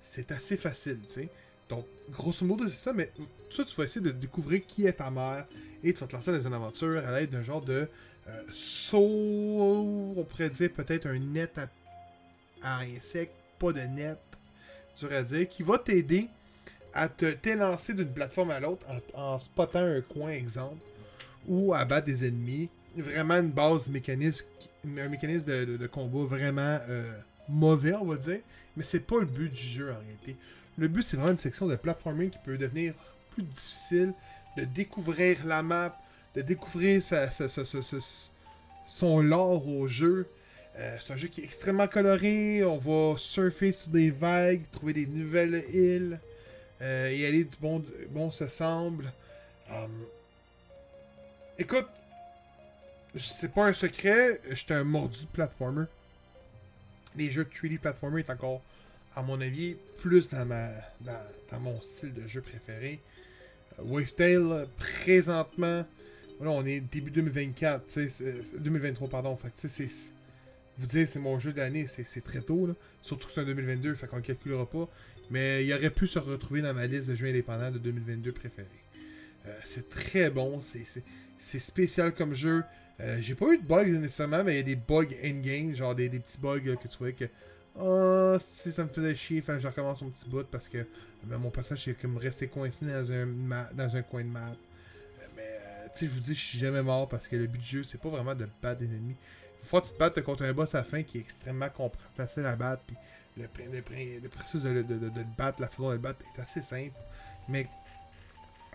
C'est 0.04 0.32
assez 0.32 0.58
facile, 0.58 1.00
tu 1.08 1.14
sais. 1.14 1.30
Donc, 1.70 1.86
grosso 2.12 2.46
modo, 2.46 2.68
c'est 2.68 2.76
ça, 2.76 2.94
mais 2.94 3.12
ça, 3.56 3.64
tu 3.64 3.76
vas 3.76 3.86
essayer 3.86 4.02
de 4.02 4.12
découvrir 4.12 4.66
qui 4.68 4.86
est 4.86 4.94
ta 4.94 5.10
mère 5.10 5.48
et 5.84 5.94
tu 5.94 6.00
vas 6.00 6.08
te 6.08 6.16
lancer 6.16 6.32
dans 6.32 6.46
une 6.46 6.54
aventure 6.54 7.06
à 7.06 7.20
l'aide 7.20 7.30
d'un 7.30 7.44
genre 7.44 7.62
de 7.62 7.88
euh, 8.28 8.44
saut, 8.52 10.14
on 10.18 10.24
pourrait 10.24 10.50
dire 10.50 10.72
peut-être 10.72 11.08
un 11.08 11.20
net 11.20 11.58
à, 11.58 11.70
à 12.62 12.80
insectes, 12.82 13.36
pas 13.60 13.74
de 13.74 13.82
net, 13.82 14.20
dur 15.00 15.12
à 15.12 15.24
dire, 15.24 15.50
qui 15.50 15.64
va 15.64 15.78
t'aider 15.78 16.28
à 16.94 17.10
te 17.10 17.32
t'élancer 17.32 17.94
d'une 17.94 18.14
plateforme 18.14 18.52
à 18.52 18.60
l'autre 18.60 18.86
en, 19.16 19.20
en 19.20 19.40
spottant 19.40 19.80
un 19.80 20.02
coin, 20.02 20.30
exemple, 20.30 20.84
ou 21.48 21.74
à 21.74 21.84
battre 21.86 22.06
des 22.06 22.28
ennemis. 22.28 22.70
Vraiment 22.96 23.36
une 23.40 23.52
base 23.52 23.88
mécanisme, 23.88 24.46
un 24.86 25.10
mécanisme 25.10 25.46
de, 25.46 25.66
de- 25.78 25.88
combat 25.88 26.26
vraiment 26.26 26.80
euh, 26.90 27.12
mauvais, 27.50 27.94
on 27.96 28.06
va 28.06 28.16
dire. 28.18 28.40
Mais 28.78 28.84
c'est 28.84 29.00
pas 29.06 29.20
le 29.20 29.26
but 29.26 29.50
du 29.52 29.62
jeu 29.62 29.92
en 29.92 29.98
réalité. 30.00 30.36
Le 30.78 30.88
but, 30.88 31.04
c'est 31.04 31.16
vraiment 31.18 31.32
une 31.32 31.38
section 31.38 31.68
de 31.68 31.76
platforming 31.76 32.30
qui 32.30 32.38
peut 32.46 32.58
devenir 32.58 32.94
plus 33.32 33.44
difficile, 33.44 34.14
de 34.58 34.64
découvrir 34.66 35.46
la 35.46 35.64
map, 35.64 35.98
de 36.36 36.42
découvrir 36.42 37.04
sa- 37.04 37.30
son 38.86 39.22
lore 39.22 39.68
au 39.68 39.88
jeu. 39.88 40.28
Euh, 40.78 40.98
c'est 41.06 41.14
un 41.14 41.18
jeu 41.18 41.28
qui 41.28 41.42
est 41.42 41.46
extrêmement 41.46 41.88
coloré. 41.88 42.64
On 42.64 42.78
va 42.78 43.18
surfer 43.18 43.72
sur 43.72 43.90
des 43.92 44.10
vagues, 44.12 44.62
trouver 44.72 44.94
des 44.94 45.06
nouvelles 45.08 45.64
îles, 45.74 46.20
euh, 46.82 47.12
y 47.14 47.26
aller 47.26 47.44
du 47.46 47.56
bon, 47.62 47.84
bon 48.12 48.32
se 48.32 48.48
semble. 48.48 49.12
Hum, 49.72 49.92
Écoute, 51.60 51.86
c'est 53.18 53.52
pas 53.52 53.68
un 53.68 53.74
secret, 53.74 54.42
j'étais 54.52 54.74
un 54.74 54.84
mordu 54.84 55.22
de 55.22 55.28
platformer. 55.28 55.86
Les 57.16 57.30
jeux 57.30 57.46
de 57.46 57.50
3D 57.50 57.78
platformer 57.80 58.22
est 58.22 58.30
encore, 58.30 58.62
à 59.16 59.22
mon 59.22 59.40
avis, 59.40 59.76
plus 60.02 60.30
dans, 60.30 60.46
ma, 60.46 60.70
dans, 61.02 61.20
dans 61.52 61.60
mon 61.60 61.82
style 61.82 62.14
de 62.14 62.26
jeu 62.28 62.42
préféré. 62.42 63.00
Euh, 63.80 63.84
Wavetail, 63.84 64.68
présentement, 64.78 65.86
voilà, 66.40 66.54
on 66.54 66.66
est 66.66 66.80
début 66.80 67.12
2024, 67.12 67.86
tu 67.88 67.94
sais, 67.94 68.10
c'est- 68.10 68.60
2023, 68.60 69.10
pardon. 69.10 69.38
Fait 69.38 69.50
que, 69.50 69.68
c'est. 69.68 69.90
Vous 70.80 70.88
dire, 70.88 71.08
c'est 71.08 71.20
mon 71.20 71.38
jeu 71.38 71.54
de 71.54 71.58
l'année, 71.60 71.88
c'est 71.88 72.24
très 72.24 72.42
tôt, 72.42 72.66
là. 72.66 72.74
Surtout 73.04 73.28
que 73.28 73.34
c'est 73.36 73.42
un 73.42 73.46
2022, 73.46 73.94
fait 73.94 74.08
qu'on 74.08 74.16
le 74.16 74.22
calculera 74.24 74.68
pas. 74.68 74.90
Mais 75.30 75.64
il 75.64 75.72
aurait 75.72 75.92
pu 75.92 76.08
se 76.08 76.18
retrouver 76.18 76.62
dans 76.62 76.74
ma 76.74 76.88
liste 76.88 77.08
de 77.08 77.16
jeux 77.16 77.28
indépendants 77.28 77.70
de 77.70 77.78
2022 77.78 78.32
préférés. 78.32 78.68
Euh, 79.46 79.56
c'est 79.66 79.88
très 79.90 80.32
bon, 80.32 80.62
c'est 80.62 81.60
spécial 81.60 82.12
comme 82.14 82.34
jeu. 82.34 82.64
Euh, 83.00 83.18
J'ai 83.22 83.36
pas 83.36 83.48
eu 83.54 83.58
de 83.58 83.68
bugs 83.68 83.86
nécessairement, 83.86 84.44
mais 84.44 84.54
il 84.54 84.58
y 84.58 84.60
a 84.60 84.64
des 84.64 84.76
bugs 84.76 85.08
in-game, 85.24 85.76
genre 85.76 85.96
des, 85.96 86.10
des 86.10 86.20
petits 86.20 86.38
bugs 86.40 86.60
que 86.62 86.88
tu 86.88 86.98
voyais 86.98 87.14
que. 87.14 87.26
Oh, 87.80 88.38
si 88.56 88.72
ça 88.72 88.84
me 88.84 88.90
faisait 88.90 89.16
chier, 89.16 89.44
je 89.48 89.68
recommence 89.68 90.02
mon 90.04 90.10
petit 90.12 90.30
bout 90.30 90.46
parce 90.46 90.70
que 90.70 90.86
ben, 91.24 91.38
mon 91.40 91.50
personnage 91.50 91.88
est 91.88 91.96
comme 92.00 92.18
resté 92.18 92.48
coincé 92.48 92.86
dans 92.86 93.12
un, 93.12 93.26
dans 93.74 93.96
un 93.96 94.02
coin 94.04 94.22
de 94.24 94.28
map. 94.30 94.42
Euh, 94.52 95.24
Mais, 95.36 95.42
euh, 95.42 95.88
tu 95.94 96.00
sais, 96.02 96.06
je 96.06 96.12
vous 96.12 96.20
dis, 96.20 96.36
je 96.36 96.40
suis 96.40 96.60
jamais 96.60 96.84
mort 96.84 97.10
parce 97.10 97.28
que 97.28 97.36
le 97.36 97.48
but 97.48 97.60
du 97.60 97.66
jeu, 97.68 97.84
c'est 97.84 98.00
pas 98.00 98.10
vraiment 98.10 98.36
de 98.36 98.48
battre 98.62 98.82
des 98.82 98.86
ennemis. 98.86 99.16
Faut 99.64 99.82
que 99.82 99.88
tu 99.88 99.94
te 99.94 99.98
battes 99.98 100.22
contre 100.22 100.44
un 100.44 100.54
boss 100.54 100.76
à 100.76 100.80
la 100.80 100.84
fin 100.84 101.02
qui 101.02 101.18
est 101.18 101.22
extrêmement 101.22 101.70
facile 102.16 102.46
à 102.46 102.56
battre. 102.56 102.84
Puis 102.86 102.96
le, 103.38 103.44
le, 103.72 104.20
le 104.22 104.30
processus 104.30 104.62
de, 104.62 104.74
de- 104.84 104.84
de- 104.84 105.10
de 105.10 105.20
le 105.20 105.26
battre, 105.36 105.60
la 105.60 105.68
façon 105.68 105.88
de 105.90 105.94
le 105.94 106.00
battre 106.00 106.20
est 106.38 106.42
assez 106.42 106.62
simple. 106.62 107.00
Mais. 107.50 107.66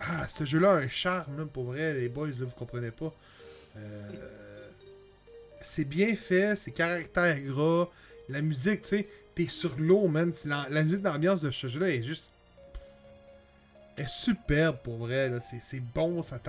Ah, 0.01 0.27
ce 0.27 0.45
jeu-là 0.45 0.71
a 0.71 0.75
un 0.75 0.87
charme, 0.87 1.37
là, 1.37 1.45
pour 1.45 1.65
vrai, 1.65 1.93
les 1.93 2.09
boys, 2.09 2.27
là, 2.29 2.33
vous 2.45 2.51
comprenez 2.51 2.91
pas. 2.91 3.13
Euh, 3.77 4.69
c'est 5.61 5.85
bien 5.85 6.15
fait, 6.15 6.55
c'est 6.55 6.71
caractère 6.71 7.39
gras. 7.39 7.89
La 8.27 8.41
musique, 8.41 8.83
tu 8.83 8.89
sais, 8.89 9.07
t'es 9.35 9.47
sur 9.47 9.75
l'eau, 9.77 10.07
man. 10.07 10.33
La, 10.45 10.83
musique 10.83 11.01
d'ambiance 11.01 11.41
de 11.41 11.51
ce 11.51 11.67
jeu-là 11.67 11.89
est 11.89 12.03
juste. 12.03 12.31
est 13.97 14.09
superbe 14.09 14.77
pour 14.83 14.97
vrai, 14.97 15.29
là. 15.29 15.39
C'est- 15.61 15.79
bon, 15.79 16.23
ça, 16.23 16.39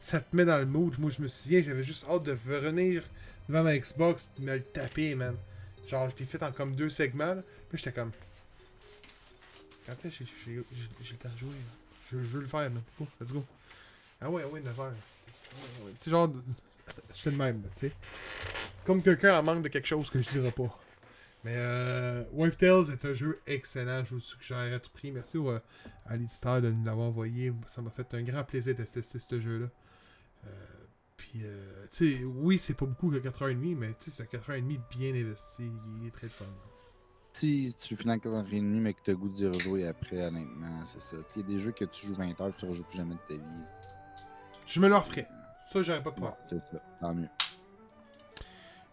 ça 0.00 0.20
te 0.20 0.36
met 0.36 0.44
dans 0.44 0.58
le 0.58 0.66
mood. 0.66 0.98
Moi, 0.98 1.10
je 1.16 1.22
me 1.22 1.28
souviens, 1.28 1.62
j'avais 1.62 1.84
juste 1.84 2.04
hâte 2.08 2.24
de 2.24 2.32
revenir 2.32 3.02
devant 3.48 3.62
ma 3.62 3.76
Xbox 3.78 4.28
et 4.38 4.42
me 4.42 4.54
le 4.56 4.62
taper, 4.62 5.14
man. 5.14 5.34
Genre, 5.88 6.10
je 6.18 6.24
fait 6.24 6.42
en 6.42 6.52
comme 6.52 6.74
deux 6.74 6.90
segments. 6.90 7.36
Puis 7.68 7.78
j'étais 7.78 7.92
comme. 7.92 8.12
Quand 9.86 9.92
est-ce 10.04 10.24
j'ai- 10.44 10.54
le 10.56 11.16
temps 11.18 11.28
de 11.28 11.38
jouer? 11.38 11.54
Je, 12.10 12.16
veux 12.16 12.40
le 12.40 12.46
faire, 12.46 12.70
là. 12.70 12.80
Go, 12.98 13.06
let's 13.20 13.32
go. 13.32 13.44
Ah 14.20 14.30
ouais, 14.30 14.44
ouais, 14.44 14.60
9h. 14.60 14.92
C'est 16.00 16.10
genre. 16.10 16.28
de- 16.28 16.40
Je 17.14 17.20
fais 17.22 17.30
de 17.30 17.36
même, 17.36 17.62
tu 17.72 17.78
sais. 17.80 17.92
Comme 18.84 19.02
quelqu'un 19.02 19.38
en 19.38 19.42
manque 19.42 19.62
de 19.62 19.68
quelque 19.68 19.86
chose 19.88 20.10
que 20.10 20.20
je 20.20 20.28
dirais 20.30 20.52
pas. 20.52 20.78
Mais 21.44 21.54
euh, 21.56 22.24
Wave 22.32 22.56
Tales 22.56 22.90
est 22.92 23.04
un 23.04 23.12
jeu 23.14 23.38
excellent, 23.46 24.02
je 24.04 24.14
vous 24.14 24.20
suggère 24.20 24.74
à 24.74 24.78
tout 24.78 24.90
prix. 24.92 25.10
Merci 25.12 25.36
au, 25.38 25.50
euh, 25.50 25.60
à 26.06 26.16
l'éditeur 26.16 26.60
de 26.62 26.70
nous 26.70 26.84
l'avoir 26.84 27.08
envoyé. 27.08 27.52
Ça 27.66 27.82
m'a 27.82 27.90
fait 27.90 28.12
un 28.14 28.22
grand 28.22 28.44
plaisir 28.44 28.74
de 28.74 28.82
tester 28.84 29.18
ce 29.18 29.40
jeu-là. 29.40 29.66
Euh, 30.46 30.50
puis, 31.16 31.40
euh, 31.44 31.86
tu 31.92 32.18
sais, 32.18 32.24
oui, 32.24 32.58
c'est 32.58 32.74
pas 32.76 32.86
beaucoup 32.86 33.10
que 33.10 33.16
4h30, 33.16 33.76
mais 33.76 33.94
tu 34.00 34.10
sais, 34.10 34.16
c'est 34.16 34.22
un 34.22 34.38
4h30 34.38 34.78
bien 34.90 35.14
investi. 35.14 35.70
Il 36.00 36.06
est 36.06 36.10
très 36.10 36.28
fun. 36.28 36.44
Si 37.32 37.74
tu 37.80 37.96
finis 37.96 38.12
à 38.12 38.16
4h30 38.16 38.62
mais 38.62 38.94
que 38.94 39.00
tu 39.04 39.10
as 39.10 39.14
goût 39.14 39.28
d'y 39.28 39.46
rejouer 39.46 39.86
après, 39.86 40.24
honnêtement, 40.26 40.84
c'est 40.86 41.00
ça. 41.00 41.16
Il 41.36 41.42
y 41.42 41.44
a 41.44 41.48
des 41.48 41.58
jeux 41.58 41.72
que 41.72 41.84
tu 41.84 42.06
joues 42.06 42.14
20 42.14 42.40
heures 42.40 42.52
tu 42.56 42.64
rejoues 42.66 42.84
plus 42.84 42.96
jamais 42.98 43.14
de 43.14 43.20
ta 43.28 43.34
vie. 43.34 43.64
Je 44.66 44.80
me 44.80 44.88
le 44.88 44.96
referai. 44.96 45.26
Ça, 45.74 45.82
j'aurais 45.82 46.02
pas 46.04 46.10
de 46.10 46.14
problème. 46.14 46.36
c'est 46.40 46.60
ça. 46.60 46.78
Tant 47.00 47.12
mieux. 47.12 47.28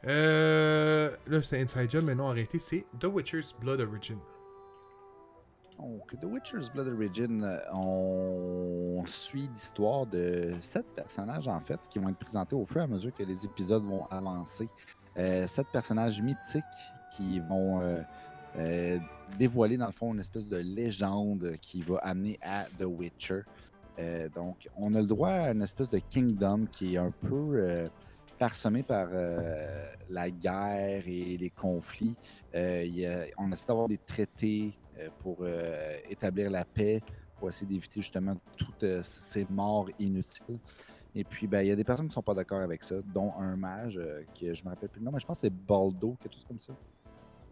Euh, 0.07 1.15
là, 1.27 1.43
c'est 1.43 1.61
Inside 1.61 1.91
Job, 1.91 2.05
mais 2.05 2.15
non, 2.15 2.29
arrêtez. 2.29 2.57
C'est 2.57 2.87
The 2.99 3.05
Witcher's 3.05 3.53
Blood 3.59 3.81
Origin. 3.81 4.17
Donc, 5.77 6.19
The 6.19 6.23
Witcher's 6.23 6.71
Blood 6.71 6.87
Origin, 6.87 7.43
euh, 7.43 7.59
on 7.71 9.03
suit 9.05 9.47
l'histoire 9.53 10.07
de 10.07 10.55
sept 10.59 10.87
personnages, 10.95 11.47
en 11.47 11.59
fait, 11.59 11.79
qui 11.87 11.99
vont 11.99 12.09
être 12.09 12.17
présentés 12.17 12.55
au 12.55 12.65
fur 12.65 12.81
et 12.81 12.85
à 12.85 12.87
mesure 12.87 13.13
que 13.13 13.21
les 13.21 13.45
épisodes 13.45 13.83
vont 13.83 14.07
avancer. 14.07 14.67
Euh, 15.17 15.45
sept 15.45 15.67
personnages 15.71 16.19
mythiques 16.19 16.63
qui 17.15 17.39
vont 17.41 17.79
euh, 17.81 18.01
euh, 18.57 18.97
dévoiler, 19.37 19.77
dans 19.77 19.85
le 19.85 19.91
fond, 19.91 20.15
une 20.15 20.19
espèce 20.19 20.47
de 20.47 20.57
légende 20.57 21.57
qui 21.61 21.83
va 21.83 21.97
amener 21.97 22.39
à 22.41 22.63
The 22.79 22.85
Witcher. 22.85 23.41
Euh, 23.99 24.29
donc, 24.29 24.67
on 24.77 24.93
a 24.95 25.01
le 25.01 25.07
droit 25.07 25.29
à 25.29 25.51
une 25.51 25.61
espèce 25.61 25.89
de 25.89 25.99
kingdom 25.99 26.65
qui 26.71 26.95
est 26.95 26.97
un 26.97 27.11
peu 27.11 27.51
euh, 27.53 27.89
parsemé 28.39 28.83
par 28.83 29.09
euh, 29.11 29.85
la 30.09 30.29
guerre 30.29 31.03
et 31.07 31.37
les 31.37 31.49
conflits. 31.49 32.15
On 32.53 33.51
essaie 33.51 33.67
d'avoir 33.67 33.87
des 33.87 33.99
traités 33.99 34.73
pour 35.19 35.45
établir 36.09 36.49
la 36.51 36.63
paix, 36.63 37.01
pour 37.37 37.49
essayer 37.49 37.65
d'éviter 37.65 38.01
justement 38.01 38.35
toutes 38.55 39.01
ces 39.01 39.47
morts 39.49 39.89
inutiles. 39.99 40.59
Et 41.13 41.23
puis, 41.23 41.47
ben, 41.47 41.61
il 41.61 41.67
y 41.67 41.71
a 41.71 41.75
des 41.75 41.83
personnes 41.83 42.07
qui 42.07 42.13
sont 42.13 42.21
pas 42.21 42.33
d'accord 42.33 42.61
avec 42.61 42.83
ça, 42.83 42.95
dont 43.13 43.33
un 43.37 43.55
mage, 43.55 43.99
qui 44.33 44.53
je 44.53 44.63
me 44.63 44.69
rappelle 44.69 44.89
plus 44.89 44.99
le 44.99 45.05
nom, 45.05 45.11
mais 45.11 45.19
je 45.19 45.25
pense 45.25 45.37
que 45.37 45.47
c'est 45.47 45.53
Baldo, 45.53 46.17
quelque 46.21 46.33
chose 46.33 46.45
comme 46.45 46.59
ça. 46.59 46.73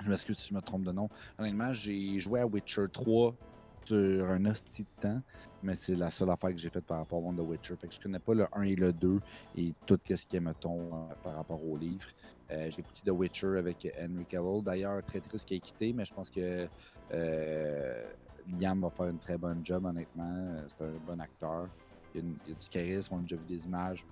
Je 0.04 0.10
m'excuse 0.10 0.38
si 0.38 0.50
je 0.50 0.54
me 0.54 0.62
trompe 0.62 0.84
de 0.84 0.92
nom. 0.92 1.10
Honnêtement, 1.38 1.74
j'ai 1.74 2.20
joué 2.20 2.40
à 2.40 2.48
Witcher 2.48 2.86
3 2.92 3.36
sur 3.86 4.26
un 4.30 4.46
hostie 4.46 4.84
de 4.84 5.02
temps, 5.02 5.22
mais 5.64 5.76
c'est 5.76 5.96
la 5.96 6.12
seule 6.12 6.30
affaire 6.30 6.52
que 6.52 6.58
j'ai 6.58 6.70
faite 6.70 6.86
par 6.86 7.00
rapport 7.00 7.22
monde 7.22 7.38
de 7.38 7.42
Witcher. 7.42 7.76
Fait 7.76 7.88
que 7.88 7.94
je 7.94 8.00
connais 8.00 8.20
pas 8.20 8.34
le 8.34 8.48
1 8.54 8.62
et 8.64 8.76
le 8.76 8.94
2 8.94 9.20
et 9.58 9.74
tout 9.86 10.00
ce 10.06 10.26
qui 10.26 10.38
est, 10.38 10.40
mettons, 10.40 10.94
euh, 10.94 11.14
par 11.24 11.36
rapport 11.36 11.64
au 11.64 11.78
livre. 11.78 12.06
Euh, 12.52 12.70
j'ai 12.72 12.80
écouté 12.80 13.02
The 13.06 13.10
Witcher 13.10 13.58
avec 13.58 13.88
Henry 14.00 14.26
Cavill. 14.26 14.64
D'ailleurs, 14.64 15.04
très 15.06 15.20
triste 15.20 15.48
qu'il 15.48 15.58
ait 15.58 15.62
quitté, 15.62 15.94
mais 15.94 16.06
je 16.06 16.14
pense 16.14 16.30
que 16.30 16.68
euh, 17.14 18.04
Liam 18.60 18.82
va 18.82 18.90
faire 18.90 19.08
une 19.08 19.20
très 19.20 19.38
bonne 19.38 19.64
job, 19.64 19.86
honnêtement. 19.86 20.64
C'est 20.68 20.84
un 20.84 20.94
bon 21.06 21.20
acteur. 21.20 21.68
Il 22.16 22.22
y, 22.22 22.24
a, 22.24 22.28
il 22.48 22.50
y 22.50 22.56
a 22.56 22.60
du 22.60 22.70
charisme, 22.70 23.16
on 23.16 23.20
a 23.20 23.22
déjà 23.22 23.36
vu 23.36 23.46
des 23.46 23.66
images. 23.66 24.06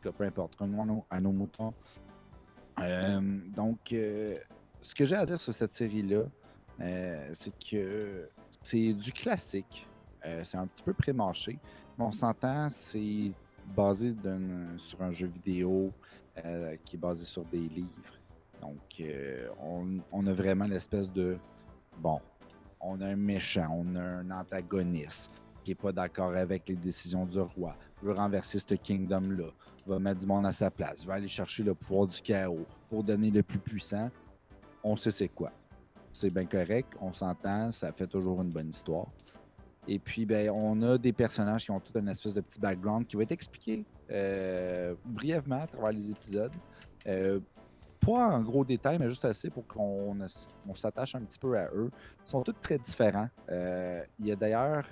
Peu 0.00 0.24
importe, 0.24 0.56
revenons 0.56 1.04
à 1.10 1.20
nos 1.20 1.32
moutons. 1.32 1.72
Donc, 2.76 3.78
ce 3.88 4.94
que 4.96 5.04
j'ai 5.04 5.14
à 5.14 5.24
dire 5.24 5.40
sur 5.40 5.54
cette 5.54 5.72
série-là, 5.72 6.24
c'est 7.32 7.52
que 7.58 8.28
c'est 8.62 8.92
du 8.92 9.12
classique. 9.12 9.86
Euh, 10.24 10.42
c'est 10.44 10.56
un 10.56 10.66
petit 10.66 10.82
peu 10.82 10.92
pré-mâché. 10.92 11.58
On 11.98 12.12
s'entend, 12.12 12.68
c'est 12.68 13.32
basé 13.76 14.14
sur 14.76 15.02
un 15.02 15.10
jeu 15.10 15.26
vidéo 15.26 15.92
euh, 16.44 16.76
qui 16.84 16.96
est 16.96 16.98
basé 16.98 17.24
sur 17.24 17.44
des 17.44 17.58
livres. 17.60 18.18
Donc, 18.60 18.78
euh, 19.00 19.48
on, 19.60 19.98
on 20.10 20.26
a 20.26 20.32
vraiment 20.32 20.66
l'espèce 20.66 21.12
de. 21.12 21.36
Bon, 21.98 22.20
on 22.80 23.00
a 23.00 23.08
un 23.08 23.16
méchant, 23.16 23.68
on 23.70 23.94
a 23.96 24.02
un 24.02 24.30
antagoniste 24.30 25.30
qui 25.62 25.70
n'est 25.70 25.76
pas 25.76 25.92
d'accord 25.92 26.34
avec 26.34 26.68
les 26.68 26.76
décisions 26.76 27.24
du 27.26 27.38
roi, 27.38 27.76
veut 28.00 28.12
renverser 28.12 28.58
ce 28.58 28.74
kingdom-là, 28.74 29.50
va 29.86 29.98
mettre 29.98 30.20
du 30.20 30.26
monde 30.26 30.46
à 30.46 30.52
sa 30.52 30.70
place, 30.70 31.04
va 31.04 31.14
aller 31.14 31.28
chercher 31.28 31.62
le 31.62 31.74
pouvoir 31.74 32.06
du 32.08 32.20
chaos 32.20 32.66
pour 32.88 33.04
donner 33.04 33.30
le 33.30 33.42
plus 33.42 33.58
puissant. 33.58 34.10
On 34.82 34.96
sait 34.96 35.12
c'est 35.12 35.28
quoi. 35.28 35.52
C'est 36.12 36.30
bien 36.30 36.44
correct, 36.44 36.92
on 37.00 37.12
s'entend, 37.12 37.70
ça 37.70 37.92
fait 37.92 38.06
toujours 38.06 38.42
une 38.42 38.50
bonne 38.50 38.68
histoire. 38.68 39.06
Et 39.88 39.98
puis, 39.98 40.24
ben, 40.26 40.50
on 40.50 40.80
a 40.82 40.96
des 40.96 41.12
personnages 41.12 41.64
qui 41.64 41.70
ont 41.70 41.80
tout 41.80 41.98
une 41.98 42.08
espèce 42.08 42.34
de 42.34 42.40
petit 42.40 42.60
background 42.60 43.06
qui 43.06 43.16
va 43.16 43.22
être 43.22 43.32
expliqué 43.32 43.84
euh, 44.10 44.94
brièvement 45.04 45.62
à 45.62 45.66
travers 45.66 45.92
les 45.92 46.10
épisodes. 46.10 46.52
Euh, 47.06 47.40
pas 47.98 48.28
en 48.28 48.40
gros 48.42 48.64
détail, 48.64 48.98
mais 48.98 49.08
juste 49.08 49.24
assez 49.24 49.48
pour 49.50 49.66
qu'on 49.66 50.16
s'attache 50.74 51.14
un 51.14 51.22
petit 51.22 51.38
peu 51.38 51.56
à 51.56 51.68
eux. 51.74 51.90
Ils 52.26 52.30
sont 52.30 52.42
tous 52.42 52.54
très 52.60 52.78
différents. 52.78 53.28
Euh, 53.50 54.02
il 54.18 54.26
y 54.26 54.32
a 54.32 54.36
d'ailleurs 54.36 54.84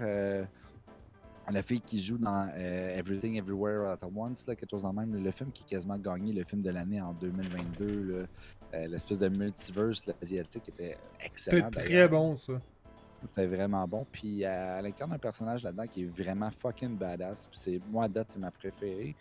la 1.51 1.63
fille 1.65 1.81
qui 1.81 2.01
joue 2.01 2.19
dans 2.19 2.49
Everything 2.55 3.37
Everywhere 3.37 3.91
at 3.91 3.99
Once, 4.15 4.47
là, 4.47 4.55
quelque 4.55 4.71
chose 4.71 4.83
dans 4.83 4.93
le 4.93 5.19
le 5.19 5.31
film 5.33 5.51
qui 5.51 5.65
a 5.65 5.67
quasiment 5.67 5.99
gagné 5.99 6.33
le 6.33 6.45
film 6.45 6.63
de 6.63 6.71
l'année 6.71 7.01
en 7.01 7.13
2022. 7.13 8.03
là. 8.03 8.27
Euh, 8.75 8.87
L'espèce 8.87 9.19
de 9.19 9.29
multiverse 9.29 10.05
asiatique 10.23 10.69
était 10.69 10.97
excellent. 11.25 11.69
C'était 11.73 11.85
très 11.85 12.09
bon, 12.09 12.37
ça. 12.37 12.61
C'était 13.25 13.47
vraiment 13.47 13.87
bon. 13.87 14.07
Puis 14.11 14.45
euh, 14.45 14.79
elle 14.79 14.87
incarne 14.87 15.13
un 15.13 15.19
personnage 15.19 15.63
là-dedans 15.65 15.87
qui 15.87 16.03
est 16.03 16.07
vraiment 16.07 16.51
fucking 16.51 16.97
badass. 16.97 17.47
Puis 17.47 17.59
c'est, 17.59 17.81
moi, 17.91 18.05
à 18.05 18.09
date, 18.09 18.29
c'est 18.31 18.39
ma 18.39 18.51
préférée. 18.51 19.15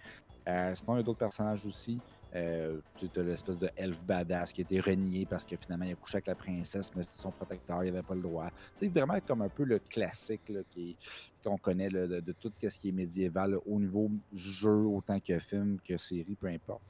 Euh, 0.47 0.73
sinon, 0.73 0.95
il 0.95 0.97
y 0.97 0.99
a 1.01 1.03
d'autres 1.03 1.19
personnages 1.19 1.65
aussi. 1.65 1.99
Euh, 2.35 2.80
tu 2.95 3.07
as 3.19 3.23
l'espèce 3.23 3.57
de 3.57 3.69
elfe 3.76 4.03
badass 4.05 4.53
qui 4.53 4.61
a 4.61 4.63
été 4.63 4.80
renié 4.80 5.26
parce 5.26 5.43
que 5.43 5.55
finalement, 5.57 5.85
il 5.85 5.93
a 5.93 5.95
couché 5.95 6.17
avec 6.17 6.27
la 6.27 6.35
princesse, 6.35 6.95
mais 6.95 7.01
c'était 7.01 7.17
son 7.17 7.31
protecteur, 7.31 7.84
il 7.84 7.89
avait 7.89 8.03
pas 8.03 8.13
le 8.13 8.21
droit. 8.21 8.49
C'est 8.76 8.88
vraiment 8.88 9.17
comme 9.26 9.41
un 9.41 9.49
peu 9.49 9.63
le 9.63 9.80
classique 9.80 10.47
là, 10.49 10.59
qui, 10.69 10.95
qu'on 11.43 11.57
connaît 11.57 11.89
là, 11.89 12.05
de, 12.05 12.19
de 12.19 12.31
tout 12.34 12.51
ce 12.61 12.77
qui 12.77 12.89
est 12.89 12.91
médiéval 12.91 13.51
là, 13.51 13.57
au 13.65 13.80
niveau 13.80 14.11
jeu, 14.31 14.85
autant 14.85 15.19
que 15.19 15.39
film, 15.39 15.80
que 15.84 15.97
série, 15.97 16.35
peu 16.39 16.47
importe. 16.47 16.84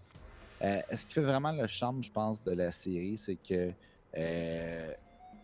Ce 0.61 1.05
qui 1.05 1.13
fait 1.13 1.21
vraiment 1.21 1.51
le 1.51 1.67
charme, 1.67 2.03
je 2.03 2.11
pense, 2.11 2.43
de 2.43 2.51
la 2.51 2.71
série, 2.71 3.17
c'est 3.17 3.35
que 3.35 3.71
euh, 4.17 4.93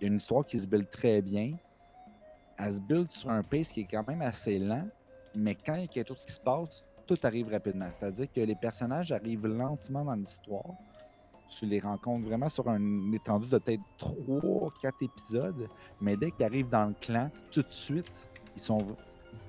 y 0.02 0.06
a 0.06 0.08
une 0.08 0.18
histoire 0.18 0.46
qui 0.46 0.60
se 0.60 0.68
build 0.68 0.90
très 0.90 1.22
bien. 1.22 1.56
Elle 2.58 2.74
se 2.74 2.82
build 2.82 3.12
sur 3.12 3.30
un 3.30 3.44
pace 3.44 3.72
qui 3.72 3.82
est 3.82 3.88
quand 3.90 4.08
même 4.08 4.22
assez 4.22 4.58
lent, 4.60 4.88
mais 5.36 5.56
quand 5.56 5.76
il 5.76 5.82
y 5.82 5.84
a 5.84 5.88
quelque 5.88 6.08
chose 6.10 6.24
qui 6.26 6.32
se 6.32 6.40
passe, 6.40 6.84
tout 7.06 7.18
arrive 7.24 7.50
rapidement. 7.50 7.88
C'est-à-dire 7.94 8.32
que 8.32 8.42
les 8.42 8.56
personnages 8.56 9.12
arrivent 9.12 9.48
lentement 9.48 10.04
dans 10.04 10.16
l'histoire. 10.16 10.66
Tu 11.48 11.66
les 11.68 11.80
rencontres 11.80 12.26
vraiment 12.26 12.50
sur 12.50 12.68
une 12.70 13.14
étendue 13.14 13.50
de 13.50 13.60
peut-être 13.60 13.84
3-4 14.00 14.92
épisodes, 15.02 15.70
mais 16.02 16.18
dès 16.18 16.32
qu'ils 16.32 16.46
arrivent 16.46 16.70
dans 16.70 16.88
le 16.88 16.96
clan, 17.00 17.30
tout 17.52 17.62
de 17.62 17.72
suite, 17.72 18.28
ils 18.56 18.62
sont, 18.62 18.96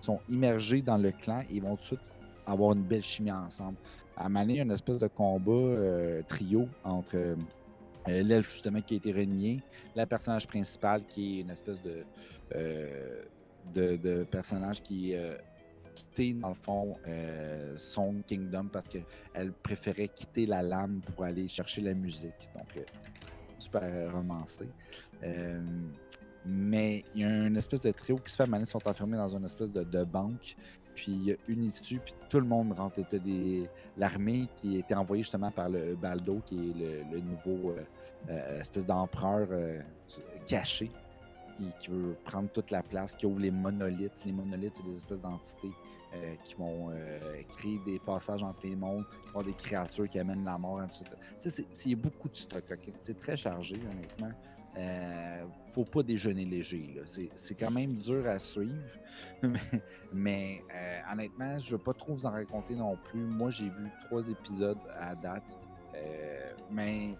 sont 0.02 0.20
immergés 0.28 0.82
dans 0.82 0.98
le 0.98 1.10
clan 1.12 1.40
et 1.48 1.54
ils 1.54 1.62
vont 1.62 1.76
tout 1.76 1.94
de 1.94 2.00
suite 2.02 2.10
avoir 2.44 2.74
une 2.74 2.82
belle 2.82 3.02
chimie 3.02 3.32
ensemble. 3.32 3.78
À 4.16 4.26
a 4.26 4.42
une 4.44 4.70
espèce 4.70 4.98
de 4.98 5.08
combat 5.08 5.52
euh, 5.52 6.22
trio 6.22 6.68
entre 6.84 7.16
euh, 7.16 7.36
l'elfe 8.06 8.52
justement 8.52 8.80
qui 8.80 8.94
a 8.94 8.96
été 8.96 9.12
renié, 9.12 9.60
la 9.94 10.06
personnage 10.06 10.46
principale 10.46 11.02
qui 11.06 11.38
est 11.38 11.40
une 11.42 11.50
espèce 11.50 11.82
de, 11.82 12.04
euh, 12.54 13.22
de, 13.74 14.24
personnage 14.24 14.82
qui 14.82 15.14
a 15.14 15.36
quitté 15.96 16.34
dans 16.34 16.50
le 16.50 16.54
fond 16.54 16.96
euh, 17.06 17.74
son 17.76 18.22
kingdom 18.26 18.68
parce 18.72 18.86
qu'elle 18.88 19.52
préférait 19.62 20.08
quitter 20.08 20.46
la 20.46 20.62
lame 20.62 21.00
pour 21.00 21.24
aller 21.24 21.48
chercher 21.48 21.80
la 21.80 21.94
musique. 21.94 22.48
Donc, 22.54 22.76
euh, 22.76 22.82
super 23.58 23.82
euh, 23.82 24.10
romancé. 24.10 24.68
Euh, 25.22 25.60
mais 26.44 27.04
il 27.14 27.22
y 27.22 27.24
a 27.24 27.46
une 27.46 27.56
espèce 27.56 27.82
de 27.82 27.90
trio 27.90 28.16
qui 28.16 28.30
se 28.30 28.36
fait, 28.36 28.48
ils 28.48 28.66
sont 28.66 28.86
enfermés 28.86 29.16
dans 29.16 29.36
une 29.36 29.44
espèce 29.44 29.72
de, 29.72 29.82
de 29.82 30.04
banque. 30.04 30.56
Puis 30.96 31.12
il 31.12 31.22
y 31.24 31.32
a 31.32 31.36
une 31.46 31.62
issue, 31.64 32.00
puis 32.00 32.14
tout 32.30 32.40
le 32.40 32.46
monde 32.46 32.72
rentre. 32.72 33.00
T'as 33.08 33.18
des- 33.18 33.68
L'armée 33.98 34.48
qui 34.56 34.78
été 34.78 34.94
envoyée 34.94 35.22
justement 35.22 35.50
par 35.50 35.68
le 35.68 35.94
Baldo, 35.94 36.40
qui 36.46 36.56
est 36.70 37.12
le, 37.12 37.20
nouveau 37.20 37.70
euh, 37.70 37.80
euh, 38.30 38.60
espèce 38.60 38.86
d'empereur 38.86 39.46
euh, 39.50 39.80
caché, 40.46 40.90
qui, 41.78 41.90
veut 41.90 42.16
prendre 42.24 42.48
toute 42.50 42.70
la 42.70 42.82
place, 42.82 43.14
qui 43.14 43.26
ouvre 43.26 43.40
les 43.40 43.50
monolithes. 43.50 44.22
Les 44.24 44.32
monolithes, 44.32 44.74
c'est 44.76 44.84
des 44.86 44.96
espèces 44.96 45.20
d'entités 45.22 45.70
qui 46.44 46.54
vont 46.54 46.90
créer 47.58 47.78
des 47.84 47.98
passages 47.98 48.42
entre 48.42 48.60
les 48.64 48.74
mondes, 48.74 49.04
avoir 49.28 49.44
des 49.44 49.52
créatures 49.52 50.08
qui 50.08 50.18
amènent 50.18 50.44
la 50.44 50.56
mort, 50.56 50.82
etc. 50.82 51.04
C'est- 51.38 51.94
beaucoup 51.94 52.30
de 52.30 52.36
stock. 52.36 52.64
C'est 52.98 53.20
très 53.20 53.36
chargé, 53.36 53.76
honnêtement. 53.76 54.30
Euh, 54.76 55.44
faut 55.72 55.84
pas 55.84 56.02
déjeuner 56.02 56.44
léger. 56.44 57.00
C'est 57.34 57.54
quand 57.54 57.70
même 57.70 57.94
dur 57.94 58.26
à 58.28 58.38
suivre. 58.38 58.76
mais 59.42 59.60
mais, 60.12 60.62
euh, 60.74 61.00
honnêtement, 61.12 61.56
je 61.56 61.66
ne 61.72 61.78
veux 61.78 61.82
pas 61.82 61.94
trop 61.94 62.12
vous 62.12 62.26
en 62.26 62.30
raconter 62.30 62.74
non 62.76 62.96
plus. 62.96 63.20
Moi, 63.20 63.50
j'ai 63.50 63.68
vu 63.70 63.90
trois 64.04 64.28
épisodes 64.28 64.78
à 64.98 65.14
date. 65.14 65.58
Euh, 65.94 66.52
mais 66.70 67.16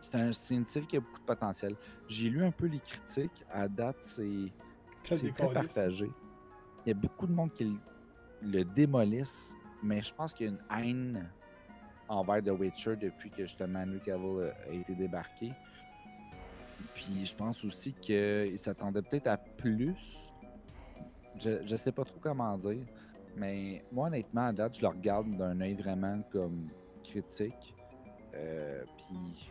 c'est 0.00 0.14
un- 0.16 0.32
c'est 0.32 0.54
une 0.54 0.64
série 0.64 0.86
qui 0.86 0.96
a 0.96 1.00
beaucoup 1.00 1.18
de 1.18 1.24
potentiel. 1.24 1.74
J'ai 2.06 2.30
lu 2.30 2.44
un 2.44 2.52
peu 2.52 2.66
les 2.66 2.78
critiques. 2.78 3.44
À 3.50 3.66
date, 3.66 3.96
c'est 4.00 4.52
très 5.02 5.16
partagé. 5.54 6.10
Il 6.86 6.90
y 6.90 6.92
a 6.92 6.94
beaucoup 6.94 7.26
de 7.26 7.32
monde 7.32 7.52
qui 7.52 7.64
le, 7.64 7.76
le 8.42 8.64
démolissent, 8.64 9.56
mais 9.82 10.00
je 10.00 10.14
pense 10.14 10.32
qu'il 10.32 10.46
y 10.46 10.48
a 10.48 10.52
une 10.52 10.86
haine 10.88 11.28
envers 12.08 12.42
The 12.42 12.50
Witcher 12.50 12.94
depuis 12.96 13.30
que 13.30 13.42
justement 13.42 13.80
Henry 13.82 14.00
Cavill 14.00 14.52
a 14.68 14.72
été 14.72 14.94
débarqué. 14.94 15.52
Puis 16.94 17.24
je 17.26 17.34
pense 17.34 17.64
aussi 17.64 17.92
qu'il 17.94 18.58
s'attendait 18.58 19.02
peut-être 19.02 19.26
à 19.28 19.36
plus. 19.36 20.32
Je, 21.38 21.64
je 21.66 21.76
sais 21.76 21.92
pas 21.92 22.04
trop 22.04 22.18
comment 22.20 22.56
dire, 22.56 22.84
mais 23.36 23.84
moi 23.92 24.08
honnêtement 24.08 24.46
à 24.46 24.52
date 24.52 24.76
je 24.76 24.80
le 24.82 24.88
regarde 24.88 25.36
d'un 25.36 25.60
œil 25.60 25.74
vraiment 25.74 26.20
comme 26.32 26.68
critique. 27.04 27.74
Euh, 28.34 28.84
puis 28.96 29.50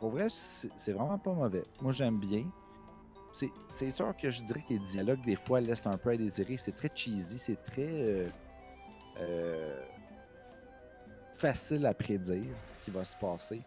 pour 0.00 0.10
vrai 0.10 0.26
c'est 0.28 0.92
vraiment 0.92 1.18
pas 1.18 1.32
mauvais. 1.32 1.64
Moi 1.80 1.92
j'aime 1.92 2.18
bien. 2.18 2.44
C'est- 3.32 3.52
C'est 3.68 3.90
sûr 3.92 4.16
que 4.16 4.28
je 4.30 4.42
dirais 4.42 4.60
que 4.60 4.70
les 4.74 4.80
dialogues, 4.80 5.24
des 5.24 5.36
fois, 5.36 5.60
laissent 5.60 5.86
un 5.86 5.96
peu 5.96 6.10
à 6.10 6.16
désirer. 6.16 6.56
C'est 6.56 6.72
très 6.74 6.90
cheesy, 6.92 7.38
c'est 7.38 7.62
très 7.62 7.86
euh, 7.88 8.28
euh, 9.20 9.80
facile 11.32 11.86
à 11.86 11.94
prédire 11.94 12.52
ce 12.66 12.80
qui 12.80 12.90
va 12.90 13.04
se 13.04 13.16
passer. 13.16 13.62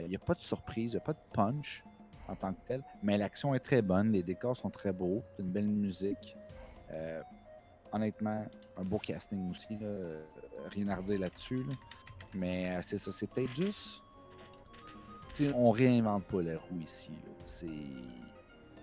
Il 0.00 0.08
n'y 0.08 0.16
a 0.16 0.18
pas 0.18 0.34
de 0.34 0.40
surprise, 0.40 0.92
il 0.92 0.96
n'y 0.96 1.02
a 1.02 1.04
pas 1.04 1.12
de 1.12 1.18
punch 1.34 1.84
en 2.28 2.34
tant 2.34 2.52
que 2.52 2.60
tel, 2.66 2.82
mais 3.02 3.18
l'action 3.18 3.54
est 3.54 3.60
très 3.60 3.82
bonne, 3.82 4.12
les 4.12 4.22
décors 4.22 4.56
sont 4.56 4.70
très 4.70 4.92
beaux, 4.92 5.22
une 5.38 5.50
belle 5.50 5.68
musique. 5.68 6.36
Euh, 6.90 7.22
honnêtement, 7.92 8.46
un 8.76 8.84
beau 8.84 8.98
casting 8.98 9.50
aussi, 9.50 9.78
euh, 9.82 10.22
rien 10.70 10.88
à 10.88 10.96
redire 10.96 11.20
là-dessus. 11.20 11.62
là. 11.64 11.74
Mais 12.34 12.70
euh, 12.70 12.80
c'est 12.82 12.98
ça, 12.98 13.12
c'est 13.12 13.28
peut-être 13.28 13.54
juste. 13.54 14.02
tu 15.34 15.46
sais, 15.46 15.52
on 15.54 15.70
réinvente 15.70 16.24
pas 16.24 16.42
la 16.42 16.58
roue 16.58 16.80
ici. 16.80 17.12
C'est. 17.44 17.66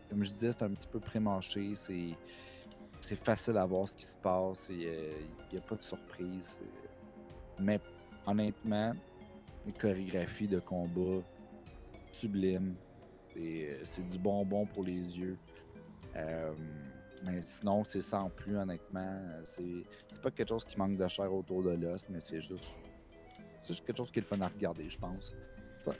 Comme 0.09 0.23
je 0.23 0.31
disais, 0.31 0.51
c'est 0.51 0.63
un 0.63 0.69
petit 0.72 0.88
peu 0.88 0.99
pré-mâché. 0.99 1.73
C'est. 1.76 2.15
C'est 2.99 3.15
facile 3.15 3.57
à 3.57 3.65
voir 3.65 3.89
ce 3.89 3.95
qui 3.95 4.05
se 4.05 4.15
passe. 4.15 4.69
Il 4.69 4.77
n'y 5.51 5.57
a 5.57 5.61
pas 5.61 5.76
de 5.76 5.84
surprise. 5.84 6.61
Mais 7.59 7.80
honnêtement, 8.27 8.93
les 9.65 9.73
chorégraphies 9.73 10.47
de 10.47 10.59
combat 10.59 11.23
sublimes. 12.11 12.76
Euh, 13.37 13.81
C'est 13.85 14.07
du 14.07 14.17
bonbon 14.17 14.65
pour 14.65 14.83
les 14.83 15.19
yeux. 15.19 15.37
Euh, 16.15 16.53
Mais 17.23 17.41
sinon, 17.41 17.83
c'est 17.83 18.01
sans 18.01 18.29
plus, 18.29 18.57
honnêtement. 18.57 19.19
C'est 19.43 19.83
c'est 20.11 20.21
pas 20.21 20.31
quelque 20.31 20.49
chose 20.49 20.65
qui 20.65 20.77
manque 20.77 20.97
de 20.97 21.07
chair 21.07 21.33
autour 21.33 21.63
de 21.63 21.71
l'os, 21.71 22.07
mais 22.09 22.19
c'est 22.19 22.41
juste. 22.41 22.79
Quelque 23.85 23.97
chose 23.97 24.11
qui 24.11 24.19
est 24.19 24.21
le 24.21 24.27
fun 24.27 24.41
à 24.41 24.47
regarder, 24.47 24.89
je 24.89 24.97
pense. 24.99 25.35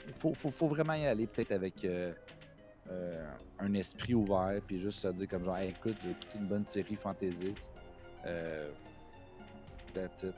Il 0.06 0.14
faut, 0.34 0.68
vraiment 0.68 0.94
y 0.94 1.06
aller, 1.06 1.26
peut-être 1.26 1.52
avec 1.52 1.84
euh, 1.84 2.12
euh, 2.90 3.28
un 3.58 3.74
esprit 3.74 4.14
ouvert, 4.14 4.60
puis 4.66 4.78
juste 4.78 5.00
se 5.00 5.08
dire 5.08 5.28
comme 5.28 5.44
genre, 5.44 5.58
écoute, 5.58 5.96
j'ai 6.02 6.10
écouté 6.10 6.38
une 6.38 6.46
bonne 6.46 6.64
série 6.64 6.94
fantasy. 6.94 7.54
Euh, 8.26 8.70
that's 9.94 10.22
it. 10.24 10.34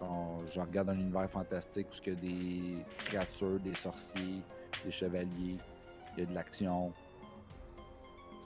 Je 0.00 0.60
regarde 0.60 0.90
un 0.90 0.98
univers 0.98 1.30
fantastique 1.30 1.86
où 1.90 1.96
il 2.06 2.12
y 2.12 2.16
a 2.16 2.20
des 2.20 2.84
créatures, 2.98 3.60
des 3.60 3.74
sorciers, 3.74 4.42
des 4.84 4.90
chevaliers, 4.90 5.58
il 6.16 6.20
y 6.20 6.22
a 6.22 6.26
de 6.26 6.34
l'action. 6.34 6.92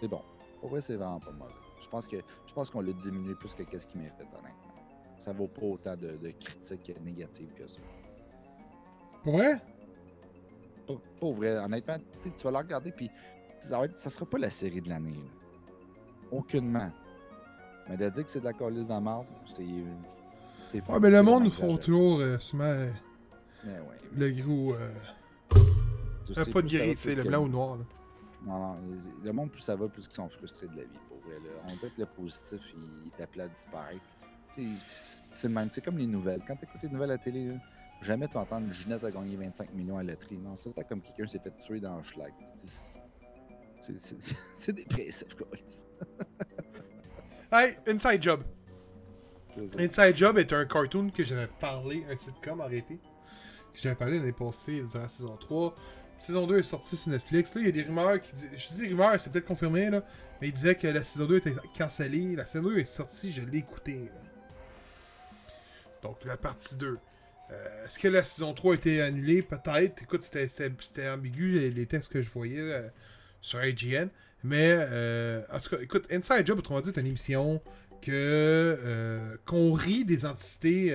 C'est 0.01 0.09
bon. 0.09 0.22
Pour 0.60 0.70
vrai, 0.70 0.80
c'est 0.80 0.97
vraiment 0.97 1.20
pas 1.20 1.32
mauvais. 1.32 1.52
Je 1.80 1.88
pense 1.88 2.06
que 2.09 2.16
je 2.47 2.55
pense 2.55 2.70
qu'on 2.70 2.80
l'a 2.80 2.93
diminué 2.93 3.34
plus 3.34 3.55
que 3.55 3.62
qu'est-ce 3.62 3.86
qu'il 3.86 4.01
mérite, 4.01 4.14
honnêtement. 4.20 4.52
Ça 5.18 5.32
vaut 5.32 5.48
pas 5.48 5.62
autant 5.66 5.97
de, 5.97 6.16
de 6.16 6.30
critiques 6.38 6.93
négatives 7.02 7.52
que 7.55 7.66
ça. 7.66 7.78
Pour 9.22 9.34
vrai? 9.34 9.60
Pas, 10.86 10.94
pas 11.20 11.30
vrai, 11.30 11.56
honnêtement, 11.59 11.97
tu 12.22 12.30
vas 12.44 12.51
la 12.51 12.59
regarder, 12.60 12.93
puis 12.93 13.10
ça, 13.59 13.78
va 13.78 13.86
être- 13.86 13.97
ça 13.98 14.09
sera 14.10 14.24
pas 14.26 14.38
la 14.38 14.51
série 14.51 14.80
de 14.80 14.88
l'année. 14.88 15.18
Aucunement. 16.30 16.90
Mais 17.88 17.97
de 17.97 18.09
dire 18.09 18.24
que 18.24 18.30
c'est 18.30 18.40
de 18.40 18.44
la 18.44 18.52
calice 18.52 18.86
dans 18.86 19.01
marde, 19.01 19.26
c'est. 19.47 19.62
Ouais, 19.62 20.98
mais 21.01 21.10
le 21.10 21.22
monde 21.22 21.51
font 21.52 21.76
toujours 21.76 22.18
euh, 22.18 22.38
souvent 22.38 22.64
euh, 22.64 22.90
Mais 23.64 23.78
ouais, 23.78 24.01
le 24.12 24.30
gros. 24.32 24.74
Euh, 24.74 24.93
tu 26.32 26.39
euh, 26.39 26.44
sais, 26.44 26.51
pas 26.51 26.62
de 26.62 26.69
sais, 26.69 27.15
le 27.15 27.23
blanc 27.23 27.44
ou 27.44 27.48
noir. 27.48 27.77
Là. 27.77 27.85
Non, 28.47 28.59
non, 28.59 28.77
le 29.24 29.32
monde, 29.32 29.51
plus 29.51 29.61
ça 29.61 29.74
va, 29.74 29.89
plus 29.89 30.07
ils 30.07 30.12
sont 30.12 30.28
frustrés 30.28 30.69
de 30.69 30.77
la 30.77 30.82
vie, 30.82 30.98
pour 31.09 31.19
vrai. 31.20 31.35
là. 31.35 31.61
On 31.65 31.74
dirait 31.74 31.90
que 31.90 32.01
le 32.01 32.07
positif, 32.07 32.61
il 32.77 33.11
est 33.19 33.23
appelé 33.23 33.43
à 33.44 33.48
disparaître. 33.48 34.05
C'est 35.35 35.48
le 35.48 35.55
même, 35.55 35.70
c'est 35.70 35.85
comme 35.85 35.98
les 35.98 36.07
nouvelles. 36.07 36.43
Quand 36.47 36.57
tu 36.57 36.65
écoutes 36.65 36.82
les 36.82 36.89
nouvelles 36.89 37.11
à 37.11 37.15
la 37.15 37.19
télé, 37.19 37.48
là, 37.48 37.55
jamais 38.03 38.27
tu 38.28 38.35
vas 38.35 38.40
entendre 38.40 38.73
Ginette 38.73 39.05
a 39.05 39.11
gagné 39.11 39.36
25 39.36 39.74
millions 39.74 39.98
à 39.98 40.03
la 40.03 40.12
loterie. 40.12 40.39
Non, 40.39 40.57
c'est 40.57 40.65
tout 40.65 40.69
le 40.70 40.82
temps 40.82 40.89
comme 40.89 41.03
quelqu'un 41.03 41.27
s'est 41.27 41.40
fait 41.40 41.57
tuer 41.59 41.81
dans 41.81 41.97
le 41.97 42.03
schlag. 42.03 42.32
C'est- 42.47 43.01
dépressif, 44.73 45.35
quoi. 45.35 45.47
Hey, 47.53 47.77
Inside 47.86 48.23
Job. 48.23 48.43
Inside 49.78 50.16
Job 50.16 50.36
est 50.36 50.53
un 50.53 50.66
cartoon 50.66 51.11
que 51.11 51.23
j'avais 51.23 51.47
parlé, 51.61 52.05
un 52.11 52.19
sitcom 52.19 52.61
arrêté. 52.61 52.98
Que 53.73 53.81
j'avais 53.81 53.94
parlé 53.94 54.19
l'année 54.19 54.32
passée 54.32 54.82
durant 54.82 55.03
la 55.03 55.09
saison 55.09 55.36
3. 55.36 55.74
Saison 56.18 56.47
2 56.47 56.59
est 56.59 56.62
sortie 56.62 56.97
sur 56.97 57.10
Netflix. 57.10 57.55
Là, 57.55 57.60
il 57.60 57.66
y 57.66 57.68
a 57.68 57.72
des 57.72 57.82
rumeurs 57.82 58.20
qui 58.20 58.32
disent. 58.32 58.48
Je 58.56 58.74
dis 58.74 58.88
rumeurs, 58.88 59.20
c'est 59.20 59.30
peut-être 59.30 59.47
confirmé, 59.47 59.90
là. 59.90 60.02
Mais 60.40 60.48
il 60.48 60.52
disait 60.55 60.74
que 60.74 60.86
la 60.88 61.05
saison 61.05 61.26
2 61.26 61.36
était 61.36 61.55
cancellée. 61.78 62.34
La 62.36 62.44
saison 62.47 62.64
2 62.68 62.78
est 62.78 62.84
sortie, 62.84 63.32
je 63.32 63.43
l'ai 63.43 63.59
écoutée. 63.59 64.10
Donc, 66.02 66.24
la 66.24 66.36
partie 66.36 66.74
2. 66.76 66.98
Euh, 67.52 67.86
Est-ce 67.86 67.98
que 67.98 68.09
la 68.09 68.24
saison 68.24 68.52
3 68.55 68.72
a 68.72 68.76
été 68.76 69.01
annulée? 69.02 69.43
Peut-être. 69.43 70.02
Écoute, 70.02 70.22
c'était- 70.22 71.09
ambigu 71.09 71.52
les, 71.52 71.70
les 71.70 71.86
textes 71.86 72.10
que 72.12 72.20
je 72.22 72.28
voyais 72.30 72.60
euh, 72.60 72.88
sur 73.40 73.62
IGN. 73.64 74.09
Mais, 74.43 74.70
euh, 74.72 75.43
en 75.52 75.60
tout 75.60 75.70
cas, 75.70 75.82
écoute, 75.82 76.06
Inside 76.10 76.47
Job, 76.47 76.59
autrement 76.59 76.80
dit, 76.80 76.90
est 76.90 76.98
une 76.98 77.06
émission 77.06 77.62
que 78.02 78.10
euh, 78.12 79.36
qu'on 79.47 79.72
rit 79.72 80.05
des 80.05 80.26
entités 80.26 80.94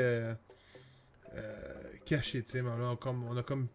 cachées. 2.05 2.43
On 2.55 2.67
a 2.67 2.97
on 3.31 3.37
a 3.37 3.43
comme 3.43 3.67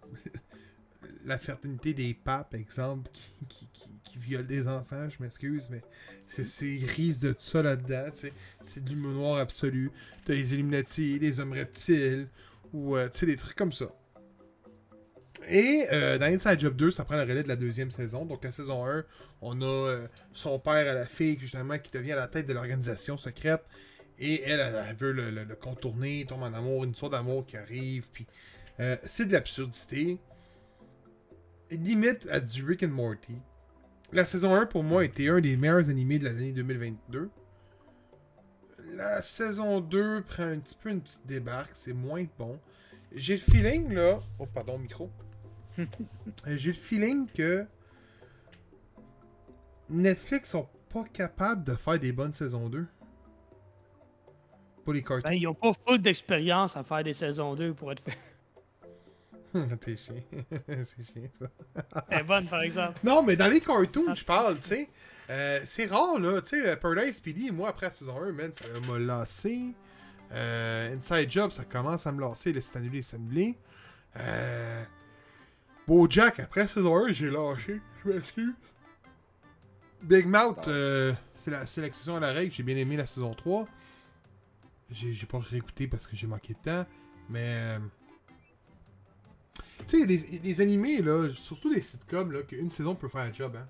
la 1.27 1.39
fraternité 1.39 1.93
des 1.93 2.15
papes, 2.15 2.55
exemple, 2.55 3.11
qui, 3.49 3.69
qui, 4.05 4.37
des 4.45 4.67
enfants, 4.67 5.09
je 5.11 5.23
m'excuse, 5.23 5.69
mais 5.71 5.83
c'est 6.27 6.79
risque 6.97 7.21
de 7.21 7.33
tout 7.33 7.43
ça 7.43 7.63
là-dedans. 7.63 8.07
C'est 8.63 8.83
de 8.83 8.89
l'humour 8.89 9.13
noir 9.13 9.39
absolu. 9.39 9.91
T'as 10.25 10.33
les 10.33 10.55
Illuminati, 10.55 11.19
les 11.19 11.39
hommes 11.39 11.53
reptiles, 11.53 12.29
ou 12.73 12.97
euh, 12.97 13.09
des 13.21 13.37
trucs 13.37 13.57
comme 13.57 13.73
ça. 13.73 13.87
Et 15.49 15.87
euh, 15.93 16.19
dans 16.19 16.27
Inside 16.27 16.59
Job 16.59 16.77
2, 16.77 16.91
ça 16.91 17.05
prend 17.05 17.17
le 17.17 17.23
relais 17.23 17.43
de 17.43 17.49
la 17.49 17.57
deuxième 17.57 17.91
saison. 17.91 18.25
Donc 18.25 18.43
la 18.43 18.53
saison 18.53 18.87
1, 18.87 19.05
on 19.43 19.61
a 19.61 19.65
euh, 19.65 20.07
son 20.33 20.59
père 20.59 20.91
à 20.91 20.95
la 20.95 21.07
fille, 21.07 21.39
justement, 21.39 21.79
qui 21.79 21.91
devient 21.93 22.13
à 22.13 22.17
la 22.17 22.29
tête 22.29 22.47
de 22.47 22.55
l'organisation 22.55 23.19
secrète. 23.19 23.63
Et 24.19 24.43
elle, 24.43 24.61
elle, 24.61 24.97
veut 24.97 25.13
le 25.13 25.55
contourner, 25.57 26.25
tombe 26.27 26.43
en 26.43 26.55
amour, 26.55 26.85
une 26.85 26.93
histoire 26.93 27.11
d'amour 27.11 27.45
qui 27.47 27.59
arrive. 27.59 28.07
Puis 28.13 28.27
euh, 28.81 28.97
c'est 29.05 29.27
de 29.27 29.33
l'absurdité. 29.33 30.19
Limite 31.71 32.27
à 32.31 32.41
du 32.41 32.65
Rick 32.65 32.83
and 32.83 32.89
Morty. 32.89 33.35
La 34.13 34.25
saison 34.25 34.55
1, 34.55 34.67
pour 34.67 34.85
moi, 34.85 35.05
était 35.05 35.29
un 35.29 35.41
des 35.41 35.57
meilleurs 35.57 35.89
animés 35.89 36.19
de 36.19 36.25
l'année 36.25 36.53
2022. 36.53 37.29
La 38.95 39.23
saison 39.23 39.81
2 39.81 40.23
prend 40.23 40.45
un 40.45 40.59
petit 40.61 40.77
peu 40.81 40.91
une 40.91 41.01
petite 41.01 41.27
débarque, 41.27 41.73
c'est 41.75 41.93
moins 41.93 42.25
bon. 42.39 42.61
J'ai 43.13 43.35
le 43.35 43.41
feeling, 43.41 43.93
là... 43.93 44.21
Oh, 44.39 44.47
pardon, 44.47 44.79
micro. 44.79 45.11
J'ai 46.47 46.71
le 46.71 46.79
feeling 46.79 47.27
que 47.27 47.67
Netflix 49.91 50.51
sont 50.51 50.69
pas 50.93 51.05
capables 51.13 51.65
de 51.65 51.75
faire 51.75 51.99
des 51.99 52.13
bonnes 52.13 52.33
saisons 52.33 52.69
2. 52.69 52.87
Pour 54.85 54.93
les 54.93 55.03
cartoons. 55.03 55.29
Ben, 55.29 55.35
ils 55.35 55.49
ont 55.49 55.55
pas 55.55 55.73
full 55.87 56.01
d'expérience 56.01 56.77
à 56.77 56.85
faire 56.85 57.03
des 57.03 57.13
saisons 57.13 57.57
2 57.57 57.75
pour 57.75 57.91
être 57.91 58.03
fait. 58.03 58.17
T'es 59.81 59.97
chien. 59.97 60.23
c'est 60.69 61.05
chien, 61.13 61.29
ça. 61.39 62.05
Elle 62.11 62.21
est 62.21 62.25
bonne, 62.25 62.47
par 62.47 62.63
exemple. 62.63 62.99
Non, 63.05 63.23
mais 63.23 63.37
dans 63.37 63.49
les 63.49 63.61
cartoons, 63.61 64.15
je 64.15 64.25
parle, 64.25 64.57
tu 64.59 64.69
sais. 64.69 64.89
euh, 65.31 65.61
c'est 65.67 65.87
rare, 65.87 66.19
là. 66.19 66.41
Tu 66.43 66.49
sais, 66.51 66.69
euh, 66.69 66.77
Paradise 66.77 67.21
PD, 67.21 67.51
moi, 67.51 67.69
après 67.71 67.87
la 67.87 67.93
saison 67.93 68.21
1, 68.23 68.33
man, 68.33 68.53
ça 68.55 68.65
m'a 68.89 68.99
lassé. 68.99 69.75
Euh, 70.33 70.97
Inside 70.97 71.31
Job, 71.31 71.53
ça 71.53 71.65
commence 71.65 72.07
à 72.07 72.13
me 72.13 72.21
lasser. 72.21 72.53
Le 72.53 72.61
c'est 72.61 72.77
annulé, 72.77 73.03
c'est 73.03 73.17
annulé. 73.17 73.57
Euh, 74.19 74.83
Bojack, 75.87 76.41
après 76.41 76.63
la 76.63 76.69
saison 76.69 77.07
1, 77.07 77.13
j'ai 77.13 77.31
lâché. 77.31 77.81
Je 78.05 78.11
m'excuse. 78.13 78.55
Big 80.03 80.27
Mouth, 80.27 80.67
euh, 80.69 81.13
c'est 81.37 81.51
la 81.51 81.67
sélection 81.67 82.17
à 82.17 82.21
la 82.21 82.33
règle. 82.33 82.53
J'ai 82.53 82.63
bien 82.63 82.77
aimé 82.77 82.97
la 82.97 83.07
saison 83.07 83.35
3. 83.35 83.65
J'ai 84.91 85.13
j'ai 85.13 85.27
pas 85.27 85.39
réécouté 85.39 85.89
parce 85.89 86.07
que 86.07 86.15
j'ai 86.17 86.27
manqué 86.27 86.55
de 86.55 86.59
temps. 86.59 86.87
Mais. 87.31 87.77
Tu 89.89 90.01
sais, 90.01 90.07
des, 90.07 90.19
des 90.19 90.61
animés, 90.61 91.03
là, 91.03 91.29
surtout 91.35 91.73
des 91.73 91.83
sitcoms, 91.83 92.33
là, 92.33 92.43
qu'une 92.43 92.71
saison 92.71 92.95
peut 92.95 93.09
faire 93.09 93.23
un 93.23 93.33
job, 93.33 93.57
hein. 93.57 93.67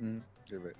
Hum, 0.00 0.20
c'est 0.46 0.56
vrai. 0.56 0.72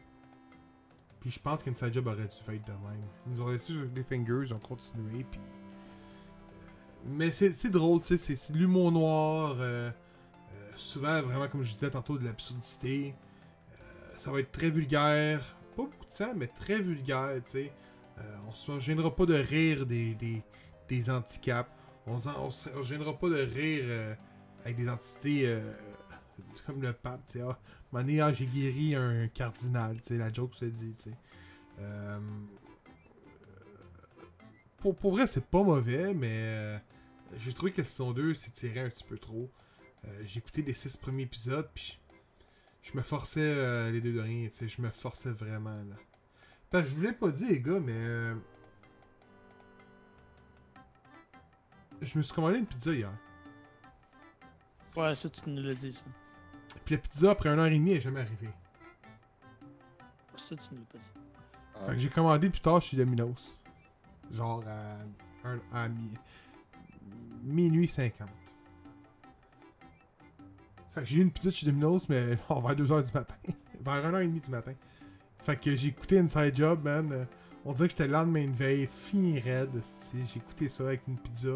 Puis 1.21 1.31
je 1.31 1.39
pense 1.39 1.63
qu'Inside 1.63 1.93
Job 1.93 2.07
aurait 2.07 2.23
dû 2.25 2.37
faire 2.47 2.55
de 2.55 2.71
même. 2.89 3.01
Ils 3.27 3.33
nous 3.35 3.43
ont 3.43 3.49
laissé 3.49 3.67
sur 3.67 3.85
les 3.95 4.03
fingers, 4.03 4.47
ils 4.47 4.55
ont 4.55 4.59
continué, 4.59 5.25
puis... 5.31 5.39
euh, 5.39 7.07
Mais 7.07 7.31
c'est 7.33 7.69
drôle, 7.71 8.01
tu 8.01 8.17
sais, 8.17 8.37
c'est- 8.37 8.53
l'humour 8.55 8.91
noir, 8.91 9.57
euh, 9.61 9.91
euh, 9.91 10.71
souvent, 10.77 11.21
vraiment, 11.21 11.47
comme 11.49 11.63
je 11.63 11.73
disais 11.75 11.91
tantôt, 11.91 12.17
de 12.17 12.25
l'absurdité. 12.25 13.15
Euh, 13.75 13.85
ça 14.17 14.31
va 14.33 14.41
être 14.41 14.51
très 14.53 14.71
vulgaire, 14.71 15.57
pas 15.77 15.83
beaucoup 15.83 16.07
de 16.07 16.13
sang, 16.13 16.33
mais 16.35 16.47
très 16.47 16.81
vulgaire, 16.81 17.35
tu 17.45 17.51
sais. 17.53 17.73
On 18.47 18.53
se 18.53 18.79
gênera 18.81 19.15
pas 19.17 19.25
de 19.25 19.33
rire 19.35 19.87
des, 19.87 20.15
des, 20.15 20.43
des 20.91 21.09
handicaps. 21.09 21.71
On, 22.07 22.51
se 22.51 22.69
gênera 22.83 23.17
pas 23.17 23.29
de 23.29 23.37
rire 23.37 23.85
euh, 23.85 24.15
avec 24.65 24.77
des 24.77 24.89
entités 24.89 25.47
euh, 25.47 25.73
comme 26.67 26.83
le 26.83 26.93
pape, 26.93 27.25
tu 27.27 27.39
sais. 27.39 27.41
Ah, 27.43 27.59
donné, 27.93 28.21
ah, 28.21 28.33
j'ai 28.33 28.47
guéri 28.47 28.95
un 28.95 29.29
cardinal, 29.29 30.01
tu 30.03 30.09
sais, 30.09 30.17
la 30.17 30.33
joke 30.33 30.55
se 30.55 30.65
dit, 30.65 30.95
tu 30.97 31.11
sais. 31.11 31.17
Euh, 31.81 32.21
pour, 34.79 34.95
pour 34.97 35.13
vrai, 35.13 35.27
c'est 35.27 35.47
pas 35.47 35.63
mauvais, 35.63 36.15
mais 36.15 36.31
euh, 36.33 36.79
j'ai 37.39 37.53
trouvé 37.53 37.73
que 37.73 37.81
la 37.81 37.87
saison 37.87 38.13
2 38.13 38.35
s'est 38.35 38.51
tiré 38.51 38.81
un 38.81 38.91
petit 38.91 39.05
peu 39.05 39.19
trop. 39.19 39.51
J'ai 40.25 40.39
écouté 40.39 40.63
les 40.63 40.73
six 40.73 40.97
premiers 40.97 41.25
épisodes, 41.25 41.69
puis 41.75 42.01
je, 42.81 42.97
me 42.97 43.03
forçais 43.03 43.91
les 43.93 44.01
deux 44.01 44.15
de 44.15 44.21
rien, 44.21 44.49
tu 44.49 44.57
sais, 44.57 44.69
je 44.69 44.81
me 44.81 44.89
forçais 44.89 45.31
vraiment, 45.31 45.75
là. 45.75 45.97
Que 46.71 46.87
je 46.87 46.95
vous 46.95 47.03
l'ai 47.03 47.13
pas 47.13 47.31
dit, 47.31 47.47
les 47.47 47.61
gars, 47.61 47.81
mais... 47.81 48.33
je 52.03 52.19
me 52.19 52.23
suis 52.23 52.35
commandé 52.35 52.59
une 52.59 52.67
pizza 52.67 52.93
hier. 52.93 53.11
Ouais, 54.97 55.15
ça, 55.15 55.29
tu 55.29 55.49
nous 55.51 55.63
l'as 55.63 55.75
dit, 55.75 55.93
ça. 55.93 56.05
Puis 56.85 56.95
la 56.97 57.01
pizza, 57.01 57.31
après 57.31 57.49
un 57.49 57.59
heure 57.59 57.67
et 57.67 57.71
demie, 57.79 57.93
elle 57.93 57.97
est 57.99 58.01
jamais 58.01 58.21
arrivée. 58.21 58.49
Ça, 60.37 60.57
tu 60.57 60.63
nous 60.73 60.81
l'as 60.81 60.87
pas 60.87 60.99
dit. 60.99 61.21
Ah, 61.77 61.87
Fait 61.87 61.93
que 61.93 61.99
j'ai 61.99 62.09
commandé 62.09 62.51
plus 62.51 62.61
tard 62.61 62.81
chez 62.83 62.97
Domino's. 62.97 63.57
Genre 64.33 64.63
à, 64.67 65.49
un- 65.49 65.61
à 65.73 65.89
mi- 65.89 66.15
minuit 67.43 67.89
50. 67.89 68.29
Fait 70.95 71.01
que 71.03 71.07
j'ai 71.07 71.17
eu 71.19 71.23
une 71.23 71.31
pizza 71.31 71.51
chez 71.51 71.67
Domino's, 71.67 72.09
mais 72.09 72.37
oh, 72.49 72.61
vers 72.61 72.75
2h 72.77 73.05
du 73.05 73.13
matin. 73.13 73.35
vers 73.81 74.11
1h30 74.13 74.41
du 74.45 74.51
matin. 74.51 74.73
Fait 75.45 75.57
que 75.57 75.75
j'ai 75.77 75.89
écouté 75.89 76.19
Inside 76.19 76.55
Job, 76.55 76.83
man. 76.85 77.27
On 77.65 77.73
dirait 77.73 77.89
que 77.89 77.93
j'étais 77.93 78.07
le 78.07 78.13
lendemain 78.15 78.47
de 78.47 78.53
veille, 78.53 78.87
fini 78.87 79.39
raide. 79.39 79.71
J'ai 80.15 80.39
écouté 80.39 80.69
ça 80.69 80.85
avec 80.85 81.03
une 81.07 81.19
pizza 81.19 81.51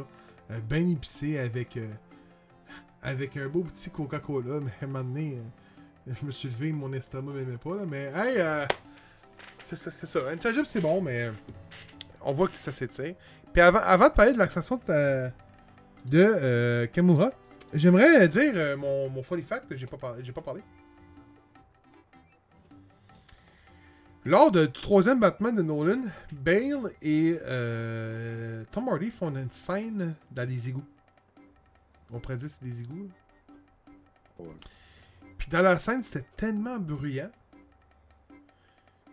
bien 0.50 0.88
épicée 0.88 1.38
avec, 1.38 1.76
euh, 1.76 1.88
avec 3.02 3.36
un 3.36 3.48
beau 3.48 3.62
petit 3.62 3.90
Coca-Cola. 3.90 4.60
Mais 4.62 4.72
à 4.80 4.84
un 4.84 4.86
moment 4.86 5.04
donné, 5.04 5.38
euh, 5.38 6.12
je 6.20 6.26
me 6.26 6.32
suis 6.32 6.48
levé, 6.48 6.72
mon 6.72 6.92
estomac 6.92 7.32
m'aimait 7.32 7.56
pas. 7.56 7.76
Là, 7.76 7.82
mais 7.86 8.12
hey, 8.14 8.36
euh, 8.38 8.66
C'est 9.60 9.76
ça, 9.76 9.90
c'est 9.90 10.06
ça. 10.06 10.20
Job, 10.52 10.64
c'est 10.66 10.80
bon, 10.80 11.00
mais 11.00 11.30
on 12.20 12.32
voit 12.32 12.48
que 12.48 12.56
ça 12.56 12.72
s'étire. 12.72 13.14
Puis 13.52 13.62
avant, 13.62 13.80
avant 13.80 14.08
de 14.08 14.12
parler 14.14 14.32
de 14.32 14.38
l'accession 14.38 14.80
de, 14.88 15.30
de 16.06 16.18
euh, 16.18 16.86
Kamura, 16.88 17.30
j'aimerais 17.72 18.28
dire 18.28 18.52
euh, 18.54 18.76
mon, 18.76 19.08
mon 19.08 19.22
funny 19.22 19.42
fact 19.42 19.68
que 19.68 19.76
j'ai 19.76 19.86
pas, 19.86 20.16
j'ai 20.22 20.32
pas 20.32 20.42
parlé. 20.42 20.60
Lors 24.26 24.50
du 24.50 24.72
troisième 24.72 25.20
Batman 25.20 25.54
de 25.54 25.60
Nolan, 25.60 26.02
Bale 26.32 26.92
et 27.02 27.38
euh, 27.42 28.64
Tom 28.72 28.88
Hardy 28.88 29.10
font 29.10 29.28
une 29.36 29.50
scène 29.50 30.14
dans 30.30 30.48
des 30.48 30.70
égouts. 30.70 30.86
On 32.10 32.20
pourrait 32.20 32.38
dire 32.38 32.48
que 32.48 32.54
c'est 32.58 32.64
des 32.64 32.80
égouts. 32.80 33.10
Ouais. 34.38 34.46
Puis 35.36 35.48
dans 35.50 35.60
la 35.60 35.78
scène, 35.78 36.02
c'était 36.02 36.24
tellement 36.38 36.78
bruyant 36.78 37.30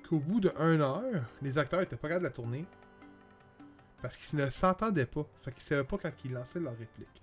qu'au 0.07 0.19
bout 0.19 0.39
de 0.39 0.53
1 0.57 0.79
heure, 0.79 1.25
les 1.41 1.57
acteurs 1.57 1.81
étaient 1.81 1.97
pas 1.97 2.07
capables 2.07 2.23
de 2.23 2.29
la 2.29 2.33
tourner. 2.33 2.65
Parce 4.01 4.15
qu'ils 4.15 4.39
ne 4.39 4.49
s'entendaient 4.49 5.05
pas. 5.05 5.27
Fait 5.43 5.51
qu'ils 5.51 5.63
savaient 5.63 5.83
pas 5.83 5.97
quand 5.97 6.11
ils 6.23 6.31
lançaient 6.31 6.61
leur 6.61 6.77
réplique. 6.77 7.21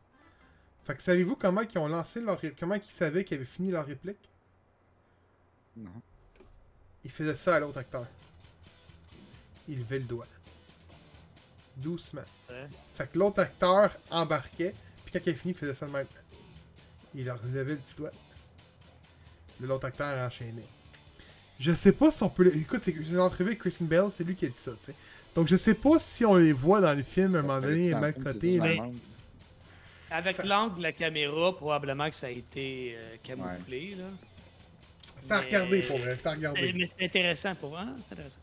Fait 0.84 0.94
que 0.94 1.02
savez-vous 1.02 1.36
comment 1.36 1.62
ils 1.62 1.78
ont 1.78 1.88
lancé 1.88 2.20
leur 2.20 2.38
comment 2.60 2.74
ils 2.74 2.82
savaient 2.92 3.24
qu'ils 3.24 3.38
avaient 3.38 3.46
fini 3.46 3.70
leur 3.70 3.86
réplique? 3.86 4.28
Non. 5.74 6.02
Ils 7.04 7.10
faisaient 7.10 7.36
ça 7.36 7.56
à 7.56 7.60
l'autre 7.60 7.78
acteur. 7.78 8.06
Ils 9.68 9.78
levaient 9.78 9.98
le 9.98 10.04
doigt. 10.04 10.26
Doucement. 11.76 12.22
Ouais. 12.50 12.66
Fait 12.96 13.10
que 13.10 13.18
l'autre 13.18 13.40
acteur 13.40 13.96
embarquait, 14.10 14.74
puis 15.04 15.12
quand 15.12 15.20
il 15.26 15.32
a 15.32 15.36
fini, 15.36 15.52
il 15.54 15.56
faisait 15.58 15.74
ça 15.74 15.86
de 15.86 15.92
même. 15.92 16.06
Il 17.14 17.24
leur 17.24 17.38
levait 17.44 17.72
le 17.72 17.76
petit 17.76 17.96
doigt. 17.96 18.10
Le 19.60 19.66
l'autre 19.66 19.86
acteur 19.86 20.26
enchaînait. 20.26 20.62
Je 21.60 21.72
sais 21.72 21.92
pas 21.92 22.10
si 22.10 22.22
on 22.22 22.28
peut. 22.28 22.52
Écoute, 22.54 22.80
c'est 22.84 22.92
une 22.92 23.18
entrevue 23.18 23.50
avec 23.50 23.58
Kristen 23.58 23.86
Bell, 23.86 24.06
c'est 24.16 24.22
lui 24.24 24.36
qui 24.36 24.46
a 24.46 24.48
dit 24.48 24.54
ça, 24.56 24.72
tu 24.72 24.86
sais. 24.86 24.94
Donc 25.34 25.48
je 25.48 25.56
sais 25.56 25.74
pas 25.74 25.98
si 25.98 26.24
on 26.24 26.36
les 26.36 26.52
voit 26.52 26.80
dans 26.80 26.94
le 26.94 27.02
film 27.02 27.34
à 27.36 27.40
un 27.40 27.42
moment 27.42 27.60
donné, 27.60 27.90
mal 27.90 28.14
mais- 28.16 28.58
demande. 28.58 28.94
Avec 30.10 30.42
l'angle 30.42 30.78
de 30.78 30.82
la 30.82 30.92
caméra, 30.92 31.54
probablement 31.54 32.08
que 32.08 32.14
ça 32.14 32.28
a 32.28 32.30
été 32.30 32.94
euh, 32.96 33.16
camouflé. 33.22 33.94
là. 33.94 34.04
C'était 35.22 35.34
à 35.34 35.40
regarder 35.40 35.82
pour 35.82 35.98
vrai, 35.98 36.16
c'était 36.16 36.28
à 36.28 36.30
C'est- 36.32 36.36
regarder. 36.36 36.72
Mais 36.74 36.86
c'est 36.86 37.04
intéressant 37.04 37.54
pour 37.54 37.70
moi. 37.70 37.86
C'est 38.06 38.12
intéressant. 38.14 38.40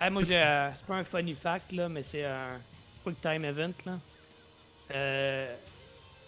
Ah, 0.00 0.10
moi, 0.10 0.22
j'ai, 0.22 0.36
euh, 0.36 0.70
c'est 0.74 0.84
pas 0.86 0.96
un 0.96 1.04
funny 1.04 1.34
fact, 1.34 1.72
là, 1.72 1.88
mais 1.88 2.02
c'est 2.02 2.24
un 2.24 2.58
quick 3.04 3.20
time 3.20 3.44
event. 3.44 3.72
Là. 3.86 3.98
Euh, 4.94 5.54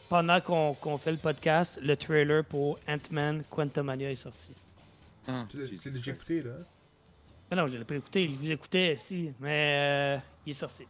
pendant 0.08 0.40
qu'on, 0.40 0.74
qu'on 0.74 0.96
fait 0.98 1.10
le 1.12 1.18
podcast, 1.18 1.78
le 1.82 1.96
trailer 1.96 2.44
pour 2.44 2.78
Ant-Man 2.88 3.42
Quantumania 3.50 4.10
est 4.10 4.16
sorti. 4.16 4.52
Tu 5.50 5.58
l'as 5.60 5.66
tu 5.66 5.90
déjà 5.90 6.10
écouté, 6.12 6.42
là? 6.42 6.52
Mais 7.50 7.56
non, 7.56 7.66
je 7.66 7.76
l'ai 7.76 7.84
pas 7.84 7.96
écouté. 7.96 8.28
Je 8.28 8.32
vous 8.34 8.50
écoutais, 8.50 8.94
si. 8.96 9.32
Mais 9.40 9.74
euh, 9.76 10.18
il 10.46 10.50
est 10.50 10.54
sorti. 10.54 10.86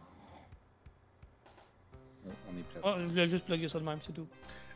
On 2.26 2.58
est 2.58 2.62
prêt. 2.62 2.80
Oh, 2.84 2.94
je 3.00 3.04
voulais 3.06 3.28
juste 3.28 3.44
plugger 3.46 3.68
ça 3.68 3.78
de 3.78 3.84
même, 3.84 3.98
c'est 4.02 4.12
tout. 4.12 4.26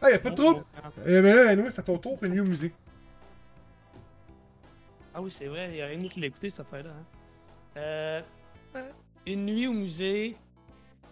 Ah, 0.02 0.10
y'a 0.10 0.18
pas 0.18 0.30
de 0.30 0.34
trouble! 0.36 0.64
Ah, 0.82 0.90
Euh, 1.06 1.20
mais 1.22 1.34
là, 1.34 1.55
nous, 1.56 1.70
c'est 1.70 1.80
à 1.80 1.82
ton 1.82 1.98
tour, 1.98 2.18
une 2.22 2.40
au 2.40 2.44
musée. 2.44 2.72
Ah 5.14 5.20
oui, 5.20 5.30
c'est 5.30 5.46
vrai, 5.46 5.70
il 5.72 5.76
y 5.76 5.82
a 5.82 5.86
rien 5.86 6.08
qui 6.08 6.20
l'a 6.20 6.26
écouté 6.28 6.50
cette 6.50 6.60
affaire-là. 6.60 6.90
hein. 6.90 7.04
Euh, 7.76 8.22
une 9.26 9.46
nuit 9.46 9.66
au 9.66 9.72
musée, 9.72 10.36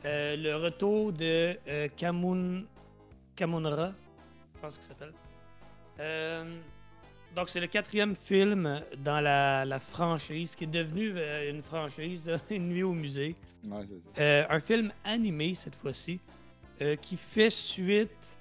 euh, 0.04 0.36
le 0.36 0.56
retour 0.56 1.12
de 1.12 1.56
euh, 1.68 1.88
Kamun... 1.96 2.64
Kamunra, 3.36 3.92
je 4.54 4.60
pense 4.60 4.74
qu'il 4.78 4.86
s'appelle. 4.86 5.12
Euh, 6.00 6.58
donc, 7.36 7.48
c'est 7.50 7.60
le 7.60 7.66
quatrième 7.68 8.16
film 8.16 8.82
dans 8.98 9.20
la, 9.20 9.64
la 9.64 9.78
franchise, 9.78 10.56
qui 10.56 10.64
est 10.64 10.68
devenu 10.68 11.14
une 11.48 11.62
franchise, 11.62 12.30
Une 12.50 12.68
nuit 12.68 12.82
au 12.82 12.92
musée. 12.92 13.36
Ouais, 13.64 13.84
c'est 14.16 14.44
ça. 14.44 14.52
Un 14.52 14.60
film 14.60 14.92
animé 15.04 15.54
cette 15.54 15.74
fois-ci, 15.74 16.20
qui 17.02 17.16
fait 17.16 17.50
suite 17.50 18.37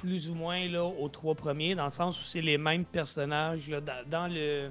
plus 0.00 0.30
ou 0.30 0.34
moins 0.34 0.68
là, 0.68 0.84
aux 0.84 1.08
trois 1.08 1.34
premiers, 1.34 1.74
dans 1.74 1.86
le 1.86 1.90
sens 1.90 2.20
où 2.20 2.24
c'est 2.24 2.40
les 2.40 2.56
mêmes 2.58 2.84
personnages 2.84 3.68
là, 3.68 3.80
dans, 3.80 4.08
dans 4.08 4.28
le 4.32 4.70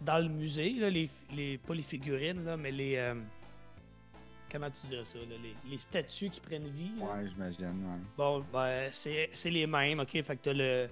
dans 0.00 0.18
le 0.18 0.28
musée, 0.28 0.70
là, 0.74 0.90
les, 0.90 1.08
les, 1.34 1.56
pas 1.58 1.74
les 1.74 1.82
figurines, 1.82 2.44
là, 2.44 2.56
mais 2.56 2.70
les. 2.70 2.96
euh, 2.96 3.14
comment 4.50 4.70
tu 4.70 4.86
dirais 4.86 5.04
ça, 5.04 5.18
là, 5.18 5.36
les, 5.42 5.70
les 5.70 5.78
statues 5.78 6.28
qui 6.30 6.40
prennent 6.40 6.68
vie. 6.68 6.92
Ouais, 7.00 7.26
j'imagine, 7.26 7.66
ouais. 7.84 8.00
Bon, 8.16 8.44
ben, 8.52 8.88
c'est 8.92 9.30
c'est 9.32 9.50
les 9.50 9.66
mêmes, 9.66 10.00
ok? 10.00 10.10
Fait 10.22 10.36
que 10.36 10.42
t'as 10.42 10.52
le, 10.52 10.88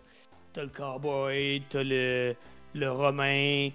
t'as 0.53 0.63
le 0.63 0.69
cowboy, 0.71 1.63
t'as 1.69 1.83
le, 1.83 2.35
le 2.75 2.91
romain, 2.91 3.69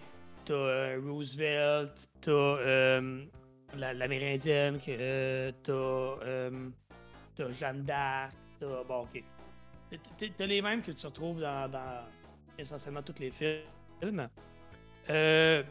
t'as 0.44 0.54
euh, 0.54 1.02
Roosevelt, 1.06 2.10
t'as 2.22 2.32
euh, 2.32 3.24
la- 3.76 3.94
l'amérindienne, 3.94 4.80
euh, 4.88 5.52
t'as 5.64 6.50
t'as 7.36 7.52
Jeanne 7.52 7.84
d'Arc, 7.84 8.34
t'as. 8.60 8.84
Bon, 8.84 9.02
ok. 9.04 9.24
T'as- 9.90 10.46
les 10.46 10.62
mêmes 10.62 10.82
que 10.82 10.92
tu 10.92 11.06
retrouves 11.06 11.40
dans, 11.40 11.70
dans 11.72 12.04
essentiellement 12.58 13.02
tous 13.02 13.20
les 13.20 13.32
films. 13.32 14.28
Euh, 15.10 15.64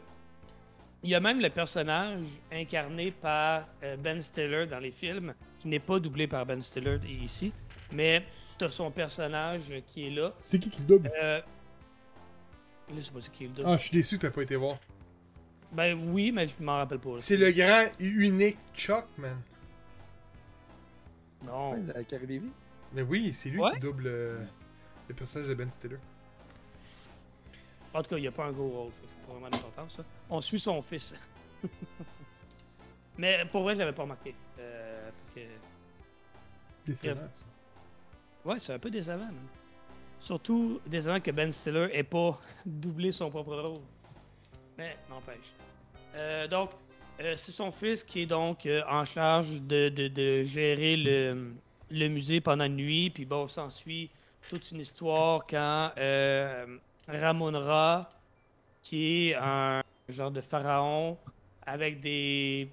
Il 1.02 1.10
y 1.10 1.14
a 1.14 1.20
même 1.20 1.40
le 1.40 1.50
personnage 1.50 2.24
incarné 2.50 3.10
par 3.12 3.68
euh, 3.82 3.96
Ben 3.96 4.20
Stiller 4.22 4.66
dans 4.66 4.78
les 4.78 4.90
films, 4.90 5.34
qui 5.58 5.68
n'est 5.68 5.78
pas 5.80 5.98
doublé 6.00 6.26
par 6.26 6.44
Ben 6.46 6.60
Stiller 6.62 6.98
ici, 7.22 7.52
mais 7.92 8.24
t'as 8.58 8.70
son 8.70 8.90
personnage 8.90 9.62
qui 9.86 10.06
est 10.06 10.10
là. 10.10 10.32
C'est 10.42 10.58
qui 10.58 10.70
qui 10.70 10.80
le 10.80 10.86
double? 10.86 11.12
Euh, 11.22 11.38
là, 11.38 11.44
je 12.96 13.00
sais 13.02 13.12
pas 13.12 13.20
c'est 13.20 13.30
qui 13.32 13.44
le 13.44 13.50
double. 13.50 13.68
Ah, 13.68 13.76
je 13.76 13.82
suis 13.82 13.96
déçu 13.96 14.16
que 14.16 14.22
t'as 14.26 14.32
pas 14.32 14.42
été 14.42 14.56
voir. 14.56 14.78
Ben 15.72 15.94
oui, 16.10 16.32
mais 16.32 16.46
je 16.46 16.54
m'en 16.60 16.76
rappelle 16.78 16.98
pas. 17.00 17.16
C'est 17.18 17.36
le 17.36 17.50
grand 17.52 17.84
et 18.00 18.04
unique 18.04 18.56
Chuck, 18.74 19.04
man. 19.18 19.36
Non. 21.44 21.72
Ouais? 21.72 21.80
Mais 22.92 23.02
oui, 23.02 23.32
c'est 23.34 23.48
lui 23.50 23.58
Ouais? 23.60 23.72
qui 23.74 23.80
double 23.80 24.04
euh, 24.06 24.44
le 25.08 25.14
personnage 25.14 25.48
de 25.48 25.54
Ben 25.54 25.70
Stiller. 25.70 25.96
En 27.92 28.02
tout 28.02 28.10
cas, 28.10 28.16
il 28.18 28.22
n'y 28.22 28.26
a 28.28 28.32
pas 28.32 28.44
un 28.46 28.52
gros 28.52 28.68
rôle. 28.68 28.92
C'est 29.08 29.26
pas 29.26 29.32
vraiment 29.32 29.46
important, 29.46 29.88
ça. 29.88 30.04
On 30.30 30.40
suit 30.40 30.60
son 30.60 30.80
fils. 30.82 31.14
mais 33.18 33.44
pour 33.50 33.62
vrai, 33.62 33.74
je 33.74 33.80
l'avais 33.80 33.92
pas 33.92 34.02
remarqué. 34.02 34.34
Euh, 34.58 35.10
que- 35.34 35.40
Décevant, 36.86 37.28
ça. 37.32 37.44
Ouais, 38.44 38.58
c'est 38.58 38.74
un 38.74 38.78
peu 38.78 38.90
décevant. 38.90 39.18
man. 39.24 39.34
Surtout 40.20 40.80
décevant 40.86 41.20
que 41.20 41.30
Ben 41.30 41.50
Stiller 41.50 41.88
ait 41.92 42.02
pas 42.04 42.38
doublé 42.66 43.12
son 43.12 43.30
propre 43.30 43.56
rôle. 43.56 43.80
Mais 44.78 44.96
n'empêche. 45.10 45.52
Euh, 46.14 46.46
donc, 46.48 46.70
euh, 47.20 47.34
c'est 47.36 47.52
son 47.52 47.70
fils 47.72 48.04
qui 48.04 48.22
est 48.22 48.26
donc 48.26 48.66
euh, 48.66 48.82
en 48.88 49.04
charge 49.04 49.50
de, 49.62 49.88
de- 49.88 50.08
de 50.08 50.44
gérer 50.44 50.96
le, 50.96 51.52
le 51.90 52.08
musée 52.08 52.40
pendant 52.40 52.64
une 52.64 52.76
nuit. 52.76 53.10
Puis 53.10 53.24
bon, 53.24 53.48
s'ensuit 53.48 54.10
toute 54.48 54.70
une 54.70 54.80
histoire 54.80 55.46
quand 55.46 55.92
euh, 55.98 56.78
Ramon 57.08 57.52
Ra, 57.52 58.10
qui 58.82 59.28
est 59.30 59.34
un 59.34 59.82
genre 60.08 60.30
de 60.30 60.40
pharaon 60.40 61.18
avec 61.64 62.00
des 62.00 62.68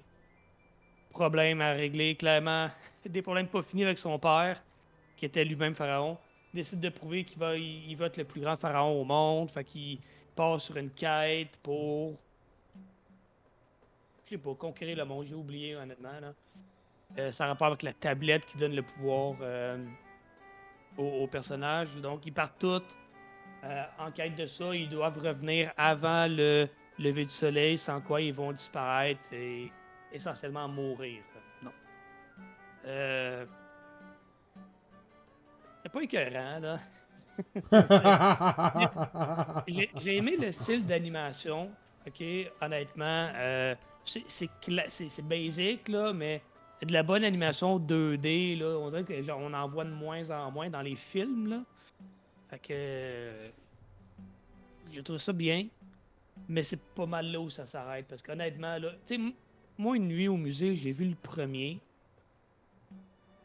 problèmes 1.10 1.60
à 1.60 1.72
régler, 1.72 2.14
clairement, 2.14 2.68
des 3.06 3.22
problèmes 3.22 3.48
pas 3.48 3.62
finis 3.62 3.84
avec 3.84 3.98
son 3.98 4.18
père, 4.18 4.62
qui 5.16 5.26
était 5.26 5.44
lui-même 5.44 5.74
pharaon, 5.74 6.18
décide 6.52 6.80
de 6.80 6.88
prouver 6.88 7.24
qu'il 7.24 7.38
va, 7.38 7.56
il 7.56 7.96
va 7.96 8.06
être 8.06 8.16
le 8.16 8.24
plus 8.24 8.40
grand 8.40 8.56
pharaon 8.56 9.00
au 9.00 9.04
monde. 9.04 9.50
Fait 9.50 9.64
qu'il 9.64 9.98
part 10.34 10.60
sur 10.60 10.76
une 10.76 10.90
quête 10.90 11.56
pour. 11.62 12.14
Je 14.24 14.30
sais 14.30 14.38
pas, 14.38 14.54
conquérir 14.54 14.96
le 14.96 15.04
monde. 15.04 15.26
J'ai 15.26 15.34
oublié, 15.34 15.76
honnêtement. 15.76 16.20
Là. 16.20 16.32
Euh, 17.18 17.30
ça 17.30 17.44
a 17.44 17.48
rapport 17.48 17.68
avec 17.68 17.82
la 17.82 17.92
tablette 17.92 18.44
qui 18.46 18.58
donne 18.58 18.74
le 18.74 18.82
pouvoir 18.82 19.36
euh, 19.40 19.78
au, 20.96 21.04
au 21.24 21.26
personnage. 21.26 21.94
Donc, 22.00 22.26
ils 22.26 22.32
partent 22.32 22.58
tous 22.58 22.82
euh, 23.64 23.84
en 23.98 24.10
quête 24.10 24.36
de 24.36 24.46
ça. 24.46 24.74
Ils 24.74 24.88
doivent 24.88 25.18
revenir 25.18 25.72
avant 25.76 26.26
le 26.28 26.68
lever 26.98 27.24
du 27.24 27.32
soleil, 27.32 27.76
sans 27.78 28.00
quoi 28.00 28.20
ils 28.20 28.32
vont 28.34 28.52
disparaître 28.52 29.32
et 29.32 29.70
essentiellement 30.12 30.68
mourir. 30.68 31.22
Non. 31.62 31.72
Euh, 32.86 33.46
c'est 35.82 35.92
pas 35.92 36.00
écœurant, 36.02 36.60
là. 36.60 36.78
J'ai 39.66 39.90
j'ai 39.96 40.16
aimé 40.16 40.36
le 40.38 40.52
style 40.52 40.86
d'animation, 40.86 41.70
ok, 42.06 42.22
honnêtement. 42.60 43.30
c'est- 44.04 44.24
c'est 44.28 44.50
cla- 44.62 44.88
c'est 44.88 45.08
c'est 45.08 45.26
basic, 45.26 45.88
là, 45.88 46.12
mais 46.12 46.42
de 46.82 46.92
la 46.92 47.02
bonne 47.02 47.24
animation 47.24 47.78
2D, 47.78 48.58
là. 48.58 48.78
On 48.78 48.90
dirait 48.90 49.04
que 49.04 49.22
genre, 49.22 49.40
on 49.40 49.52
en 49.52 49.66
voit 49.66 49.84
de 49.84 49.90
moins 49.90 50.28
en 50.30 50.50
moins 50.50 50.68
dans 50.70 50.82
les 50.82 50.96
films, 50.96 51.48
là. 51.48 51.62
Fait 52.50 52.58
que. 52.58 52.66
euh, 52.72 53.48
Je 54.92 55.00
trouve 55.00 55.18
ça 55.18 55.32
bien, 55.32 55.66
mais 56.48 56.62
c'est 56.62 56.80
pas 56.80 57.06
mal 57.06 57.30
là 57.32 57.40
où 57.40 57.48
ça 57.50 57.64
s'arrête. 57.66 58.06
Parce 58.06 58.22
qu'honnêtement, 58.22 58.78
là, 58.78 58.90
tu 58.90 58.98
sais, 59.06 59.14
m- 59.14 59.32
moi, 59.78 59.96
une 59.96 60.08
nuit 60.08 60.28
au 60.28 60.36
musée, 60.36 60.74
j'ai 60.76 60.92
vu 60.92 61.06
le 61.08 61.16
premier. 61.16 61.80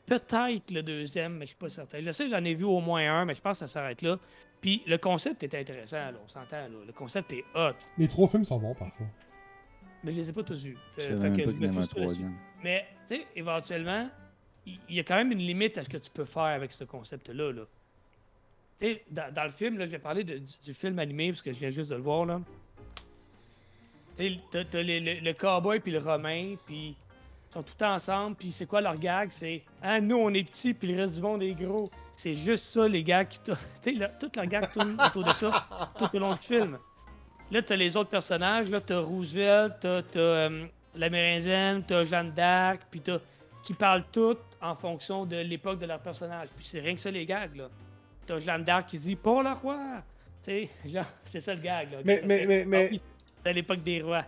Peut-être 0.06 0.72
le 0.72 0.82
deuxième, 0.82 1.38
mais 1.38 1.46
je 1.46 1.50
suis 1.52 1.58
pas 1.58 1.70
certain. 1.70 2.02
Je 2.02 2.12
sais 2.12 2.26
que 2.26 2.32
j'en 2.32 2.44
ai 2.44 2.56
vu 2.56 2.64
au 2.66 2.80
moins 2.80 3.02
un, 3.22 3.26
mais 3.26 3.36
je 3.36 3.42
pense 3.42 3.54
que 3.54 3.60
ça 3.60 3.68
s'arrête 3.68 4.02
là. 4.02 4.18
Puis 4.60 4.82
le 4.88 4.98
concept 4.98 5.44
est 5.44 5.54
intéressant, 5.56 5.98
là, 5.98 6.14
on 6.24 6.28
s'entend. 6.28 6.58
là. 6.58 6.70
Le 6.88 6.92
concept 6.94 7.32
est 7.32 7.46
hot. 7.56 7.74
Les 7.98 8.08
trois 8.08 8.28
films 8.28 8.44
sont 8.44 8.58
bons, 8.58 8.74
parfois. 8.74 9.06
Mais 10.04 10.12
je 10.12 10.18
les 10.18 10.30
ai 10.30 10.34
pas 10.34 10.44
tous 10.44 10.64
vus. 10.64 10.78
Euh, 11.00 11.22
fait 11.22 11.30
que 11.30 11.46
pas 11.46 11.52
je 11.52 12.22
me 12.24 12.30
Mais, 12.64 12.86
tu 13.08 13.16
sais, 13.16 13.28
éventuellement, 13.36 14.10
il 14.66 14.96
y 14.96 15.00
a 15.00 15.04
quand 15.04 15.16
même 15.16 15.32
une 15.32 15.40
limite 15.40 15.78
à 15.78 15.84
ce 15.84 15.90
que 15.90 15.98
tu 15.98 16.10
peux 16.10 16.26
faire 16.26 16.44
avec 16.44 16.72
ce 16.72 16.84
concept-là. 16.84 17.52
Là. 17.52 17.62
Tu 18.80 18.86
sais, 18.88 19.04
dans, 19.10 19.34
dans 19.34 19.44
le 19.44 19.50
film, 19.50 19.78
là, 19.78 19.86
je 19.86 19.92
vais 19.92 20.00
parler 20.00 20.24
du, 20.24 20.74
film 20.74 21.00
animé 21.00 21.30
parce 21.30 21.42
que 21.42 21.54
je 21.54 21.60
viens 21.60 21.70
juste 21.70 21.90
de 21.90 21.96
le 21.96 22.02
voir. 22.02 22.26
là. 22.26 22.42
Tu 24.16 24.36
sais, 24.52 24.66
t'as, 24.70 24.84
le, 24.84 25.32
cowboy 25.34 25.80
puis 25.80 25.92
le 25.92 26.00
romain, 26.00 26.56
puis 26.66 26.90
ils 26.90 27.54
sont 27.54 27.64
tout 27.64 27.84
ensemble, 27.84 28.36
puis 28.36 28.52
c'est 28.52 28.66
quoi 28.66 28.82
leur 28.82 28.98
gag? 28.98 29.30
C'est 29.32 29.64
«Ah, 29.82 30.02
nous, 30.02 30.18
on 30.18 30.34
est 30.34 30.44
petits, 30.44 30.74
puis 30.74 30.90
le 30.90 31.02
reste 31.02 31.16
du 31.16 31.22
monde 31.22 31.42
est 31.42 31.54
gros.» 31.54 31.90
C'est 32.16 32.36
juste 32.36 32.66
ça, 32.66 32.88
les 32.88 33.04
gags 33.04 33.30
qui. 33.30 33.40
Tu 33.42 33.54
sais, 33.82 33.92
là, 33.94 34.10
toute 34.10 34.36
leur 34.36 34.46
gag 34.46 34.72
tourne 34.72 34.98
autour 35.02 35.24
de 35.24 35.32
ça 35.32 35.92
tout 35.98 36.14
au 36.14 36.20
long 36.20 36.34
du 36.34 36.42
film. 36.42 36.78
Là, 37.50 37.62
t'as 37.62 37.76
les 37.78 37.96
autres 37.96 38.10
personnages. 38.10 38.70
Là, 38.70 38.82
t'as 38.82 39.00
Roosevelt, 39.00 39.76
t'as, 39.80 40.02
t'as 40.04 40.20
euh, 40.20 40.68
l'Amérindienne, 40.96 41.84
t'as 41.88 42.04
Jeanne 42.06 42.32
d'Arc, 42.32 42.82
puis 42.90 43.02
t'as... 43.02 43.20
qui 43.64 43.74
parlent 43.74 44.06
toutes 44.12 44.58
en 44.62 44.76
fonction 44.76 45.26
de 45.26 45.38
l'époque 45.38 45.80
de 45.80 45.86
leur 45.86 46.00
personnage. 46.00 46.50
Puis 46.56 46.66
c'est 46.66 46.80
rien 46.80 46.96
que 46.96 47.02
ça, 47.02 47.12
les 47.12 47.26
gags, 47.26 47.56
là. 47.56 47.70
T'as 48.26 48.40
Jeanne 48.40 48.64
d'Arc 48.64 48.88
qui 48.88 49.00
dit 49.00 49.16
«Pour 49.18 49.44
le 49.44 49.52
roi!» 49.54 50.04
Tu 50.44 50.52
sais, 50.52 50.70
genre, 50.86 51.06
c'est 51.26 51.42
ça 51.42 51.54
le 51.54 51.62
gag, 51.62 51.92
là. 51.92 51.98
Mais- 52.06 52.22
mais- 52.26 52.46
mais- 52.46 52.66
mais- 52.66 52.90
Ah 52.94 52.98
C'est 53.46 53.54
l'époque 53.54 53.84
des 53.84 54.02
rois. 54.02 54.24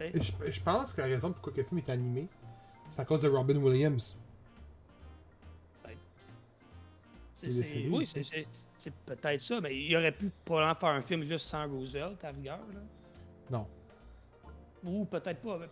Je, 0.00 0.50
je 0.50 0.60
pense 0.60 0.92
que 0.92 1.00
la 1.00 1.08
raison 1.08 1.32
pourquoi 1.32 1.52
le 1.56 1.64
film 1.64 1.78
est 1.78 1.90
animé, 1.90 2.28
c'est 2.90 3.00
à 3.00 3.04
cause 3.04 3.22
de 3.22 3.28
Robin 3.28 3.56
Williams. 3.56 4.16
Est 7.40 7.46
décédé, 7.46 7.88
oui, 7.90 8.04
c'est, 8.04 8.92
peut-être 9.06 9.40
ça, 9.40 9.60
mais 9.60 9.76
il 9.76 9.96
aurait 9.96 10.10
pu 10.10 10.28
probablement 10.44 10.74
faire 10.74 10.88
un 10.88 11.02
film 11.02 11.22
juste 11.22 11.46
sans 11.46 11.68
Roosevelt, 11.68 12.22
à 12.24 12.30
rigueur, 12.30 12.58
là. 12.74 12.80
Non. 13.50 13.66
Ou 14.84 15.04
peut-être 15.04 15.40
pas. 15.40 15.56
mais- 15.58 15.68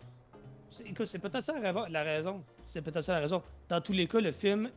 Écoute, 0.85 1.05
c'est 1.07 1.19
peut-être 1.19 1.43
ça 1.43 1.59
la, 1.59 1.71
ra- 1.71 1.89
la 1.89 2.03
raison. 2.03 2.43
C'est 2.65 2.81
peut-être 2.81 3.01
ça 3.03 3.13
la 3.13 3.19
raison. 3.21 3.41
Dans 3.69 3.81
tous 3.81 3.93
les 3.93 4.07
cas, 4.07 4.19
le 4.19 4.31
film 4.31 4.69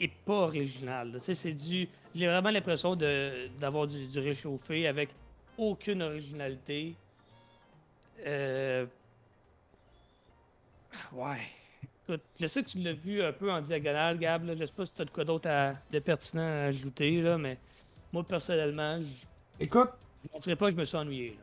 est 0.00 0.12
pas 0.24 0.34
original. 0.34 1.14
C'est 1.18 1.52
du. 1.54 1.88
J'ai 2.14 2.26
vraiment 2.26 2.50
l'impression 2.50 2.96
de, 2.96 3.48
d'avoir 3.58 3.86
du, 3.86 4.06
du 4.06 4.18
réchauffé 4.18 4.86
avec 4.86 5.10
aucune 5.56 6.02
originalité. 6.02 6.94
Euh... 8.26 8.86
Ouais. 11.12 11.40
Écoute, 12.08 12.22
je 12.40 12.46
sais 12.46 12.62
que 12.62 12.68
tu 12.68 12.78
l'as 12.78 12.92
vu 12.92 13.22
un 13.22 13.32
peu 13.32 13.50
en 13.50 13.60
diagonale, 13.60 14.18
Gab. 14.18 14.44
Là. 14.44 14.54
Je 14.56 14.64
sais 14.64 14.72
pas 14.72 14.86
si 14.86 14.92
tu 14.92 15.02
as 15.02 15.04
de 15.04 15.10
quoi 15.10 15.24
d'autre 15.24 15.48
de 15.90 15.98
pertinent 15.98 16.42
à 16.42 16.64
ajouter, 16.66 17.20
là, 17.20 17.36
mais 17.38 17.58
moi, 18.12 18.22
personnellement, 18.24 19.00
je 19.00 19.64
Écoute, 19.64 19.90
ne 20.34 20.40
dirais 20.40 20.56
pas 20.56 20.66
que 20.66 20.72
je 20.72 20.80
me 20.80 20.84
suis 20.84 20.96
ennuyé. 20.96 21.28
là. 21.30 21.42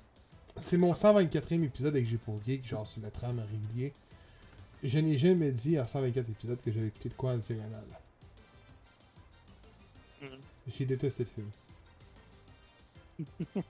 C'est 0.62 0.78
mon 0.78 0.94
124e 0.94 1.64
épisode 1.64 1.96
avec 1.96 2.08
G 2.08 2.18
pour 2.18 2.42
Geek, 2.46 2.68
genre 2.68 2.88
sur 2.88 3.02
le 3.02 3.10
tram 3.12 3.40
régulier. 3.40 3.94
Je 4.84 5.00
n'ai 5.00 5.18
jamais 5.18 5.52
dit 5.52 5.80
en 5.80 5.86
124 5.86 6.30
épisodes 6.30 6.60
que 6.62 6.72
j'avais 6.72 6.88
écouté 6.88 7.10
de 7.10 7.14
quoi 7.14 7.32
en 7.32 7.38
diagonale. 7.38 7.84
Mhm. 10.22 10.30
J'ai 10.68 10.86
détesté 10.86 11.26
le 11.26 11.30
film. 11.30 11.50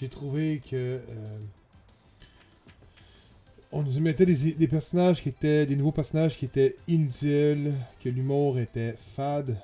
J'ai 0.00 0.08
trouvé 0.08 0.60
que. 0.60 0.76
euh, 0.76 1.38
on 3.72 3.82
nous 3.82 4.00
mettait 4.00 4.26
des, 4.26 4.52
des 4.52 4.68
personnages 4.68 5.22
qui 5.22 5.28
étaient. 5.28 5.66
des 5.66 5.76
nouveaux 5.76 5.92
personnages 5.92 6.36
qui 6.36 6.46
étaient 6.46 6.76
inutiles, 6.88 7.74
que 8.02 8.08
l'humour 8.08 8.58
était 8.58 8.96
fade. 9.14 9.56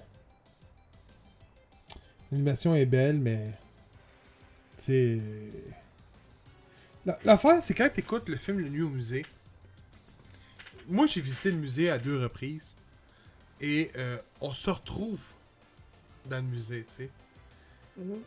L'animation 2.30 2.74
est 2.74 2.86
belle, 2.86 3.18
mais. 3.18 3.44
C'est. 4.80 5.20
La- 7.06 7.18
L'affaire, 7.24 7.62
c'est 7.62 7.74
quand 7.74 7.88
tu 7.92 8.00
écoutes 8.00 8.28
le 8.28 8.36
film 8.36 8.58
Le 8.58 8.68
Nuit 8.68 8.82
au 8.82 8.88
musée. 8.88 9.24
Moi, 10.88 11.06
j'ai 11.06 11.20
visité 11.20 11.50
le 11.50 11.58
musée 11.58 11.90
à 11.90 11.98
deux 11.98 12.18
reprises. 12.20 12.74
Et 13.60 13.90
euh, 13.96 14.16
on 14.40 14.52
se 14.54 14.70
retrouve 14.70 15.20
dans 16.26 16.38
le 16.38 16.42
musée, 16.42 16.84
tu 16.84 16.94
sais. 16.94 17.10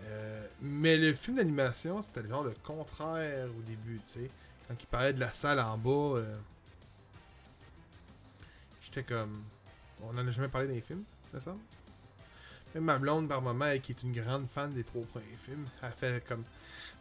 Euh, 0.05 0.47
mais 0.61 0.97
le 0.97 1.13
film 1.13 1.38
d'animation, 1.38 2.01
c'était 2.03 2.21
le 2.21 2.30
genre 2.30 2.43
le 2.43 2.53
contraire 2.63 3.47
au 3.57 3.61
début, 3.63 3.99
tu 4.05 4.19
sais. 4.21 4.27
Quand 4.67 4.75
il 4.80 4.85
parlait 4.85 5.13
de 5.13 5.19
la 5.19 5.34
salle 5.34 5.59
en 5.59 5.77
bas, 5.77 5.89
euh, 6.19 6.35
j'étais 8.84 9.03
comme. 9.03 9.34
On 10.03 10.09
en 10.17 10.27
a 10.27 10.31
jamais 10.31 10.49
parlé 10.49 10.67
dans 10.67 10.73
les 10.75 10.81
films, 10.81 11.03
ça 11.31 11.39
semble? 11.41 11.59
Même 12.76 12.84
ma 12.86 12.98
blonde, 12.98 13.28
par 13.28 13.41
moment, 13.41 13.66
elle, 13.66 13.82
qui 13.82 13.91
est 13.91 14.04
une 14.04 14.14
grande 14.14 14.48
fan 14.54 14.70
des 14.72 14.84
trois 14.84 15.04
premiers 15.04 15.26
films, 15.45 15.66
elle 15.82 15.91
fait 15.91 16.24
comme. 16.28 16.44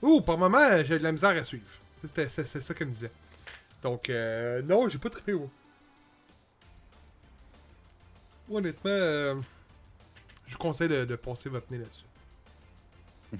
Ouh, 0.02 0.20
par 0.20 0.36
moment, 0.36 0.82
j'ai 0.84 0.98
de 0.98 1.02
la 1.04 1.12
misère 1.12 1.30
à 1.30 1.44
suivre. 1.44 1.64
C'est 2.14 2.62
ça 2.62 2.74
qu'elle 2.74 2.88
me 2.88 2.92
disait. 2.92 3.10
Donc, 3.82 4.10
euh, 4.10 4.60
non, 4.62 4.88
j'ai 4.88 4.98
pas 4.98 5.08
trippé, 5.10 5.32
moi. 5.32 5.46
Honnêtement, 8.50 8.90
euh, 8.90 9.34
je 10.46 10.52
vous 10.52 10.58
conseille 10.58 10.88
de, 10.88 11.04
de 11.04 11.16
passer 11.16 11.48
votre 11.48 11.66
nez 11.72 11.78
là-dessus. 11.78 12.04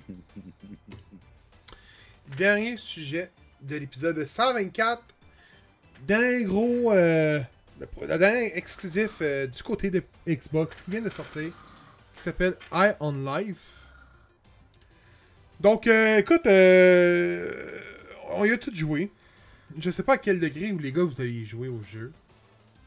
Dernier 2.37 2.77
sujet 2.79 3.31
de 3.61 3.77
l'épisode 3.77 4.27
124. 4.27 5.03
D'un 6.07 6.43
gros. 6.43 6.93
Euh, 6.93 7.41
le, 7.81 7.87
pro- 7.87 8.07
le 8.07 8.19
dernier 8.19 8.57
exclusif 8.57 9.19
euh, 9.21 9.47
du 9.47 9.63
côté 9.63 9.91
de 9.91 10.03
Xbox 10.27 10.79
qui 10.85 10.91
vient 10.93 11.03
de 11.03 11.11
sortir. 11.11 11.53
Qui 12.23 12.27
s'appelle 12.29 12.57
Eye 12.73 12.95
on 13.01 13.11
Life. 13.11 13.57
Donc, 15.59 15.89
euh, 15.89 16.19
écoute, 16.19 16.47
euh, 16.47 17.81
on 18.31 18.45
y 18.45 18.53
a 18.53 18.59
tout 18.59 18.73
joué. 18.73 19.11
Je 19.77 19.91
sais 19.91 20.05
pas 20.05 20.13
à 20.13 20.19
quel 20.19 20.39
degré 20.39 20.71
où 20.71 20.79
les 20.79 20.93
gars 20.93 21.03
vous 21.03 21.21
avez 21.21 21.45
joué 21.45 21.67
au 21.67 21.83
jeu. 21.83 22.13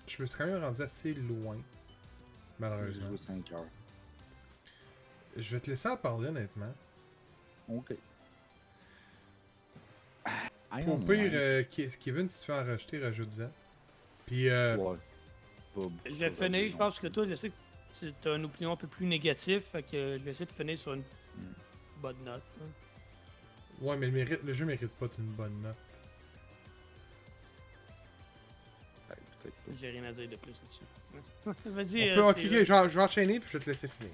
Je 0.07 0.22
me 0.22 0.28
suis 0.28 0.38
quand 0.38 0.45
même 0.45 0.64
rendu 0.64 0.82
assez 0.82 1.14
loin. 1.16 1.57
J'ai 1.57 1.62
Malheureusement. 2.60 3.07
joué 3.10 3.18
5 3.18 3.52
heures. 3.52 3.66
Je 5.36 5.52
vais 5.53 5.60
te 5.60 5.70
laisser 5.70 5.90
en 5.90 5.98
parler 5.98 6.30
honnêtement. 6.30 6.74
Ok. 7.68 7.94
Au 10.88 10.98
pire, 10.98 11.32
euh, 11.34 11.64
Ke- 11.64 11.91
Kevin, 11.99 12.30
si 12.30 12.45
tu 12.45 12.52
veux 12.53 12.57
en 12.57 12.64
rajouter, 12.66 12.99
rajoute-en. 13.03 13.52
Puis, 14.28 14.48
euh, 14.48 14.78
Ouais. 14.78 14.95
Pas 15.76 15.82
Je 16.06 16.14
je 16.70 16.78
pense 16.78 16.99
que 17.02 17.07
toi, 17.07 17.26
je 17.28 17.36
sais 17.36 17.49
que 17.49 17.53
tu 18.00 18.28
as 18.30 18.36
une 18.36 18.46
opinion 18.46 18.72
un 18.74 18.76
peu 18.76 18.88
plus 18.88 19.06
négative, 19.06 19.62
fait 19.62 19.84
que 19.84 20.18
je 20.18 20.24
vais 20.24 20.32
essayer 20.32 20.46
de 20.46 20.52
finir 20.52 20.78
sur 20.78 20.94
une 20.94 21.02
Hmm. 21.02 21.54
bonne 22.02 22.24
note. 22.24 22.42
hein. 22.62 22.66
ouais, 23.82 23.98
mais 23.98 24.06
le, 24.08 24.12
mérite, 24.14 24.44
le 24.44 24.54
jeu 24.54 24.66
mérite 24.66 24.92
pas 24.92 25.08
une 25.18 25.26
bonne 25.32 25.62
note. 25.62 25.76
J'ai 29.80 29.90
rien 29.92 30.04
à 30.06 30.12
dire 30.12 30.30
de 30.30 30.36
plus 30.36 30.52
là-dessus. 30.54 31.60
Vas-y. 31.70 32.10
euh, 32.10 32.24
ok, 32.30 32.36
c'est- 32.38 32.46
ok, 32.46 32.52
je 32.52 32.58
vais, 32.58 32.66
je 32.66 32.96
vais 32.96 33.02
enchaîner 33.04 33.40
puis 33.40 33.50
je 33.52 33.58
vais 33.58 33.64
te 33.64 33.70
laisser 33.70 33.88
finir. 33.88 34.12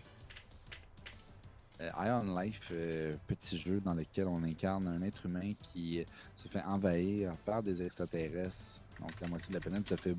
Euh, 1.81 1.89
Iron 2.05 2.39
Life, 2.39 2.69
euh, 2.71 3.15
petit 3.27 3.57
jeu 3.57 3.79
dans 3.81 3.93
lequel 3.93 4.27
on 4.27 4.43
incarne 4.43 4.87
un 4.87 5.01
être 5.01 5.25
humain 5.25 5.53
qui 5.61 5.99
euh, 5.99 6.03
se 6.35 6.47
fait 6.47 6.61
envahir 6.61 7.33
par 7.45 7.63
des 7.63 7.81
extraterrestres. 7.83 8.79
Donc 8.99 9.11
la 9.19 9.27
moitié 9.27 9.49
de 9.49 9.53
la 9.55 9.59
planète 9.59 9.87
se 9.87 9.95
fait 9.95 10.15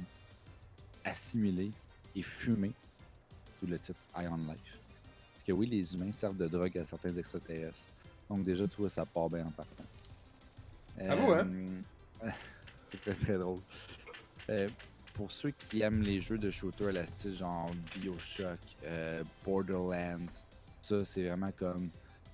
assimiler 1.05 1.71
et 2.17 2.23
fumer. 2.23 2.73
Le 3.69 3.79
titre 3.79 3.99
Iron 4.19 4.39
Life. 4.39 4.79
Parce 5.33 5.45
que 5.45 5.53
oui, 5.53 5.67
les 5.67 5.95
humains 5.95 6.13
servent 6.13 6.37
de 6.37 6.49
drogue 6.49 6.77
à 6.79 6.85
certains 6.85 7.13
extraterrestres. 7.13 7.87
Donc 8.29 8.43
déjà, 8.43 8.67
tu 8.67 8.77
vois, 8.77 8.91
ça 8.91 9.05
part 9.05 9.29
bien 9.29 9.47
en 9.47 9.51
partant. 9.51 9.85
Ah 11.01 11.17
bon, 11.17 11.33
hein? 11.33 11.49
Euh, 12.25 12.31
C'est 12.85 13.01
très 13.01 13.15
très 13.15 13.39
drôle. 13.39 13.61
Euh, 14.51 14.69
pour 15.15 15.31
ceux 15.31 15.51
qui 15.51 15.83
aiment 15.83 16.03
les 16.03 16.21
jeux 16.21 16.39
de 16.39 16.51
shooter 16.51 16.89
à 16.89 16.93
la 16.93 17.07
style 17.07 17.35
genre 17.35 17.71
Bioshock, 17.95 18.59
euh, 18.85 19.23
Borderlands, 19.45 20.45
ça 20.83 21.05
c'est 21.05 21.25
vraiment 21.25 21.53
comme 21.53 21.91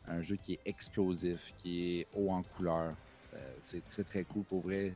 un 0.07 0.23
jeu 0.23 0.37
qui 0.37 0.55
est 0.55 0.61
explosif, 0.65 1.55
qui 1.59 2.01
est 2.01 2.07
haut 2.15 2.31
en 2.31 2.43
couleur. 2.43 2.95
C'est 3.61 3.85
très 3.85 4.03
très 4.03 4.25
cool 4.25 4.43
pour 4.45 4.63
vrai. 4.63 4.95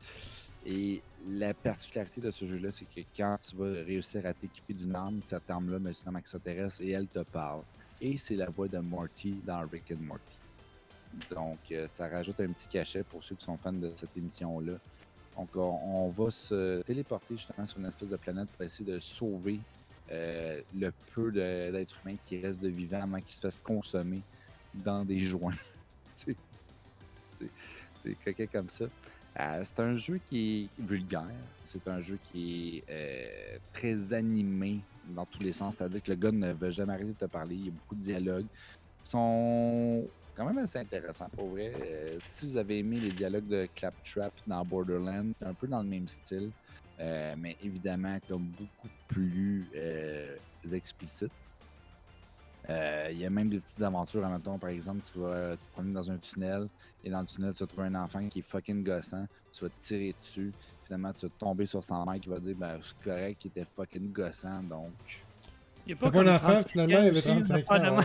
Et 0.65 1.03
la 1.29 1.55
particularité 1.55 2.21
de 2.21 2.31
ce 2.31 2.45
jeu-là, 2.45 2.71
c'est 2.71 2.85
que 2.85 3.01
quand 3.17 3.37
tu 3.41 3.57
vas 3.57 3.73
réussir 3.85 4.25
à 4.27 4.33
t'équiper 4.33 4.75
d'une 4.75 4.95
arme, 4.95 5.21
cette 5.21 5.51
arme-là, 5.51 5.79
mais 5.81 5.93
c'est 5.93 6.03
une 6.03 6.09
arme 6.09 6.19
extraterrestre 6.19 6.83
et 6.83 6.91
elle 6.91 7.09
te 7.09 7.21
parle. 7.21 7.63
Et 8.01 8.17
c'est 8.19 8.37
la 8.37 8.49
voix 8.49 8.69
de 8.69 8.79
Morty 8.79 9.41
dans 9.45 9.61
Rick 9.69 9.93
and 9.93 10.03
Morty. 10.03 10.39
Donc, 11.31 11.59
euh, 11.71 11.87
ça 11.89 12.09
rajoute 12.09 12.41
un 12.41 12.53
petit 12.53 12.69
cachet 12.69 13.03
pour 13.03 13.23
ceux 13.23 13.35
qui 13.35 13.45
sont 13.45 13.57
fans 13.57 13.73
de 13.73 13.93
cette 13.95 14.17
émission-là. 14.17 14.75
Donc, 15.37 15.49
on, 15.57 16.09
va 16.09 16.31
se 16.31 16.83
téléporter 16.83 17.37
justement 17.37 17.67
sur 17.67 17.79
une 17.79 17.87
espèce 17.87 18.09
de 18.09 18.17
planète 18.17 18.49
pour 18.51 18.63
essayer 18.63 18.91
de 18.91 18.99
sauver 18.99 19.61
euh, 20.11 20.61
le 20.75 20.93
peu 21.15 21.33
d'êtres 21.33 22.01
humains 22.05 22.17
qui 22.23 22.41
restent 22.41 22.63
de 22.63 22.69
vivants 22.69 23.03
avant 23.03 23.21
qu'ils 23.21 23.35
se 23.35 23.41
fassent 23.41 23.61
consommer 23.61 24.21
dans 24.75 25.05
des 25.05 25.21
joints. 25.21 25.55
C'est 28.03 28.15
coquet 28.25 28.47
comme 28.47 28.69
ça. 28.69 28.87
Euh, 29.41 29.63
c'est 29.65 29.81
un 29.81 29.95
jeu 29.95 30.21
qui 30.27 30.71
est 30.79 30.83
vulgaire. 30.83 31.25
C'est 31.65 31.87
un 31.89 32.01
jeu 32.01 32.19
qui 32.23 32.83
est 32.89 32.91
euh, 32.91 33.59
très 33.73 34.13
animé 34.13 34.81
dans 35.09 35.25
tous 35.25 35.43
les 35.43 35.53
sens. 35.53 35.77
C'est-à-dire 35.77 36.03
que 36.03 36.11
le 36.11 36.17
gars 36.17 36.33
ne 36.33 36.53
veut 36.53 36.71
jamais 36.71 36.93
arrêter 36.93 37.13
de 37.13 37.13
te 37.19 37.25
parler. 37.25 37.55
Il 37.55 37.67
y 37.67 37.69
a 37.69 37.73
beaucoup 37.73 37.95
de 37.95 38.03
dialogues. 38.03 38.47
Ils 39.05 39.11
sont 39.11 40.05
quand 40.37 40.47
même 40.47 40.59
assez 40.59 40.79
intéressants 40.79 41.31
pour 41.35 41.49
vrai. 41.49 41.73
Euh, 41.83 42.17
si 42.21 42.47
vous 42.49 42.57
avez 42.57 42.79
aimé 42.79 43.01
les 43.01 43.13
dialogues 43.13 43.49
de 43.49 43.69
Claptrap 43.75 44.33
dans 44.47 44.65
Borderlands, 44.65 45.33
c'est 45.33 45.47
un 45.47 45.55
peu 45.55 45.67
dans 45.67 45.83
le 45.83 45.89
même 45.89 46.09
style. 46.09 46.51
Mais 47.39 47.57
évidemment 47.65 48.17
comme 48.29 48.45
beaucoup 48.57 48.89
plus 49.09 49.67
explicite. 50.73 51.33
Euh, 52.71 53.09
Il 53.11 53.19
y 53.19 53.27
a 53.27 53.31
même 53.31 53.49
des 53.49 53.59
petites 53.61 53.83
aventures 53.83 54.25
en 54.25 54.31
même 54.31 54.41
temps. 54.41 54.59
Par 54.59 54.71
exemple, 54.71 55.03
tu 55.03 55.19
vas 55.19 55.57
te 55.57 55.67
promener 55.73 55.95
dans 55.95 56.11
un 56.11 56.19
tunnel 56.19 56.69
et 57.03 57.11
dans 57.11 57.21
le 57.21 57.27
tunnel, 57.27 57.53
tu 57.53 57.61
vas 57.61 57.67
trouver 57.67 57.87
un 57.89 57.95
enfant 57.97 58.27
qui 58.29 58.39
est 58.39 58.43
fucking 58.43 58.85
gossant. 58.85 59.27
Tu 59.53 59.65
vas 59.65 59.71
te 59.71 59.81
tirer 59.81 60.15
dessus. 60.21 60.53
Finalement, 60.85 61.13
tu 61.13 61.27
vas 61.27 61.33
tomber 61.39 61.67
sur 61.67 61.83
sa 61.83 62.05
mère 62.05 62.21
qui 62.21 62.29
va 62.29 62.39
dire 62.39 62.55
ben, 62.57 62.79
c'est 62.83 62.99
correct, 63.03 63.41
qui 63.41 63.49
était 63.49 63.65
fucking 63.65 64.13
gossant. 64.13 64.63
Donc, 64.63 64.93
Il 65.87 65.91
y 65.91 65.93
a 65.93 65.97
pas 65.97 66.11
comme 66.11 66.29
un 66.29 66.35
enfant, 66.37 66.47
35 66.53 66.69
finalement, 66.71 66.99
il 66.99 67.07
avait 67.09 67.19
aussi, 67.19 67.29
une 67.31 67.45
35 67.45 67.55
affaire 67.57 67.81
de 67.83 67.89
ans. 67.89 67.99
ouais. 67.99 68.05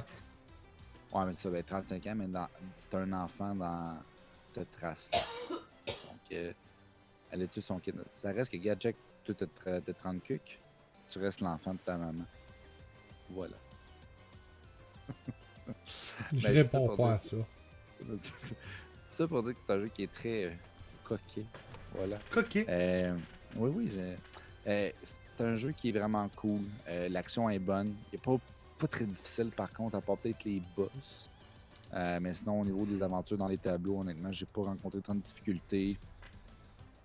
ouais, 1.19 1.25
mais 1.27 1.33
ça 1.33 1.49
va 1.51 1.57
être 1.59 1.67
35 1.67 2.07
ans, 2.07 2.15
mais 2.15 2.27
dans- 2.27 2.47
c'est 2.75 2.95
un 2.95 3.13
enfant 3.13 3.53
dans 3.55 3.97
cette 4.53 4.71
trace-là. 4.71 5.19
Donc, 5.87 6.19
euh, 6.31 6.53
elle 7.29 7.41
a 7.43 7.47
tué 7.47 7.61
son 7.61 7.77
kid? 7.79 7.93
Ça 8.09 8.31
reste 8.31 8.51
que 8.51 8.57
Gadget, 8.57 8.95
toi, 9.23 9.35
t'as 9.37 9.81
t'as 9.81 9.93
30 9.93 10.23
cucs, 10.23 10.59
tu 11.07 11.19
restes 11.19 11.41
l'enfant 11.41 11.73
de 11.73 11.79
ta 11.79 11.95
maman. 11.97 12.25
Voilà. 13.29 13.55
Je 16.33 16.35
Ben, 16.35 16.41
c'est 16.41 16.47
réponds 16.77 16.95
pas 16.95 17.13
à 17.13 17.19
ça. 17.19 17.37
Ça 19.11 19.27
pour 19.27 19.41
dire 19.43 19.55
que 19.55 19.61
c'est 19.65 19.73
un 19.73 19.79
jeu 19.81 19.87
qui 19.87 20.03
est 20.03 20.11
très 20.13 20.45
euh, 20.45 20.51
coquet. 21.03 21.45
Voilà. 21.95 22.17
Coquet. 22.29 22.65
Euh, 22.69 23.17
oui, 23.55 23.71
oui. 23.75 23.91
je- 23.93 24.15
euh, 24.69 24.91
c'est 25.25 25.41
un 25.41 25.55
jeu 25.55 25.71
qui 25.71 25.89
est 25.89 25.91
vraiment 25.93 26.29
cool. 26.35 26.61
L'action 27.09 27.49
est 27.49 27.57
bonne. 27.59 27.95
Il 28.11 28.15
n'est 28.15 28.21
pas, 28.21 28.35
pas 28.77 28.87
très 28.87 29.05
difficile, 29.05 29.49
par 29.49 29.71
contre, 29.71 29.95
à 29.97 30.01
part 30.01 30.17
peut-être 30.17 30.43
les 30.43 30.61
boss. 30.75 31.29
Mais 31.93 32.33
sinon, 32.33 32.61
au 32.61 32.65
niveau 32.65 32.85
des 32.85 33.01
aventures 33.01 33.37
dans 33.37 33.47
les 33.47 33.57
tableaux, 33.57 34.01
honnêtement, 34.01 34.31
j'ai 34.31 34.45
pas 34.45 34.63
rencontré 34.63 34.99
tant 35.01 35.15
de 35.15 35.21
difficultés. 35.21 35.97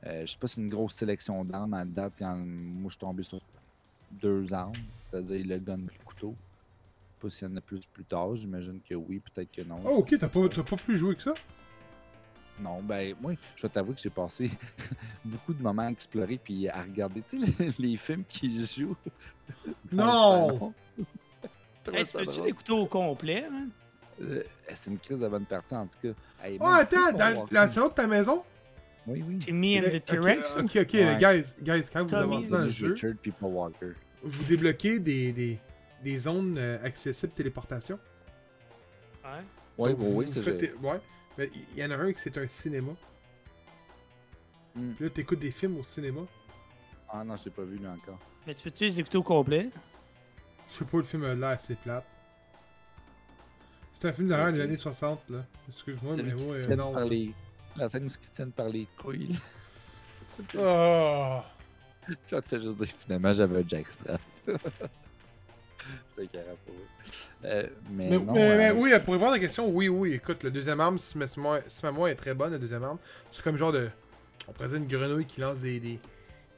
Je 0.05 0.27
sais 0.27 0.37
pas 0.39 0.49
si 0.49 0.57
c'est 0.57 0.61
une 0.61 0.69
grosse 0.71 0.95
sélection 0.97 1.45
d'armes. 1.45 1.75
À 1.75 1.85
date, 1.85 2.15
il 2.19 2.25
y 2.25 2.27
en- 2.27 2.37
moi, 2.37 2.89
je 2.89 2.95
suis 2.95 2.99
tombé 2.99 3.23
sur 3.23 3.41
deux 4.11 4.53
armes, 4.53 4.73
c'est-à-dire 5.01 5.47
le 5.47 5.59
gun 5.61 5.79
et 5.79 5.99
le 5.99 6.05
couteau. 6.05 6.35
Pas 7.23 7.31
s'il 7.31 7.49
y 7.49 7.53
en 7.53 7.57
a 7.57 7.61
plus 7.61 7.81
plus 7.87 8.05
tard. 8.05 8.35
J'imagine 8.35 8.81
que 8.81 8.95
oui, 8.97 9.21
peut-être 9.21 9.53
que 9.53 9.63
non. 9.63 9.81
Oh, 9.85 9.99
ok, 9.99 10.17
t'as 10.19 10.29
pas, 10.29 10.49
t'as 10.49 10.63
pas 10.65 10.77
plus 10.77 10.99
joué 10.99 11.15
que 11.15 11.23
ça? 11.23 11.35
Non, 12.61 12.83
ben, 12.83 13.15
moi, 13.21 13.33
je 13.57 13.63
vais 13.63 13.69
t'avouer 13.69 13.95
que 13.95 14.01
j'ai 14.01 14.11
passé 14.11 14.51
beaucoup 15.25 15.55
de 15.55 15.63
moments 15.63 15.83
à 15.83 15.91
explorer 15.91 16.39
puis 16.43 16.69
à 16.69 16.83
regarder, 16.83 17.23
tu 17.23 17.41
sais, 17.41 17.53
les, 17.79 17.91
les 17.91 17.97
films 17.97 18.25
qui 18.29 18.65
jouent. 18.67 18.97
Non! 19.93 20.73
Hey, 21.93 22.05
tu 22.07 22.13
peux-tu 22.13 22.55
couteaux 22.55 22.79
au 22.79 22.87
complet? 22.87 23.45
Hein? 23.51 23.67
Euh, 24.21 24.45
C'est 24.73 24.89
une 24.89 24.99
crise 24.99 25.19
de 25.19 25.27
bonne 25.27 25.47
partie, 25.47 25.75
en 25.75 25.85
tout 25.87 25.97
cas. 26.01 26.15
Hey, 26.47 26.57
Oh, 26.61 26.65
attends, 26.65 27.13
dans 27.13 27.47
la 27.51 27.69
salon 27.69 27.89
de 27.89 27.93
ta 27.95 28.07
maison? 28.07 28.45
Oui, 29.05 29.25
oui. 29.27 29.39
C'est 29.45 29.51
me 29.51 29.79
and 29.81 29.87
Ok, 29.89 30.01
the 30.01 30.05
T-Rex. 30.05 30.57
Ok, 30.59 30.77
ok, 30.77 30.93
Ouais. 30.95 31.19
guys, 31.19 31.45
guys, 31.61 31.83
quand 31.93 32.05
vous 32.05 32.15
avancez 32.15 32.49
dans 32.49 32.59
le 32.59 32.69
jeu, 32.69 32.93
Richard 32.93 33.15
Walker. 33.43 33.93
vous 34.23 34.45
débloquez 34.45 35.01
des, 35.01 35.33
des, 35.33 35.59
des 36.03 36.19
zones 36.19 36.57
euh, 36.59 36.85
accessibles 36.85 37.33
téléportation. 37.33 37.99
Ouais. 39.25 39.31
Oui, 39.79 39.91
Donc, 39.91 39.99
oui, 40.01 40.07
vous- 40.07 40.17
oui, 40.19 40.27
vous 40.27 40.33
c'est 40.33 40.43
faites- 40.43 40.75
Ouais, 40.83 41.01
mais 41.39 41.51
il 41.75 41.79
y 41.79 41.85
en 41.85 41.91
a 41.91 41.97
un 41.97 42.13
qui 42.13 42.21
c'est 42.21 42.37
un 42.39 42.49
cinéma. 42.49 42.93
Hmm. 44.75 44.93
Puis 44.95 45.05
là, 45.05 45.11
t'écoutes 45.11 45.39
des 45.41 45.51
films 45.51 45.79
au 45.79 45.83
cinéma. 45.85 46.23
Ah 47.09 47.25
non, 47.25 47.37
je 47.37 47.45
l'ai 47.45 47.51
pas 47.51 47.63
vu, 47.63 47.77
lui, 47.77 47.87
encore. 47.87 48.19
Mais 48.47 48.55
tu 48.55 48.63
peux-tu 48.65 48.85
les 48.85 49.01
écouter 49.01 49.19
au 49.19 49.23
complet? 49.23 49.69
Je 50.73 50.79
sais 50.79 50.85
pas, 50.85 50.97
le 50.97 51.03
film 51.05 51.25
a 51.25 51.35
l'air 51.35 51.51
assez 51.51 51.75
plate. 51.75 52.05
C'est 54.01 54.09
un 54.09 54.13
film 54.13 54.31
Ouais, 54.33 54.47
les 54.47 54.53
c'est- 54.53 54.61
années 54.63 54.77
60, 54.77 55.21
là. 55.31 55.45
Excuse-moi, 55.69 56.17
mais 56.17 56.37
se 56.39 56.71
euh, 56.73 56.77
non. 56.77 56.93
par 56.93 57.05
les... 57.05 57.33
La 57.77 57.89
scène 57.89 58.05
où 58.05 58.07
ils 58.07 58.11
se 58.11 58.19
tiennent 58.31 58.51
par 58.53 58.69
les 58.69 58.87
couilles. 58.99 59.39
Oh! 60.59 61.41
Puis 62.07 62.17
là, 62.33 62.43
tu 62.43 62.49
fais 62.49 62.61
juste 62.61 62.79
dire, 62.79 62.87
finalement, 62.99 63.33
j'avais 63.33 63.63
un 63.63 63.69
jackstrap. 63.69 64.21
C'était 66.07 66.27
carré 66.27 66.57
pour 66.65 66.75
eux. 66.75 67.11
Euh, 67.45 67.69
mais, 67.91 68.11
Mais, 68.11 68.19
non, 68.19 68.33
mais- 68.33 68.57
mais 68.57 68.69
euh, 68.71 68.75
oui, 68.75 68.91
pour 69.05 69.15
répondre 69.15 69.33
à 69.33 69.37
la 69.37 69.39
question, 69.41 69.69
oui, 69.69 69.89
oui, 69.89 70.15
écoute, 70.15 70.43
le 70.43 70.51
deuxième 70.51 70.81
arme, 70.81 70.99
si 70.99 71.17
ma, 71.19 71.27
mémoire- 71.37 71.61
si 71.69 71.81
ma 71.85 71.93
mémoire 71.93 72.09
est 72.11 72.15
très 72.17 72.35
bonne, 72.35 72.53
la 72.53 72.59
deuxième 72.59 72.85
arme, 72.85 72.99
c'est 73.31 73.43
comme 73.43 73.57
genre 73.57 73.73
de. 73.73 73.89
On 74.49 74.53
dire 74.67 74.75
une 74.77 74.87
grenouille 74.89 75.27
qui 75.27 75.41
lance 75.41 75.59
des, 75.59 75.79
des, 75.81 76.01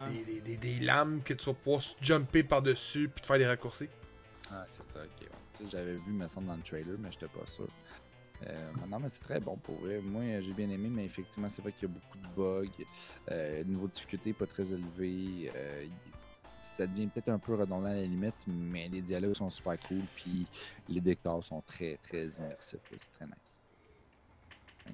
Ah. 0.01 0.09
des, 0.09 0.25
des- 0.25 0.41
des- 0.41 0.57
des 0.57 0.85
lames 0.85 1.21
que 1.25 1.35
tu 1.35 1.47
vas 1.47 1.53
pouvoir 1.55 1.83
se 1.83 1.95
jumper 2.01 2.43
par-dessus 2.43 3.09
puis 3.09 3.21
te 3.23 3.27
faire 3.27 3.39
des 3.39 3.47
raccourcis. 3.47 3.89
Ah, 4.51 4.65
c'est 4.69 4.83
ça, 4.85 5.01
ok. 5.01 5.11
ouais. 5.23 5.29
Tu 5.57 5.65
sais, 5.65 5.69
J'avais 5.71 5.93
vu, 5.93 6.13
me 6.13 6.27
semble, 6.29 6.47
dans 6.49 6.57
le 6.57 6.63
trailer, 6.63 6.97
mais 6.99 7.11
j'étais 7.13 7.27
pas 7.29 7.47
sûr. 7.49 7.69
Euh, 8.47 8.71
non, 8.91 8.99
mais 8.99 9.09
c'est 9.09 9.23
très 9.23 9.39
bon 9.41 9.57
pour 9.57 9.77
vrai. 9.81 10.01
Moi, 10.03 10.41
j'ai 10.41 10.53
bien 10.53 10.69
aimé, 10.69 10.89
mais 10.91 11.05
effectivement, 11.05 11.49
c'est 11.49 11.63
vrai 11.63 11.73
qu'il 11.73 11.89
y 11.89 11.93
a 11.93 11.95
beaucoup 11.95 12.19
de 12.19 12.27
bugs. 12.37 12.85
Euh, 13.31 13.63
niveau 13.65 13.87
de 13.87 13.93
difficulté, 13.93 14.33
pas 14.33 14.47
très 14.47 14.73
élevé. 14.73 15.51
Euh, 15.55 15.87
ça 16.65 16.87
devient 16.87 17.07
peut-être 17.09 17.29
un 17.29 17.39
peu 17.39 17.55
redondant 17.55 17.87
à 17.87 17.95
la 17.95 18.03
limite, 18.03 18.45
mais 18.47 18.89
les 18.89 19.01
dialogues 19.01 19.35
sont 19.35 19.51
super 19.51 19.79
cool, 19.81 20.03
puis 20.17 20.47
les 20.89 21.01
décors 21.01 21.43
sont 21.45 21.61
très, 21.63 21.99
très 22.03 22.27
immersifs. 22.27 22.81
C'est 22.97 23.13
très 23.13 23.27
nice. 23.27 23.55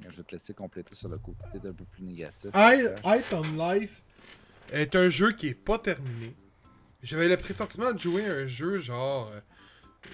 Je 0.08 0.16
vais 0.18 0.22
te 0.22 0.32
laisser 0.32 0.54
compléter 0.54 0.94
sur 0.94 1.08
le 1.08 1.18
côté 1.18 1.38
peut-être 1.52 1.66
un 1.66 1.72
peu 1.72 1.84
plus 1.84 2.02
négatif. 2.02 2.50
Height 3.04 3.24
on 3.32 3.42
Life 3.72 4.02
est 4.70 4.94
un 4.94 5.08
jeu 5.08 5.32
qui 5.32 5.48
est 5.48 5.54
pas 5.54 5.78
terminé. 5.78 6.34
J'avais 7.02 7.28
le 7.28 7.36
pressentiment 7.36 7.92
de 7.92 7.98
jouer 7.98 8.26
à 8.26 8.32
un 8.32 8.46
jeu 8.46 8.78
genre. 8.80 9.28
euh, 9.32 9.40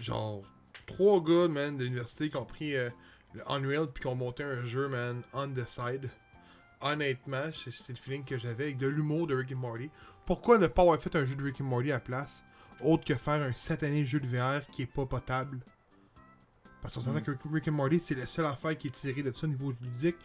genre. 0.01 0.43
Trois 0.87 1.21
gars, 1.21 1.49
man, 1.49 1.77
de 1.77 1.83
l'université 1.83 2.31
qui 2.31 2.37
ont 2.37 2.45
pris 2.45 2.77
euh, 2.77 2.89
le 3.35 3.43
Unreal 3.51 3.89
puis 3.93 4.03
qui 4.03 4.07
ont 4.07 4.15
monté 4.15 4.45
un 4.45 4.65
jeu, 4.65 4.87
man, 4.89 5.21
on 5.33 5.49
the 5.49 5.69
side. 5.69 6.09
Honnêtement, 6.81 7.51
c'est 7.55 7.89
le 7.89 7.97
feeling 7.97 8.25
que 8.25 8.39
j'avais 8.39 8.65
avec 8.65 8.79
de 8.79 8.87
l'humour 8.87 9.27
de 9.27 9.35
Rick 9.35 9.51
and 9.53 9.57
Morty. 9.57 9.91
Pourquoi 10.27 10.59
ne 10.59 10.67
pas 10.67 10.83
avoir 10.83 11.01
fait 11.01 11.15
un 11.17 11.25
jeu 11.25 11.35
de 11.37 11.43
Rick 11.43 11.61
and 11.61 11.65
Morty 11.65 11.91
à 11.91 11.95
la 11.95 12.01
place 12.01 12.45
autre 12.81 13.05
que 13.05 13.15
faire 13.15 13.41
un 13.43 13.53
satané 13.55 14.05
jeu 14.05 14.21
de 14.21 14.27
VR 14.27 14.67
qui 14.73 14.83
est 14.83 14.87
pas 14.93 15.07
potable? 15.07 15.61
Parce 16.83 16.95
qu'on 16.95 17.03
s'entend 17.03 17.19
Mm. 17.19 17.23
que 17.23 17.49
Rick- 17.53 17.69
and 17.69 17.73
Morty, 17.73 18.01
c'est 18.01 18.15
la 18.15 18.27
seule 18.27 18.47
affaire 18.47 18.77
qui 18.77 18.89
est 18.89 18.91
tirée 18.91 19.23
de 19.23 19.33
ça 19.33 19.47
au 19.47 19.51
niveau 19.51 19.73
ludique. 19.81 20.17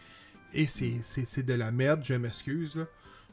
Et 0.54 0.66
c'est 0.66 1.42
de 1.42 1.54
la 1.54 1.70
merde, 1.70 2.02
je 2.04 2.14
m'excuse. 2.14 2.76
là. 2.76 2.84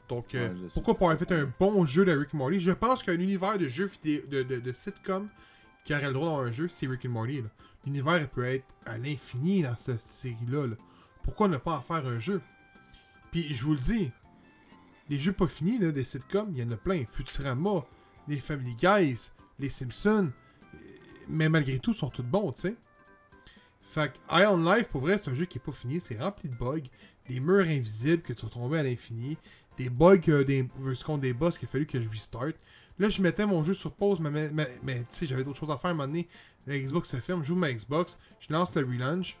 Donc, 0.08 0.34
euh, 0.34 0.48
Ouais, 0.54 0.68
pourquoi 0.74 0.94
pas 0.98 1.04
avoir 1.12 1.18
fait 1.18 1.32
un 1.32 1.52
bon 1.60 1.84
jeu 1.86 2.04
de 2.04 2.12
Rick 2.12 2.34
and 2.34 2.38
Morty? 2.38 2.60
Je 2.60 2.72
pense 2.72 3.02
qu'un 3.02 3.14
univers 3.20 3.58
de 3.58 3.68
jeux 3.68 3.86
vidéo, 4.02 4.22
de, 4.28 4.42
de, 4.42 4.58
de 4.58 4.72
sitcom 4.72 5.28
qui 5.84 5.94
aurait 5.94 6.06
le 6.08 6.12
droit 6.14 6.28
dans 6.30 6.40
un 6.40 6.50
jeu, 6.50 6.68
c'est 6.68 6.86
Rick 6.86 7.04
and 7.06 7.10
Morty. 7.10 7.42
L'univers 7.84 8.28
peut 8.30 8.44
être 8.44 8.64
à 8.86 8.96
l'infini 8.98 9.62
dans 9.62 9.76
cette 9.76 10.06
série-là. 10.08 10.66
là. 10.66 10.76
Pourquoi 11.22 11.46
ne 11.48 11.58
pas 11.58 11.76
en 11.76 11.82
faire 11.82 12.06
un 12.06 12.18
jeu? 12.18 12.40
Puis, 13.30 13.54
je 13.54 13.62
vous 13.64 13.74
le 13.74 13.78
dis, 13.80 14.10
les 15.10 15.18
jeux 15.18 15.32
pas 15.32 15.48
finis, 15.48 15.78
des 15.78 16.04
sitcoms, 16.04 16.50
il 16.52 16.58
y 16.58 16.62
en 16.66 16.70
a 16.70 16.76
plein. 16.76 17.04
Futurama, 17.12 17.84
les 18.28 18.38
Family 18.38 18.74
Guys, 18.76 19.30
les 19.58 19.68
Simpsons. 19.70 20.30
euh, 20.74 20.78
Mais 21.28 21.48
malgré 21.48 21.78
tout, 21.80 21.92
ils 21.92 21.98
sont 21.98 22.10
tous 22.10 22.22
bons, 22.22 22.52
tu 22.52 22.62
sais. 22.62 22.74
Fait 23.90 24.12
que 24.12 24.40
Iron 24.40 24.56
Life, 24.72 24.86
pour 24.88 25.00
vrai, 25.00 25.20
c'est 25.22 25.30
un 25.30 25.34
jeu 25.34 25.46
qui 25.46 25.58
est 25.58 25.60
pas 25.60 25.72
fini. 25.72 26.00
C'est 26.00 26.18
rempli 26.18 26.48
de 26.48 26.54
bugs. 26.54 26.88
Des 27.28 27.40
murs 27.40 27.66
invisibles 27.66 28.22
que 28.22 28.32
tu 28.32 28.46
tomber 28.46 28.78
à 28.78 28.82
l'infini. 28.84 29.36
Des 29.76 29.90
bugs, 29.90 30.20
euh, 30.28 30.44
des, 30.44 30.68
versus 30.78 31.02
contre 31.04 31.22
des 31.22 31.32
boss 31.32 31.58
qu'il 31.58 31.68
a 31.68 31.70
fallu 31.72 31.86
que 31.86 32.00
je 32.00 32.08
restart. 32.08 32.52
Là, 32.98 33.08
je 33.08 33.20
mettais 33.20 33.46
mon 33.46 33.64
jeu 33.64 33.74
sur 33.74 33.92
pause, 33.92 34.20
mais, 34.20 34.30
mais, 34.30 34.78
mais- 34.82 35.00
tu 35.10 35.18
sais, 35.18 35.26
j'avais 35.26 35.42
d'autres 35.42 35.58
choses 35.58 35.70
à 35.70 35.76
faire 35.78 35.88
à 35.88 35.92
un 35.92 35.96
moment 35.96 36.06
donné. 36.06 36.28
La 36.66 36.78
Xbox 36.78 37.08
se 37.08 37.16
ferme, 37.16 37.42
je 37.42 37.48
joue 37.48 37.56
ma 37.56 37.72
Xbox, 37.72 38.18
je 38.38 38.52
lance 38.52 38.72
le 38.76 38.82
relaunch. 38.82 39.36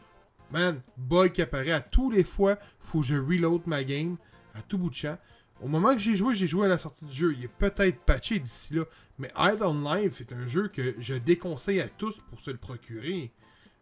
Man, 0.50 0.80
bug 0.96 1.32
qui 1.32 1.42
apparaît 1.42 1.70
à 1.70 1.80
tous 1.80 2.10
les 2.10 2.24
fois. 2.24 2.58
Faut 2.80 3.00
que 3.00 3.06
je 3.06 3.16
reload 3.16 3.62
ma 3.66 3.84
game 3.84 4.16
à 4.54 4.62
tout 4.62 4.78
bout 4.78 4.90
de 4.90 4.94
champ. 4.94 5.18
Au 5.62 5.68
moment 5.68 5.92
que 5.92 6.00
j'ai 6.00 6.16
joué, 6.16 6.34
j'ai 6.34 6.46
joué 6.46 6.66
à 6.66 6.68
la 6.68 6.78
sortie 6.78 7.04
du 7.04 7.12
jeu. 7.14 7.34
Il 7.36 7.44
est 7.44 7.48
peut-être 7.48 8.00
patché 8.00 8.38
d'ici 8.38 8.74
là. 8.74 8.84
Mais 9.18 9.30
Hide 9.36 9.60
on 9.60 9.94
Live 9.94 10.16
est 10.20 10.32
un 10.32 10.46
jeu 10.46 10.68
que 10.68 10.94
je 10.98 11.14
déconseille 11.14 11.80
à 11.80 11.88
tous 11.88 12.18
pour 12.30 12.40
se 12.40 12.50
le 12.50 12.56
procurer. 12.56 13.30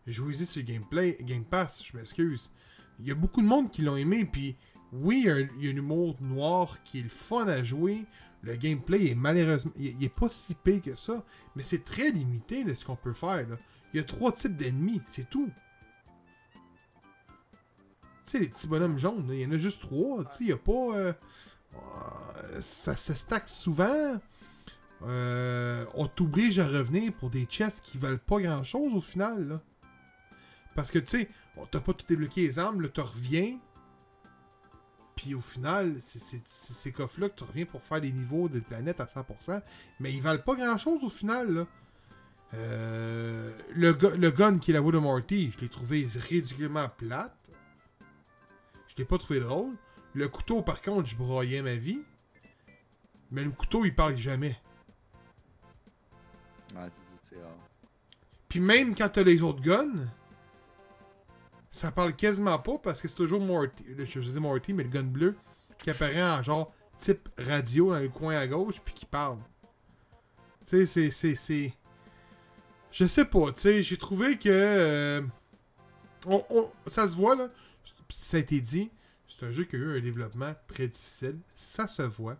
Jouez-y 0.06 0.46
sur 0.46 0.62
gameplay, 0.62 1.16
Game 1.20 1.44
Pass, 1.44 1.82
je 1.84 1.96
m'excuse. 1.96 2.50
Il 2.98 3.06
y 3.06 3.12
a 3.12 3.14
beaucoup 3.14 3.42
de 3.42 3.46
monde 3.46 3.70
qui 3.70 3.82
l'ont 3.82 3.96
aimé, 3.96 4.24
puis 4.24 4.56
oui, 4.92 5.24
il 5.24 5.64
y, 5.64 5.68
a 5.68 5.70
un, 5.72 5.76
humour 5.76 6.16
noir 6.20 6.82
qui 6.82 7.00
est 7.00 7.02
le 7.02 7.08
fun 7.10 7.46
à 7.46 7.62
jouer. 7.62 8.06
Le 8.42 8.56
gameplay 8.56 9.10
est 9.10 9.14
malheureusement. 9.14 9.72
Il, 9.78 10.02
est 10.02 10.08
pas 10.08 10.28
si 10.28 10.54
pire 10.54 10.82
que 10.82 10.96
ça, 10.96 11.24
mais 11.54 11.62
c'est 11.62 11.84
très 11.84 12.10
limité 12.10 12.64
là, 12.64 12.74
ce 12.74 12.84
qu'on 12.84 12.96
peut 12.96 13.12
faire. 13.12 13.48
là. 13.48 13.56
Il 13.92 13.98
y 13.98 14.00
a 14.00 14.04
trois 14.04 14.32
types 14.32 14.56
d'ennemis, 14.56 15.02
c'est 15.08 15.28
tout. 15.30 15.50
Tu 18.26 18.32
sais, 18.32 18.38
les 18.40 18.48
petits 18.48 18.66
bonhommes 18.66 18.98
jaunes, 18.98 19.28
là, 19.28 19.34
il 19.34 19.40
y 19.42 19.46
en 19.46 19.52
a 19.52 19.58
juste 19.58 19.82
trois. 19.82 20.24
Tu 20.24 20.30
sais, 20.30 20.36
il 20.40 20.46
n'y 20.46 20.52
a 20.52 20.56
pas. 20.56 20.96
euh, 20.96 21.12
ça 22.60 22.96
se 22.96 23.14
stack 23.14 23.48
souvent. 23.48 24.20
Euh, 25.02 25.84
on 25.94 26.08
t'oblige 26.08 26.58
à 26.58 26.66
revenir 26.66 27.12
pour 27.12 27.30
des 27.30 27.44
chests 27.44 27.82
qui 27.82 27.98
valent 27.98 28.18
pas 28.18 28.40
grand 28.40 28.64
chose 28.64 28.94
au 28.94 29.00
final. 29.00 29.60
Parce 30.74 30.90
que 30.90 30.98
tu 30.98 31.08
sais, 31.08 31.28
on 31.56 31.66
t'a 31.66 31.80
pas 31.80 31.92
tout 31.92 32.06
débloqué 32.08 32.42
les 32.42 32.58
armes, 32.58 32.82
là, 32.82 32.88
tu 32.88 33.00
reviens. 33.00 33.58
Puis 35.16 35.34
au 35.34 35.40
final, 35.40 35.96
c'est 36.00 36.20
ces 36.46 36.92
coffres-là 36.92 37.28
que 37.28 37.36
tu 37.36 37.44
reviens 37.44 37.66
pour 37.66 37.82
faire 37.82 37.98
les 37.98 38.12
niveaux 38.12 38.48
des 38.48 38.60
planètes 38.60 39.00
à 39.00 39.04
100%. 39.04 39.60
Mais 39.98 40.12
ils 40.12 40.22
valent 40.22 40.42
pas 40.42 40.54
grand-chose 40.54 41.02
au 41.02 41.10
final. 41.10 41.66
Euh, 42.54 43.52
le, 43.74 43.90
le 44.16 44.30
gun 44.30 44.58
qui 44.58 44.70
est 44.70 44.74
la 44.74 44.80
voix 44.80 44.92
de 44.92 44.98
Morty, 44.98 45.52
je 45.54 45.60
l'ai 45.60 45.68
trouvé 45.68 46.08
ridiculement 46.14 46.88
plate. 46.88 47.36
Je 48.88 48.94
l'ai 48.96 49.04
pas 49.04 49.18
trouvé 49.18 49.40
drôle. 49.40 49.74
Le 50.18 50.28
couteau, 50.28 50.62
par 50.62 50.82
contre, 50.82 51.06
je 51.08 51.14
broyais 51.14 51.62
ma 51.62 51.76
vie. 51.76 52.00
Mais 53.30 53.44
le 53.44 53.50
couteau, 53.50 53.84
il 53.84 53.94
parle 53.94 54.16
jamais. 54.16 54.58
Ouais, 56.74 56.88
c'est 56.98 57.04
ça, 57.04 57.18
c'est 57.22 57.40
rare. 57.40 57.52
Puis 58.48 58.58
même 58.58 58.96
quand 58.96 59.08
t'as 59.10 59.22
les 59.22 59.40
autres 59.42 59.60
guns, 59.60 60.08
ça 61.70 61.92
parle 61.92 62.16
quasiment 62.16 62.58
pas 62.58 62.78
parce 62.78 63.00
que 63.00 63.06
c'est 63.06 63.14
toujours 63.14 63.40
Morty, 63.40 63.84
je 63.96 64.20
dis 64.20 64.40
Morty, 64.40 64.72
mais 64.72 64.82
le 64.82 64.88
gun 64.88 65.04
bleu 65.04 65.36
qui 65.78 65.90
apparaît 65.90 66.20
en 66.22 66.42
genre 66.42 66.72
type 66.98 67.28
radio 67.38 67.90
dans 67.92 68.00
le 68.00 68.08
coin 68.08 68.34
à 68.36 68.46
gauche 68.48 68.80
puis 68.84 68.94
qui 68.94 69.06
parle. 69.06 69.38
Tu 70.66 70.84
sais, 70.84 71.10
c'est, 71.12 71.36
c'est. 71.36 71.72
Je 72.90 73.06
sais 73.06 73.24
pas, 73.26 73.52
tu 73.52 73.60
sais, 73.60 73.82
j'ai 73.84 73.98
trouvé 73.98 74.36
que... 74.36 74.48
euh, 74.48 75.22
on- 76.26 76.44
on- 76.50 76.70
ça 76.88 77.08
se 77.08 77.14
voit, 77.14 77.36
là. 77.36 77.48
Ça 78.08 78.38
a 78.38 78.40
été 78.40 78.60
dit, 78.60 78.90
c'est 79.38 79.46
un 79.46 79.50
jeu 79.50 79.64
qui 79.64 79.76
a 79.76 79.78
eu 79.78 79.98
un 79.98 80.00
développement 80.00 80.54
très 80.66 80.88
difficile. 80.88 81.38
Ça 81.54 81.86
se 81.86 82.02
voit. 82.02 82.36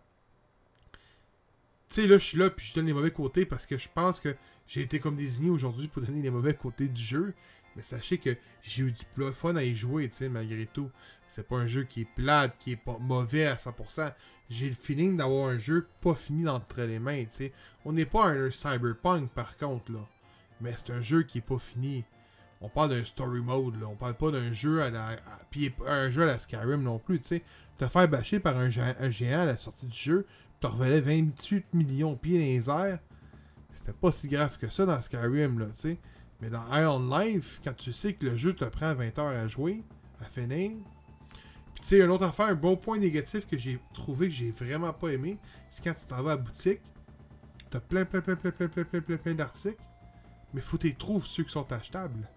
Tu 1.91 2.03
sais, 2.03 2.07
là, 2.07 2.19
je 2.19 2.25
suis 2.25 2.39
là, 2.39 2.51
puis 2.51 2.67
je 2.67 2.75
donne 2.75 2.87
les 2.87 2.93
mauvais 2.93 3.13
côtés 3.13 3.47
parce 3.47 3.67
que 3.67 3.79
je 3.79 3.89
pense 3.95 4.21
que 4.21 4.35
j'ai 4.67 4.83
été 4.83 5.01
comme 5.01 5.17
désigné 5.17 5.51
aujourd'hui 5.51 5.89
pour 5.89 6.03
donner 6.03 6.21
les 6.21 6.31
mauvais 6.31 6.55
côtés 6.55 6.89
du 6.89 7.03
jeu. 7.03 7.35
Mais 7.77 7.83
sachez 7.83 8.19
que 8.19 8.37
j'ai 8.63 8.83
eu 8.83 8.93
du 8.93 9.33
fun 9.33 9.55
à 9.57 9.63
y 9.63 9.77
jouer, 9.77 10.09
tu 10.09 10.17
sais, 10.17 10.29
malgré 10.29 10.67
tout. 10.67 10.91
C'est 11.29 11.47
pas 11.47 11.57
un 11.57 11.67
jeu 11.67 11.85
qui 11.85 12.03
est 12.03 12.09
plate, 12.17 12.57
qui 12.59 12.73
est 12.73 12.77
pas 12.77 12.99
mauvais 12.99 13.47
à 13.47 13.55
100%. 13.55 14.13
J'ai 14.51 14.69
le 14.69 14.75
feeling 14.75 15.17
d'avoir 15.17 15.49
un 15.49 15.59
jeu 15.59 15.87
pas 16.01 16.15
fini 16.15 16.49
entre 16.49 16.83
les 16.83 16.99
mains, 16.99 17.25
tu 17.25 17.31
sais. 17.31 17.53
On 17.85 17.93
n'est 17.93 18.07
pas 18.07 18.27
un 18.27 18.51
cyberpunk, 18.51 19.31
par 19.31 19.57
contre, 19.57 19.93
là. 19.93 20.07
Mais 20.61 20.75
c'est 20.77 20.93
un 20.93 21.01
jeu 21.01 21.23
qui 21.23 21.39
est 21.39 21.43
pas 21.43 21.59
fini. 21.59 22.05
On 22.61 22.69
parle 22.69 22.91
d'un 22.91 23.05
story 23.05 23.41
mode, 23.41 23.81
là. 23.81 23.87
On 23.89 23.95
parle 23.95 24.15
pas 24.15 24.31
d'un 24.31 24.53
jeu 24.53 24.83
à 24.83 24.91
la... 24.91 25.17
Puis 25.51 25.73
un 25.87 26.11
jeu 26.11 26.25
à 26.25 26.27
la 26.27 26.39
Skyrim 26.39 26.83
non 26.83 26.99
plus, 26.99 27.21
tu 27.21 27.29
sais. 27.29 27.43
Te 27.79 27.87
faire 27.87 28.09
bâcher 28.09 28.41
par 28.41 28.57
un, 28.57 28.69
géant- 28.69 28.95
à 28.99 29.45
la 29.45 29.57
sortie 29.57 29.87
du 29.87 29.97
jeu, 29.97 30.27
tu 30.61 30.67
revelais 30.67 31.01
28 31.01 31.73
millions 31.73 32.13
de 32.13 32.19
pieds 32.19 32.39
dans 32.39 32.45
les 32.45 32.69
airs. 32.71 32.99
C'était 33.75 33.93
pas 33.93 34.11
si 34.11 34.27
grave 34.27 34.59
que 34.59 34.69
ça 34.69 34.85
dans 34.87 35.01
Skyrim, 35.01 35.61
là, 35.61 35.67
tu 35.67 35.81
sais. 35.81 35.99
Mais 36.41 36.51
dans 36.51 36.65
Iron 36.75 37.19
Life, 37.19 37.61
quand 37.63 37.77
tu 37.77 37.93
sais 37.93 38.15
que 38.15 38.27
le 38.27 38.37
jeu 38.37 38.55
te 38.55 38.65
prend 38.65 38.95
20 38.95 39.19
heures 39.19 39.27
à 39.29 39.47
jouer, 39.47 39.83
à 40.21 40.25
finir. 40.25 40.73
Puis 41.75 41.83
tu 41.83 41.87
sais, 41.87 41.99
une 42.01 42.11
autre 42.11 42.25
affaire, 42.25 42.47
un 42.47 42.55
bon 42.55 42.77
point 42.77 42.99
négatif 42.99 43.47
que 43.47 43.57
j'ai 43.57 43.79
trouvé 43.95 44.29
que 44.29 44.35
j'ai 44.35 44.51
vraiment 44.51 44.93
pas 44.93 45.11
aimé, 45.11 45.39
c'est 45.71 45.83
quand 45.85 45.95
tu 45.95 46.07
t'en 46.07 46.23
vas 46.23 46.33
à 46.33 46.37
la 46.37 46.43
boutique, 46.43 46.81
t'as 47.71 47.81
plein, 47.81 48.05
plein, 48.05 48.21
plein, 48.21 48.35
plein, 48.35 48.51
plein, 48.51 48.69
plein, 48.69 48.85
plein, 48.85 49.01
plein, 49.01 49.17
plein 49.17 49.35
d'articles, 49.35 49.83
mais 50.55 50.61
faut 50.61 50.77
que 50.77 50.89
tu 50.89 50.95
trouves 50.97 51.27
ceux 51.27 51.45
qui 51.45 51.53
sont 51.53 51.71
achetables. 51.73 52.29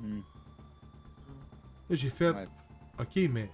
Là, 0.00 1.94
j'ai 1.96 2.10
fait, 2.10 2.30
Ouais. 2.30 2.48
ok, 3.00 3.16
mais. 3.30 3.50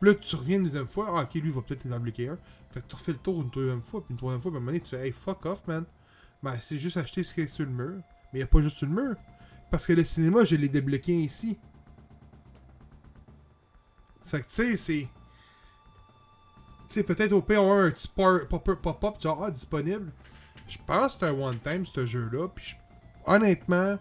Là, 0.00 0.14
tu 0.14 0.36
reviens 0.36 0.58
une 0.58 0.64
deuxième 0.64 0.86
fois, 0.88 1.06
ah, 1.18 1.22
ok, 1.22 1.34
lui, 1.34 1.50
va 1.50 1.62
peut-être 1.62 1.90
en 1.90 1.98
bloquer 1.98 2.28
un. 2.28 2.38
Fait 2.72 2.80
que 2.82 2.86
tu 2.88 2.96
refais 2.96 3.12
le 3.12 3.18
tour 3.18 3.40
une 3.42 3.48
deuxième 3.50 3.82
fois, 3.82 4.02
puis 4.04 4.12
une 4.12 4.18
troisième 4.18 4.42
fois, 4.42 4.50
puis 4.50 4.56
à 4.56 4.58
un 4.58 4.60
moment 4.60 4.72
donné, 4.72 4.80
tu 4.82 4.90
fais, 4.90 5.06
hey, 5.06 5.12
fuck 5.12 5.46
off, 5.46 5.66
man. 5.66 5.84
Ben, 6.42 6.58
c'est 6.60 6.76
juste 6.76 6.96
acheter 6.98 7.24
ce 7.24 7.32
qui 7.32 7.40
est 7.42 7.48
sur 7.48 7.64
le 7.64 7.70
mur. 7.70 8.02
Mais 8.32 8.40
il 8.40 8.42
a 8.42 8.46
pas 8.46 8.60
juste 8.60 8.76
sur 8.76 8.86
le 8.86 8.92
mur. 8.92 9.16
Parce 9.70 9.86
que 9.86 9.92
le 9.94 10.04
cinéma, 10.04 10.44
je 10.44 10.56
l'ai 10.56 10.68
débloqué 10.68 11.14
ici. 11.22 11.58
Fait 14.26 14.42
que, 14.42 14.48
tu 14.48 14.54
sais, 14.54 14.76
c'est. 14.76 15.08
Tu 16.88 16.94
sais, 17.00 17.02
peut-être 17.02 17.32
au 17.32 17.40
pire, 17.42 17.60
avoir 17.60 17.78
un 17.86 17.90
petit 17.90 18.08
pop-up, 18.08 19.20
genre, 19.22 19.42
ah, 19.44 19.50
disponible. 19.50 20.12
Je 20.68 20.76
pense 20.86 21.14
que 21.14 21.20
c'est 21.20 21.26
un 21.26 21.32
one-time, 21.32 21.86
ce 21.86 22.04
jeu-là. 22.06 22.48
Puis, 22.48 22.64
je- 22.70 22.76
honnêtement, 23.32 23.98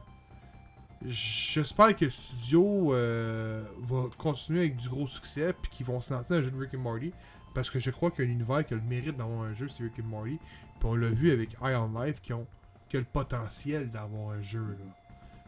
j'espère 1.05 1.95
que 1.95 2.05
le 2.05 2.11
studio 2.11 2.93
euh, 2.93 3.63
va 3.81 4.05
continuer 4.17 4.61
avec 4.61 4.77
du 4.77 4.89
gros 4.89 5.07
succès. 5.07 5.53
Puis 5.61 5.71
qu'ils 5.71 5.85
vont 5.85 6.01
se 6.01 6.13
lancer 6.13 6.35
un 6.35 6.41
jeu 6.41 6.51
de 6.51 6.57
Rick 6.57 6.73
and 6.75 6.79
Morty. 6.79 7.13
Parce 7.53 7.69
que 7.69 7.79
je 7.79 7.91
crois 7.91 8.11
qu'il 8.11 8.25
y 8.25 8.27
a 8.27 8.31
un 8.31 8.33
univers 8.33 8.65
qui 8.65 8.73
a 8.73 8.77
le 8.77 8.83
mérite 8.83 9.15
d'avoir 9.15 9.41
un 9.41 9.53
jeu, 9.53 9.67
c'est 9.69 9.83
Rick 9.83 9.99
and 9.99 10.07
Morty. 10.07 10.39
Puis 10.79 10.89
on 10.89 10.95
l'a 10.95 11.09
vu 11.09 11.31
avec 11.31 11.51
Iron 11.61 11.91
Life 12.01 12.19
qui 12.21 12.33
ont 12.33 12.47
qui 12.89 12.97
a 12.97 12.99
le 12.99 13.07
potentiel 13.07 13.89
d'avoir 13.89 14.35
un 14.35 14.41
jeu 14.43 14.59
là, 14.59 14.85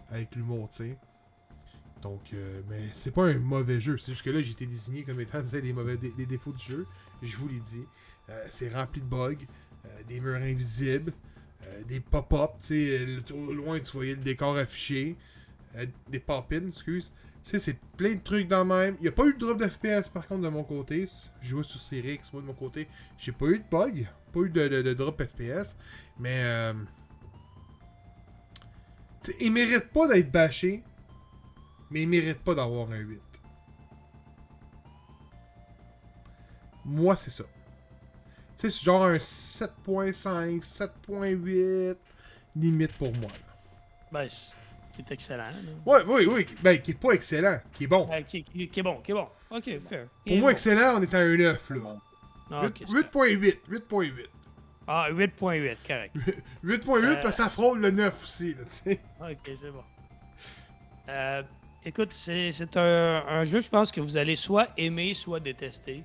avec 0.10 0.36
l'humour, 0.36 0.68
tu 0.72 0.77
sais. 0.77 0.98
Donc, 2.02 2.22
euh, 2.34 2.61
mais 2.69 2.90
c'est 2.91 3.14
pas 3.14 3.26
un 3.26 3.38
mauvais 3.38 3.80
jeu. 3.80 3.98
C'est 3.98 4.14
juste 4.14 4.23
que 4.23 4.30
là, 4.30 4.41
j'ai 4.41 4.52
été 4.52 4.65
désigné 4.65 5.03
comme 5.03 5.19
étant 5.22 5.41
les 5.53 5.73
mauvais 5.73 5.98
les 6.18 6.26
défauts 6.26 6.52
du 6.52 6.64
jeu. 6.64 6.88
Je 7.22 7.38
vous 7.38 7.48
l'ai 7.48 7.60
dit. 7.60 7.84
Euh, 8.30 8.45
c'est 8.49 8.73
rempli 8.73 9.02
de 9.02 9.06
bugs, 9.06 9.36
euh, 9.86 9.90
des 10.07 10.19
murs 10.19 10.41
invisibles, 10.41 11.14
des 11.88 11.99
pop-up. 11.99 12.52
Tu 12.61 12.68
sais, 12.68 13.06
loin, 13.53 13.80
tu 13.80 13.91
voyais 13.91 14.15
le 14.15 14.22
décor 14.22 14.57
affiché. 14.57 15.15
Euh, 15.76 15.86
des 16.10 16.20
pop-ins, 16.20 16.68
excuse. 16.68 17.12
Tu 17.44 17.52
sais, 17.52 17.60
c'est 17.60 17.78
plein 17.98 18.16
de 18.16 18.20
trucs 18.22 18.48
dans 18.48 18.64
le 18.64 18.76
même. 18.76 18.96
Il 19.00 19.04
n'y 19.04 19.08
a 19.08 19.12
pas 19.12 19.26
eu 19.26 19.34
de 19.34 19.40
drop 19.40 19.58
d'FPS 19.60 20.10
par 20.10 20.28
contre 20.28 20.42
de 20.44 20.50
mon 20.50 20.64
côté. 20.64 21.08
Je 21.42 21.50
jouais 21.50 21.64
sur 21.64 21.80
Series 21.80 22.20
moi 22.34 22.42
de 22.42 22.48
mon 22.48 22.54
côté. 22.54 22.88
J'ai 23.18 23.32
pas 23.32 23.46
eu 23.46 23.60
de 23.60 23.64
bug. 23.70 24.08
Pas 24.34 24.40
eu 24.40 24.50
de, 24.50 24.68
de- 24.68 24.82
de 24.82 24.94
drop 24.94 25.22
FPS. 25.24 25.76
Mais. 26.20 26.42
Euh, 26.44 26.74
il 29.40 29.52
mérite 29.52 29.90
pas 29.92 30.08
d'être 30.08 30.32
bâché, 30.32 30.84
mais 31.90 32.04
il 32.04 32.08
mérite 32.08 32.40
pas 32.40 32.54
d'avoir 32.56 32.92
un 32.92 32.98
8. 32.98 33.20
Moi, 36.86 37.16
c'est 37.16 37.32
ça. 37.32 37.44
Tu 38.58 38.70
sais, 38.70 38.78
c'est 38.78 38.84
genre 38.86 39.06
un 39.06 39.18
7.5, 39.18 40.62
7.8, 40.64 41.98
limite 42.56 42.94
pour 42.94 43.12
moi. 43.16 43.30
là. 43.32 43.56
Ben, 44.12 44.28
c'est 44.98 45.04
c'est 45.08 45.14
excellent. 45.14 45.50
Ouais, 45.86 46.00
oui, 46.08 46.26
oui, 46.28 46.46
ben, 46.62 46.80
qui 46.82 46.92
est 46.92 47.00
pas 47.00 47.12
excellent, 47.12 47.60
qui 47.74 47.84
est 47.86 47.88
bon. 47.88 48.08
Euh, 48.12 48.22
qui, 48.22 48.44
qui- 48.44 48.68
qui 48.68 48.80
est 48.80 48.84
bon, 48.84 48.98
qui 49.02 49.12
est 49.12 49.16
bon. 49.16 49.28
Ok, 49.50 49.64
fair. 49.90 50.08
Pour 50.24 50.34
est 50.34 50.36
moi, 50.38 50.42
bon. 50.42 50.50
excellent, 50.50 50.98
on 50.98 51.02
est 51.02 51.14
à 51.14 51.18
un 51.20 51.38
9, 51.38 51.70
là. 51.70 51.76
Bon. 51.80 52.00
Ah, 52.52 52.66
ok, 52.66 52.82
8- 52.82 52.86
c'est 52.88 53.12
correct. 53.12 53.40
8.8, 53.42 53.60
8.8. 53.70 54.12
Ah, 54.88 55.08
8.8, 55.12 55.78
correct. 55.88 56.16
8.8, 56.64 57.04
Euh. 57.06 57.14
parce 57.22 57.38
que 57.38 57.44
ça 57.44 57.50
frôle 57.50 57.80
le 57.80 57.92
9 57.92 58.24
aussi, 58.24 58.50
là, 58.54 58.64
tu 58.70 58.92
sais. 58.92 59.00
Ok, 59.20 59.38
c'est 59.60 59.72
bon. 59.72 59.84
Euh, 61.10 61.44
écoute, 61.84 62.14
c'est 62.14 62.78
un, 62.78 63.24
un 63.28 63.44
jeu, 63.44 63.62
je 63.62 63.70
pense, 63.70 63.92
que 63.92 64.02
vous 64.02 64.18
allez 64.18 64.36
soit 64.36 64.70
aimer, 64.78 65.14
soit 65.14 65.40
détester. 65.40 66.04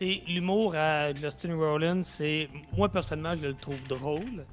L'humour 0.00 0.74
à 0.76 1.12
Justin 1.12 1.54
Rollins, 1.56 2.02
c'est. 2.02 2.48
Moi, 2.74 2.88
personnellement, 2.88 3.34
je 3.34 3.48
le 3.48 3.54
trouve 3.54 3.86
drôle. 3.86 4.46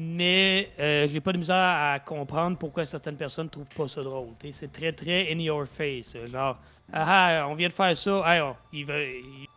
Mais 0.00 0.70
euh, 0.78 1.08
j'ai 1.08 1.20
pas 1.20 1.32
de 1.32 1.38
misère 1.38 1.56
à 1.56 1.98
comprendre 1.98 2.56
pourquoi 2.56 2.84
certaines 2.84 3.16
personnes 3.16 3.50
trouvent 3.50 3.68
pas 3.70 3.88
ça 3.88 4.00
drôle. 4.00 4.28
C'est 4.52 4.72
très, 4.72 4.92
très 4.92 5.32
in 5.32 5.40
your 5.40 5.66
face. 5.66 6.16
Genre, 6.30 6.56
ah, 6.92 7.40
ah, 7.42 7.48
on 7.48 7.54
vient 7.56 7.66
de 7.66 7.72
faire 7.72 7.96
ça. 7.96 8.22
Hey, 8.24 8.40
on- 8.40 8.54
il 8.72 8.86
veut, 8.86 9.04
il- 9.16 9.48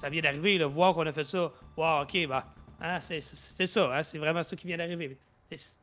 ça 0.00 0.08
vient 0.08 0.22
d'arriver, 0.22 0.62
voir 0.62 0.94
qu'on 0.94 1.04
a 1.08 1.12
fait 1.12 1.24
ça. 1.24 1.50
Wow, 1.76 2.02
ok, 2.02 2.24
bah. 2.28 2.46
Ah, 2.80 3.00
c'est 3.00 3.20
ça, 3.20 3.92
hein, 3.98 4.02
c'est 4.04 4.18
vraiment 4.18 4.44
ça 4.44 4.54
qui 4.54 4.68
vient 4.68 4.76
d'arriver. 4.76 5.18
Est-ce 5.50 5.76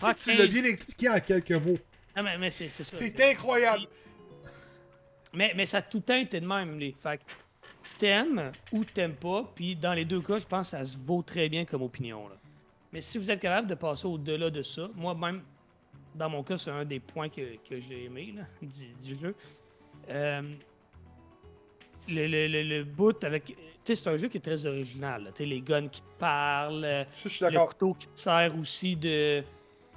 que 0.00 0.14
tu 0.22 0.34
l'as 0.34 0.46
bien 0.46 0.64
expliqué 0.64 1.10
en 1.10 1.20
quelques 1.20 1.52
mots? 1.52 1.78
ah, 2.14 2.22
mais, 2.22 2.38
mais 2.38 2.50
c'est 2.50 2.70
c'est 2.70 2.84
ça. 2.84 2.96
C'est 2.96 3.20
incroyable! 3.32 3.84
Mais, 5.34 5.52
mais 5.54 5.66
ça 5.66 5.76
a 5.78 5.82
tout 5.82 5.98
le 5.98 6.02
temps 6.04 6.16
été 6.16 6.40
de 6.40 6.46
même, 6.46 6.78
les. 6.78 6.92
Fait 6.92 7.20
t'aimes 7.98 8.50
ou 8.72 8.82
t'aimes 8.84 9.14
pas, 9.14 9.44
puis 9.54 9.76
dans 9.76 9.92
les 9.92 10.06
deux 10.06 10.22
cas, 10.22 10.38
je 10.38 10.46
pense 10.46 10.68
que 10.70 10.78
ça 10.78 10.84
se 10.86 10.96
vaut 10.96 11.22
très 11.22 11.50
bien 11.50 11.66
comme 11.66 11.82
opinion. 11.82 12.26
Là. 12.28 12.34
Mais 12.92 13.00
si 13.00 13.18
vous 13.18 13.30
êtes 13.30 13.40
capable 13.40 13.68
de 13.68 13.74
passer 13.74 14.06
au-delà 14.06 14.50
de 14.50 14.62
ça, 14.62 14.88
moi-même, 14.94 15.42
dans 16.14 16.28
mon 16.28 16.42
cas, 16.42 16.58
c'est 16.58 16.70
un 16.70 16.84
des 16.84 17.00
points 17.00 17.28
que, 17.28 17.56
que 17.68 17.80
j'ai 17.80 18.04
aimé 18.04 18.34
là, 18.36 18.42
du, 18.62 18.88
du 19.14 19.18
jeu. 19.20 19.34
Euh, 20.10 20.42
le, 22.08 22.26
le, 22.26 22.48
le, 22.48 22.62
le 22.62 22.84
bout 22.84 23.22
avec. 23.24 23.44
Tu 23.46 23.54
sais, 23.84 23.94
c'est 23.94 24.10
un 24.10 24.16
jeu 24.16 24.28
qui 24.28 24.36
est 24.38 24.40
très 24.40 24.66
original. 24.66 25.24
Tu 25.34 25.38
sais, 25.42 25.46
les 25.46 25.60
guns 25.60 25.88
qui 25.88 26.02
te 26.02 26.18
parlent, 26.18 27.06
je 27.22 27.28
suis 27.28 27.44
le 27.44 27.58
couteau 27.66 27.94
qui 27.94 28.08
te 28.08 28.18
sert 28.20 28.56
aussi 28.58 28.96
de. 28.96 29.42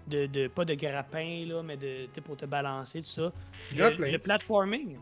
De, 0.08 0.28
de- 0.28 0.48
pas 0.48 0.64
de 0.66 0.76
grappin, 0.76 1.46
là, 1.48 1.64
mais 1.64 1.78
de, 1.78 2.06
pour 2.24 2.38
te 2.38 2.46
balancer, 2.46 3.02
tout 3.02 3.08
ça. 3.08 3.32
Le, 3.76 4.18
platforming. 4.20 5.00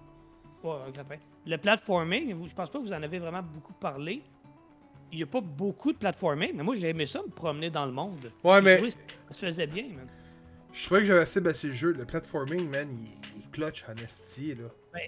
Ouais, 0.63 0.75
un 0.87 0.91
grappin. 0.91 1.17
Le 1.45 1.57
platforming, 1.57 2.47
je 2.47 2.53
pense 2.53 2.69
pas 2.69 2.79
que 2.79 2.83
vous 2.85 2.93
en 2.93 3.03
avez 3.03 3.19
vraiment 3.19 3.43
beaucoup 3.43 3.73
parlé. 3.73 4.21
Il 5.13 5.17
n'y 5.17 5.23
a 5.23 5.27
pas 5.27 5.41
beaucoup 5.41 5.93
de 5.93 5.97
platforming, 5.97 6.53
mais 6.55 6.63
moi 6.63 6.73
j'ai 6.75 6.89
aimé 6.89 7.05
ça 7.05 7.21
me 7.21 7.29
promener 7.29 7.69
dans 7.69 7.85
le 7.85 7.91
monde. 7.91 8.31
Ouais, 8.43 8.55
J'ai 8.55 8.61
mais 8.63 8.75
trouvé 8.77 8.91
que 8.91 8.97
Ça 9.29 9.39
se 9.39 9.45
faisait 9.45 9.67
bien, 9.67 9.83
man. 9.83 10.07
je 10.73 10.85
trouvais 10.85 11.01
que 11.01 11.05
j'avais 11.05 11.19
assez 11.21 11.39
baissé 11.39 11.67
le 11.67 11.73
jeu. 11.73 11.91
Le 11.93 12.03
platforming, 12.05 12.67
man, 12.67 12.87
il, 12.99 13.39
il 13.41 13.49
clutch 13.51 13.85
en 13.87 13.93
esti, 14.03 14.55
là. 14.55 14.63
Ben, 14.91 15.01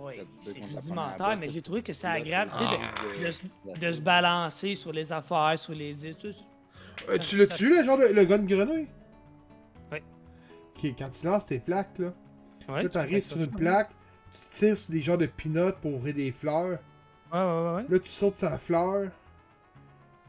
ouais, 0.00 0.18
tu 0.40 0.48
c'est 0.48 0.60
rudimentaire, 0.64 1.36
mais 1.38 1.48
j'ai 1.48 1.60
trouvé 1.60 1.82
que 1.82 1.92
c'est 1.92 2.06
agréable 2.06 2.52
lances, 2.52 2.70
de, 3.20 3.26
de 3.26 3.30
se- 3.32 3.42
la 3.66 3.74
de 3.88 3.92
se 3.92 4.00
balancer 4.00 4.76
sur 4.76 4.92
les 4.92 5.12
affaires, 5.12 5.58
sur 5.58 5.74
les 5.74 6.06
îles. 6.06 6.16
Euh, 7.08 7.18
tu 7.18 7.36
l'as 7.36 7.48
tué, 7.48 7.80
le 7.80 7.84
genre 7.84 7.98
de 7.98 8.04
le 8.06 8.24
gun 8.24 8.38
de 8.38 8.46
grenouille? 8.46 8.86
Ouais. 9.90 10.02
Ok, 10.76 10.94
quand 10.96 11.10
tu 11.10 11.26
lances 11.26 11.46
tes 11.46 11.58
plaques, 11.58 11.98
là, 11.98 12.12
Ouais, 12.68 12.76
là 12.76 12.88
tu 12.88 12.90
t'arrives 12.90 13.24
sur 13.24 13.36
une 13.38 13.48
plaque, 13.50 13.90
tu 14.52 14.58
tires 14.58 14.78
sur 14.78 14.92
des 14.92 15.02
genres 15.02 15.18
de 15.18 15.26
peanuts 15.26 15.72
pour 15.82 15.94
ouvrir 15.94 16.14
des 16.14 16.30
fleurs. 16.30 16.78
Ouais, 17.34 17.40
ouais, 17.40 17.46
ouais. 17.46 17.74
ouais. 17.74 17.84
Là, 17.88 17.98
tu 17.98 18.08
sautes 18.08 18.36
sur 18.36 18.48
la 18.48 18.58
fleur. 18.58 19.10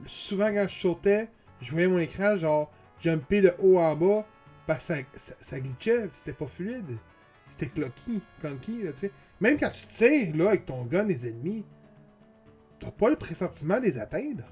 Souvent, 0.08 0.48
quand 0.48 0.66
je 0.68 0.80
sautais, 0.80 1.30
je 1.62 1.72
voyais 1.72 1.88
mon 1.88 2.00
écran, 2.00 2.38
genre, 2.38 2.72
jumper 3.00 3.42
de 3.42 3.54
haut 3.60 3.78
en 3.78 3.96
bas, 3.96 4.26
parce 4.68 4.80
que 4.80 4.86
ça, 4.86 4.98
ça, 5.16 5.36
ça 5.42 5.60
glitchait, 5.60 6.08
pis 6.08 6.18
c'était 6.18 6.34
pas 6.34 6.48
fluide. 6.48 6.98
C'était 7.52 7.68
clunky, 7.68 8.22
clunky, 8.42 8.84
là, 8.84 8.92
tu 8.92 9.02
sais. 9.02 9.12
Même 9.40 9.58
quand 9.60 9.70
tu 9.70 9.86
tires, 9.88 10.36
là, 10.36 10.50
avec 10.50 10.66
ton 10.66 10.84
gun, 10.84 11.04
les 11.04 11.28
ennemis, 11.28 11.64
t'as 12.80 12.92
pas 12.92 13.10
le 13.10 13.16
pressentiment 13.16 13.80
de 13.80 13.86
les 13.86 13.98
atteindre. 13.98 14.44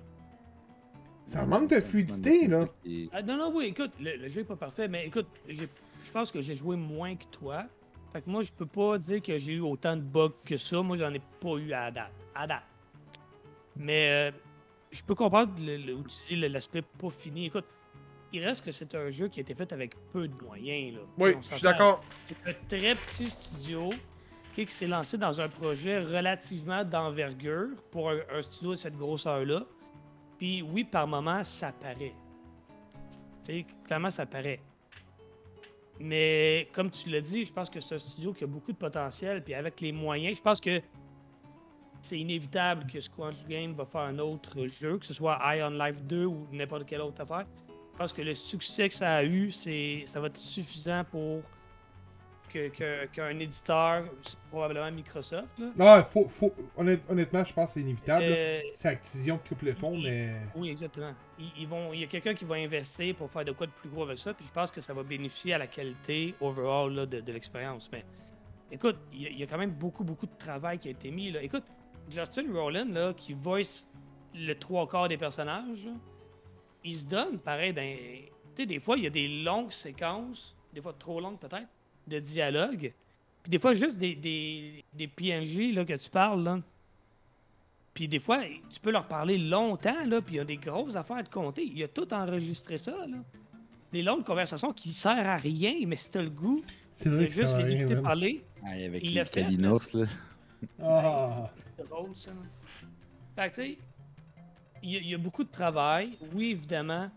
Ça 1.26 1.46
manque 1.46 1.70
de 1.70 1.80
fluidité, 1.80 2.48
là. 2.48 2.68
Ah, 3.12 3.22
non, 3.24 3.38
non, 3.38 3.52
oui, 3.54 3.66
écoute, 3.66 3.92
le, 4.00 4.18
le 4.18 4.28
jeu 4.28 4.42
est 4.42 4.46
pas 4.46 4.56
parfait, 4.56 4.88
mais 4.88 5.08
écoute, 5.08 5.28
je 5.50 6.12
pense 6.12 6.32
que 6.32 6.42
j'ai 6.42 6.56
joué 6.56 6.76
moins 6.76 7.16
que 7.16 7.26
toi. 7.26 7.66
Fait 8.14 8.22
que 8.22 8.30
moi, 8.30 8.44
je 8.44 8.52
peux 8.52 8.66
pas 8.68 8.98
dire 9.00 9.22
que 9.22 9.38
j'ai 9.38 9.54
eu 9.54 9.60
autant 9.62 9.96
de 9.96 10.02
bugs 10.02 10.32
que 10.46 10.56
ça. 10.56 10.82
Moi, 10.84 10.98
j'en 10.98 11.12
ai 11.14 11.20
pas 11.42 11.56
eu 11.58 11.74
à 11.74 11.90
date. 11.90 12.12
À 12.36 12.46
date. 12.48 12.64
Mais 13.76 14.10
euh, 14.10 14.32
je 14.92 15.02
peux 15.02 15.16
comprendre 15.16 15.52
le, 15.60 15.78
le- 15.78 15.96
où 15.96 16.04
tu 16.04 16.16
dis 16.28 16.36
l'aspect 16.48 16.84
pas 16.84 17.10
fini. 17.10 17.48
Écoute, 17.48 17.66
il 18.32 18.44
reste 18.46 18.64
que 18.64 18.72
c'est 18.72 18.94
un 18.96 19.10
jeu 19.10 19.28
qui 19.30 19.40
a 19.40 19.42
été 19.42 19.56
fait 19.56 19.72
avec 19.74 19.96
peu 20.12 20.28
de 20.28 20.44
moyens. 20.44 20.96
Là. 20.96 21.02
Oui, 21.18 21.36
je 21.42 21.48
suis 21.56 21.62
d'accord. 21.62 22.04
C'est 22.26 22.38
un 22.48 22.54
très 22.68 22.96
petit 22.96 23.30
studio 23.30 23.90
qui 24.54 24.68
s'est 24.68 24.86
lancé 24.88 25.18
dans 25.18 25.42
un 25.42 25.50
projet 25.50 26.00
relativement 26.04 26.84
d'envergure 26.84 27.70
pour 27.90 28.12
un, 28.12 28.20
un 28.32 28.42
studio 28.44 28.72
de 28.72 28.76
cette 28.76 28.96
grosseur-là. 28.96 29.64
Puis 30.38 30.62
oui, 30.62 30.84
par 30.84 31.08
moment, 31.08 31.44
ça 31.44 31.72
paraît. 31.72 32.14
Tu 33.44 33.54
sais, 33.54 33.66
clairement, 33.84 34.12
ça 34.12 34.28
paraît. 34.28 34.60
Mais 36.00 36.68
comme 36.74 36.90
tu 36.90 37.10
l'as 37.10 37.22
dit, 37.22 37.46
je 37.46 37.54
pense 37.54 37.70
que 37.70 37.80
c'est 37.80 37.96
un 37.96 38.00
studio 38.00 38.34
qui 38.34 38.44
a 38.44 38.48
beaucoup 38.48 38.72
de 38.72 38.78
potentiel. 38.78 39.44
Puis 39.44 39.54
avec 39.54 39.80
les 39.82 39.92
moyens, 39.92 40.38
je 40.38 40.42
pense 40.42 40.60
que 40.60 40.82
c'est 42.02 42.20
inévitable 42.20 42.86
que 42.92 43.00
Squash 43.00 43.46
Game 43.48 43.74
va 43.74 43.86
faire 43.86 44.02
un 44.02 44.20
autre 44.20 44.68
jeu, 44.68 44.98
que 44.98 45.06
ce 45.06 45.14
soit 45.14 45.40
Eye 45.44 45.64
on 45.64 45.70
Life 45.70 46.04
2 46.04 46.26
ou 46.26 46.48
n'importe 46.52 46.86
quelle 46.86 47.02
autre 47.02 47.22
affaire. 47.22 47.46
Je 47.94 47.98
pense 47.98 48.12
que 48.12 48.22
le 48.22 48.34
succès 48.34 48.90
que 48.90 48.94
ça 48.94 49.16
a 49.16 49.24
eu, 49.24 49.52
c'est, 49.52 50.02
ça 50.06 50.20
va 50.20 50.28
être 50.28 50.38
suffisant 50.38 51.04
pour 51.10 51.42
que- 52.54 52.70
que- 52.70 53.06
qu'un 53.08 53.40
éditeur, 53.40 54.06
probablement 54.50 54.92
Microsoft, 54.92 55.48
là, 55.58 55.66
Non, 55.76 56.04
faut, 56.10 56.28
faut, 56.30 56.54
honnête- 56.78 57.04
honnêtement, 57.10 57.44
je 57.44 57.54
pense 57.54 57.68
que 57.68 57.72
c'est 57.74 57.82
inévitable. 57.82 58.26
euh, 58.28 58.62
C'est 58.74 58.88
Activision 58.90 59.38
qui 59.40 59.50
coupe 59.50 59.62
le 59.64 59.74
pont, 59.74 59.98
mais. 59.98 60.34
oui, 60.56 60.70
exactement. 60.70 61.14
Ils, 61.40 61.52
ils 61.60 61.68
vont, 61.68 61.92
il 61.94 62.02
y 62.02 62.04
a 62.04 62.08
quelqu'un 62.08 62.34
qui 62.34 62.46
va 62.46 62.56
investir 62.56 63.16
pour 63.16 63.30
faire 63.30 63.44
de 63.46 63.52
quoi 63.52 63.68
de 63.68 63.72
plus 63.72 63.90
gros 63.90 64.04
avec 64.04 64.18
ça, 64.20 64.34
puis 64.34 64.46
je 64.46 64.52
pense 64.52 64.70
que 64.72 64.82
ça 64.82 64.94
va 64.94 65.04
bénéficier 65.04 65.54
à 65.54 65.58
la 65.58 65.68
qualité 65.68 66.36
overall 66.40 66.94
là, 66.94 67.06
de, 67.06 67.20
de 67.22 67.32
l'expérience. 67.34 67.90
Mais 67.92 68.06
écoute, 68.72 68.98
il 69.12 69.22
y, 69.24 69.26
a, 69.26 69.30
il 69.30 69.38
y 69.40 69.44
a 69.44 69.48
quand 69.48 69.58
même 69.58 69.72
beaucoup, 69.72 70.04
beaucoup 70.04 70.26
de 70.28 70.38
travail 70.38 70.78
qui 70.80 70.88
a 70.90 70.92
été 70.92 71.10
mis. 71.12 71.32
Là. 71.32 71.42
Écoute, 71.42 71.64
Justin 72.10 72.52
Rowland, 72.54 72.90
là, 72.94 73.14
qui 73.14 73.34
voice 73.34 73.88
le 74.36 74.54
trois 74.56 74.88
quarts 74.88 75.08
des 75.10 75.18
personnages, 75.18 75.88
il 76.84 76.94
se 76.94 77.08
donne 77.08 77.40
pareil. 77.40 77.74
dans- 77.74 77.82
Tu 78.56 78.62
sais, 78.62 78.66
des 78.68 78.80
fois, 78.80 78.98
il 78.98 79.04
y 79.04 79.08
a 79.08 79.10
des 79.10 79.28
longues 79.28 79.72
séquences, 79.72 80.56
des 80.74 80.82
fois 80.82 80.94
trop 80.94 81.20
longues 81.20 81.40
peut-être, 81.40 81.68
de 82.08 82.20
dialogue. 82.20 82.94
Puis 83.42 83.50
des 83.50 83.60
fois, 83.60 83.76
juste 83.76 83.98
des, 83.98 84.16
des, 84.16 84.84
des 84.94 85.08
PNJ 85.08 85.74
là, 85.74 85.84
que 85.86 85.94
tu 85.94 86.10
parles, 86.10 86.44
là. 86.44 86.60
Puis 87.94 88.08
des 88.08 88.20
fois, 88.20 88.42
tu 88.70 88.80
peux 88.80 88.92
leur 88.92 89.08
parler 89.08 89.38
longtemps, 89.38 90.06
là, 90.06 90.22
puis 90.22 90.36
il 90.36 90.38
y 90.38 90.40
a 90.40 90.46
des 90.46 90.58
grosses 90.58 90.96
affaires 90.96 91.18
à 91.18 91.24
te 91.24 91.30
compter. 91.30 91.64
Il 91.64 91.84
a 91.84 91.88
tout 91.88 92.12
enregistré 92.14 92.78
ça, 92.78 92.92
là. 93.08 93.18
Des 93.92 94.02
longues 94.02 94.24
conversations 94.24 94.74
qui 94.74 94.90
servent 94.90 95.28
à 95.28 95.38
rien, 95.38 95.76
mais 95.86 95.96
si 95.96 96.10
t'as 96.10 96.24
le 96.24 96.30
goût 96.32 96.64
C'est 96.96 97.10
de 97.10 97.20
juste 97.28 97.56
les 97.58 97.72
écouter 97.74 97.94
man. 97.96 98.04
parler, 98.04 98.44
Ah, 98.66 98.70
avec 98.72 99.04
Il 99.04 99.24
Kalinos, 99.30 99.94
là. 99.94 100.06
Ah. 100.82 101.52
c'est 101.78 101.88
drôle, 101.88 102.16
ça. 102.16 102.32
Fait 103.36 103.50
que, 103.50 103.56
tu 103.56 103.62
sais, 103.62 103.78
y, 104.82 104.96
il 104.98 105.10
y 105.10 105.14
a 105.14 105.18
beaucoup 105.20 105.44
de 105.44 105.52
travail. 105.52 106.18
Oui, 106.34 106.52
évidemment. 106.52 107.12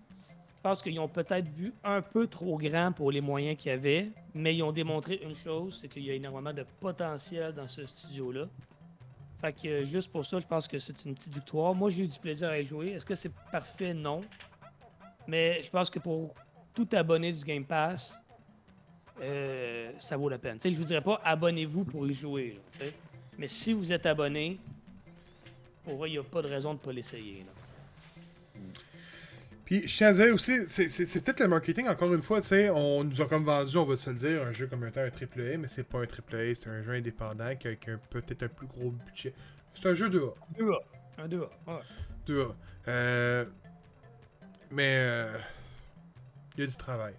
Je 0.67 0.71
pense 0.73 0.83
qu'ils 0.83 0.99
ont 0.99 1.07
peut-être 1.07 1.49
vu 1.49 1.73
un 1.85 2.03
peu 2.03 2.27
trop 2.27 2.59
grand 2.59 2.91
pour 2.91 3.13
les 3.13 3.21
moyens 3.21 3.57
qu'il 3.57 3.71
y 3.71 3.73
avait, 3.73 4.09
mais 4.35 4.53
ils 4.53 4.65
ont 4.65 4.73
démontré 4.73 5.21
une 5.23 5.37
chose, 5.37 5.79
c'est 5.81 5.87
qu'il 5.87 6.03
y 6.03 6.11
a 6.11 6.15
énormément 6.15 6.53
de 6.53 6.67
potentiel 6.81 7.55
dans 7.55 7.69
ce 7.69 7.87
studio-là. 7.87 8.49
Fait 9.41 9.53
que 9.53 9.69
euh, 9.69 9.85
juste 9.85 10.11
pour 10.11 10.27
ça, 10.27 10.41
je 10.41 10.45
pense 10.45 10.67
que 10.67 10.81
c'est 10.81 11.05
une 11.05 11.15
petite 11.15 11.35
victoire. 11.35 11.73
Moi, 11.73 11.91
j'ai 11.91 12.03
eu 12.03 12.09
du 12.09 12.19
plaisir 12.19 12.49
à 12.49 12.59
y 12.59 12.65
jouer. 12.65 12.89
Est-ce 12.89 13.07
que 13.07 13.15
c'est 13.15 13.33
parfait? 13.53 13.95
Non. 13.95 14.23
Mais 15.29 15.63
je 15.63 15.71
pense 15.71 15.89
que 15.89 16.01
pour 16.01 16.35
tout 16.75 16.89
abonné 16.95 17.31
du 17.31 17.45
Game 17.45 17.65
Pass, 17.65 18.21
euh, 19.23 19.93
ça 20.01 20.17
vaut 20.17 20.29
la 20.29 20.39
peine. 20.39 20.59
Sais, 20.59 20.73
je 20.73 20.77
vous 20.77 20.83
dirais 20.87 21.01
pas 21.01 21.21
abonnez-vous 21.23 21.85
pour 21.85 22.09
y 22.09 22.13
jouer. 22.13 22.59
Mais 23.39 23.47
si 23.47 23.73
vous 23.73 23.93
êtes 23.93 24.05
abonné, 24.05 24.59
pour 25.85 25.95
vrai, 25.95 26.09
il 26.09 26.15
n'y 26.15 26.19
a 26.19 26.25
pas 26.25 26.43
de 26.43 26.49
raison 26.49 26.71
de 26.71 26.81
ne 26.81 26.85
pas 26.85 26.93
l'essayer. 26.93 27.47
Puis 29.67 29.87
je 29.89 29.97
tiens 29.97 30.09
à 30.09 30.13
dire 30.13 30.33
aussi, 30.35 30.57
c'est- 30.69 30.89
peut-être 31.21 31.41
le 31.41 31.49
marketing, 31.49 31.89
encore 31.89 32.15
une 32.15 32.23
fois, 32.23 32.41
tu 32.41 32.47
sais, 32.49 32.71
on 32.71 33.03
nous 33.05 33.21
a 33.21 33.27
comme 33.27 33.45
vendu, 33.45 33.77
on 33.77 33.85
va 33.85 33.97
se 33.97 34.09
le 34.11 34.17
dire, 34.17 34.43
un 34.45 34.53
jeu 34.53 34.69
comme 34.69 34.87
étant 34.87 35.01
un 35.01 35.11
AAA, 35.11 35.59
mais 35.59 35.67
c'est 35.69 35.83
pas 35.83 35.99
un 35.99 36.07
AAA, 36.07 36.55
c'est 36.55 36.69
un 36.69 36.83
jeu 36.83 36.93
indépendant 36.93 37.55
qui 37.57 37.67
a, 37.69 37.73
a 37.73 37.91
un- 37.91 37.99
peut-être 38.11 38.45
un 38.45 38.49
plus 38.49 38.69
gros 38.69 38.91
budget. 38.93 39.35
C'est 39.75 39.89
un 39.89 39.95
jeu 39.95 40.09
2A. 40.09 40.35
2A. 40.57 40.79
Un 41.19 41.29
2A. 41.29 41.51
ouais. 41.67 41.81
2A. 42.29 42.55
Euh, 42.89 43.45
mais 44.71 44.97
euh, 45.01 45.37
il 46.57 46.61
y 46.61 46.65
a 46.65 46.67
du 46.69 46.77
travail. 46.77 47.15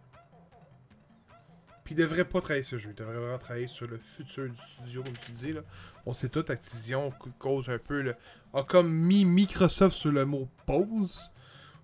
Puis 1.83 1.95
il 1.95 1.97
devrait 1.97 2.25
pas 2.25 2.41
travailler 2.41 2.63
ce 2.63 2.77
jeu, 2.77 2.89
il 2.91 2.95
devrait 2.95 3.15
vraiment 3.17 3.37
travailler 3.37 3.67
sur 3.67 3.87
le 3.87 3.97
futur 3.97 4.49
du 4.49 4.55
studio, 4.55 5.03
comme 5.03 5.13
tu 5.25 5.31
dis. 5.31 5.53
Là. 5.53 5.61
On 6.05 6.13
sait 6.13 6.29
tout, 6.29 6.45
Activision 6.47 7.11
cause 7.39 7.69
un 7.69 7.77
peu 7.77 8.01
le. 8.01 8.15
a 8.53 8.63
comme 8.63 8.89
mis 8.91 9.25
Microsoft 9.25 9.95
sur 9.97 10.11
le 10.11 10.25
mot 10.25 10.47
pause 10.65 11.31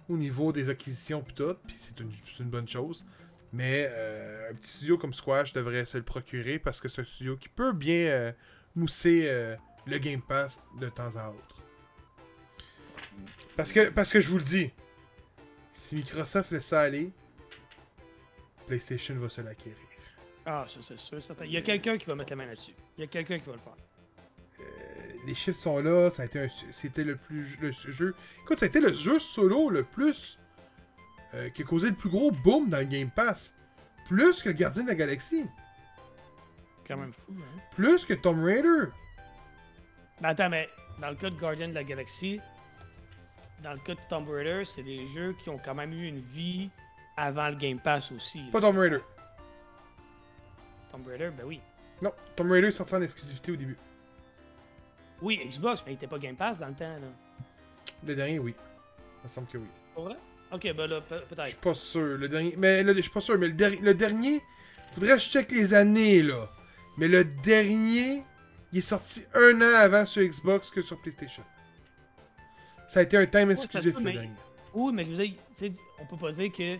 au 0.10 0.18
niveau 0.18 0.52
des 0.52 0.70
acquisitions 0.70 1.22
puis 1.22 1.34
tout, 1.34 1.56
puis 1.66 1.76
c'est 1.78 2.00
une, 2.00 2.50
bonne 2.50 2.68
chose. 2.68 3.06
Mais 3.52 3.88
euh, 3.90 4.52
un 4.52 4.56
petit 4.56 4.72
studio 4.72 4.98
comme 4.98 5.14
Squash 5.14 5.54
devrait 5.54 5.86
se 5.86 5.98
le 5.98 6.04
procurer 6.04 6.60
parce 6.60 6.82
que 6.82 6.90
c'est 6.90 7.02
un 7.02 7.06
studio 7.06 7.38
qui 7.38 7.50
peut 7.50 7.72
bien 7.72 8.08
euh, 8.08 8.32
mousser 8.76 9.24
euh, 9.26 9.56
le 9.86 10.00
Game 10.00 10.22
Pass 10.22 10.62
de 10.80 10.90
temps 10.90 11.16
à 11.16 11.30
autre. 11.30 11.62
Parce 13.56 13.72
que, 13.72 13.90
parce 13.90 14.12
que 14.12 14.20
je 14.20 14.30
vous 14.30 14.40
le 14.40 14.44
dis, 14.44 14.72
si 15.76 15.96
Microsoft 15.96 16.52
laisse 16.52 16.66
ça 16.66 16.82
aller, 16.82 17.12
PlayStation 18.66 19.16
va 19.16 19.30
se 19.30 19.42
l'acquérir. 19.42 19.78
Ah, 20.46 20.66
ça, 20.68 20.80
c'est 20.82 20.98
sûr. 20.98 21.22
certain. 21.22 21.46
Il 21.46 21.52
y 21.52 21.58
a 21.58 21.62
quelqu'un 21.62 21.98
qui 21.98 22.06
va 22.06 22.16
mettre 22.16 22.32
la 22.32 22.38
main 22.38 22.46
là-dessus. 22.48 22.74
Il 22.98 23.02
y 23.02 23.04
a 23.04 23.08
quelqu'un 23.08 23.40
qui 23.40 23.46
va 23.46 23.54
le 23.54 23.60
faire. 23.60 23.76
Les 25.26 25.36
chiffres 25.36 25.60
sont 25.60 25.80
là, 25.80 26.10
ça 26.12 26.24
a 26.24 26.26
été 26.26 26.50
c'était 26.72 27.04
le 27.04 27.16
plus 27.16 27.58
le 27.62 27.72
jeu. 27.72 28.14
Écoute, 28.44 28.60
ça 28.60 28.66
a 28.66 28.68
été 28.68 28.80
le 28.82 28.94
jeu 28.94 29.20
solo 29.20 29.70
le 29.70 29.84
plus 29.84 30.38
euh, 31.34 31.50
qui 31.50 31.62
a 31.62 31.66
causé 31.66 31.90
le 31.90 31.96
plus 31.96 32.10
gros 32.10 32.32
boom 32.32 32.70
dans 32.70 32.80
le 32.80 32.84
Game 32.86 33.10
Pass. 33.10 33.54
Plus 34.08 34.42
que 34.44 34.50
Gardien 34.50 34.84
de 34.84 34.90
la 34.90 34.96
Galaxie, 34.96 35.46
Quand 36.88 36.98
même 36.98 37.14
fou, 37.14 37.32
hein? 37.40 37.60
plus 37.76 38.06
que 38.06 38.14
Tomb 38.14 38.44
Raider. 38.44 38.90
Ben 40.22 40.30
attends, 40.30 40.50
mais 40.50 40.70
dans 41.00 41.10
le 41.10 41.16
cas 41.16 41.30
de 41.30 41.36
Guardian 41.36 41.70
de 41.70 41.74
la 41.74 41.84
Galaxie, 41.86 42.42
dans 43.64 43.72
le 43.72 43.80
cas 43.80 43.94
de 43.96 44.00
Tomb 44.10 44.28
Raider, 44.30 44.64
c'est 44.66 44.84
des 44.84 45.06
jeux 45.08 45.34
qui 45.42 45.50
ont 45.50 45.58
quand 45.58 45.74
même 45.74 45.94
eu 45.94 46.06
une 46.08 46.20
vie 46.20 46.70
avant 47.16 47.48
le 47.48 47.56
Game 47.56 47.80
Pass 47.80 48.12
aussi. 48.12 48.40
là. 48.40 48.52
Pas 48.52 48.60
Tomb 48.62 48.78
Raider. 48.78 49.00
Tomb 50.92 51.08
Raider, 51.08 51.32
ben 51.36 51.46
oui. 51.46 51.62
Non, 52.02 52.12
Tomb 52.36 52.52
Raider 52.52 52.68
est 52.68 52.72
sorti 52.74 52.94
en 52.96 53.02
exclusivité 53.02 53.54
au 53.54 53.56
début. 53.56 53.78
Oui, 55.22 55.40
Xbox, 55.48 55.84
mais 55.86 55.94
il 55.94 55.96
était 55.96 56.08
pas 56.08 56.20
Game 56.20 56.36
Pass 56.36 56.60
dans 56.60 56.68
le 56.68 56.74
temps, 56.74 56.86
là. 56.86 57.08
Le 58.06 58.16
dernier, 58.16 58.40
oui. 58.40 58.54
Ça 59.22 59.24
me 59.24 59.30
semble 59.30 59.48
que 59.48 59.58
oui. 59.58 59.68
Pour 59.94 60.04
vrai? 60.06 60.16
Ok, 60.52 60.74
ben 60.76 60.88
là, 60.88 61.02
pe- 61.02 61.16
Je 61.16 61.20
suis 61.26 61.36
peut-être. 61.36 61.58
pas 61.62 61.76
sûr. 61.76 62.18
Le 62.18 62.28
dernier. 62.28 62.54
Mais 62.58 62.84
là, 62.84 62.94
je 62.94 63.02
suis 63.02 63.10
pas 63.12 63.22
sûr. 63.22 63.38
Mais 63.38 63.48
le, 63.48 63.54
der- 63.54 63.80
le 63.82 63.94
dernier. 63.94 64.42
Faudrait 64.94 65.14
que 65.16 65.20
je 65.24 65.30
check 65.30 65.52
les 65.52 65.74
années 65.74 66.22
là. 66.22 66.50
Mais 66.98 67.08
le 67.08 67.24
dernier. 67.24 68.24
Il 68.72 68.80
est 68.80 68.82
sorti 68.82 69.24
un 69.36 69.62
an 69.62 69.76
avant 69.76 70.06
sur 70.06 70.22
Xbox 70.24 70.70
que 70.72 70.82
sur 70.82 71.00
PlayStation. 71.00 71.44
Ça 72.90 73.00
a 73.00 73.04
été 73.04 73.18
un 73.18 73.26
time 73.26 73.52
exclusif 73.52 73.94
le 73.96 74.02
mais- 74.02 74.14
dernier. 74.14 74.32
Oui, 74.74 74.92
mais 74.94 75.06
je 75.06 75.12
veux 75.12 75.18
dire, 75.18 75.34
tu 75.36 75.68
sais, 75.68 75.74
on 76.00 76.06
peut 76.06 76.18
pas 76.18 76.32
dire 76.32 76.52
que. 76.52 76.78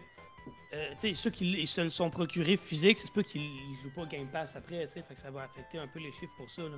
euh, 0.74 1.14
ceux 1.14 1.30
qui 1.30 1.52
ils 1.52 1.68
se 1.68 1.88
sont 1.90 2.10
procurés 2.10 2.58
physique, 2.58 2.98
c'est 2.98 3.12
pas 3.14 3.22
qu'ils 3.24 3.48
jouent 3.82 3.94
pas 3.96 4.06
Game 4.08 4.28
Pass 4.28 4.56
après, 4.56 4.86
fait 4.88 5.02
que 5.14 5.20
ça 5.20 5.30
va 5.32 5.44
affecter 5.44 5.78
un 5.78 5.88
peu 5.88 6.00
les 6.00 6.12
chiffres 6.12 6.34
pour 6.38 6.50
ça, 6.50 6.64
là. 6.64 6.78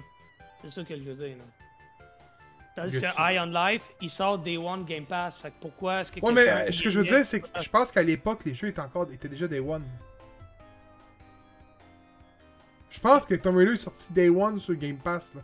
C'est 0.61 0.69
ça 0.69 0.83
que 0.83 0.95
je 0.95 1.03
veux 1.03 1.13
dire, 1.13 1.37
là. 1.37 1.43
Tandis 2.75 2.99
que 2.99 3.05
Eye 3.05 3.39
on 3.39 3.45
Life, 3.45 3.89
il 4.01 4.09
sort 4.09 4.39
Day 4.39 4.57
One 4.57 4.83
Game 4.83 5.05
Pass, 5.05 5.37
fait 5.37 5.49
que 5.49 5.55
pourquoi 5.61 6.01
est-ce 6.01 6.11
que. 6.11 6.19
Ouais, 6.19 6.33
mais 6.33 6.49
euh, 6.49 6.71
ce 6.73 6.83
que 6.83 6.89
je 6.89 6.99
veux 6.99 7.05
dire, 7.05 7.25
c'est 7.25 7.39
que 7.39 7.47
je 7.61 7.69
pense 7.69 7.91
qu'à 7.91 8.03
l'époque, 8.03 8.41
les 8.45 8.53
jeux 8.53 8.67
étaient 8.67 8.81
encore 8.81 9.09
étaient 9.11 9.29
déjà 9.29 9.47
Day 9.47 9.59
One. 9.59 9.85
Je 12.89 12.99
pense 12.99 13.25
que 13.25 13.35
Tomb 13.35 13.57
Raider 13.57 13.73
est 13.73 13.77
sorti 13.77 14.11
Day 14.11 14.29
One 14.29 14.59
sur 14.59 14.75
Game 14.75 14.97
Pass. 14.97 15.29
Là. 15.35 15.41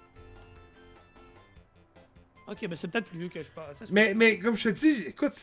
Ok, 2.48 2.68
ben 2.68 2.76
c'est 2.76 2.90
peut-être 2.90 3.08
plus 3.08 3.20
vieux 3.20 3.30
que 3.30 3.42
je 3.42 3.50
pense. 3.50 3.90
Mais, 3.92 4.14
mais 4.14 4.38
comme 4.38 4.58
je 4.58 4.70
te 4.70 4.76
dis, 4.76 5.04
écoute, 5.08 5.34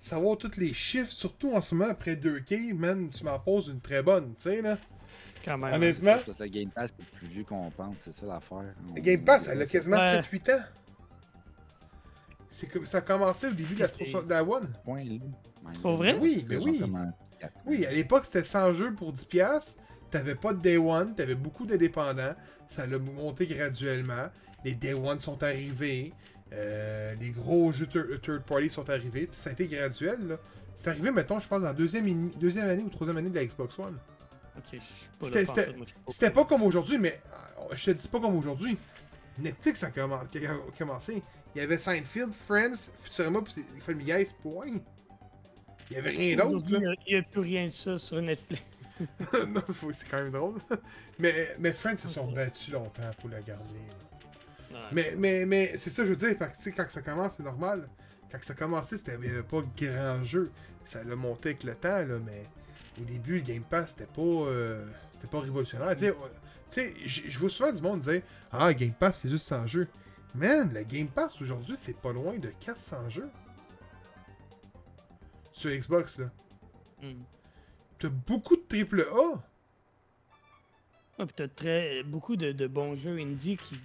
savoir 0.00 0.36
tous 0.38 0.56
les 0.56 0.72
chiffres, 0.72 1.10
surtout 1.10 1.52
en 1.52 1.62
ce 1.62 1.74
moment 1.74 1.90
après 1.90 2.14
2K, 2.14 2.74
man, 2.74 3.10
tu 3.10 3.24
m'en 3.24 3.38
poses 3.40 3.68
une 3.68 3.80
très 3.80 4.02
bonne, 4.02 4.34
tu 4.36 4.42
sais, 4.42 4.62
là. 4.62 4.78
Quand 5.44 5.58
même. 5.58 5.74
Honnêtement, 5.74 6.14
C'est 6.18 6.24
parce 6.24 6.38
que 6.38 6.42
le 6.44 6.48
Game 6.48 6.70
Pass 6.70 6.90
est 6.98 7.04
plus 7.16 7.26
vieux 7.26 7.44
qu'on 7.44 7.70
pense, 7.70 7.96
c'est 7.96 8.12
ça 8.14 8.26
l'affaire. 8.26 8.74
On- 8.90 8.94
Game 8.94 9.24
Pass, 9.24 9.48
elle 9.48 9.60
a 9.62 9.66
quasiment 9.66 9.96
Ouais. 9.96 10.22
7-8 10.22 10.50
ans. 10.50 10.60
C'est 12.50 12.66
que 12.66 12.84
ça 12.84 12.98
a 12.98 13.00
commencé 13.00 13.46
au 13.48 13.52
début 13.52 13.74
de 13.74 13.80
la, 13.80 13.86
Qu'est-ce 13.86 13.92
que 13.98 14.10
360 14.10 14.24
de 14.28 14.30
la 14.30 14.44
One. 14.44 14.72
là. 15.64 15.70
Pour 15.80 15.96
vrai? 15.96 16.16
Oui, 16.20 16.44
ben 16.48 16.60
oui. 16.64 16.82
Oui, 17.66 17.86
à 17.86 17.92
l'époque, 17.92 18.24
c'était 18.26 18.44
100 18.44 18.72
jeux 18.72 18.94
pour 18.94 19.12
10$. 19.12 19.76
T'avais 20.10 20.34
pas 20.34 20.52
de 20.52 20.60
Day 20.60 20.76
One, 20.76 21.14
t'avais 21.14 21.34
beaucoup 21.34 21.64
de 21.64 21.76
dépendants. 21.76 22.34
Ça 22.68 22.86
l'a 22.86 22.98
monté 22.98 23.46
graduellement. 23.46 24.26
Les 24.64 24.74
Day 24.74 24.92
One 24.94 25.20
sont 25.20 25.42
arrivés. 25.42 26.12
euh, 26.54 27.14
les 27.18 27.30
gros 27.30 27.72
jeux 27.72 27.86
thir- 27.86 28.20
third 28.20 28.42
party 28.42 28.68
sont 28.68 28.90
arrivés. 28.90 29.26
Ça 29.32 29.48
a 29.48 29.52
été 29.54 29.66
graduel, 29.66 30.18
là. 30.28 30.36
C'est 30.76 30.88
arrivé, 30.88 31.10
mettons, 31.10 31.40
je 31.40 31.48
pense, 31.48 31.60
dans 31.62 31.68
la 31.68 31.72
deuxième, 31.72 32.28
deuxième 32.38 32.68
année 32.68 32.82
ou 32.82 32.90
troisième 32.90 33.16
année 33.16 33.30
de 33.30 33.34
la 33.34 33.46
Xbox 33.46 33.78
One. 33.78 33.96
Ok, 34.56 34.64
je 34.72 34.78
suis 34.78 35.08
pas 35.18 35.26
C'était- 36.08 36.30
pas- 36.30 36.44
comme 36.44 36.62
aujourd'hui, 36.62 36.98
mais 36.98 37.20
euh, 37.58 37.74
je 37.74 37.86
te 37.86 37.90
dis 37.92 38.08
pas 38.08 38.20
comme 38.20 38.36
aujourd'hui. 38.36 38.76
Netflix 39.38 39.82
a 39.82 39.90
commencé. 39.90 41.22
Il 41.54 41.58
y 41.58 41.64
avait 41.64 41.78
Seinfeld, 41.78 42.32
Friends, 42.32 42.90
Futurama, 43.02 43.42
puis 43.42 43.64
Family 43.80 44.04
Guy, 44.04 44.26
point. 44.42 44.80
Il 45.90 45.96
y 45.96 45.98
avait 45.98 46.10
rien 46.10 46.36
d'autre. 46.36 46.66
Il 46.70 46.96
n'y 47.08 47.18
a, 47.18 47.22
plus 47.22 47.40
rien 47.40 47.66
de 47.66 47.70
ça 47.70 47.98
sur 47.98 48.20
Netflix. 48.20 48.62
non, 49.48 49.62
c'est 49.92 50.08
quand 50.08 50.18
même 50.22 50.32
drôle. 50.32 50.60
mais, 51.18 51.56
mais 51.58 51.72
Friends 51.72 51.98
se 51.98 52.08
sont 52.08 52.30
battus 52.30 52.72
longtemps 52.72 53.10
pour 53.20 53.30
la 53.30 53.40
garder. 53.40 53.64
Ouais. 54.70 54.78
Mais, 54.92 55.14
mais, 55.16 55.46
mais 55.46 55.72
c'est 55.78 55.90
ça, 55.90 56.04
je 56.04 56.10
veux 56.10 56.16
dire, 56.16 56.38
que, 56.38 56.70
quand 56.70 56.86
ça 56.90 57.02
commence, 57.02 57.34
c'est 57.36 57.42
normal. 57.42 57.88
Quand 58.30 58.38
ça 58.42 58.52
a 58.52 58.56
commencé, 58.56 58.96
c'était 58.96 59.14
il 59.14 59.20
n'y 59.20 59.28
avait 59.28 59.42
pas 59.42 59.62
grand 59.76 60.24
jeu. 60.24 60.50
Ça 60.84 61.02
l'a 61.04 61.16
monté 61.16 61.50
avec 61.50 61.64
le 61.64 61.74
temps, 61.74 61.98
là, 61.98 62.18
mais 62.24 62.44
au 63.00 63.04
début, 63.04 63.36
le 63.36 63.40
Game 63.42 63.62
Pass, 63.62 63.90
c'était 63.90 64.06
pas, 64.06 64.20
euh, 64.20 64.86
c'était 65.14 65.28
pas 65.28 65.40
révolutionnaire. 65.40 65.96
Tu 65.96 66.12
sais, 66.68 66.94
je 67.04 67.38
vois 67.38 67.50
souvent 67.50 67.72
du 67.72 67.82
monde 67.82 68.00
dire 68.00 68.22
Ah, 68.50 68.72
Game 68.74 68.92
Pass, 68.92 69.20
c'est 69.22 69.28
juste 69.28 69.46
100 69.46 69.66
jeux. 69.66 69.88
Man, 70.34 70.72
le 70.72 70.82
Game 70.84 71.08
Pass 71.08 71.40
aujourd'hui, 71.40 71.76
c'est 71.78 71.96
pas 71.96 72.12
loin 72.12 72.38
de 72.38 72.48
400 72.60 73.08
jeux. 73.10 73.30
Sur 75.52 75.70
Xbox, 75.70 76.18
là. 76.18 76.30
Hmm. 77.02 77.22
T'as 77.98 78.08
beaucoup 78.08 78.56
de 78.56 78.62
triple 78.68 79.06
A. 79.12 79.42
Ouais, 81.18 81.26
t'as 81.36 81.48
très, 81.48 82.02
beaucoup 82.02 82.36
de, 82.36 82.52
de 82.52 82.66
bons 82.66 82.96
jeux 82.96 83.18
indie 83.18 83.56
qui. 83.56 83.78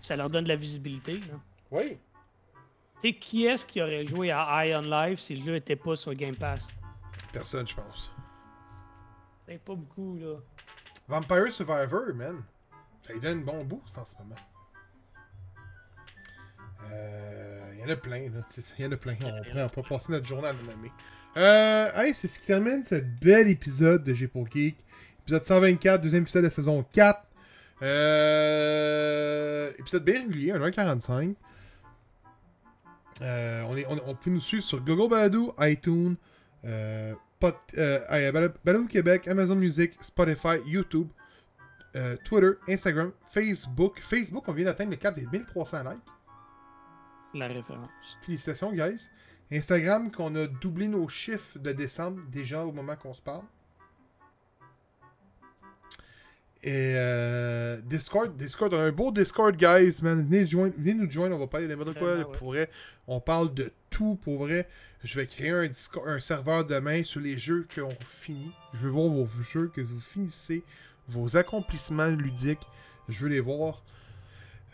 Ça 0.00 0.16
leur 0.16 0.28
donne 0.30 0.44
de 0.44 0.48
la 0.48 0.56
visibilité. 0.56 1.14
là. 1.18 1.34
Oui. 1.70 1.96
Tu 3.00 3.08
sais, 3.08 3.14
qui 3.14 3.44
est-ce 3.46 3.64
qui 3.64 3.80
aurait 3.80 4.04
joué 4.04 4.30
à 4.32 4.66
Ion 4.66 4.80
Live 4.82 5.18
si 5.18 5.36
le 5.36 5.44
jeu 5.44 5.56
était 5.56 5.76
pas 5.76 5.94
sur 5.96 6.12
Game 6.14 6.36
Pass? 6.36 6.68
Personne, 7.32 7.66
je 7.66 7.74
pense. 7.74 8.11
C'est 9.52 9.58
pas 9.58 9.74
beaucoup, 9.74 10.16
là. 10.18 10.36
Vampire 11.08 11.52
Survivor, 11.52 12.14
man. 12.14 12.42
Ça 13.06 13.12
lui 13.12 13.20
donne 13.20 13.40
un 13.40 13.42
bon 13.42 13.64
boost 13.64 13.98
en 13.98 14.04
ce 14.06 14.14
moment. 14.18 14.34
Euh, 16.90 17.72
Il 17.74 17.80
y 17.80 17.84
en 17.84 17.88
a 17.90 17.96
plein, 17.96 18.30
là. 18.30 18.40
Il 18.78 18.82
y 18.82 18.88
en 18.88 18.92
a 18.92 18.96
plein. 18.96 19.14
On 19.20 19.42
pourrait, 19.42 19.62
on 19.64 19.68
peut 19.68 19.82
passer 19.82 20.10
notre 20.10 20.24
journée 20.24 20.48
à 20.48 20.52
le 20.54 20.62
nommer. 20.62 20.90
Euh, 21.36 21.90
hey, 21.96 22.14
c'est 22.14 22.28
ce 22.28 22.40
qui 22.40 22.46
termine 22.46 22.82
ce 22.86 22.94
bel 22.94 23.46
épisode 23.48 24.04
de 24.04 24.14
G 24.14 24.30
Geek. 24.50 24.76
Épisode 25.20 25.44
124, 25.44 26.00
deuxième 26.00 26.22
épisode 26.22 26.44
de 26.44 26.46
la 26.46 26.50
saison 26.50 26.82
4. 26.90 27.22
Euh, 27.82 29.70
épisode 29.78 30.04
bien 30.04 30.22
régulier, 30.22 30.52
1h45. 30.52 31.34
Euh, 33.20 33.84
on, 34.06 34.14
peut 34.14 34.30
nous 34.30 34.40
suivre 34.40 34.64
sur 34.64 34.80
Google 34.80 35.10
Balado, 35.10 35.54
iTunes, 35.60 36.16
euh, 36.64 37.12
Pod- 37.42 37.56
euh, 37.76 38.52
Balado 38.64 38.86
Québec, 38.86 39.26
Amazon 39.26 39.56
Music, 39.56 39.98
Spotify, 40.00 40.58
YouTube, 40.64 41.08
euh, 41.96 42.16
Twitter, 42.24 42.52
Instagram, 42.68 43.10
Facebook. 43.32 44.00
Facebook, 44.00 44.44
on 44.46 44.52
vient 44.52 44.66
d'atteindre 44.66 44.90
le 44.92 44.96
cap 44.96 45.14
des 45.16 45.26
1300 45.26 45.82
likes. 45.90 45.98
La 47.34 47.48
référence. 47.48 47.90
Félicitations, 48.24 48.72
guys. 48.72 49.08
Instagram, 49.50 50.12
qu'on 50.12 50.34
a 50.36 50.46
doublé 50.46 50.86
nos 50.86 51.08
chiffres 51.08 51.58
de 51.58 51.72
décembre 51.72 52.20
déjà 52.30 52.64
au 52.64 52.70
moment 52.72 52.94
qu'on 52.94 53.12
se 53.12 53.20
parle. 53.22 53.44
Et 56.64 56.94
euh, 56.96 57.80
Discord, 57.84 58.36
Discord, 58.36 58.72
on 58.72 58.78
a 58.78 58.82
un 58.82 58.92
beau 58.92 59.10
Discord, 59.10 59.56
guys, 59.56 59.96
man. 60.02 60.24
Venez, 60.24 60.46
joindre- 60.46 60.74
venez 60.78 60.94
nous 60.94 61.10
joindre, 61.10 61.34
on 61.34 61.40
va 61.40 61.46
parler 61.48 61.66
de 61.66 61.74
n'importe 61.74 61.98
quoi. 61.98 62.14
Ouais. 62.18 62.24
Pour 62.38 62.48
vrai, 62.48 62.70
on 63.08 63.20
parle 63.20 63.52
de 63.52 63.72
tout, 63.90 64.18
pour 64.22 64.44
vrai. 64.44 64.68
Je 65.02 65.18
vais 65.18 65.26
créer 65.26 65.50
un, 65.50 65.66
Discord, 65.66 66.08
un 66.08 66.20
serveur 66.20 66.64
demain 66.64 67.02
sur 67.02 67.20
les 67.20 67.36
jeux 67.36 67.66
qu'on 67.74 67.88
finit. 68.06 68.52
Je 68.74 68.78
veux 68.78 68.90
voir 68.90 69.08
vos 69.08 69.28
jeux 69.52 69.72
que 69.74 69.80
vous 69.80 69.98
finissez, 70.00 70.62
vos 71.08 71.36
accomplissements 71.36 72.06
ludiques. 72.06 72.60
Je 73.08 73.18
veux 73.24 73.28
les 73.30 73.40
voir. 73.40 73.82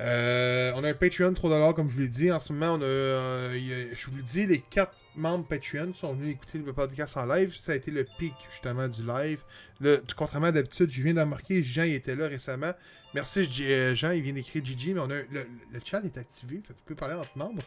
Euh, 0.00 0.72
on 0.76 0.84
a 0.84 0.90
un 0.90 0.94
Patreon 0.94 1.32
3$ 1.32 1.74
comme 1.74 1.88
je 1.90 1.94
vous 1.94 2.00
l'ai 2.00 2.08
dit. 2.08 2.30
En 2.30 2.38
ce 2.40 2.52
moment, 2.52 2.74
on 2.74 2.80
a, 2.80 2.84
euh, 2.84 3.88
je 3.96 4.06
vous 4.10 4.16
le 4.16 4.22
dis, 4.22 4.46
les 4.46 4.60
4 4.60 4.92
membres 5.16 5.44
Patreon 5.46 5.92
sont 5.94 6.12
venus 6.14 6.34
écouter 6.36 6.58
le 6.58 6.72
podcast 6.72 7.16
en 7.16 7.26
live. 7.26 7.56
Ça 7.60 7.72
a 7.72 7.74
été 7.74 7.90
le 7.90 8.04
pic 8.04 8.32
justement 8.52 8.86
du 8.86 9.02
live. 9.04 9.40
Contrairement 10.16 10.48
à 10.48 10.52
d'habitude, 10.52 10.90
je 10.90 11.02
viens 11.02 11.14
de 11.14 11.20
remarquer, 11.20 11.62
Jean 11.64 11.82
il 11.84 11.94
était 11.94 12.14
là 12.14 12.28
récemment. 12.28 12.72
Merci 13.14 13.48
euh, 13.62 13.94
Jean, 13.96 14.10
il 14.12 14.22
vient 14.22 14.34
d'écrire 14.34 14.64
Gigi, 14.64 14.92
mais 14.94 15.00
on 15.00 15.10
a 15.10 15.22
le, 15.32 15.46
le 15.72 15.80
chat 15.84 16.00
est 16.04 16.16
activé, 16.18 16.56
fait 16.56 16.74
que 16.74 16.78
vous 16.78 16.84
pouvez 16.84 16.94
parler 16.98 17.14
entre 17.14 17.36
membres. 17.36 17.62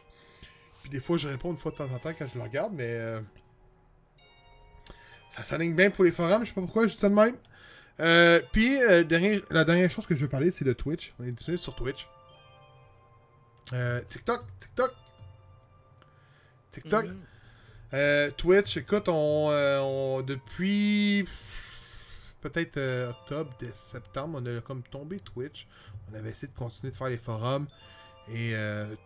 Puis 0.81 0.89
des 0.89 0.99
fois, 0.99 1.17
je 1.17 1.27
réponds 1.27 1.51
une 1.51 1.57
fois 1.57 1.71
de 1.71 1.77
temps 1.77 1.89
en 1.93 1.99
temps 1.99 2.11
quand 2.17 2.27
je 2.31 2.37
le 2.37 2.43
regarde, 2.43 2.73
mais 2.73 2.87
euh, 2.87 3.19
ça 5.35 5.43
s'aligne 5.43 5.75
bien 5.75 5.89
pour 5.89 6.03
les 6.03 6.11
forums. 6.11 6.43
Je 6.43 6.49
sais 6.49 6.53
pas 6.55 6.61
pourquoi 6.61 6.87
je 6.87 6.93
dis 6.93 6.99
ça 6.99 7.09
de 7.09 7.13
même. 7.15 7.35
Euh, 7.99 8.39
puis, 8.51 8.81
euh, 8.81 9.03
dernier- 9.03 9.41
la 9.49 9.63
dernière 9.65 9.89
chose 9.91 10.05
que 10.05 10.15
je 10.15 10.21
veux 10.21 10.27
parler, 10.29 10.51
c'est 10.51 10.65
de 10.65 10.73
Twitch. 10.73 11.13
On 11.19 11.23
est 11.25 11.31
disponible 11.31 11.61
sur 11.61 11.75
Twitch. 11.75 12.07
Euh, 13.73 14.01
TikTok, 14.09 14.41
TikTok. 14.59 14.91
TikTok. 16.71 17.05
Euh, 17.93 18.31
Twitch, 18.31 18.77
écoute, 18.77 19.07
on, 19.09 19.49
euh, 19.51 19.79
on- 19.81 20.21
depuis 20.21 21.27
peut-être 22.41 22.77
octobre, 23.09 23.51
septembre, 23.75 24.39
on 24.41 24.45
a 24.57 24.61
comme 24.61 24.81
tombé 24.83 25.19
Twitch. 25.19 25.67
On 26.11 26.15
avait 26.15 26.31
essayé 26.31 26.47
de 26.47 26.57
continuer 26.57 26.91
de 26.91 26.97
faire 26.97 27.09
les 27.09 27.17
forums. 27.17 27.67
Et 28.31 28.53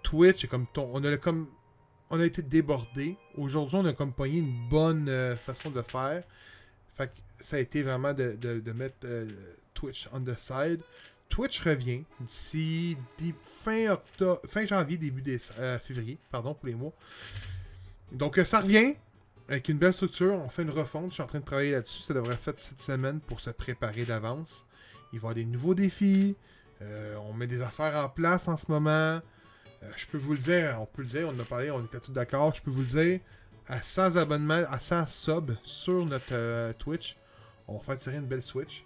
Twitch, 0.04 0.44
est 0.46 0.48
comme 0.48 0.68
ton- 0.68 0.90
on 0.94 1.04
a 1.04 1.18
comme 1.18 1.48
on 2.12 2.20
a 2.20 2.26
été 2.26 2.42
débordé. 2.44 3.18
Aujourd'hui, 3.36 3.78
on 3.78 3.86
a 3.86 3.94
comme 3.94 4.14
pogné 4.14 4.38
une 4.40 4.70
bonne 4.70 5.10
euh, 5.10 5.36
façon 5.36 5.72
de 5.72 5.82
faire. 5.82 6.24
Fait 6.96 7.08
que 7.08 7.44
ça 7.44 7.56
a 7.56 7.60
été 7.60 7.82
vraiment 7.82 8.14
de, 8.14 8.34
de- 8.40 8.60
de 8.60 8.72
mettre 8.72 8.98
euh, 9.06 9.28
Twitch 9.74 10.08
on 10.14 10.22
the 10.22 10.38
side. 10.38 10.82
Twitch 11.30 11.62
revient 11.62 12.04
d'ici 12.20 12.98
fin 13.64 13.90
octobre, 13.90 14.42
fin 14.48 14.66
janvier, 14.66 14.98
début 14.98 15.40
euh, 15.60 15.80
février, 15.80 16.18
pardon 16.32 16.54
pour 16.54 16.68
les 16.68 16.76
mois. 16.76 16.94
Donc 18.12 18.38
euh, 18.38 18.46
ça 18.46 18.62
revient 18.62 18.94
avec 19.50 19.68
une 19.70 19.78
belle 19.78 19.94
structure. 19.94 20.34
On 20.34 20.50
fait 20.50 20.62
une 20.62 20.70
refonte. 20.70 21.10
Je 21.10 21.16
suis 21.16 21.24
en 21.24 21.28
train 21.28 21.40
de 21.40 21.46
travailler 21.46 21.72
là-dessus. 21.72 22.02
Ça 22.02 22.14
devrait 22.14 22.34
être 22.34 22.44
fait 22.44 22.60
cette 22.60 22.82
semaine 22.82 23.20
pour 23.20 23.40
se 23.42 23.50
préparer 23.50 24.06
d'avance. 24.06 24.66
Il 25.12 25.16
va 25.16 25.16
y 25.16 25.18
avoir 25.18 25.36
des 25.36 25.46
nouveaux 25.46 25.76
défis. 25.76 26.36
Euh, 26.82 27.16
on 27.18 27.34
met 27.34 27.48
des 27.48 27.62
affaires 27.62 27.96
en 27.96 28.10
place 28.10 28.48
en 28.48 28.58
ce 28.58 28.72
moment. 28.72 29.22
Je 29.98 30.06
peux 30.08 30.18
vous 30.18 30.34
le 30.34 30.40
dire, 30.40 30.78
on 30.80 30.88
peut 30.88 31.04
le 31.04 31.08
dire, 31.08 31.28
on 31.28 31.36
en 31.36 31.40
a 31.40 31.44
parlé, 31.44 31.70
on 31.70 31.84
était 31.86 32.00
tous 32.00 32.12
d'accord. 32.12 32.56
Je 32.56 32.62
peux 32.62 32.72
vous 32.72 32.82
le 32.82 32.88
dire, 32.88 33.20
à 33.68 33.84
100 33.84 34.16
abonnements, 34.16 34.64
à 34.72 34.80
100 34.80 35.08
subs 35.08 35.56
sur 35.64 36.04
notre 36.06 36.72
Twitch, 36.80 37.18
on 37.68 37.78
va 37.78 37.84
faire 37.84 38.00
tirer 38.00 38.16
une 38.16 38.26
belle 38.26 38.42
Switch. 38.42 38.84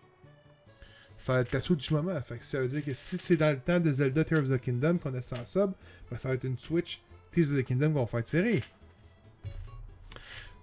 Ça 1.21 1.33
va 1.33 1.41
être 1.41 1.51
la 1.51 1.59
du 1.59 1.93
moment. 1.93 2.19
Fait 2.21 2.37
que 2.37 2.45
ça 2.45 2.59
veut 2.59 2.67
dire 2.67 2.83
que 2.83 2.93
si 2.93 3.17
c'est 3.17 3.35
dans 3.37 3.51
le 3.51 3.59
temps 3.59 3.79
de 3.79 3.91
Zelda 3.93 4.23
Tears 4.23 4.39
of 4.39 4.49
the 4.49 4.57
Kingdom 4.61 4.97
qu'on 4.97 5.13
a 5.13 5.21
100 5.21 5.45
subs, 5.45 5.73
ben 6.09 6.17
ça 6.17 6.29
va 6.29 6.35
être 6.35 6.45
une 6.45 6.57
Switch 6.57 7.01
Tears 7.33 7.51
of 7.51 7.57
the 7.57 7.63
Kingdom 7.63 7.93
qu'on 7.93 8.01
va 8.01 8.07
faire 8.07 8.23
tirer. 8.23 8.63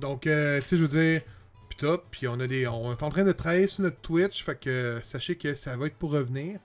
Donc, 0.00 0.26
euh, 0.26 0.60
tu 0.60 0.66
sais, 0.68 0.76
je 0.76 0.82
veux 0.84 0.88
dire, 1.00 1.22
puis 1.68 1.78
tout, 1.78 1.98
puis 2.10 2.28
on 2.28 2.38
a 2.40 2.46
des, 2.46 2.66
on 2.66 2.92
est 2.92 3.02
en 3.02 3.10
train 3.10 3.24
de 3.24 3.32
travailler 3.32 3.66
sur 3.66 3.82
notre 3.82 3.98
Twitch, 4.00 4.44
fait 4.44 4.58
que 4.58 5.00
sachez 5.02 5.36
que 5.36 5.54
ça 5.54 5.76
va 5.76 5.86
être 5.86 5.96
pour 5.96 6.12
revenir. 6.12 6.58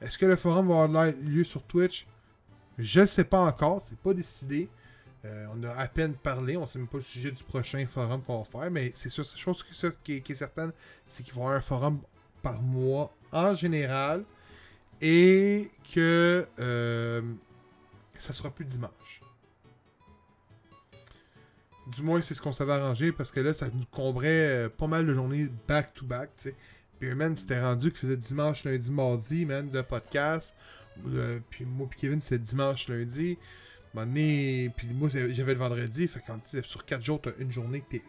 Est-ce 0.00 0.18
que 0.18 0.26
le 0.26 0.36
forum 0.36 0.68
va 0.68 0.82
avoir 0.84 1.06
lieu 1.22 1.44
sur 1.44 1.62
Twitch? 1.64 2.06
Je 2.78 3.00
ne 3.00 3.06
sais 3.06 3.24
pas 3.24 3.40
encore, 3.40 3.82
c'est 3.82 3.98
pas 3.98 4.14
décidé. 4.14 4.68
Euh, 5.24 5.46
on 5.54 5.64
a 5.64 5.70
à 5.74 5.88
peine 5.88 6.14
parlé, 6.14 6.56
on 6.56 6.66
sait 6.66 6.78
même 6.78 6.86
pas 6.86 6.98
le 6.98 7.02
sujet 7.02 7.32
du 7.32 7.42
prochain 7.42 7.84
forum 7.86 8.22
qu'on 8.22 8.38
va 8.42 8.44
faire, 8.44 8.70
mais 8.70 8.92
c'est 8.94 9.08
sûr, 9.08 9.24
chose 9.24 9.64
qui, 10.04 10.12
est- 10.16 10.20
qui 10.20 10.32
est 10.32 10.36
certaine, 10.36 10.72
c'est 11.08 11.22
qu'il 11.24 11.34
va 11.34 11.40
y 11.40 11.42
avoir 11.44 11.56
un 11.56 11.60
forum 11.60 12.00
par 12.42 12.62
mois 12.62 13.12
en 13.32 13.54
général 13.54 14.24
et 15.00 15.70
que 15.94 16.46
euh, 16.58 17.22
ça 18.18 18.32
sera 18.32 18.50
plus 18.50 18.64
dimanche. 18.64 19.20
Du 21.86 22.02
moins, 22.02 22.20
c'est 22.20 22.34
ce 22.34 22.42
qu'on 22.42 22.52
s'avait 22.52 22.72
arrangé 22.72 23.12
parce 23.12 23.30
que 23.30 23.40
là, 23.40 23.54
ça 23.54 23.68
nous 23.72 23.86
combrait 23.90 24.66
euh, 24.66 24.68
pas 24.68 24.86
mal 24.86 25.06
de 25.06 25.14
journées 25.14 25.48
back-to-back, 25.66 26.30
tu 26.36 26.50
sais. 26.50 26.54
Puis, 26.98 27.14
man, 27.14 27.36
c'était 27.36 27.60
rendu 27.60 27.90
qu'il 27.90 28.00
faisait 28.00 28.16
dimanche, 28.16 28.64
lundi, 28.64 28.90
mardi, 28.90 29.46
man, 29.46 29.70
de 29.70 29.80
podcast. 29.82 30.54
Euh, 31.06 31.38
puis 31.48 31.64
moi, 31.64 31.86
puis 31.88 32.00
Kevin, 32.00 32.20
c'était 32.20 32.38
dimanche, 32.38 32.88
lundi. 32.88 33.38
Puis 33.94 34.88
moi, 34.92 35.08
j'avais 35.08 35.54
le 35.54 35.58
vendredi. 35.58 36.08
Fait 36.08 36.20
quand, 36.26 36.40
sur 36.64 36.84
4 36.84 37.02
jours, 37.02 37.20
t'as 37.22 37.30
une 37.38 37.52
journée 37.52 37.80
que 37.80 37.90
t'es, 37.96 38.02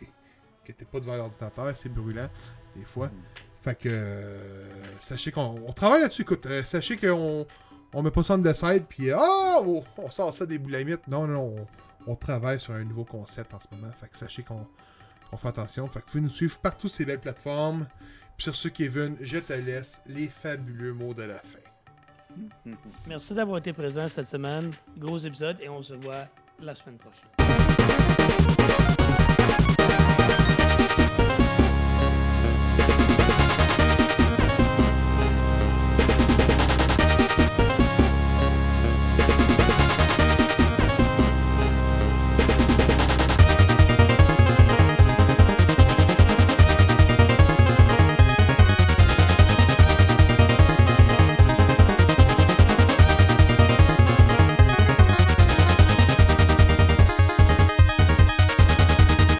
que 0.65 0.71
t'es 0.71 0.85
pas 0.85 0.99
devant 0.99 1.15
l'ordinateur. 1.15 1.77
C'est 1.77 1.93
brûlant, 1.93 2.29
des 2.75 2.83
fois. 2.83 3.11
Fait 3.61 3.75
que. 3.75 3.89
euh, 3.91 4.37
sachez 5.01 5.31
qu'on 5.31 5.61
on 5.67 5.73
travaille 5.73 6.01
là-dessus. 6.01 6.21
Écoute, 6.23 6.45
euh, 6.45 6.63
sachez 6.63 6.97
qu'on 6.97 7.45
on 7.93 8.01
met 8.03 8.11
pas 8.11 8.23
ça 8.23 8.35
en 8.35 8.37
de 8.37 8.53
side, 8.53 8.85
puis. 8.87 9.11
Ah! 9.11 9.59
on, 9.63 9.83
on 9.97 10.09
sort 10.11 10.33
ça 10.33 10.45
des 10.45 10.57
boulamites. 10.57 11.07
Non, 11.07 11.27
non. 11.27 11.55
On, 12.07 12.11
on 12.11 12.15
travaille 12.15 12.59
sur 12.59 12.73
un 12.73 12.83
nouveau 12.83 13.03
concept 13.05 13.53
en 13.53 13.59
ce 13.59 13.67
moment. 13.75 13.91
Fait 13.99 14.07
que 14.07 14.17
sachez 14.17 14.43
qu'on 14.43 14.65
on 15.31 15.37
fait 15.37 15.49
attention. 15.49 15.87
Fait 15.87 15.99
que 15.99 16.05
vous 16.13 16.19
nous 16.21 16.29
suivre 16.29 16.57
partout 16.59 16.89
ces 16.89 17.05
belles 17.05 17.19
plateformes. 17.19 17.87
Puis 18.37 18.45
sur 18.45 18.55
ce, 18.55 18.69
Kevin, 18.69 19.17
je 19.21 19.39
te 19.39 19.53
laisse 19.53 20.01
les 20.07 20.27
fabuleux 20.27 20.93
mots 20.93 21.13
de 21.13 21.23
la 21.23 21.35
fin. 21.39 21.59
Merci 23.07 23.33
d'avoir 23.33 23.57
été 23.57 23.73
présent 23.73 24.07
cette 24.07 24.27
semaine. 24.27 24.71
Gros 24.97 25.17
épisode 25.17 25.57
et 25.61 25.67
on 25.67 25.81
se 25.81 25.93
voit 25.95 26.27
la 26.61 26.73
semaine 26.75 26.97
prochaine. 26.97 27.29